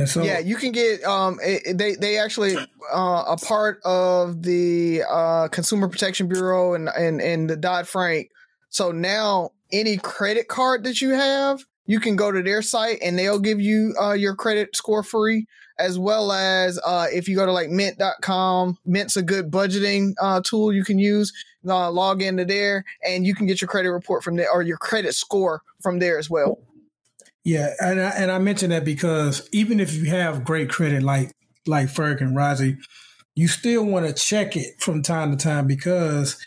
So, 0.04 0.22
yeah, 0.22 0.38
you 0.38 0.56
can 0.56 0.72
get 0.72 1.02
um 1.04 1.38
it, 1.42 1.78
they 1.78 1.94
they 1.94 2.18
actually 2.18 2.54
uh 2.92 3.24
a 3.26 3.36
part 3.38 3.80
of 3.82 4.42
the 4.42 5.02
uh 5.08 5.48
Consumer 5.48 5.88
Protection 5.88 6.28
Bureau 6.28 6.74
and 6.74 6.90
and 6.90 7.20
and 7.20 7.48
the 7.48 7.56
Dodd 7.56 7.88
Frank. 7.88 8.28
So 8.68 8.92
now 8.92 9.52
any 9.72 9.96
credit 9.96 10.48
card 10.48 10.84
that 10.84 11.00
you 11.00 11.10
have, 11.10 11.64
you 11.86 12.00
can 12.00 12.16
go 12.16 12.30
to 12.30 12.42
their 12.42 12.62
site 12.62 12.98
and 13.02 13.18
they'll 13.18 13.38
give 13.38 13.60
you 13.60 13.94
uh, 14.00 14.12
your 14.12 14.34
credit 14.34 14.74
score 14.76 15.02
free 15.02 15.46
as 15.78 15.98
well 15.98 16.32
as 16.32 16.80
uh, 16.84 17.06
if 17.12 17.28
you 17.28 17.36
go 17.36 17.46
to 17.46 17.52
like 17.52 17.68
mint.com 17.68 18.78
mint's 18.84 19.16
a 19.16 19.22
good 19.22 19.50
budgeting 19.50 20.14
uh, 20.20 20.40
tool 20.44 20.72
you 20.72 20.84
can 20.84 20.98
use 20.98 21.32
uh, 21.68 21.90
log 21.90 22.22
into 22.22 22.44
there 22.44 22.84
and 23.04 23.26
you 23.26 23.34
can 23.34 23.46
get 23.46 23.60
your 23.60 23.68
credit 23.68 23.90
report 23.90 24.22
from 24.22 24.36
there 24.36 24.50
or 24.50 24.62
your 24.62 24.76
credit 24.76 25.14
score 25.14 25.62
from 25.82 25.98
there 25.98 26.18
as 26.18 26.30
well. 26.30 26.58
Yeah 27.44 27.70
and 27.80 28.00
I, 28.00 28.10
and 28.10 28.30
I 28.30 28.38
mentioned 28.38 28.72
that 28.72 28.84
because 28.84 29.48
even 29.52 29.80
if 29.80 29.94
you 29.94 30.06
have 30.06 30.44
great 30.44 30.70
credit 30.70 31.02
like 31.02 31.32
like 31.66 31.88
Ferg 31.88 32.20
and 32.20 32.36
Razi, 32.36 32.78
you 33.34 33.48
still 33.48 33.84
want 33.84 34.06
to 34.06 34.12
check 34.12 34.56
it 34.56 34.80
from 34.80 35.02
time 35.02 35.36
to 35.36 35.36
time 35.36 35.66
because 35.66 36.38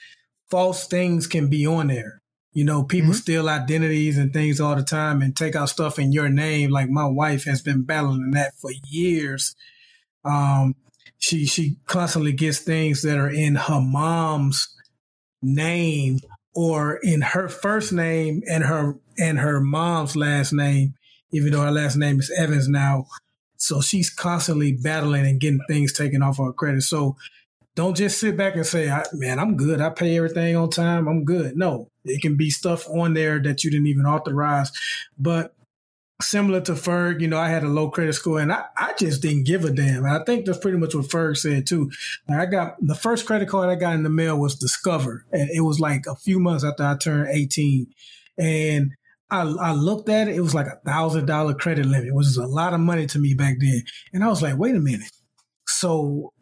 false 0.49 0.87
things 0.87 1.27
can 1.27 1.49
be 1.49 1.67
on 1.67 1.87
there 1.87 2.18
you 2.51 2.63
know, 2.63 2.83
people 2.83 3.11
mm-hmm. 3.11 3.17
steal 3.17 3.49
identities 3.49 4.17
and 4.17 4.33
things 4.33 4.59
all 4.59 4.75
the 4.75 4.83
time 4.83 5.21
and 5.21 5.35
take 5.35 5.55
out 5.55 5.69
stuff 5.69 5.99
in 5.99 6.11
your 6.11 6.29
name. 6.29 6.71
Like 6.71 6.89
my 6.89 7.05
wife 7.05 7.45
has 7.45 7.61
been 7.61 7.83
battling 7.83 8.31
that 8.31 8.55
for 8.55 8.71
years. 8.87 9.55
Um, 10.25 10.75
she 11.17 11.45
she 11.45 11.77
constantly 11.85 12.31
gets 12.31 12.59
things 12.59 13.01
that 13.03 13.17
are 13.17 13.29
in 13.29 13.55
her 13.55 13.81
mom's 13.81 14.67
name 15.41 16.19
or 16.55 16.95
in 17.03 17.21
her 17.21 17.47
first 17.49 17.93
name 17.93 18.41
and 18.49 18.63
her 18.63 18.97
and 19.17 19.39
her 19.39 19.59
mom's 19.59 20.15
last 20.15 20.53
name, 20.53 20.95
even 21.31 21.51
though 21.51 21.61
her 21.61 21.71
last 21.71 21.97
name 21.97 22.19
is 22.19 22.31
Evans 22.37 22.67
now. 22.67 23.05
So 23.57 23.81
she's 23.81 24.09
constantly 24.09 24.71
battling 24.71 25.27
and 25.27 25.39
getting 25.39 25.59
things 25.67 25.93
taken 25.93 26.23
off 26.23 26.37
her 26.37 26.53
credit. 26.53 26.81
So 26.81 27.17
don't 27.79 27.95
just 27.95 28.19
sit 28.19 28.35
back 28.35 28.55
and 28.55 28.65
say, 28.65 28.91
man, 29.13 29.39
I'm 29.39 29.55
good. 29.55 29.79
I 29.79 29.89
pay 29.89 30.17
everything 30.17 30.57
on 30.57 30.69
time. 30.69 31.07
I'm 31.07 31.23
good. 31.23 31.55
No, 31.55 31.87
it 32.03 32.21
can 32.21 32.35
be 32.35 32.49
stuff 32.49 32.85
on 32.89 33.13
there 33.13 33.39
that 33.39 33.63
you 33.63 33.71
didn't 33.71 33.87
even 33.87 34.05
authorize. 34.05 34.69
But 35.17 35.55
similar 36.21 36.59
to 36.59 36.73
Ferg, 36.73 37.21
you 37.21 37.29
know, 37.29 37.37
I 37.37 37.47
had 37.47 37.63
a 37.63 37.69
low 37.69 37.89
credit 37.89 38.11
score 38.15 38.41
and 38.41 38.51
I, 38.51 38.65
I 38.75 38.95
just 38.99 39.21
didn't 39.21 39.45
give 39.45 39.63
a 39.63 39.71
damn. 39.71 40.03
And 40.03 40.13
I 40.13 40.25
think 40.25 40.45
that's 40.45 40.57
pretty 40.57 40.77
much 40.77 40.93
what 40.93 41.05
Ferg 41.05 41.37
said 41.37 41.67
too. 41.67 41.89
Like 42.27 42.39
I 42.39 42.45
got 42.47 42.75
the 42.85 42.95
first 42.95 43.25
credit 43.25 43.47
card 43.47 43.69
I 43.69 43.75
got 43.75 43.93
in 43.93 44.03
the 44.03 44.09
mail 44.09 44.37
was 44.37 44.55
Discover. 44.55 45.25
And 45.31 45.49
it 45.49 45.61
was 45.61 45.79
like 45.79 46.05
a 46.05 46.15
few 46.17 46.37
months 46.37 46.65
after 46.65 46.83
I 46.83 46.97
turned 46.97 47.29
18. 47.29 47.87
And 48.37 48.91
I, 49.31 49.43
I 49.43 49.71
looked 49.71 50.09
at 50.09 50.27
it, 50.27 50.35
it 50.35 50.41
was 50.41 50.53
like 50.53 50.67
a 50.67 50.81
thousand 50.85 51.27
dollar 51.27 51.53
credit 51.53 51.85
limit, 51.85 52.13
which 52.13 52.25
was 52.25 52.35
a 52.35 52.45
lot 52.45 52.73
of 52.73 52.81
money 52.81 53.05
to 53.05 53.19
me 53.19 53.35
back 53.35 53.55
then. 53.61 53.83
And 54.11 54.21
I 54.21 54.27
was 54.27 54.41
like, 54.41 54.57
wait 54.57 54.75
a 54.75 54.81
minute. 54.81 55.13
So 55.65 56.33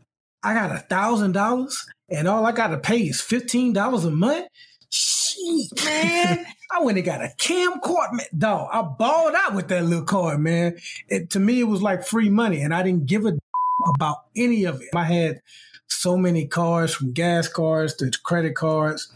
I 0.43 0.53
got 0.53 0.71
a 0.71 0.79
thousand 0.79 1.33
dollars 1.33 1.85
and 2.09 2.27
all 2.27 2.45
I 2.45 2.51
got 2.51 2.67
to 2.67 2.77
pay 2.77 2.99
is 2.99 3.21
fifteen 3.21 3.73
dollars 3.73 4.05
a 4.05 4.11
month. 4.11 4.47
Shit, 4.89 5.83
man. 5.83 6.45
I 6.71 6.81
went 6.81 6.97
and 6.97 7.05
got 7.05 7.21
a 7.21 7.31
camcorder, 7.37 8.13
man. 8.13 8.27
Dog, 8.37 8.69
I 8.71 8.81
balled 8.81 9.33
out 9.35 9.55
with 9.55 9.67
that 9.69 9.85
little 9.85 10.05
card, 10.05 10.39
man. 10.39 10.77
It, 11.07 11.29
to 11.31 11.39
me, 11.39 11.61
it 11.61 11.65
was 11.65 11.81
like 11.81 12.05
free 12.05 12.29
money, 12.29 12.61
and 12.61 12.73
I 12.73 12.83
didn't 12.83 13.05
give 13.05 13.25
a 13.25 13.37
about 13.95 14.17
any 14.35 14.65
of 14.65 14.81
it. 14.81 14.89
I 14.95 15.03
had 15.03 15.41
so 15.87 16.17
many 16.17 16.45
cards, 16.45 16.93
from 16.93 17.13
gas 17.13 17.47
cards 17.47 17.93
to 17.95 18.11
credit 18.23 18.55
cards, 18.55 19.13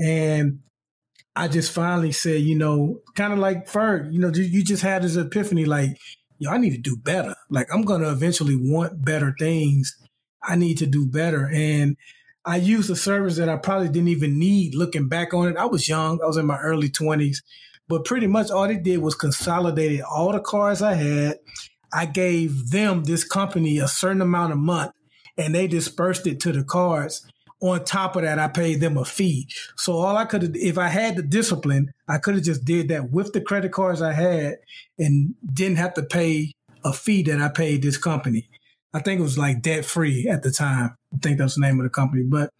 and 0.00 0.60
I 1.36 1.48
just 1.48 1.72
finally 1.72 2.12
said, 2.12 2.42
you 2.42 2.56
know, 2.56 3.00
kind 3.14 3.32
of 3.32 3.38
like 3.38 3.66
Ferg, 3.66 4.12
you 4.12 4.18
know, 4.18 4.28
you 4.28 4.62
just 4.62 4.82
had 4.82 5.02
this 5.02 5.16
epiphany, 5.16 5.64
like, 5.64 5.96
yo, 6.38 6.50
I 6.50 6.58
need 6.58 6.72
to 6.72 6.78
do 6.78 6.96
better. 6.96 7.34
Like, 7.48 7.68
I'm 7.72 7.82
gonna 7.82 8.10
eventually 8.10 8.56
want 8.56 9.04
better 9.04 9.34
things 9.38 9.96
I 10.42 10.56
need 10.56 10.78
to 10.78 10.86
do 10.86 11.06
better. 11.06 11.50
And 11.52 11.96
I 12.44 12.56
used 12.56 12.90
a 12.90 12.96
service 12.96 13.36
that 13.36 13.48
I 13.48 13.56
probably 13.56 13.88
didn't 13.88 14.08
even 14.08 14.38
need 14.38 14.74
looking 14.74 15.08
back 15.08 15.34
on 15.34 15.48
it. 15.48 15.56
I 15.56 15.66
was 15.66 15.88
young. 15.88 16.20
I 16.22 16.26
was 16.26 16.36
in 16.36 16.46
my 16.46 16.58
early 16.58 16.88
20s. 16.88 17.38
But 17.88 18.04
pretty 18.04 18.26
much 18.26 18.50
all 18.50 18.68
they 18.68 18.76
did 18.76 18.98
was 18.98 19.14
consolidated 19.14 20.00
all 20.02 20.32
the 20.32 20.40
cars 20.40 20.80
I 20.80 20.94
had. 20.94 21.38
I 21.92 22.06
gave 22.06 22.70
them, 22.70 23.02
this 23.02 23.24
company, 23.24 23.78
a 23.78 23.88
certain 23.88 24.22
amount 24.22 24.52
a 24.52 24.56
month 24.56 24.92
and 25.40 25.54
they 25.54 25.66
dispersed 25.66 26.26
it 26.26 26.38
to 26.40 26.52
the 26.52 26.62
cards. 26.62 27.26
On 27.62 27.82
top 27.82 28.16
of 28.16 28.22
that, 28.22 28.38
I 28.38 28.48
paid 28.48 28.80
them 28.80 28.96
a 28.96 29.04
fee. 29.04 29.48
So 29.76 29.94
all 29.94 30.16
I 30.16 30.26
could 30.26 30.42
have, 30.42 30.54
if 30.54 30.76
I 30.78 30.88
had 30.88 31.16
the 31.16 31.22
discipline, 31.22 31.92
I 32.08 32.18
could 32.18 32.34
have 32.34 32.44
just 32.44 32.64
did 32.64 32.88
that 32.88 33.10
with 33.10 33.32
the 33.32 33.40
credit 33.40 33.72
cards 33.72 34.02
I 34.02 34.12
had 34.12 34.56
and 34.98 35.34
didn't 35.52 35.78
have 35.78 35.94
to 35.94 36.02
pay 36.02 36.52
a 36.84 36.92
fee 36.92 37.22
that 37.24 37.40
I 37.40 37.48
paid 37.48 37.82
this 37.82 37.96
company. 37.96 38.49
I 38.92 39.00
think 39.00 39.20
it 39.20 39.22
was 39.22 39.38
like 39.38 39.62
debt 39.62 39.84
free 39.84 40.28
at 40.28 40.42
the 40.42 40.50
time. 40.50 40.96
I 41.14 41.18
think 41.18 41.38
that's 41.38 41.54
the 41.54 41.60
name 41.60 41.78
of 41.78 41.84
the 41.84 41.90
company. 41.90 42.22
But, 42.22 42.50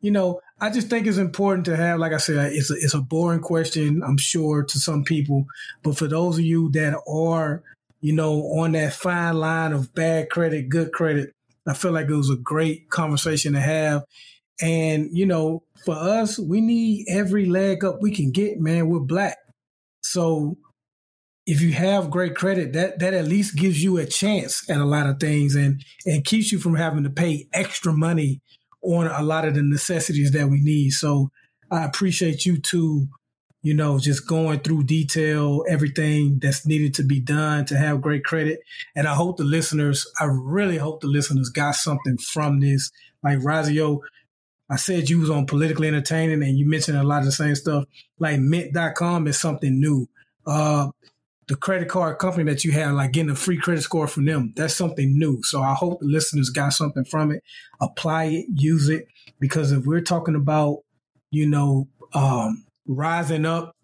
you 0.00 0.10
know, 0.10 0.40
I 0.60 0.70
just 0.70 0.88
think 0.88 1.06
it's 1.06 1.18
important 1.18 1.66
to 1.66 1.76
have, 1.76 2.00
like 2.00 2.12
I 2.12 2.16
said, 2.16 2.52
it's 2.52 2.70
a, 2.70 2.74
it's 2.74 2.94
a 2.94 3.00
boring 3.00 3.40
question, 3.40 4.02
I'm 4.04 4.18
sure, 4.18 4.64
to 4.64 4.78
some 4.78 5.04
people. 5.04 5.46
But 5.82 5.96
for 5.96 6.08
those 6.08 6.38
of 6.38 6.44
you 6.44 6.70
that 6.72 7.00
are, 7.08 7.62
you 8.00 8.12
know, 8.12 8.42
on 8.58 8.72
that 8.72 8.92
fine 8.92 9.36
line 9.36 9.72
of 9.72 9.94
bad 9.94 10.30
credit, 10.30 10.68
good 10.68 10.92
credit, 10.92 11.32
I 11.66 11.74
feel 11.74 11.92
like 11.92 12.08
it 12.08 12.14
was 12.14 12.30
a 12.30 12.36
great 12.36 12.90
conversation 12.90 13.52
to 13.52 13.60
have. 13.60 14.04
And, 14.60 15.10
you 15.12 15.26
know, 15.26 15.62
for 15.84 15.94
us, 15.94 16.38
we 16.38 16.60
need 16.60 17.06
every 17.08 17.46
leg 17.46 17.84
up 17.84 18.00
we 18.00 18.10
can 18.10 18.32
get, 18.32 18.58
man. 18.58 18.88
We're 18.88 19.00
black. 19.00 19.36
So 20.02 20.56
if 21.48 21.62
you 21.62 21.72
have 21.72 22.10
great 22.10 22.36
credit, 22.36 22.74
that 22.74 22.98
that 22.98 23.14
at 23.14 23.24
least 23.24 23.56
gives 23.56 23.82
you 23.82 23.96
a 23.96 24.04
chance 24.04 24.68
at 24.68 24.82
a 24.82 24.84
lot 24.84 25.06
of 25.06 25.18
things 25.18 25.54
and 25.54 25.82
and 26.04 26.22
keeps 26.22 26.52
you 26.52 26.58
from 26.58 26.74
having 26.74 27.04
to 27.04 27.10
pay 27.10 27.48
extra 27.54 27.90
money 27.90 28.42
on 28.82 29.06
a 29.06 29.22
lot 29.22 29.46
of 29.46 29.54
the 29.54 29.62
necessities 29.62 30.30
that 30.32 30.48
we 30.48 30.60
need. 30.60 30.90
So 30.90 31.30
I 31.70 31.84
appreciate 31.84 32.44
you 32.44 32.58
too, 32.58 33.08
you 33.62 33.72
know, 33.72 33.98
just 33.98 34.28
going 34.28 34.60
through 34.60 34.84
detail 34.84 35.64
everything 35.66 36.38
that's 36.38 36.66
needed 36.66 36.92
to 36.94 37.02
be 37.02 37.18
done 37.18 37.64
to 37.64 37.78
have 37.78 38.02
great 38.02 38.24
credit. 38.24 38.60
And 38.94 39.08
I 39.08 39.14
hope 39.14 39.38
the 39.38 39.44
listeners, 39.44 40.06
I 40.20 40.26
really 40.30 40.76
hope 40.76 41.00
the 41.00 41.06
listeners 41.06 41.48
got 41.48 41.76
something 41.76 42.18
from 42.18 42.60
this. 42.60 42.90
Like 43.24 43.38
Razio, 43.38 44.00
I 44.70 44.76
said 44.76 45.08
you 45.08 45.18
was 45.18 45.30
on 45.30 45.46
politically 45.46 45.88
entertaining 45.88 46.42
and 46.42 46.58
you 46.58 46.68
mentioned 46.68 46.98
a 46.98 47.04
lot 47.04 47.20
of 47.20 47.24
the 47.24 47.32
same 47.32 47.54
stuff. 47.54 47.84
Like 48.18 48.38
mint.com 48.38 49.26
is 49.26 49.40
something 49.40 49.80
new. 49.80 50.08
Uh, 50.46 50.88
the 51.48 51.56
credit 51.56 51.88
card 51.88 52.18
company 52.18 52.44
that 52.50 52.64
you 52.64 52.72
have, 52.72 52.94
like 52.94 53.12
getting 53.12 53.30
a 53.30 53.34
free 53.34 53.56
credit 53.56 53.82
score 53.82 54.06
from 54.06 54.26
them, 54.26 54.52
that's 54.54 54.74
something 54.74 55.18
new. 55.18 55.42
So 55.42 55.62
I 55.62 55.72
hope 55.74 56.00
the 56.00 56.06
listeners 56.06 56.50
got 56.50 56.74
something 56.74 57.04
from 57.04 57.32
it. 57.32 57.42
Apply 57.80 58.24
it, 58.24 58.46
use 58.54 58.88
it, 58.90 59.06
because 59.40 59.72
if 59.72 59.86
we're 59.86 60.02
talking 60.02 60.34
about, 60.34 60.80
you 61.30 61.48
know, 61.48 61.88
um, 62.12 62.66
rising 62.86 63.46
up, 63.46 63.74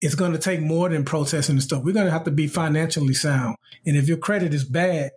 it's 0.00 0.14
going 0.14 0.32
to 0.32 0.38
take 0.38 0.60
more 0.60 0.88
than 0.88 1.04
protesting 1.04 1.56
and 1.56 1.62
stuff. 1.62 1.82
We're 1.82 1.92
going 1.92 2.06
to 2.06 2.12
have 2.12 2.24
to 2.24 2.30
be 2.30 2.46
financially 2.46 3.14
sound. 3.14 3.56
And 3.84 3.96
if 3.96 4.06
your 4.06 4.18
credit 4.18 4.54
is 4.54 4.64
bad, 4.64 5.10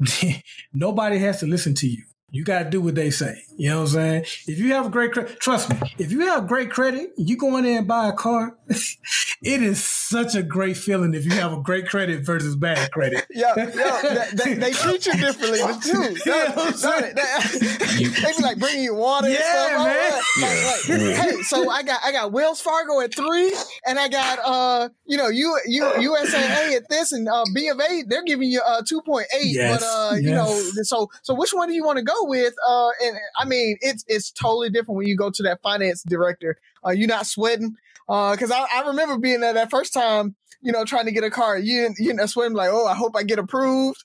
nobody 0.72 1.18
has 1.18 1.40
to 1.40 1.46
listen 1.46 1.74
to 1.76 1.86
you. 1.86 2.02
You 2.30 2.44
got 2.44 2.64
to 2.64 2.70
do 2.70 2.80
what 2.80 2.94
they 2.94 3.10
say. 3.10 3.42
You 3.56 3.68
know 3.68 3.80
what 3.80 3.88
I'm 3.88 3.94
saying? 3.94 4.24
If 4.46 4.58
you 4.58 4.72
have 4.72 4.86
a 4.86 4.88
great 4.88 5.12
credit, 5.12 5.38
trust 5.38 5.68
me, 5.68 5.94
if 5.98 6.10
you 6.12 6.20
have 6.20 6.46
great 6.46 6.70
credit, 6.70 7.12
you 7.18 7.36
go 7.36 7.56
in 7.58 7.64
there 7.64 7.78
and 7.78 7.86
buy 7.86 8.08
a 8.08 8.12
car, 8.12 8.56
it 8.68 9.62
is 9.62 9.84
such 9.84 10.34
a 10.34 10.42
great 10.42 10.76
feeling 10.76 11.12
if 11.12 11.26
you 11.26 11.32
have 11.32 11.52
a 11.52 11.60
great 11.60 11.86
credit 11.86 12.24
versus 12.24 12.56
bad 12.56 12.90
credit. 12.90 13.26
yeah, 13.30 13.52
yeah 13.56 14.30
they, 14.32 14.54
they, 14.54 14.72
treat 14.72 15.04
you 15.04 15.12
differently 15.12 15.58
too. 15.82 16.14
That, 16.24 16.54
that, 16.56 17.16
that, 17.16 18.22
they 18.22 18.32
be 18.36 18.42
like 18.42 18.58
bringing 18.58 18.84
you 18.84 18.94
water 18.94 19.28
yeah, 19.28 19.36
and 19.36 19.92
stuff. 19.92 20.88
Man. 20.88 20.98
Like, 20.98 21.18
like, 21.18 21.34
hey, 21.34 21.42
so 21.42 21.68
I 21.68 21.82
got 21.82 22.00
I 22.02 22.12
got 22.12 22.32
Wells 22.32 22.62
Fargo 22.62 23.00
at 23.00 23.14
three, 23.14 23.54
and 23.86 23.98
I 23.98 24.08
got 24.08 24.38
uh 24.42 24.88
you 25.04 25.18
know 25.18 25.28
U, 25.28 25.60
U 25.66 25.84
USAA 25.84 26.76
at 26.76 26.88
this, 26.88 27.12
and 27.12 27.28
uh, 27.28 27.44
B 27.54 27.68
of 27.68 27.78
A 27.78 28.04
they're 28.06 28.24
giving 28.24 28.48
you 28.48 28.62
uh 28.66 28.82
two 28.86 29.02
point 29.02 29.26
eight. 29.34 29.54
Yes, 29.54 29.80
but 29.80 29.86
uh 29.86 30.14
yes. 30.14 30.22
you 30.22 30.30
know 30.30 30.82
so 30.82 31.08
so 31.22 31.34
which 31.34 31.50
one 31.52 31.68
do 31.68 31.74
you 31.74 31.84
want 31.84 31.98
to 31.98 32.04
go 32.04 32.19
with? 32.24 32.54
Uh, 32.66 32.90
and 33.02 33.16
I 33.38 33.44
mean 33.44 33.76
it's 33.80 34.04
it's 34.06 34.30
totally 34.30 34.70
different 34.70 34.96
when 34.96 35.06
you 35.06 35.16
go 35.16 35.30
to 35.30 35.42
that 35.44 35.60
finance 35.62 36.02
director. 36.02 36.56
Uh, 36.86 36.90
you're 36.90 37.08
not 37.08 37.26
sweating. 37.26 37.74
Uh, 38.08 38.36
cause 38.36 38.50
I, 38.50 38.66
I 38.74 38.82
remember 38.88 39.18
being 39.18 39.40
there 39.40 39.54
that 39.54 39.70
first 39.70 39.92
time, 39.92 40.34
you 40.62 40.72
know, 40.72 40.84
trying 40.84 41.06
to 41.06 41.12
get 41.12 41.24
a 41.24 41.30
car. 41.30 41.58
You 41.58 41.94
you 41.98 42.12
know, 42.12 42.26
sweating 42.26 42.56
like, 42.56 42.70
oh, 42.72 42.86
I 42.86 42.94
hope 42.94 43.16
I 43.16 43.22
get 43.22 43.38
approved. 43.38 44.02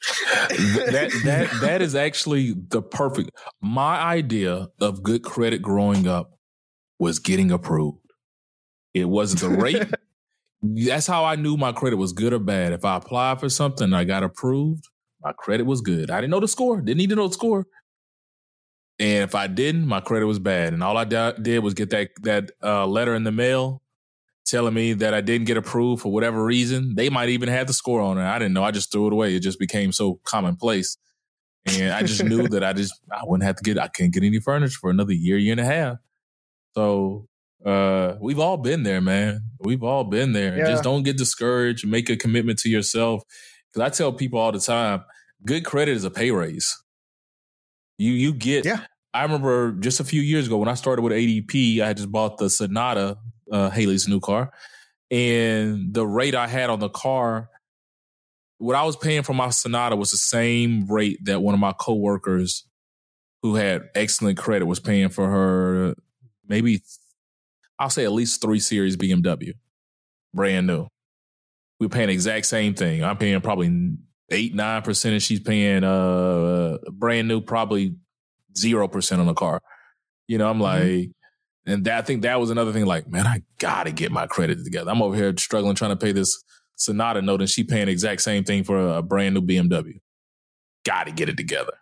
that 0.50 1.12
that 1.26 1.50
that 1.62 1.82
is 1.82 1.96
actually 1.96 2.54
the 2.54 2.82
perfect. 2.82 3.32
My 3.62 3.98
idea 4.00 4.70
of 4.80 5.04
good 5.04 5.24
credit 5.24 5.62
growing 5.62 6.08
up 6.08 6.38
was 7.00 7.20
getting 7.20 7.52
approved. 7.52 8.00
It 8.94 9.10
wasn't 9.10 9.42
the 9.42 9.50
rate. 9.50 9.88
That's 10.62 11.06
how 11.06 11.26
I 11.26 11.36
knew 11.36 11.58
my 11.58 11.74
credit 11.74 11.98
was 11.98 12.14
good 12.14 12.34
or 12.34 12.40
bad. 12.40 12.74
If 12.74 12.86
I 12.86 12.96
applied 12.96 13.40
for 13.40 13.50
something, 13.50 13.94
I 13.94 14.04
got 14.04 14.24
approved. 14.24 14.88
My 15.22 15.34
credit 15.34 15.66
was 15.66 15.82
good. 15.82 16.10
I 16.10 16.22
didn't 16.22 16.32
know 16.32 16.40
the 16.40 16.48
score. 16.48 16.82
Didn't 16.82 16.98
need 16.98 17.10
to 17.10 17.16
know 17.16 17.28
the 17.28 17.34
score. 17.34 17.66
And 19.00 19.24
if 19.24 19.36
I 19.36 19.48
didn't, 19.48 19.88
my 19.88 20.02
credit 20.02 20.26
was 20.26 20.40
bad. 20.40 20.74
And 20.74 20.84
all 20.84 20.98
I 20.98 21.06
did 21.06 21.60
was 21.60 21.74
get 21.74 21.92
that 21.92 22.10
that 22.24 22.52
uh, 22.64 22.88
letter 22.88 23.16
in 23.16 23.24
the 23.26 23.32
mail 23.34 23.82
telling 24.46 24.74
me 24.74 24.94
that 24.94 25.14
I 25.14 25.22
didn't 25.22 25.48
get 25.48 25.58
approved 25.58 26.02
for 26.02 26.12
whatever 26.12 26.44
reason. 26.44 26.96
They 26.96 27.10
might 27.10 27.30
even 27.30 27.50
have 27.50 27.68
the 27.68 27.74
score 27.74 28.02
on 28.02 28.18
it. 28.18 28.24
I 28.26 28.40
didn't 28.40 28.54
know. 28.54 28.64
I 28.64 28.72
just 28.72 28.92
threw 28.92 29.08
it 29.08 29.14
away. 29.14 29.36
It 29.36 29.42
just 29.42 29.60
became 29.60 29.92
so 29.92 30.20
commonplace. 30.26 30.98
And 31.68 31.94
I 31.94 32.04
just 32.04 32.24
knew 32.24 32.48
that 32.50 32.64
I 32.64 32.74
just 32.74 32.94
I 33.12 33.22
wouldn't 33.24 33.46
have 33.46 33.58
to 33.58 33.64
get 33.64 33.80
I 33.80 33.88
can't 33.90 34.14
get 34.14 34.24
any 34.24 34.40
furniture 34.40 34.78
for 34.80 34.90
another 34.92 35.14
year, 35.14 35.38
year 35.38 35.54
and 35.54 35.62
a 35.62 35.66
half. 35.66 35.98
So 36.76 37.28
uh 37.66 38.16
we've 38.22 38.40
all 38.40 38.58
been 38.58 38.84
there, 38.84 39.02
man. 39.02 39.42
We've 39.60 39.84
all 39.84 40.06
been 40.06 40.34
there. 40.34 40.58
Yeah. 40.58 40.68
Just 40.68 40.84
don't 40.84 41.04
get 41.04 41.18
discouraged. 41.18 41.88
Make 41.88 42.10
a 42.10 42.18
commitment 42.18 42.60
to 42.60 42.70
yourself. 42.70 43.24
Cause 43.74 43.82
I 43.84 43.90
tell 43.90 44.14
people 44.14 44.40
all 44.40 44.52
the 44.54 44.60
time, 44.60 45.04
good 45.46 45.66
credit 45.66 45.94
is 45.96 46.06
a 46.06 46.12
pay 46.12 46.32
raise. 46.32 46.76
You 47.98 48.12
you 48.12 48.34
get. 48.34 48.66
Yeah. 48.66 48.82
I 49.14 49.24
remember 49.24 49.72
just 49.74 50.02
a 50.02 50.04
few 50.04 50.22
years 50.22 50.48
ago 50.48 50.58
when 50.58 50.68
I 50.68 50.74
started 50.74 51.02
with 51.02 51.14
ADP, 51.14 51.82
I 51.82 51.94
just 51.94 52.12
bought 52.12 52.38
the 52.38 52.50
Sonata, 52.50 53.18
uh, 53.50 53.70
Haley's 53.70 54.10
new 54.10 54.20
car, 54.20 54.52
and 55.10 55.94
the 55.94 56.06
rate 56.06 56.36
I 56.36 56.48
had 56.48 56.70
on 56.70 56.80
the 56.80 56.90
car, 56.90 57.50
what 58.58 58.76
I 58.76 58.84
was 58.84 58.98
paying 58.98 59.24
for 59.24 59.34
my 59.34 59.50
Sonata 59.52 59.96
was 59.96 60.12
the 60.12 60.18
same 60.18 60.86
rate 60.88 61.20
that 61.24 61.42
one 61.42 61.54
of 61.54 61.60
my 61.60 61.74
coworkers 61.74 62.66
who 63.42 63.56
had 63.56 63.84
excellent 63.96 64.38
credit 64.38 64.66
was 64.66 64.80
paying 64.80 65.10
for 65.10 65.30
her. 65.30 65.96
Maybe 66.48 66.82
I'll 67.80 67.90
say 67.90 68.04
at 68.04 68.12
least 68.12 68.42
three 68.42 68.60
series 68.60 68.98
BMW, 68.98 69.54
brand 70.34 70.68
new. 70.68 70.88
We 71.80 71.86
are 71.88 71.90
paying 71.90 72.08
the 72.08 72.14
exact 72.14 72.48
same 72.48 72.74
thing. 72.74 73.04
I'm 73.04 73.18
paying 73.18 73.40
probably 73.42 73.96
eight 74.30 74.56
nine 74.56 74.82
percent, 74.82 75.14
and 75.14 75.24
she's 75.24 75.40
paying 75.40 75.84
uh 75.84 76.78
brand 76.92 77.28
new 77.28 77.42
probably 77.42 77.96
zero 78.58 78.88
percent 78.88 79.22
on 79.22 79.28
the 79.28 79.34
car. 79.34 79.62
You 80.28 80.38
know, 80.38 80.50
I'm 80.50 80.56
mm-hmm. 80.56 80.62
like, 80.62 80.82
mm-hmm. 80.84 81.72
and 81.72 81.86
that, 81.86 82.00
I 82.00 82.02
think 82.02 82.24
that 82.24 82.40
was 82.40 82.50
another 82.50 82.74
thing. 82.74 82.86
Like, 82.86 83.08
man, 83.08 83.28
I 83.28 83.42
gotta 83.60 83.92
get 83.92 84.12
my 84.12 84.28
credit 84.28 84.64
together. 84.64 84.92
I'm 84.92 85.02
over 85.02 85.16
here 85.16 85.34
struggling 85.38 85.76
trying 85.76 85.92
to 85.92 85.98
pay 85.98 86.12
this 86.12 86.44
Sonata 86.76 87.22
note, 87.22 87.42
and 87.42 87.50
she 87.50 87.64
paying 87.64 87.86
the 87.86 87.92
exact 87.92 88.22
same 88.22 88.44
thing 88.44 88.64
for 88.64 88.98
a 88.98 89.02
brand 89.02 89.36
new 89.36 89.42
BMW. 89.42 90.00
Got 90.84 91.06
to 91.06 91.12
get 91.12 91.30
it 91.30 91.38
together. 91.38 91.74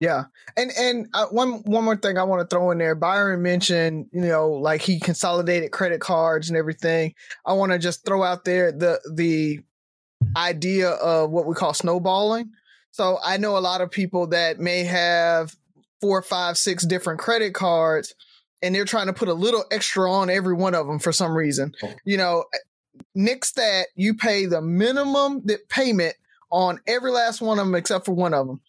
Yeah, 0.00 0.24
and 0.56 0.72
and 0.76 1.06
uh, 1.14 1.26
one 1.26 1.62
one 1.62 1.84
more 1.84 1.96
thing 1.96 2.18
I 2.18 2.24
want 2.24 2.40
to 2.40 2.52
throw 2.52 2.72
in 2.72 2.78
there. 2.78 2.96
Byron 2.96 3.40
mentioned, 3.40 4.06
you 4.12 4.22
know, 4.22 4.50
like 4.50 4.82
he 4.82 4.98
consolidated 4.98 5.70
credit 5.70 6.00
cards 6.00 6.48
and 6.48 6.56
everything. 6.56 7.14
I 7.46 7.52
want 7.52 7.70
to 7.70 7.78
just 7.78 8.04
throw 8.04 8.24
out 8.24 8.44
there 8.44 8.72
the 8.72 9.00
the 9.14 9.60
idea 10.36 10.90
of 10.90 11.30
what 11.30 11.46
we 11.46 11.54
call 11.54 11.74
snowballing. 11.74 12.50
So 12.90 13.18
I 13.24 13.36
know 13.36 13.56
a 13.56 13.60
lot 13.60 13.80
of 13.80 13.90
people 13.90 14.28
that 14.28 14.58
may 14.58 14.84
have 14.84 15.56
four, 16.00 16.20
five, 16.22 16.58
six 16.58 16.84
different 16.84 17.20
credit 17.20 17.54
cards 17.54 18.14
and 18.60 18.74
they're 18.74 18.84
trying 18.84 19.06
to 19.06 19.12
put 19.12 19.28
a 19.28 19.34
little 19.34 19.64
extra 19.70 20.10
on 20.10 20.30
every 20.30 20.54
one 20.54 20.74
of 20.74 20.86
them 20.86 20.98
for 20.98 21.12
some 21.12 21.34
reason. 21.34 21.74
Oh. 21.82 21.94
You 22.04 22.16
know, 22.16 22.44
nix 23.14 23.52
that 23.52 23.86
you 23.94 24.14
pay 24.14 24.46
the 24.46 24.60
minimum 24.60 25.42
that 25.46 25.68
payment 25.68 26.14
on 26.50 26.80
every 26.86 27.10
last 27.10 27.40
one 27.40 27.58
of 27.58 27.66
them 27.66 27.74
except 27.74 28.04
for 28.04 28.12
one 28.12 28.34
of 28.34 28.46
them. 28.46 28.60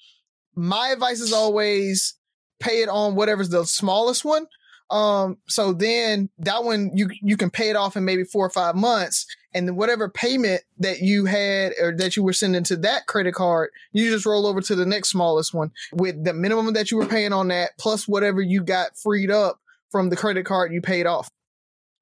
My 0.56 0.90
advice 0.90 1.19
is 1.19 1.34
always 1.34 2.15
pay 2.60 2.81
it 2.81 2.90
on 2.90 3.15
whatever's 3.15 3.49
the 3.49 3.65
smallest 3.65 4.23
one 4.23 4.48
um, 4.94 5.38
so 5.48 5.73
then 5.73 6.30
that 6.38 6.64
one 6.64 6.91
you 6.94 7.10
you 7.22 7.35
can 7.35 7.49
pay 7.49 7.69
it 7.69 7.76
off 7.76 7.98
in 7.98 8.06
maybe 8.06 8.23
four 8.23 8.45
or 8.45 8.52
five 8.52 8.76
months, 8.76 9.26
and 9.53 9.77
whatever 9.77 10.09
payment 10.09 10.63
that 10.80 10.99
you 10.99 11.25
had 11.25 11.73
or 11.81 11.95
that 11.95 12.15
you 12.15 12.23
were 12.23 12.34
sending 12.34 12.63
to 12.63 12.75
that 12.77 13.07
credit 13.07 13.34
card, 13.34 13.71
you 13.91 14.09
just 14.09 14.25
roll 14.25 14.45
over 14.45 14.61
to 14.61 14.75
the 14.75 14.85
next 14.85 15.09
smallest 15.09 15.53
one 15.53 15.71
with 15.91 16.23
the 16.23 16.34
minimum 16.34 16.73
that 16.73 16.91
you 16.91 16.97
were 16.97 17.05
paying 17.05 17.34
on 17.34 17.49
that 17.49 17.71
plus 17.77 18.07
whatever 18.07 18.41
you 18.41 18.63
got 18.63 18.97
freed 18.97 19.31
up 19.31 19.59
from 19.89 20.09
the 20.09 20.15
credit 20.15 20.45
card 20.45 20.73
you 20.73 20.81
paid 20.81 21.05
off. 21.05 21.30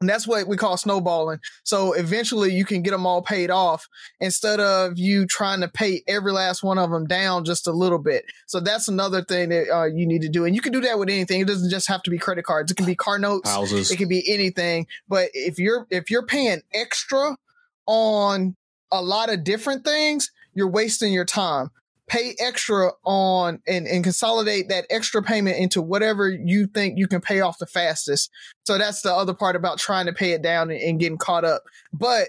And 0.01 0.09
that's 0.09 0.27
what 0.27 0.47
we 0.47 0.57
call 0.57 0.75
snowballing. 0.77 1.39
So 1.63 1.93
eventually 1.93 2.53
you 2.53 2.65
can 2.65 2.81
get 2.81 2.91
them 2.91 3.05
all 3.05 3.21
paid 3.21 3.51
off 3.51 3.87
instead 4.19 4.59
of 4.59 4.97
you 4.97 5.25
trying 5.27 5.61
to 5.61 5.67
pay 5.67 6.01
every 6.07 6.31
last 6.31 6.63
one 6.63 6.77
of 6.77 6.89
them 6.89 7.05
down 7.05 7.45
just 7.45 7.67
a 7.67 7.71
little 7.71 7.99
bit. 7.99 8.25
So 8.47 8.59
that's 8.59 8.87
another 8.87 9.23
thing 9.23 9.49
that 9.49 9.69
uh, 9.69 9.85
you 9.85 10.07
need 10.07 10.23
to 10.23 10.29
do. 10.29 10.45
And 10.45 10.55
you 10.55 10.61
can 10.61 10.73
do 10.73 10.81
that 10.81 10.99
with 10.99 11.09
anything. 11.09 11.39
It 11.41 11.47
doesn't 11.47 11.69
just 11.69 11.87
have 11.87 12.01
to 12.03 12.11
be 12.11 12.17
credit 12.17 12.43
cards. 12.43 12.71
It 12.71 12.75
can 12.75 12.87
be 12.87 12.95
car 12.95 13.19
notes. 13.19 13.49
Houses. 13.49 13.91
It 13.91 13.97
can 13.97 14.09
be 14.09 14.23
anything. 14.27 14.87
But 15.07 15.29
if 15.33 15.59
you're, 15.59 15.85
if 15.91 16.09
you're 16.09 16.25
paying 16.25 16.61
extra 16.73 17.37
on 17.85 18.55
a 18.91 19.01
lot 19.01 19.31
of 19.31 19.43
different 19.43 19.85
things, 19.85 20.31
you're 20.53 20.67
wasting 20.67 21.13
your 21.13 21.25
time 21.25 21.69
pay 22.11 22.35
extra 22.39 22.91
on 23.05 23.61
and, 23.65 23.87
and 23.87 24.03
consolidate 24.03 24.67
that 24.67 24.85
extra 24.89 25.23
payment 25.23 25.57
into 25.57 25.81
whatever 25.81 26.29
you 26.29 26.67
think 26.67 26.99
you 26.99 27.07
can 27.07 27.21
pay 27.21 27.39
off 27.39 27.57
the 27.57 27.65
fastest. 27.65 28.29
So 28.65 28.77
that's 28.77 29.01
the 29.01 29.13
other 29.13 29.33
part 29.33 29.55
about 29.55 29.79
trying 29.79 30.07
to 30.07 30.13
pay 30.13 30.33
it 30.33 30.41
down 30.41 30.69
and, 30.69 30.81
and 30.81 30.99
getting 30.99 31.17
caught 31.17 31.45
up. 31.45 31.63
But 31.93 32.27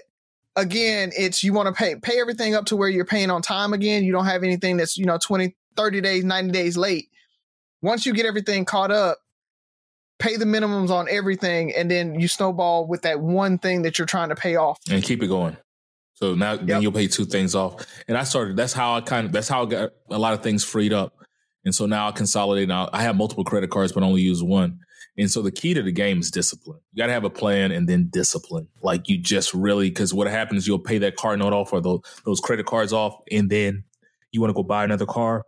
again, 0.55 1.11
it's 1.17 1.43
you 1.43 1.51
want 1.51 1.67
to 1.67 1.73
pay 1.73 1.95
pay 1.97 2.21
everything 2.21 2.55
up 2.55 2.63
to 2.67 2.77
where 2.77 2.87
you're 2.87 3.03
paying 3.03 3.29
on 3.29 3.41
time 3.41 3.73
again. 3.73 4.05
You 4.05 4.13
don't 4.13 4.25
have 4.25 4.43
anything 4.43 4.77
that's, 4.77 4.97
you 4.97 5.05
know, 5.05 5.17
20, 5.17 5.53
30 5.75 5.99
days, 5.99 6.23
90 6.23 6.51
days 6.51 6.77
late. 6.77 7.09
Once 7.81 8.05
you 8.05 8.13
get 8.13 8.25
everything 8.25 8.63
caught 8.63 8.91
up, 8.91 9.17
pay 10.17 10.37
the 10.37 10.45
minimums 10.45 10.91
on 10.91 11.09
everything 11.09 11.73
and 11.75 11.91
then 11.91 12.17
you 12.17 12.29
snowball 12.29 12.87
with 12.87 13.01
that 13.01 13.19
one 13.19 13.57
thing 13.57 13.81
that 13.81 13.99
you're 13.99 14.05
trying 14.05 14.29
to 14.29 14.35
pay 14.35 14.55
off. 14.55 14.79
And 14.89 15.03
keep 15.03 15.21
it 15.21 15.27
going. 15.27 15.57
So 16.13 16.35
now 16.35 16.55
then 16.55 16.81
you'll 16.81 16.91
pay 16.91 17.07
two 17.07 17.25
things 17.25 17.55
off. 17.55 17.85
And 18.07 18.17
I 18.17 18.23
started 18.23 18.55
that's 18.55 18.73
how 18.73 18.95
I 18.95 19.01
kind 19.01 19.25
of 19.27 19.31
that's 19.31 19.47
how 19.47 19.63
I 19.63 19.65
got 19.65 19.89
a 20.09 20.17
lot 20.19 20.33
of 20.33 20.41
things 20.43 20.63
freed 20.63 20.93
up. 20.93 21.13
And 21.65 21.73
so 21.73 21.85
now 21.85 22.07
I 22.07 22.11
consolidate 22.11 22.67
now. 22.67 22.89
I 22.93 23.01
have 23.03 23.15
multiple 23.15 23.43
credit 23.43 23.69
cards, 23.69 23.91
but 23.91 24.03
only 24.03 24.21
use 24.21 24.43
one. 24.43 24.79
And 25.17 25.29
so 25.29 25.41
the 25.41 25.51
key 25.51 25.73
to 25.75 25.81
the 25.83 25.91
game 25.91 26.19
is 26.19 26.31
discipline. 26.31 26.79
You 26.91 27.01
got 27.01 27.07
to 27.07 27.13
have 27.13 27.23
a 27.23 27.29
plan 27.29 27.71
and 27.71 27.87
then 27.87 28.09
discipline. 28.11 28.67
Like 28.81 29.07
you 29.09 29.17
just 29.17 29.53
really, 29.53 29.89
because 29.89 30.13
what 30.13 30.27
happens, 30.27 30.63
is 30.63 30.67
you'll 30.67 30.79
pay 30.79 30.97
that 30.99 31.15
car 31.15 31.37
note 31.37 31.53
off 31.53 31.71
or 31.71 31.81
those, 31.81 32.01
those 32.25 32.39
credit 32.39 32.65
cards 32.65 32.91
off, 32.93 33.15
and 33.31 33.49
then 33.49 33.83
you 34.31 34.41
want 34.41 34.49
to 34.49 34.55
go 34.55 34.63
buy 34.63 34.83
another 34.83 35.05
car. 35.05 35.45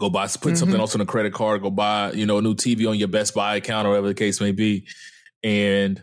Go 0.00 0.10
buy, 0.10 0.26
put 0.26 0.58
something 0.58 0.76
Mhm. 0.76 0.80
else 0.80 0.94
on 0.94 1.00
a 1.00 1.06
credit 1.06 1.32
card. 1.32 1.62
Go 1.62 1.70
buy, 1.70 2.12
you 2.12 2.26
know, 2.26 2.38
a 2.38 2.42
new 2.42 2.54
TV 2.54 2.86
on 2.86 2.98
your 2.98 3.08
Best 3.08 3.34
Buy 3.34 3.56
account 3.56 3.86
or 3.86 3.90
whatever 3.90 4.08
the 4.08 4.14
case 4.14 4.40
may 4.40 4.52
be, 4.52 4.86
and 5.42 6.02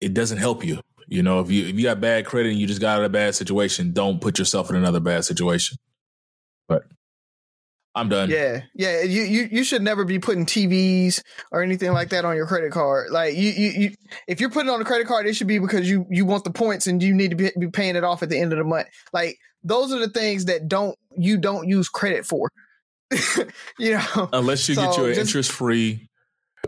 it 0.00 0.14
doesn't 0.14 0.38
help 0.38 0.64
you. 0.64 0.80
You 1.08 1.22
know, 1.22 1.40
if 1.40 1.50
you 1.50 1.66
if 1.66 1.76
you 1.76 1.82
got 1.84 2.00
bad 2.00 2.26
credit 2.26 2.50
and 2.50 2.58
you 2.58 2.66
just 2.66 2.80
got 2.80 2.96
out 2.96 3.00
of 3.00 3.06
a 3.06 3.10
bad 3.10 3.34
situation, 3.34 3.92
don't 3.92 4.20
put 4.20 4.38
yourself 4.38 4.70
in 4.70 4.76
another 4.76 5.00
bad 5.00 5.24
situation. 5.24 5.78
But 6.68 6.82
I'm 7.94 8.08
done. 8.08 8.28
Yeah, 8.28 8.62
yeah. 8.74 9.02
You, 9.02 9.22
you 9.22 9.48
you 9.50 9.64
should 9.64 9.82
never 9.82 10.04
be 10.04 10.18
putting 10.18 10.46
TVs 10.46 11.22
or 11.52 11.62
anything 11.62 11.92
like 11.92 12.08
that 12.10 12.24
on 12.24 12.34
your 12.34 12.46
credit 12.46 12.72
card. 12.72 13.10
Like 13.10 13.34
you, 13.36 13.50
you, 13.50 13.70
you 13.70 13.90
if 14.26 14.40
you're 14.40 14.50
putting 14.50 14.68
on 14.68 14.80
a 14.80 14.84
credit 14.84 15.06
card, 15.06 15.26
it 15.26 15.34
should 15.34 15.46
be 15.46 15.58
because 15.60 15.88
you 15.88 16.06
you 16.10 16.24
want 16.26 16.44
the 16.44 16.50
points 16.50 16.86
and 16.88 17.02
you 17.02 17.14
need 17.14 17.30
to 17.30 17.36
be, 17.36 17.50
be 17.58 17.68
paying 17.68 17.94
it 17.96 18.02
off 18.04 18.22
at 18.22 18.28
the 18.28 18.38
end 18.40 18.52
of 18.52 18.58
the 18.58 18.64
month. 18.64 18.88
Like 19.12 19.38
those 19.62 19.92
are 19.92 19.98
the 20.00 20.08
things 20.10 20.46
that 20.46 20.66
don't 20.68 20.96
you 21.16 21.38
don't 21.38 21.68
use 21.68 21.88
credit 21.88 22.26
for. 22.26 22.50
you 23.78 23.92
know, 23.92 24.28
Unless 24.32 24.68
you 24.68 24.74
get 24.74 24.92
So 24.92 25.02
you 25.02 25.08
an 25.10 25.14
just- 25.14 25.28
interest 25.28 25.52
free 25.52 26.08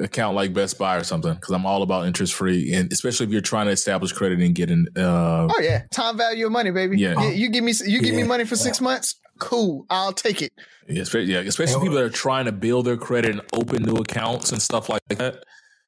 account 0.01 0.35
like 0.37 0.53
Best 0.53 0.79
Buy 0.79 0.97
or 0.97 1.05
something, 1.05 1.35
because 1.35 1.51
I'm 1.55 1.67
all 1.67 1.83
about 1.83 2.07
interest 2.07 2.35
free, 2.35 2.73
and 2.75 2.93
especially 2.93 3.27
if 3.27 3.33
you're 3.33 3.41
trying 3.41 3.67
to 3.67 3.73
establish 3.73 4.13
credit 4.13 4.41
and 4.41 4.55
getting. 4.55 4.87
Uh, 4.97 5.49
oh 5.51 5.61
yeah, 5.61 5.83
time 5.93 6.17
value 6.17 6.47
of 6.47 6.53
money, 6.53 6.71
baby. 6.71 6.99
Yeah. 6.99 7.21
You, 7.23 7.29
you 7.31 7.49
give 7.51 7.65
me 7.65 7.73
you 7.87 8.01
give 8.01 8.15
me 8.15 8.23
money 8.25 8.45
for 8.45 8.57
six 8.57 8.81
months. 8.81 9.21
Cool, 9.39 9.87
I'll 9.89 10.13
take 10.13 10.43
it. 10.43 10.53
yeah, 10.89 11.03
especially, 11.03 11.33
yeah, 11.33 11.41
especially 11.41 11.81
people 11.83 11.95
that 11.97 12.05
are 12.05 12.11
trying 12.11 12.47
to 12.47 12.53
build 12.53 12.87
their 12.87 12.97
credit 12.97 13.31
and 13.33 13.41
open 13.53 13.83
new 13.85 13.97
accounts 13.97 14.51
and 14.53 14.61
stuff 14.61 14.89
like 14.89 15.03
that. 15.11 15.45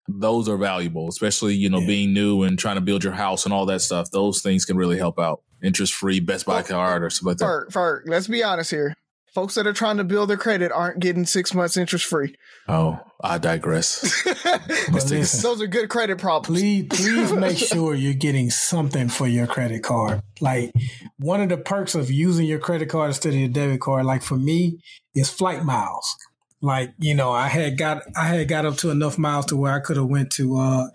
Those 0.08 0.48
are 0.48 0.56
valuable, 0.56 1.08
especially 1.08 1.54
you 1.54 1.68
know 1.68 1.80
Yeah. 1.80 1.86
being 1.86 2.12
new 2.14 2.42
and 2.42 2.58
trying 2.58 2.76
to 2.76 2.80
build 2.80 3.02
your 3.04 3.12
house 3.12 3.44
and 3.44 3.52
all 3.54 3.66
that 3.66 3.80
stuff. 3.80 4.10
Those 4.10 4.40
things 4.42 4.64
can 4.64 4.76
really 4.76 4.98
help 4.98 5.18
out. 5.18 5.42
Interest 5.62 5.92
free 5.92 6.20
Best 6.20 6.46
Buy 6.46 6.54
Well, 6.54 6.62
card 6.64 7.02
or 7.04 7.10
something 7.10 7.28
like 7.32 7.38
that. 7.38 7.44
Ferg, 7.44 7.68
Ferg, 7.72 8.00
let's 8.06 8.26
be 8.26 8.42
honest 8.42 8.70
here. 8.70 8.94
Folks 9.34 9.54
that 9.54 9.66
are 9.66 9.72
trying 9.72 9.96
to 9.98 10.04
build 10.04 10.28
their 10.28 10.36
credit 10.36 10.72
aren't 10.72 10.98
getting 10.98 11.24
six 11.24 11.54
months 11.54 11.76
interest 11.76 12.04
free. 12.06 12.34
Oh, 12.66 12.98
I 13.22 13.38
digress. 13.38 14.26
Listen, 14.92 15.42
Those 15.42 15.62
are 15.62 15.68
good 15.68 15.88
credit 15.88 16.18
problems. 16.18 16.60
please, 16.60 16.86
please 16.90 17.32
make 17.32 17.56
sure 17.58 17.94
you're 17.94 18.12
getting 18.14 18.50
something 18.50 19.08
for 19.08 19.28
your 19.28 19.46
credit 19.46 19.84
card. 19.84 20.20
Like 20.40 20.72
one 21.18 21.40
of 21.40 21.48
the 21.48 21.58
perks 21.58 21.94
of 21.94 22.10
using 22.10 22.46
your 22.46 22.58
credit 22.58 22.88
card 22.88 23.08
instead 23.10 23.34
of 23.34 23.38
your 23.38 23.48
debit 23.48 23.80
card, 23.80 24.04
like 24.04 24.22
for 24.22 24.36
me, 24.36 24.80
is 25.14 25.30
flight 25.30 25.64
miles. 25.64 26.16
Like 26.60 26.92
you 26.98 27.14
know, 27.14 27.30
I 27.30 27.46
had 27.46 27.78
got 27.78 28.02
I 28.16 28.26
had 28.26 28.48
got 28.48 28.66
up 28.66 28.76
to 28.78 28.90
enough 28.90 29.16
miles 29.16 29.46
to 29.46 29.56
where 29.56 29.72
I 29.72 29.80
could 29.80 29.96
have 29.96 30.06
went 30.06 30.30
to 30.32 30.58
uh 30.58 30.86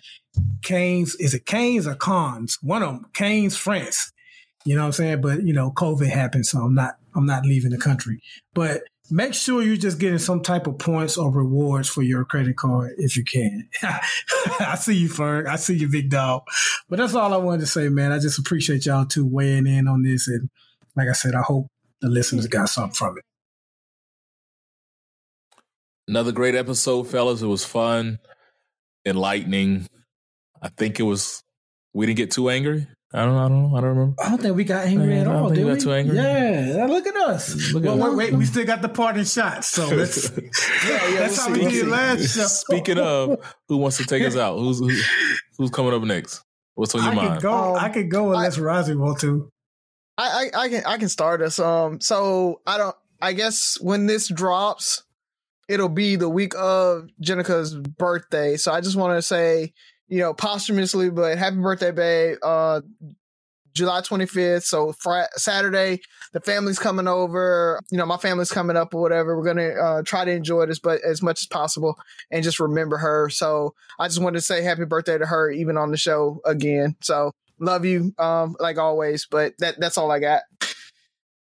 Canes. 0.61 1.15
Is 1.15 1.33
it 1.33 1.45
Canes 1.45 1.87
or 1.87 1.95
Cons? 1.95 2.57
One 2.61 2.83
of 2.83 2.89
them, 2.89 3.05
Canes, 3.13 3.55
France. 3.57 4.11
You 4.65 4.75
know 4.75 4.81
what 4.81 4.87
I'm 4.87 4.93
saying? 4.93 5.21
But 5.21 5.43
you 5.43 5.53
know, 5.53 5.71
COVID 5.71 6.09
happened, 6.09 6.45
so 6.45 6.59
I'm 6.59 6.75
not 6.75 6.95
I'm 7.15 7.25
not 7.25 7.45
leaving 7.45 7.71
the 7.71 7.77
country. 7.77 8.21
But 8.53 8.83
make 9.09 9.33
sure 9.33 9.61
you're 9.61 9.77
just 9.77 9.99
getting 9.99 10.19
some 10.19 10.41
type 10.41 10.67
of 10.67 10.77
points 10.77 11.17
or 11.17 11.31
rewards 11.31 11.87
for 11.87 12.01
your 12.01 12.25
credit 12.25 12.57
card 12.57 12.93
if 12.97 13.15
you 13.15 13.23
can. 13.23 13.69
I 13.83 14.75
see 14.79 14.95
you, 14.95 15.09
Ferg. 15.09 15.47
I 15.47 15.55
see 15.55 15.75
you, 15.75 15.89
big 15.89 16.09
dog. 16.09 16.43
But 16.89 16.97
that's 16.97 17.15
all 17.15 17.33
I 17.33 17.37
wanted 17.37 17.61
to 17.61 17.67
say, 17.67 17.89
man. 17.89 18.11
I 18.11 18.19
just 18.19 18.39
appreciate 18.39 18.85
y'all 18.85 19.05
too 19.05 19.25
weighing 19.25 19.67
in 19.67 19.87
on 19.87 20.03
this, 20.03 20.27
and 20.27 20.49
like 20.95 21.07
I 21.09 21.13
said, 21.13 21.35
I 21.35 21.41
hope 21.41 21.67
the 22.01 22.09
listeners 22.09 22.47
got 22.47 22.69
something 22.69 22.93
from 22.93 23.17
it. 23.17 23.23
Another 26.07 26.31
great 26.31 26.55
episode, 26.55 27.03
fellas. 27.03 27.41
It 27.41 27.47
was 27.47 27.65
fun, 27.65 28.19
enlightening. 29.05 29.87
I 30.61 30.69
think 30.69 30.99
it 30.99 31.03
was. 31.03 31.41
We 31.93 32.05
didn't 32.05 32.17
get 32.17 32.31
too 32.31 32.49
angry. 32.49 32.87
I 33.15 33.25
don't. 33.25 33.35
I 33.37 33.47
don't. 33.47 33.71
know. 33.71 33.77
I 33.77 33.81
don't 33.81 33.89
remember. 33.89 34.15
I 34.23 34.29
don't 34.29 34.41
think 34.41 34.55
we 34.57 34.63
got 34.65 34.85
angry 34.85 35.13
Yeah, 35.15 35.21
at 35.21 35.27
I 35.27 35.31
don't 35.31 35.35
all. 35.35 35.45
think 35.49 35.55
Did 35.55 35.65
we 35.65 35.71
we? 35.71 35.77
got 35.77 35.83
too 35.83 35.93
angry. 35.93 36.15
Yeah, 36.17 36.85
look 36.89 37.07
at 37.07 37.15
us. 37.15 37.71
Look 37.73 37.85
at 37.85 37.97
well, 37.97 38.03
us. 38.11 38.15
wait, 38.17 38.31
wait, 38.31 38.37
we 38.37 38.45
still 38.45 38.65
got 38.65 38.81
the 38.81 38.89
parting 38.89 39.23
shots. 39.23 39.69
So 39.69 39.87
let's. 39.95 40.29
Yeah, 40.37 40.43
yeah, 40.87 41.19
that's 41.19 41.37
we'll 41.37 41.47
how 41.47 41.47
see, 41.47 41.51
we 41.53 41.59
we'll 41.61 41.69
did 41.69 41.79
see. 41.85 41.85
last 41.85 42.19
show. 42.35 42.43
Speaking 42.47 42.97
of, 42.99 43.55
who 43.69 43.77
wants 43.77 43.97
to 43.97 44.05
take 44.05 44.23
us 44.23 44.35
out? 44.35 44.57
Who's 44.57 44.79
who, 44.79 44.91
who's 45.57 45.69
coming 45.71 45.93
up 45.93 46.03
next? 46.03 46.41
What's 46.75 46.93
on 46.93 47.03
your 47.03 47.11
I 47.11 47.15
could 47.15 47.29
mind? 47.29 47.41
go. 47.41 47.53
Um, 47.53 47.75
I 47.83 47.89
could 47.89 48.11
go 48.11 48.33
unless 48.33 48.57
Razi 48.57 48.97
want 48.97 49.19
to. 49.21 49.49
I, 50.17 50.49
I 50.53 50.59
I 50.63 50.69
can 50.69 50.83
I 50.85 50.97
can 50.97 51.09
start 51.09 51.41
us. 51.41 51.57
Um, 51.59 52.01
so 52.01 52.61
I 52.67 52.77
don't. 52.77 52.95
I 53.21 53.31
guess 53.33 53.79
when 53.79 54.07
this 54.07 54.27
drops, 54.27 55.03
it'll 55.69 55.87
be 55.89 56.15
the 56.17 56.29
week 56.29 56.53
of 56.57 57.07
Jenica's 57.21 57.75
birthday. 57.75 58.57
So 58.57 58.73
I 58.73 58.81
just 58.81 58.97
want 58.97 59.17
to 59.17 59.21
say, 59.21 59.73
you 60.07 60.19
know, 60.19 60.33
posthumously, 60.33 61.09
but 61.09 61.37
happy 61.37 61.57
birthday, 61.57 61.91
babe. 61.91 62.37
Uh, 62.43 62.81
July 63.75 63.99
25th. 63.99 64.63
So 64.63 64.93
Friday, 64.93 65.27
Saturday, 65.35 66.01
the 66.31 66.39
family's 66.39 66.79
coming 66.79 67.07
over. 67.07 67.81
You 67.91 67.97
know, 67.97 68.05
my 68.05 68.17
family's 68.17 68.51
coming 68.51 68.77
up 68.77 68.95
or 68.95 69.01
whatever. 69.01 69.37
We're 69.37 69.45
gonna 69.45 69.69
uh, 69.69 70.01
try 70.03 70.25
to 70.25 70.31
enjoy 70.31 70.65
this, 70.65 70.79
but 70.79 71.01
as 71.03 71.21
much 71.21 71.41
as 71.41 71.47
possible, 71.47 71.95
and 72.31 72.43
just 72.43 72.59
remember 72.59 72.97
her. 72.97 73.29
So 73.29 73.75
I 73.99 74.07
just 74.07 74.21
wanted 74.21 74.37
to 74.37 74.41
say 74.41 74.63
happy 74.63 74.85
birthday 74.85 75.17
to 75.17 75.25
her, 75.25 75.51
even 75.51 75.77
on 75.77 75.91
the 75.91 75.97
show 75.97 76.39
again. 76.45 76.95
So 77.01 77.33
love 77.59 77.85
you, 77.85 78.13
um, 78.17 78.55
like 78.59 78.77
always. 78.77 79.27
But 79.29 79.53
that 79.59 79.79
that's 79.79 79.97
all 79.97 80.09
I 80.09 80.19
got. 80.19 80.43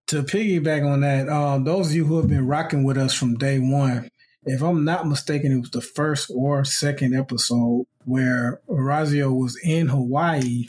to 0.08 0.24
piggyback 0.24 0.86
on 0.86 1.02
that, 1.02 1.30
um, 1.30 1.64
those 1.64 1.90
of 1.90 1.96
you 1.96 2.06
who 2.06 2.18
have 2.18 2.28
been 2.28 2.48
rocking 2.48 2.84
with 2.84 2.98
us 2.98 3.14
from 3.14 3.36
day 3.36 3.60
one, 3.60 4.10
if 4.46 4.62
I'm 4.62 4.84
not 4.84 5.08
mistaken, 5.08 5.52
it 5.52 5.60
was 5.60 5.72
the 5.72 5.82
first 5.82 6.32
or 6.34 6.66
second 6.66 7.16
episode 7.16 7.86
where 8.06 8.62
Orazio 8.68 9.32
was 9.32 9.58
in 9.64 9.88
Hawaii 9.88 10.66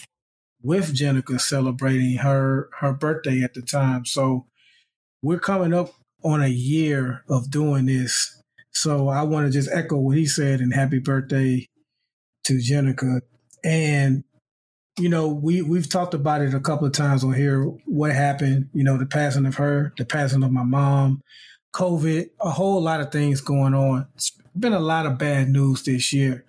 with 0.62 0.94
Jenica 0.94 1.40
celebrating 1.40 2.16
her 2.18 2.68
her 2.78 2.92
birthday 2.92 3.42
at 3.42 3.54
the 3.54 3.62
time. 3.62 4.06
So 4.06 4.46
we're 5.22 5.40
coming 5.40 5.74
up 5.74 5.90
on 6.22 6.42
a 6.42 6.48
year 6.48 7.24
of 7.28 7.50
doing 7.50 7.86
this. 7.86 8.40
So 8.72 9.08
I 9.08 9.22
want 9.22 9.46
to 9.46 9.52
just 9.52 9.70
echo 9.72 9.96
what 9.96 10.16
he 10.16 10.26
said 10.26 10.60
and 10.60 10.74
happy 10.74 10.98
birthday 10.98 11.66
to 12.44 12.54
Jenica. 12.54 13.20
And 13.62 14.24
you 14.98 15.08
know, 15.08 15.28
we 15.28 15.60
we've 15.60 15.90
talked 15.90 16.14
about 16.14 16.42
it 16.42 16.54
a 16.54 16.60
couple 16.60 16.86
of 16.86 16.92
times 16.92 17.24
on 17.24 17.34
here. 17.34 17.64
What 17.86 18.12
happened? 18.12 18.70
You 18.72 18.84
know, 18.84 18.96
the 18.96 19.06
passing 19.06 19.46
of 19.46 19.56
her, 19.56 19.92
the 19.98 20.04
passing 20.04 20.44
of 20.44 20.52
my 20.52 20.62
mom, 20.62 21.20
COVID, 21.74 22.30
a 22.40 22.50
whole 22.50 22.80
lot 22.80 23.00
of 23.00 23.10
things 23.10 23.40
going 23.40 23.74
on. 23.74 24.06
It's 24.14 24.30
been 24.58 24.72
a 24.72 24.80
lot 24.80 25.06
of 25.06 25.18
bad 25.18 25.48
news 25.48 25.82
this 25.82 26.12
year. 26.12 26.44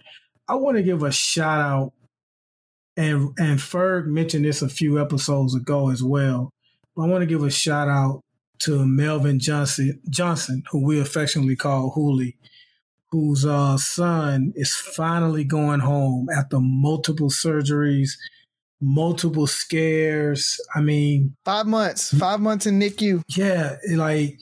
I 0.48 0.56
want 0.56 0.78
to 0.78 0.84
give 0.84 1.02
a 1.04 1.12
shout 1.12 1.60
out, 1.60 1.94
and 2.96 3.34
and 3.40 3.60
Ferg 3.60 4.06
mentioned 4.06 4.46
this 4.46 4.62
a 4.62 4.70
few 4.70 5.02
episodes 5.02 5.56
ago 5.56 5.90
as 5.90 6.04
well. 6.04 6.52
I 6.98 7.08
want 7.08 7.22
to 7.24 7.26
give 7.26 7.44
a 7.44 7.50
shout 7.50 7.88
out 7.90 8.22
to 8.60 8.86
Melvin 8.86 9.40
Johnson, 9.40 10.00
Johnson, 10.10 10.64
who 10.72 10.86
we 10.86 11.00
affectionately 11.02 11.56
call 11.56 11.94
Hooli, 11.96 12.36
whose 13.12 13.46
uh, 13.46 13.78
son 13.78 14.54
is 14.56 14.74
finally 14.76 15.44
going 15.44 15.80
home 15.82 16.28
after 16.30 16.60
multiple 16.62 17.30
surgeries, 17.30 18.12
multiple 18.80 19.48
scares. 19.48 20.58
I 20.76 20.82
mean, 20.82 21.36
Five 21.44 21.66
months, 21.66 22.14
five 22.18 22.40
months 22.40 22.66
in 22.68 22.80
NICU. 22.80 23.24
yeah, 23.36 23.76
like 23.96 24.40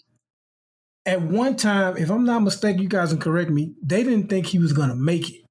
at 1.06 1.22
one 1.22 1.56
time, 1.58 1.98
if 1.98 2.10
I'm 2.10 2.26
not 2.26 2.42
mistaken, 2.44 2.82
you 2.82 2.90
guys 2.90 3.10
can 3.10 3.20
correct 3.20 3.50
me, 3.52 3.74
they 3.84 4.04
didn't 4.04 4.30
think 4.30 4.48
he 4.48 4.60
was 4.60 4.74
to 4.74 4.96
make 4.96 5.30
it. 5.32 5.42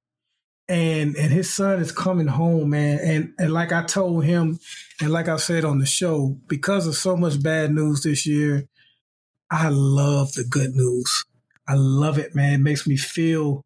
and 0.69 1.15
and 1.17 1.31
his 1.33 1.53
son 1.53 1.79
is 1.81 1.91
coming 1.91 2.27
home, 2.27 2.71
man. 2.71 2.99
And 2.99 3.33
and 3.39 3.53
like 3.53 3.71
I 3.71 3.83
told 3.83 4.25
him, 4.25 4.59
and 5.01 5.11
like 5.11 5.27
I 5.27 5.37
said 5.37 5.65
on 5.65 5.79
the 5.79 5.85
show, 5.85 6.37
because 6.47 6.87
of 6.87 6.95
so 6.95 7.17
much 7.17 7.41
bad 7.43 7.71
news 7.73 8.03
this 8.03 8.25
year, 8.25 8.67
I 9.51 9.69
love 9.69 10.33
the 10.33 10.43
good 10.45 10.75
news. 10.75 11.25
I 11.67 11.75
love 11.75 12.17
it, 12.17 12.35
man. 12.35 12.55
It 12.55 12.63
makes 12.63 12.87
me 12.87 12.97
feel 12.97 13.63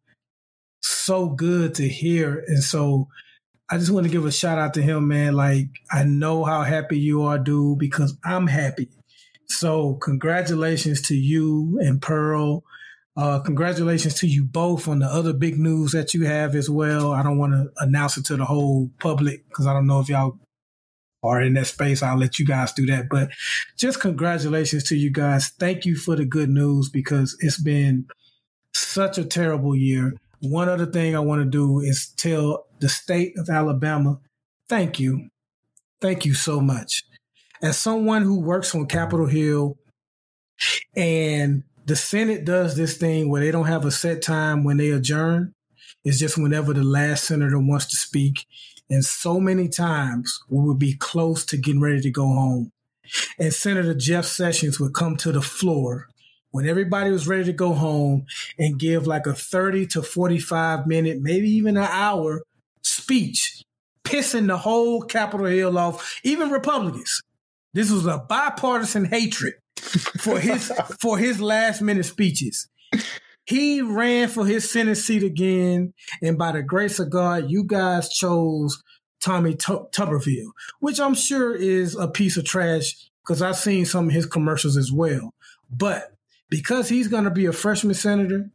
so 0.82 1.28
good 1.30 1.74
to 1.76 1.88
hear. 1.88 2.44
And 2.48 2.62
so 2.62 3.08
I 3.70 3.78
just 3.78 3.90
want 3.90 4.06
to 4.06 4.12
give 4.12 4.26
a 4.26 4.32
shout 4.32 4.58
out 4.58 4.74
to 4.74 4.82
him, 4.82 5.08
man. 5.08 5.34
Like 5.34 5.68
I 5.92 6.04
know 6.04 6.44
how 6.44 6.62
happy 6.62 6.98
you 6.98 7.22
are, 7.24 7.38
dude, 7.38 7.78
because 7.78 8.16
I'm 8.24 8.46
happy. 8.48 8.88
So 9.50 9.94
congratulations 9.94 11.02
to 11.02 11.16
you 11.16 11.78
and 11.80 12.00
Pearl. 12.00 12.64
Uh, 13.16 13.40
congratulations 13.40 14.14
to 14.14 14.28
you 14.28 14.44
both 14.44 14.86
on 14.86 15.00
the 15.00 15.06
other 15.06 15.32
big 15.32 15.58
news 15.58 15.92
that 15.92 16.14
you 16.14 16.24
have 16.24 16.54
as 16.54 16.70
well. 16.70 17.12
I 17.12 17.22
don't 17.22 17.38
want 17.38 17.52
to 17.52 17.70
announce 17.82 18.16
it 18.16 18.24
to 18.26 18.36
the 18.36 18.44
whole 18.44 18.90
public 19.00 19.48
because 19.48 19.66
I 19.66 19.72
don't 19.72 19.88
know 19.88 20.00
if 20.00 20.08
y'all 20.08 20.38
are 21.22 21.42
in 21.42 21.54
that 21.54 21.66
space. 21.66 22.02
I'll 22.02 22.16
let 22.16 22.38
you 22.38 22.46
guys 22.46 22.72
do 22.72 22.86
that. 22.86 23.08
But 23.08 23.30
just 23.76 24.00
congratulations 24.00 24.84
to 24.84 24.96
you 24.96 25.10
guys. 25.10 25.48
Thank 25.48 25.84
you 25.84 25.96
for 25.96 26.14
the 26.14 26.24
good 26.24 26.48
news 26.48 26.88
because 26.88 27.36
it's 27.40 27.60
been 27.60 28.06
such 28.72 29.18
a 29.18 29.24
terrible 29.24 29.74
year. 29.74 30.14
One 30.40 30.68
other 30.68 30.86
thing 30.86 31.16
I 31.16 31.20
want 31.20 31.42
to 31.42 31.50
do 31.50 31.80
is 31.80 32.12
tell 32.16 32.66
the 32.78 32.88
state 32.88 33.36
of 33.36 33.48
Alabama, 33.48 34.20
thank 34.68 35.00
you. 35.00 35.28
Thank 36.00 36.24
you 36.24 36.34
so 36.34 36.60
much. 36.60 37.02
As 37.60 37.78
someone 37.78 38.22
who 38.22 38.40
works 38.40 38.74
on 38.74 38.86
Capitol 38.86 39.26
Hill 39.26 39.78
and 40.96 41.64
the 41.86 41.96
Senate 41.96 42.44
does 42.44 42.76
this 42.76 42.96
thing 42.96 43.30
where 43.30 43.42
they 43.42 43.50
don't 43.50 43.66
have 43.66 43.84
a 43.84 43.90
set 43.90 44.22
time 44.22 44.62
when 44.62 44.76
they 44.76 44.90
adjourn. 44.90 45.54
It's 46.04 46.18
just 46.18 46.38
whenever 46.38 46.72
the 46.72 46.84
last 46.84 47.24
senator 47.24 47.58
wants 47.58 47.86
to 47.86 47.96
speak. 47.96 48.46
And 48.90 49.04
so 49.04 49.40
many 49.40 49.68
times 49.68 50.40
we 50.48 50.62
would 50.62 50.78
be 50.78 50.94
close 50.94 51.44
to 51.46 51.56
getting 51.56 51.80
ready 51.80 52.00
to 52.00 52.10
go 52.10 52.26
home. 52.26 52.72
And 53.38 53.52
Senator 53.52 53.94
Jeff 53.94 54.26
Sessions 54.26 54.78
would 54.78 54.94
come 54.94 55.16
to 55.16 55.32
the 55.32 55.42
floor 55.42 56.08
when 56.50 56.66
everybody 56.66 57.10
was 57.10 57.28
ready 57.28 57.44
to 57.44 57.52
go 57.52 57.72
home 57.72 58.26
and 58.58 58.78
give 58.78 59.06
like 59.06 59.26
a 59.26 59.32
30 59.32 59.86
to 59.88 60.02
45 60.02 60.86
minute, 60.86 61.20
maybe 61.20 61.48
even 61.50 61.76
an 61.76 61.88
hour 61.90 62.42
speech, 62.82 63.62
pissing 64.04 64.46
the 64.46 64.58
whole 64.58 65.02
Capitol 65.02 65.46
Hill 65.46 65.76
off, 65.78 66.20
even 66.22 66.50
Republicans. 66.50 67.22
This 67.74 67.90
was 67.90 68.06
a 68.06 68.18
bipartisan 68.18 69.04
hatred 69.04 69.54
for 70.20 70.38
his 70.38 70.72
for 71.00 71.18
his 71.18 71.40
last 71.40 71.82
minute 71.82 72.06
speeches. 72.06 72.68
He 73.44 73.80
ran 73.80 74.28
for 74.28 74.46
his 74.46 74.70
Senate 74.70 74.96
seat 74.96 75.22
again, 75.22 75.94
and 76.22 76.36
by 76.36 76.52
the 76.52 76.62
grace 76.62 76.98
of 76.98 77.10
God, 77.10 77.50
you 77.50 77.64
guys 77.64 78.10
chose 78.10 78.82
Tommy 79.22 79.54
T- 79.54 79.72
Tuberville, 79.92 80.50
which 80.80 81.00
I'm 81.00 81.14
sure 81.14 81.54
is 81.54 81.96
a 81.96 82.08
piece 82.08 82.36
of 82.36 82.44
trash 82.44 82.94
because 83.22 83.42
I've 83.42 83.56
seen 83.56 83.86
some 83.86 84.08
of 84.08 84.14
his 84.14 84.26
commercials 84.26 84.76
as 84.76 84.92
well. 84.92 85.32
But 85.70 86.12
because 86.50 86.88
he's 86.88 87.08
going 87.08 87.24
to 87.24 87.30
be 87.30 87.46
a 87.46 87.52
freshman 87.52 87.94
senator, 87.94 88.50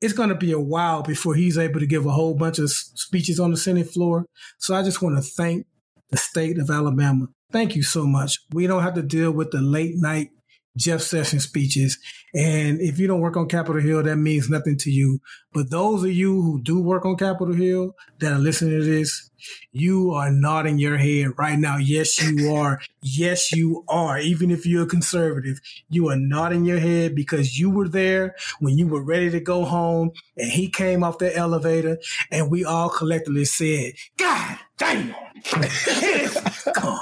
it's 0.00 0.12
going 0.12 0.28
to 0.28 0.34
be 0.34 0.52
a 0.52 0.60
while 0.60 1.02
before 1.02 1.34
he's 1.34 1.58
able 1.58 1.80
to 1.80 1.86
give 1.86 2.06
a 2.06 2.10
whole 2.10 2.34
bunch 2.34 2.58
of 2.58 2.70
speeches 2.70 3.38
on 3.38 3.50
the 3.52 3.56
Senate 3.56 3.88
floor. 3.90 4.26
So 4.58 4.74
I 4.74 4.82
just 4.82 5.02
want 5.02 5.16
to 5.16 5.22
thank 5.22 5.66
the 6.10 6.16
state 6.16 6.58
of 6.58 6.70
Alabama. 6.70 7.28
Thank 7.52 7.76
you 7.76 7.82
so 7.82 8.06
much. 8.06 8.38
We 8.52 8.66
don't 8.66 8.82
have 8.82 8.94
to 8.94 9.02
deal 9.02 9.30
with 9.30 9.50
the 9.50 9.60
late 9.60 9.96
night 9.96 10.30
Jeff 10.76 11.02
Sessions 11.02 11.44
speeches. 11.44 11.98
And 12.34 12.80
if 12.80 12.98
you 12.98 13.06
don't 13.06 13.20
work 13.20 13.36
on 13.36 13.46
Capitol 13.46 13.82
Hill, 13.82 14.02
that 14.04 14.16
means 14.16 14.48
nothing 14.48 14.78
to 14.78 14.90
you. 14.90 15.20
But 15.52 15.70
those 15.70 16.02
of 16.02 16.12
you 16.12 16.40
who 16.40 16.62
do 16.62 16.80
work 16.80 17.04
on 17.04 17.16
Capitol 17.16 17.54
Hill 17.54 17.94
that 18.20 18.32
are 18.32 18.38
listening 18.38 18.78
to 18.78 18.84
this, 18.84 19.30
you 19.72 20.12
are 20.12 20.30
nodding 20.30 20.78
your 20.78 20.96
head 20.96 21.32
right 21.36 21.58
now. 21.58 21.76
Yes, 21.76 22.22
you 22.22 22.54
are. 22.54 22.80
yes, 23.02 23.52
you 23.52 23.84
are. 23.88 24.18
Even 24.18 24.50
if 24.50 24.64
you're 24.64 24.84
a 24.84 24.86
conservative, 24.86 25.60
you 25.90 26.08
are 26.08 26.16
nodding 26.16 26.64
your 26.64 26.78
head 26.78 27.14
because 27.14 27.58
you 27.58 27.68
were 27.68 27.88
there 27.88 28.34
when 28.60 28.78
you 28.78 28.86
were 28.86 29.02
ready 29.02 29.30
to 29.30 29.40
go 29.40 29.64
home 29.64 30.12
and 30.38 30.50
he 30.50 30.70
came 30.70 31.04
off 31.04 31.18
the 31.18 31.36
elevator 31.36 31.98
and 32.30 32.50
we 32.50 32.64
all 32.64 32.88
collectively 32.88 33.44
said, 33.44 33.92
God 34.16 34.58
damn, 34.78 35.14
come. 36.74 37.00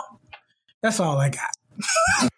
That's 0.83 1.01
all 1.01 1.19
I 1.19 1.31
got. 1.31 2.31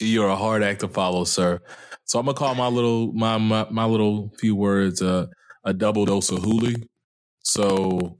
You're 0.00 0.28
a 0.28 0.36
hard 0.36 0.62
act 0.62 0.80
to 0.80 0.88
follow, 0.88 1.24
sir. 1.24 1.60
So 2.04 2.18
I'm 2.18 2.26
gonna 2.26 2.36
call 2.36 2.54
my 2.54 2.68
little 2.68 3.12
my 3.12 3.38
my, 3.38 3.66
my 3.70 3.84
little 3.84 4.32
few 4.38 4.54
words 4.56 5.02
uh, 5.02 5.26
a 5.64 5.74
double 5.74 6.04
dose 6.04 6.30
of 6.30 6.38
Hooli. 6.38 6.86
So 7.42 8.18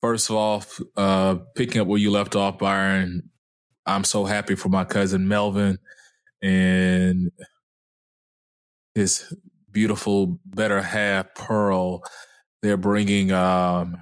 first 0.00 0.30
of 0.30 0.36
all, 0.36 0.64
uh, 0.96 1.36
picking 1.56 1.80
up 1.80 1.86
where 1.86 1.98
you 1.98 2.10
left 2.10 2.36
off, 2.36 2.58
Byron, 2.58 3.30
I'm 3.86 4.04
so 4.04 4.24
happy 4.24 4.54
for 4.54 4.68
my 4.68 4.84
cousin 4.84 5.28
Melvin 5.28 5.78
and 6.42 7.30
his 8.94 9.34
beautiful 9.70 10.38
better 10.44 10.82
half 10.82 11.34
Pearl. 11.34 12.02
They're 12.62 12.76
bringing 12.76 13.32
um, 13.32 13.96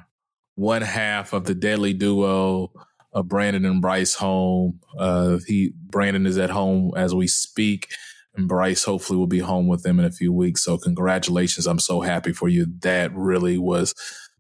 one 0.55 0.83
half 0.83 1.33
of 1.33 1.45
the 1.45 1.55
deadly 1.55 1.95
duo 1.95 2.73
uh, 3.13 3.23
Brandon 3.23 3.65
and 3.65 3.83
Bryce 3.83 4.15
home. 4.15 4.81
Uh, 4.99 5.39
he 5.47 5.73
Brandon 5.77 6.27
is 6.27 6.39
at 6.39 6.51
home 6.51 6.93
as 6.97 7.15
we 7.15 7.27
speak, 7.27 7.89
and 8.35 8.49
Bryce 8.49 8.85
hopefully 8.85 9.19
will 9.19 9.27
be 9.27 9.41
home 9.41 9.67
with 9.67 9.83
them 9.83 9.99
in 9.99 10.05
a 10.05 10.13
few 10.13 10.33
weeks. 10.33 10.65
So 10.65 10.79
congratulations! 10.79 11.67
I'm 11.67 11.79
so 11.79 12.01
happy 12.01 12.33
for 12.33 12.49
you. 12.49 12.67
That 12.81 13.15
really 13.15 13.59
was 13.59 13.95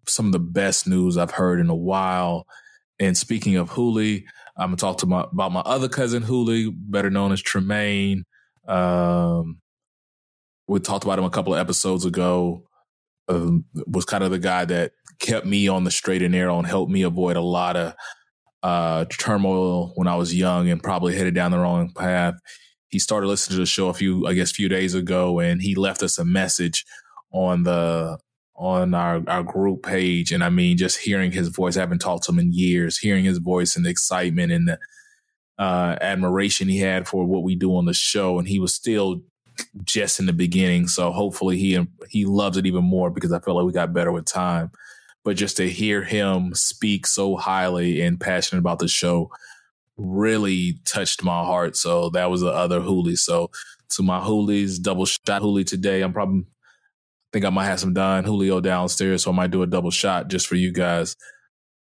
some 0.06 0.26
of 0.26 0.32
the 0.32 0.38
best 0.38 0.86
news 0.86 1.16
I've 1.16 1.32
heard 1.32 1.60
in 1.60 1.70
a 1.70 1.74
while. 1.74 2.47
And 2.98 3.16
speaking 3.16 3.56
of 3.56 3.70
Hooli, 3.70 4.24
I'm 4.56 4.68
gonna 4.68 4.76
talk 4.76 4.98
to 4.98 5.06
my 5.06 5.24
about 5.32 5.52
my 5.52 5.60
other 5.60 5.88
cousin 5.88 6.22
Hooli, 6.22 6.72
better 6.74 7.10
known 7.10 7.32
as 7.32 7.42
Tremaine. 7.42 8.24
Um, 8.68 9.60
we 10.68 10.78
talked 10.78 11.05
about 11.05 11.18
him 11.18 11.24
a 11.24 11.30
couple 11.30 11.55
of 11.55 11.60
episodes 11.60 12.05
ago. 12.05 12.64
Um, 13.28 13.64
was 13.86 14.05
kind 14.05 14.24
of 14.24 14.32
the 14.32 14.38
guy 14.38 14.64
that 14.64 14.92
kept 15.20 15.47
me 15.47 15.68
on 15.68 15.84
the 15.84 15.90
straight 15.90 16.22
and 16.22 16.32
narrow 16.32 16.59
and 16.59 16.66
helped 16.66 16.90
me 16.90 17.02
avoid 17.02 17.36
a 17.36 17.40
lot 17.40 17.76
of 17.76 17.94
uh, 18.62 19.04
turmoil 19.06 19.92
when 19.94 20.06
I 20.06 20.16
was 20.16 20.34
young 20.34 20.68
and 20.68 20.82
probably 20.82 21.16
headed 21.16 21.34
down 21.34 21.50
the 21.50 21.58
wrong 21.58 21.90
path. 21.94 22.34
He 22.88 22.98
started 22.98 23.28
listening 23.28 23.56
to 23.56 23.60
the 23.60 23.66
show 23.66 23.88
a 23.88 23.94
few, 23.94 24.26
I 24.26 24.34
guess, 24.34 24.50
few 24.50 24.68
days 24.68 24.94
ago, 24.94 25.38
and 25.38 25.62
he 25.62 25.74
left 25.74 26.02
us 26.02 26.18
a 26.18 26.24
message 26.24 26.84
on 27.32 27.62
the 27.62 28.18
on 28.56 28.94
our 28.94 29.22
our 29.28 29.42
group 29.42 29.84
page. 29.84 30.32
And 30.32 30.42
I 30.42 30.50
mean, 30.50 30.76
just 30.76 30.98
hearing 30.98 31.32
his 31.32 31.48
voice, 31.48 31.76
I 31.76 31.80
haven't 31.80 32.00
talked 32.00 32.24
to 32.24 32.32
him 32.32 32.40
in 32.40 32.52
years. 32.52 32.98
Hearing 32.98 33.24
his 33.24 33.38
voice 33.38 33.76
and 33.76 33.86
the 33.86 33.90
excitement 33.90 34.52
and 34.52 34.68
the 34.68 34.78
uh, 35.58 35.96
admiration 36.00 36.68
he 36.68 36.78
had 36.78 37.06
for 37.06 37.24
what 37.24 37.44
we 37.44 37.54
do 37.54 37.76
on 37.76 37.84
the 37.84 37.94
show, 37.94 38.38
and 38.38 38.48
he 38.48 38.58
was 38.58 38.74
still 38.74 39.22
just 39.84 40.18
in 40.18 40.26
the 40.26 40.32
beginning. 40.32 40.88
So 40.88 41.12
hopefully 41.12 41.58
he 41.58 41.86
he 42.08 42.24
loves 42.24 42.56
it 42.56 42.66
even 42.66 42.84
more 42.84 43.10
because 43.10 43.32
I 43.32 43.38
feel 43.38 43.54
like 43.54 43.66
we 43.66 43.72
got 43.72 43.92
better 43.94 44.10
with 44.10 44.24
time 44.24 44.72
but 45.24 45.36
just 45.36 45.56
to 45.59 45.68
hear 45.68 46.02
him 46.02 46.55
speak 46.55 47.06
so 47.06 47.36
highly 47.36 48.01
and 48.01 48.20
passionate 48.20 48.60
about 48.60 48.78
the 48.78 48.88
show 48.88 49.30
really 49.97 50.80
touched 50.84 51.22
my 51.22 51.44
heart. 51.44 51.76
So 51.76 52.10
that 52.10 52.30
was 52.30 52.40
the 52.40 52.48
other 52.48 52.80
Hooli. 52.80 53.18
So 53.18 53.51
to 53.90 54.02
my 54.02 54.20
Hoolies, 54.20 54.80
double 54.80 55.05
shot 55.05 55.42
Hooli 55.42 55.66
today. 55.66 56.01
I'm 56.01 56.12
probably 56.12 56.44
think 57.32 57.44
I 57.44 57.51
might 57.51 57.66
have 57.66 57.80
some 57.80 57.94
Don 57.94 58.24
Julio 58.24 58.60
downstairs, 58.60 59.22
so 59.22 59.30
I 59.30 59.34
might 59.34 59.51
do 59.51 59.62
a 59.62 59.66
double 59.66 59.90
shot 59.90 60.28
just 60.28 60.47
for 60.47 60.56
you 60.56 60.72
guys. 60.72 61.16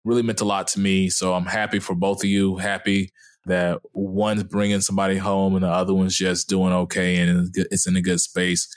Really 0.04 0.22
meant 0.22 0.40
a 0.40 0.44
lot 0.44 0.68
to 0.68 0.80
me. 0.80 1.08
So 1.08 1.34
I'm 1.34 1.46
happy 1.46 1.78
for 1.78 1.94
both 1.94 2.22
of 2.22 2.30
you. 2.30 2.56
Happy 2.56 3.12
that 3.46 3.80
one's 3.92 4.44
bringing 4.44 4.80
somebody 4.80 5.16
home 5.16 5.54
and 5.54 5.64
the 5.64 5.68
other 5.68 5.94
one's 5.94 6.16
just 6.16 6.48
doing 6.48 6.72
okay 6.72 7.16
and 7.16 7.54
it's 7.56 7.86
in 7.86 7.96
a 7.96 8.02
good 8.02 8.20
space. 8.20 8.74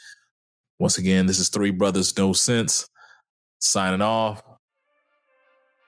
Once 0.80 0.98
again, 0.98 1.26
this 1.26 1.40
is 1.40 1.50
Three 1.50 1.72
Brothers 1.72 2.18
No 2.18 2.34
Sense 2.34 2.88
signing 3.60 4.02
off. 4.02 4.44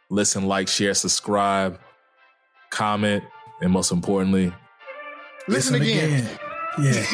Listen, 0.10 0.48
like, 0.48 0.68
share, 0.68 0.94
subscribe, 0.94 1.80
comment, 2.72 3.24
and 3.62 3.72
most 3.72 3.92
importantly, 3.92 4.54
listen, 5.48 5.80
listen 5.80 5.82
again. 5.82 6.26
again. 6.26 6.40
Yeah, 6.82 7.06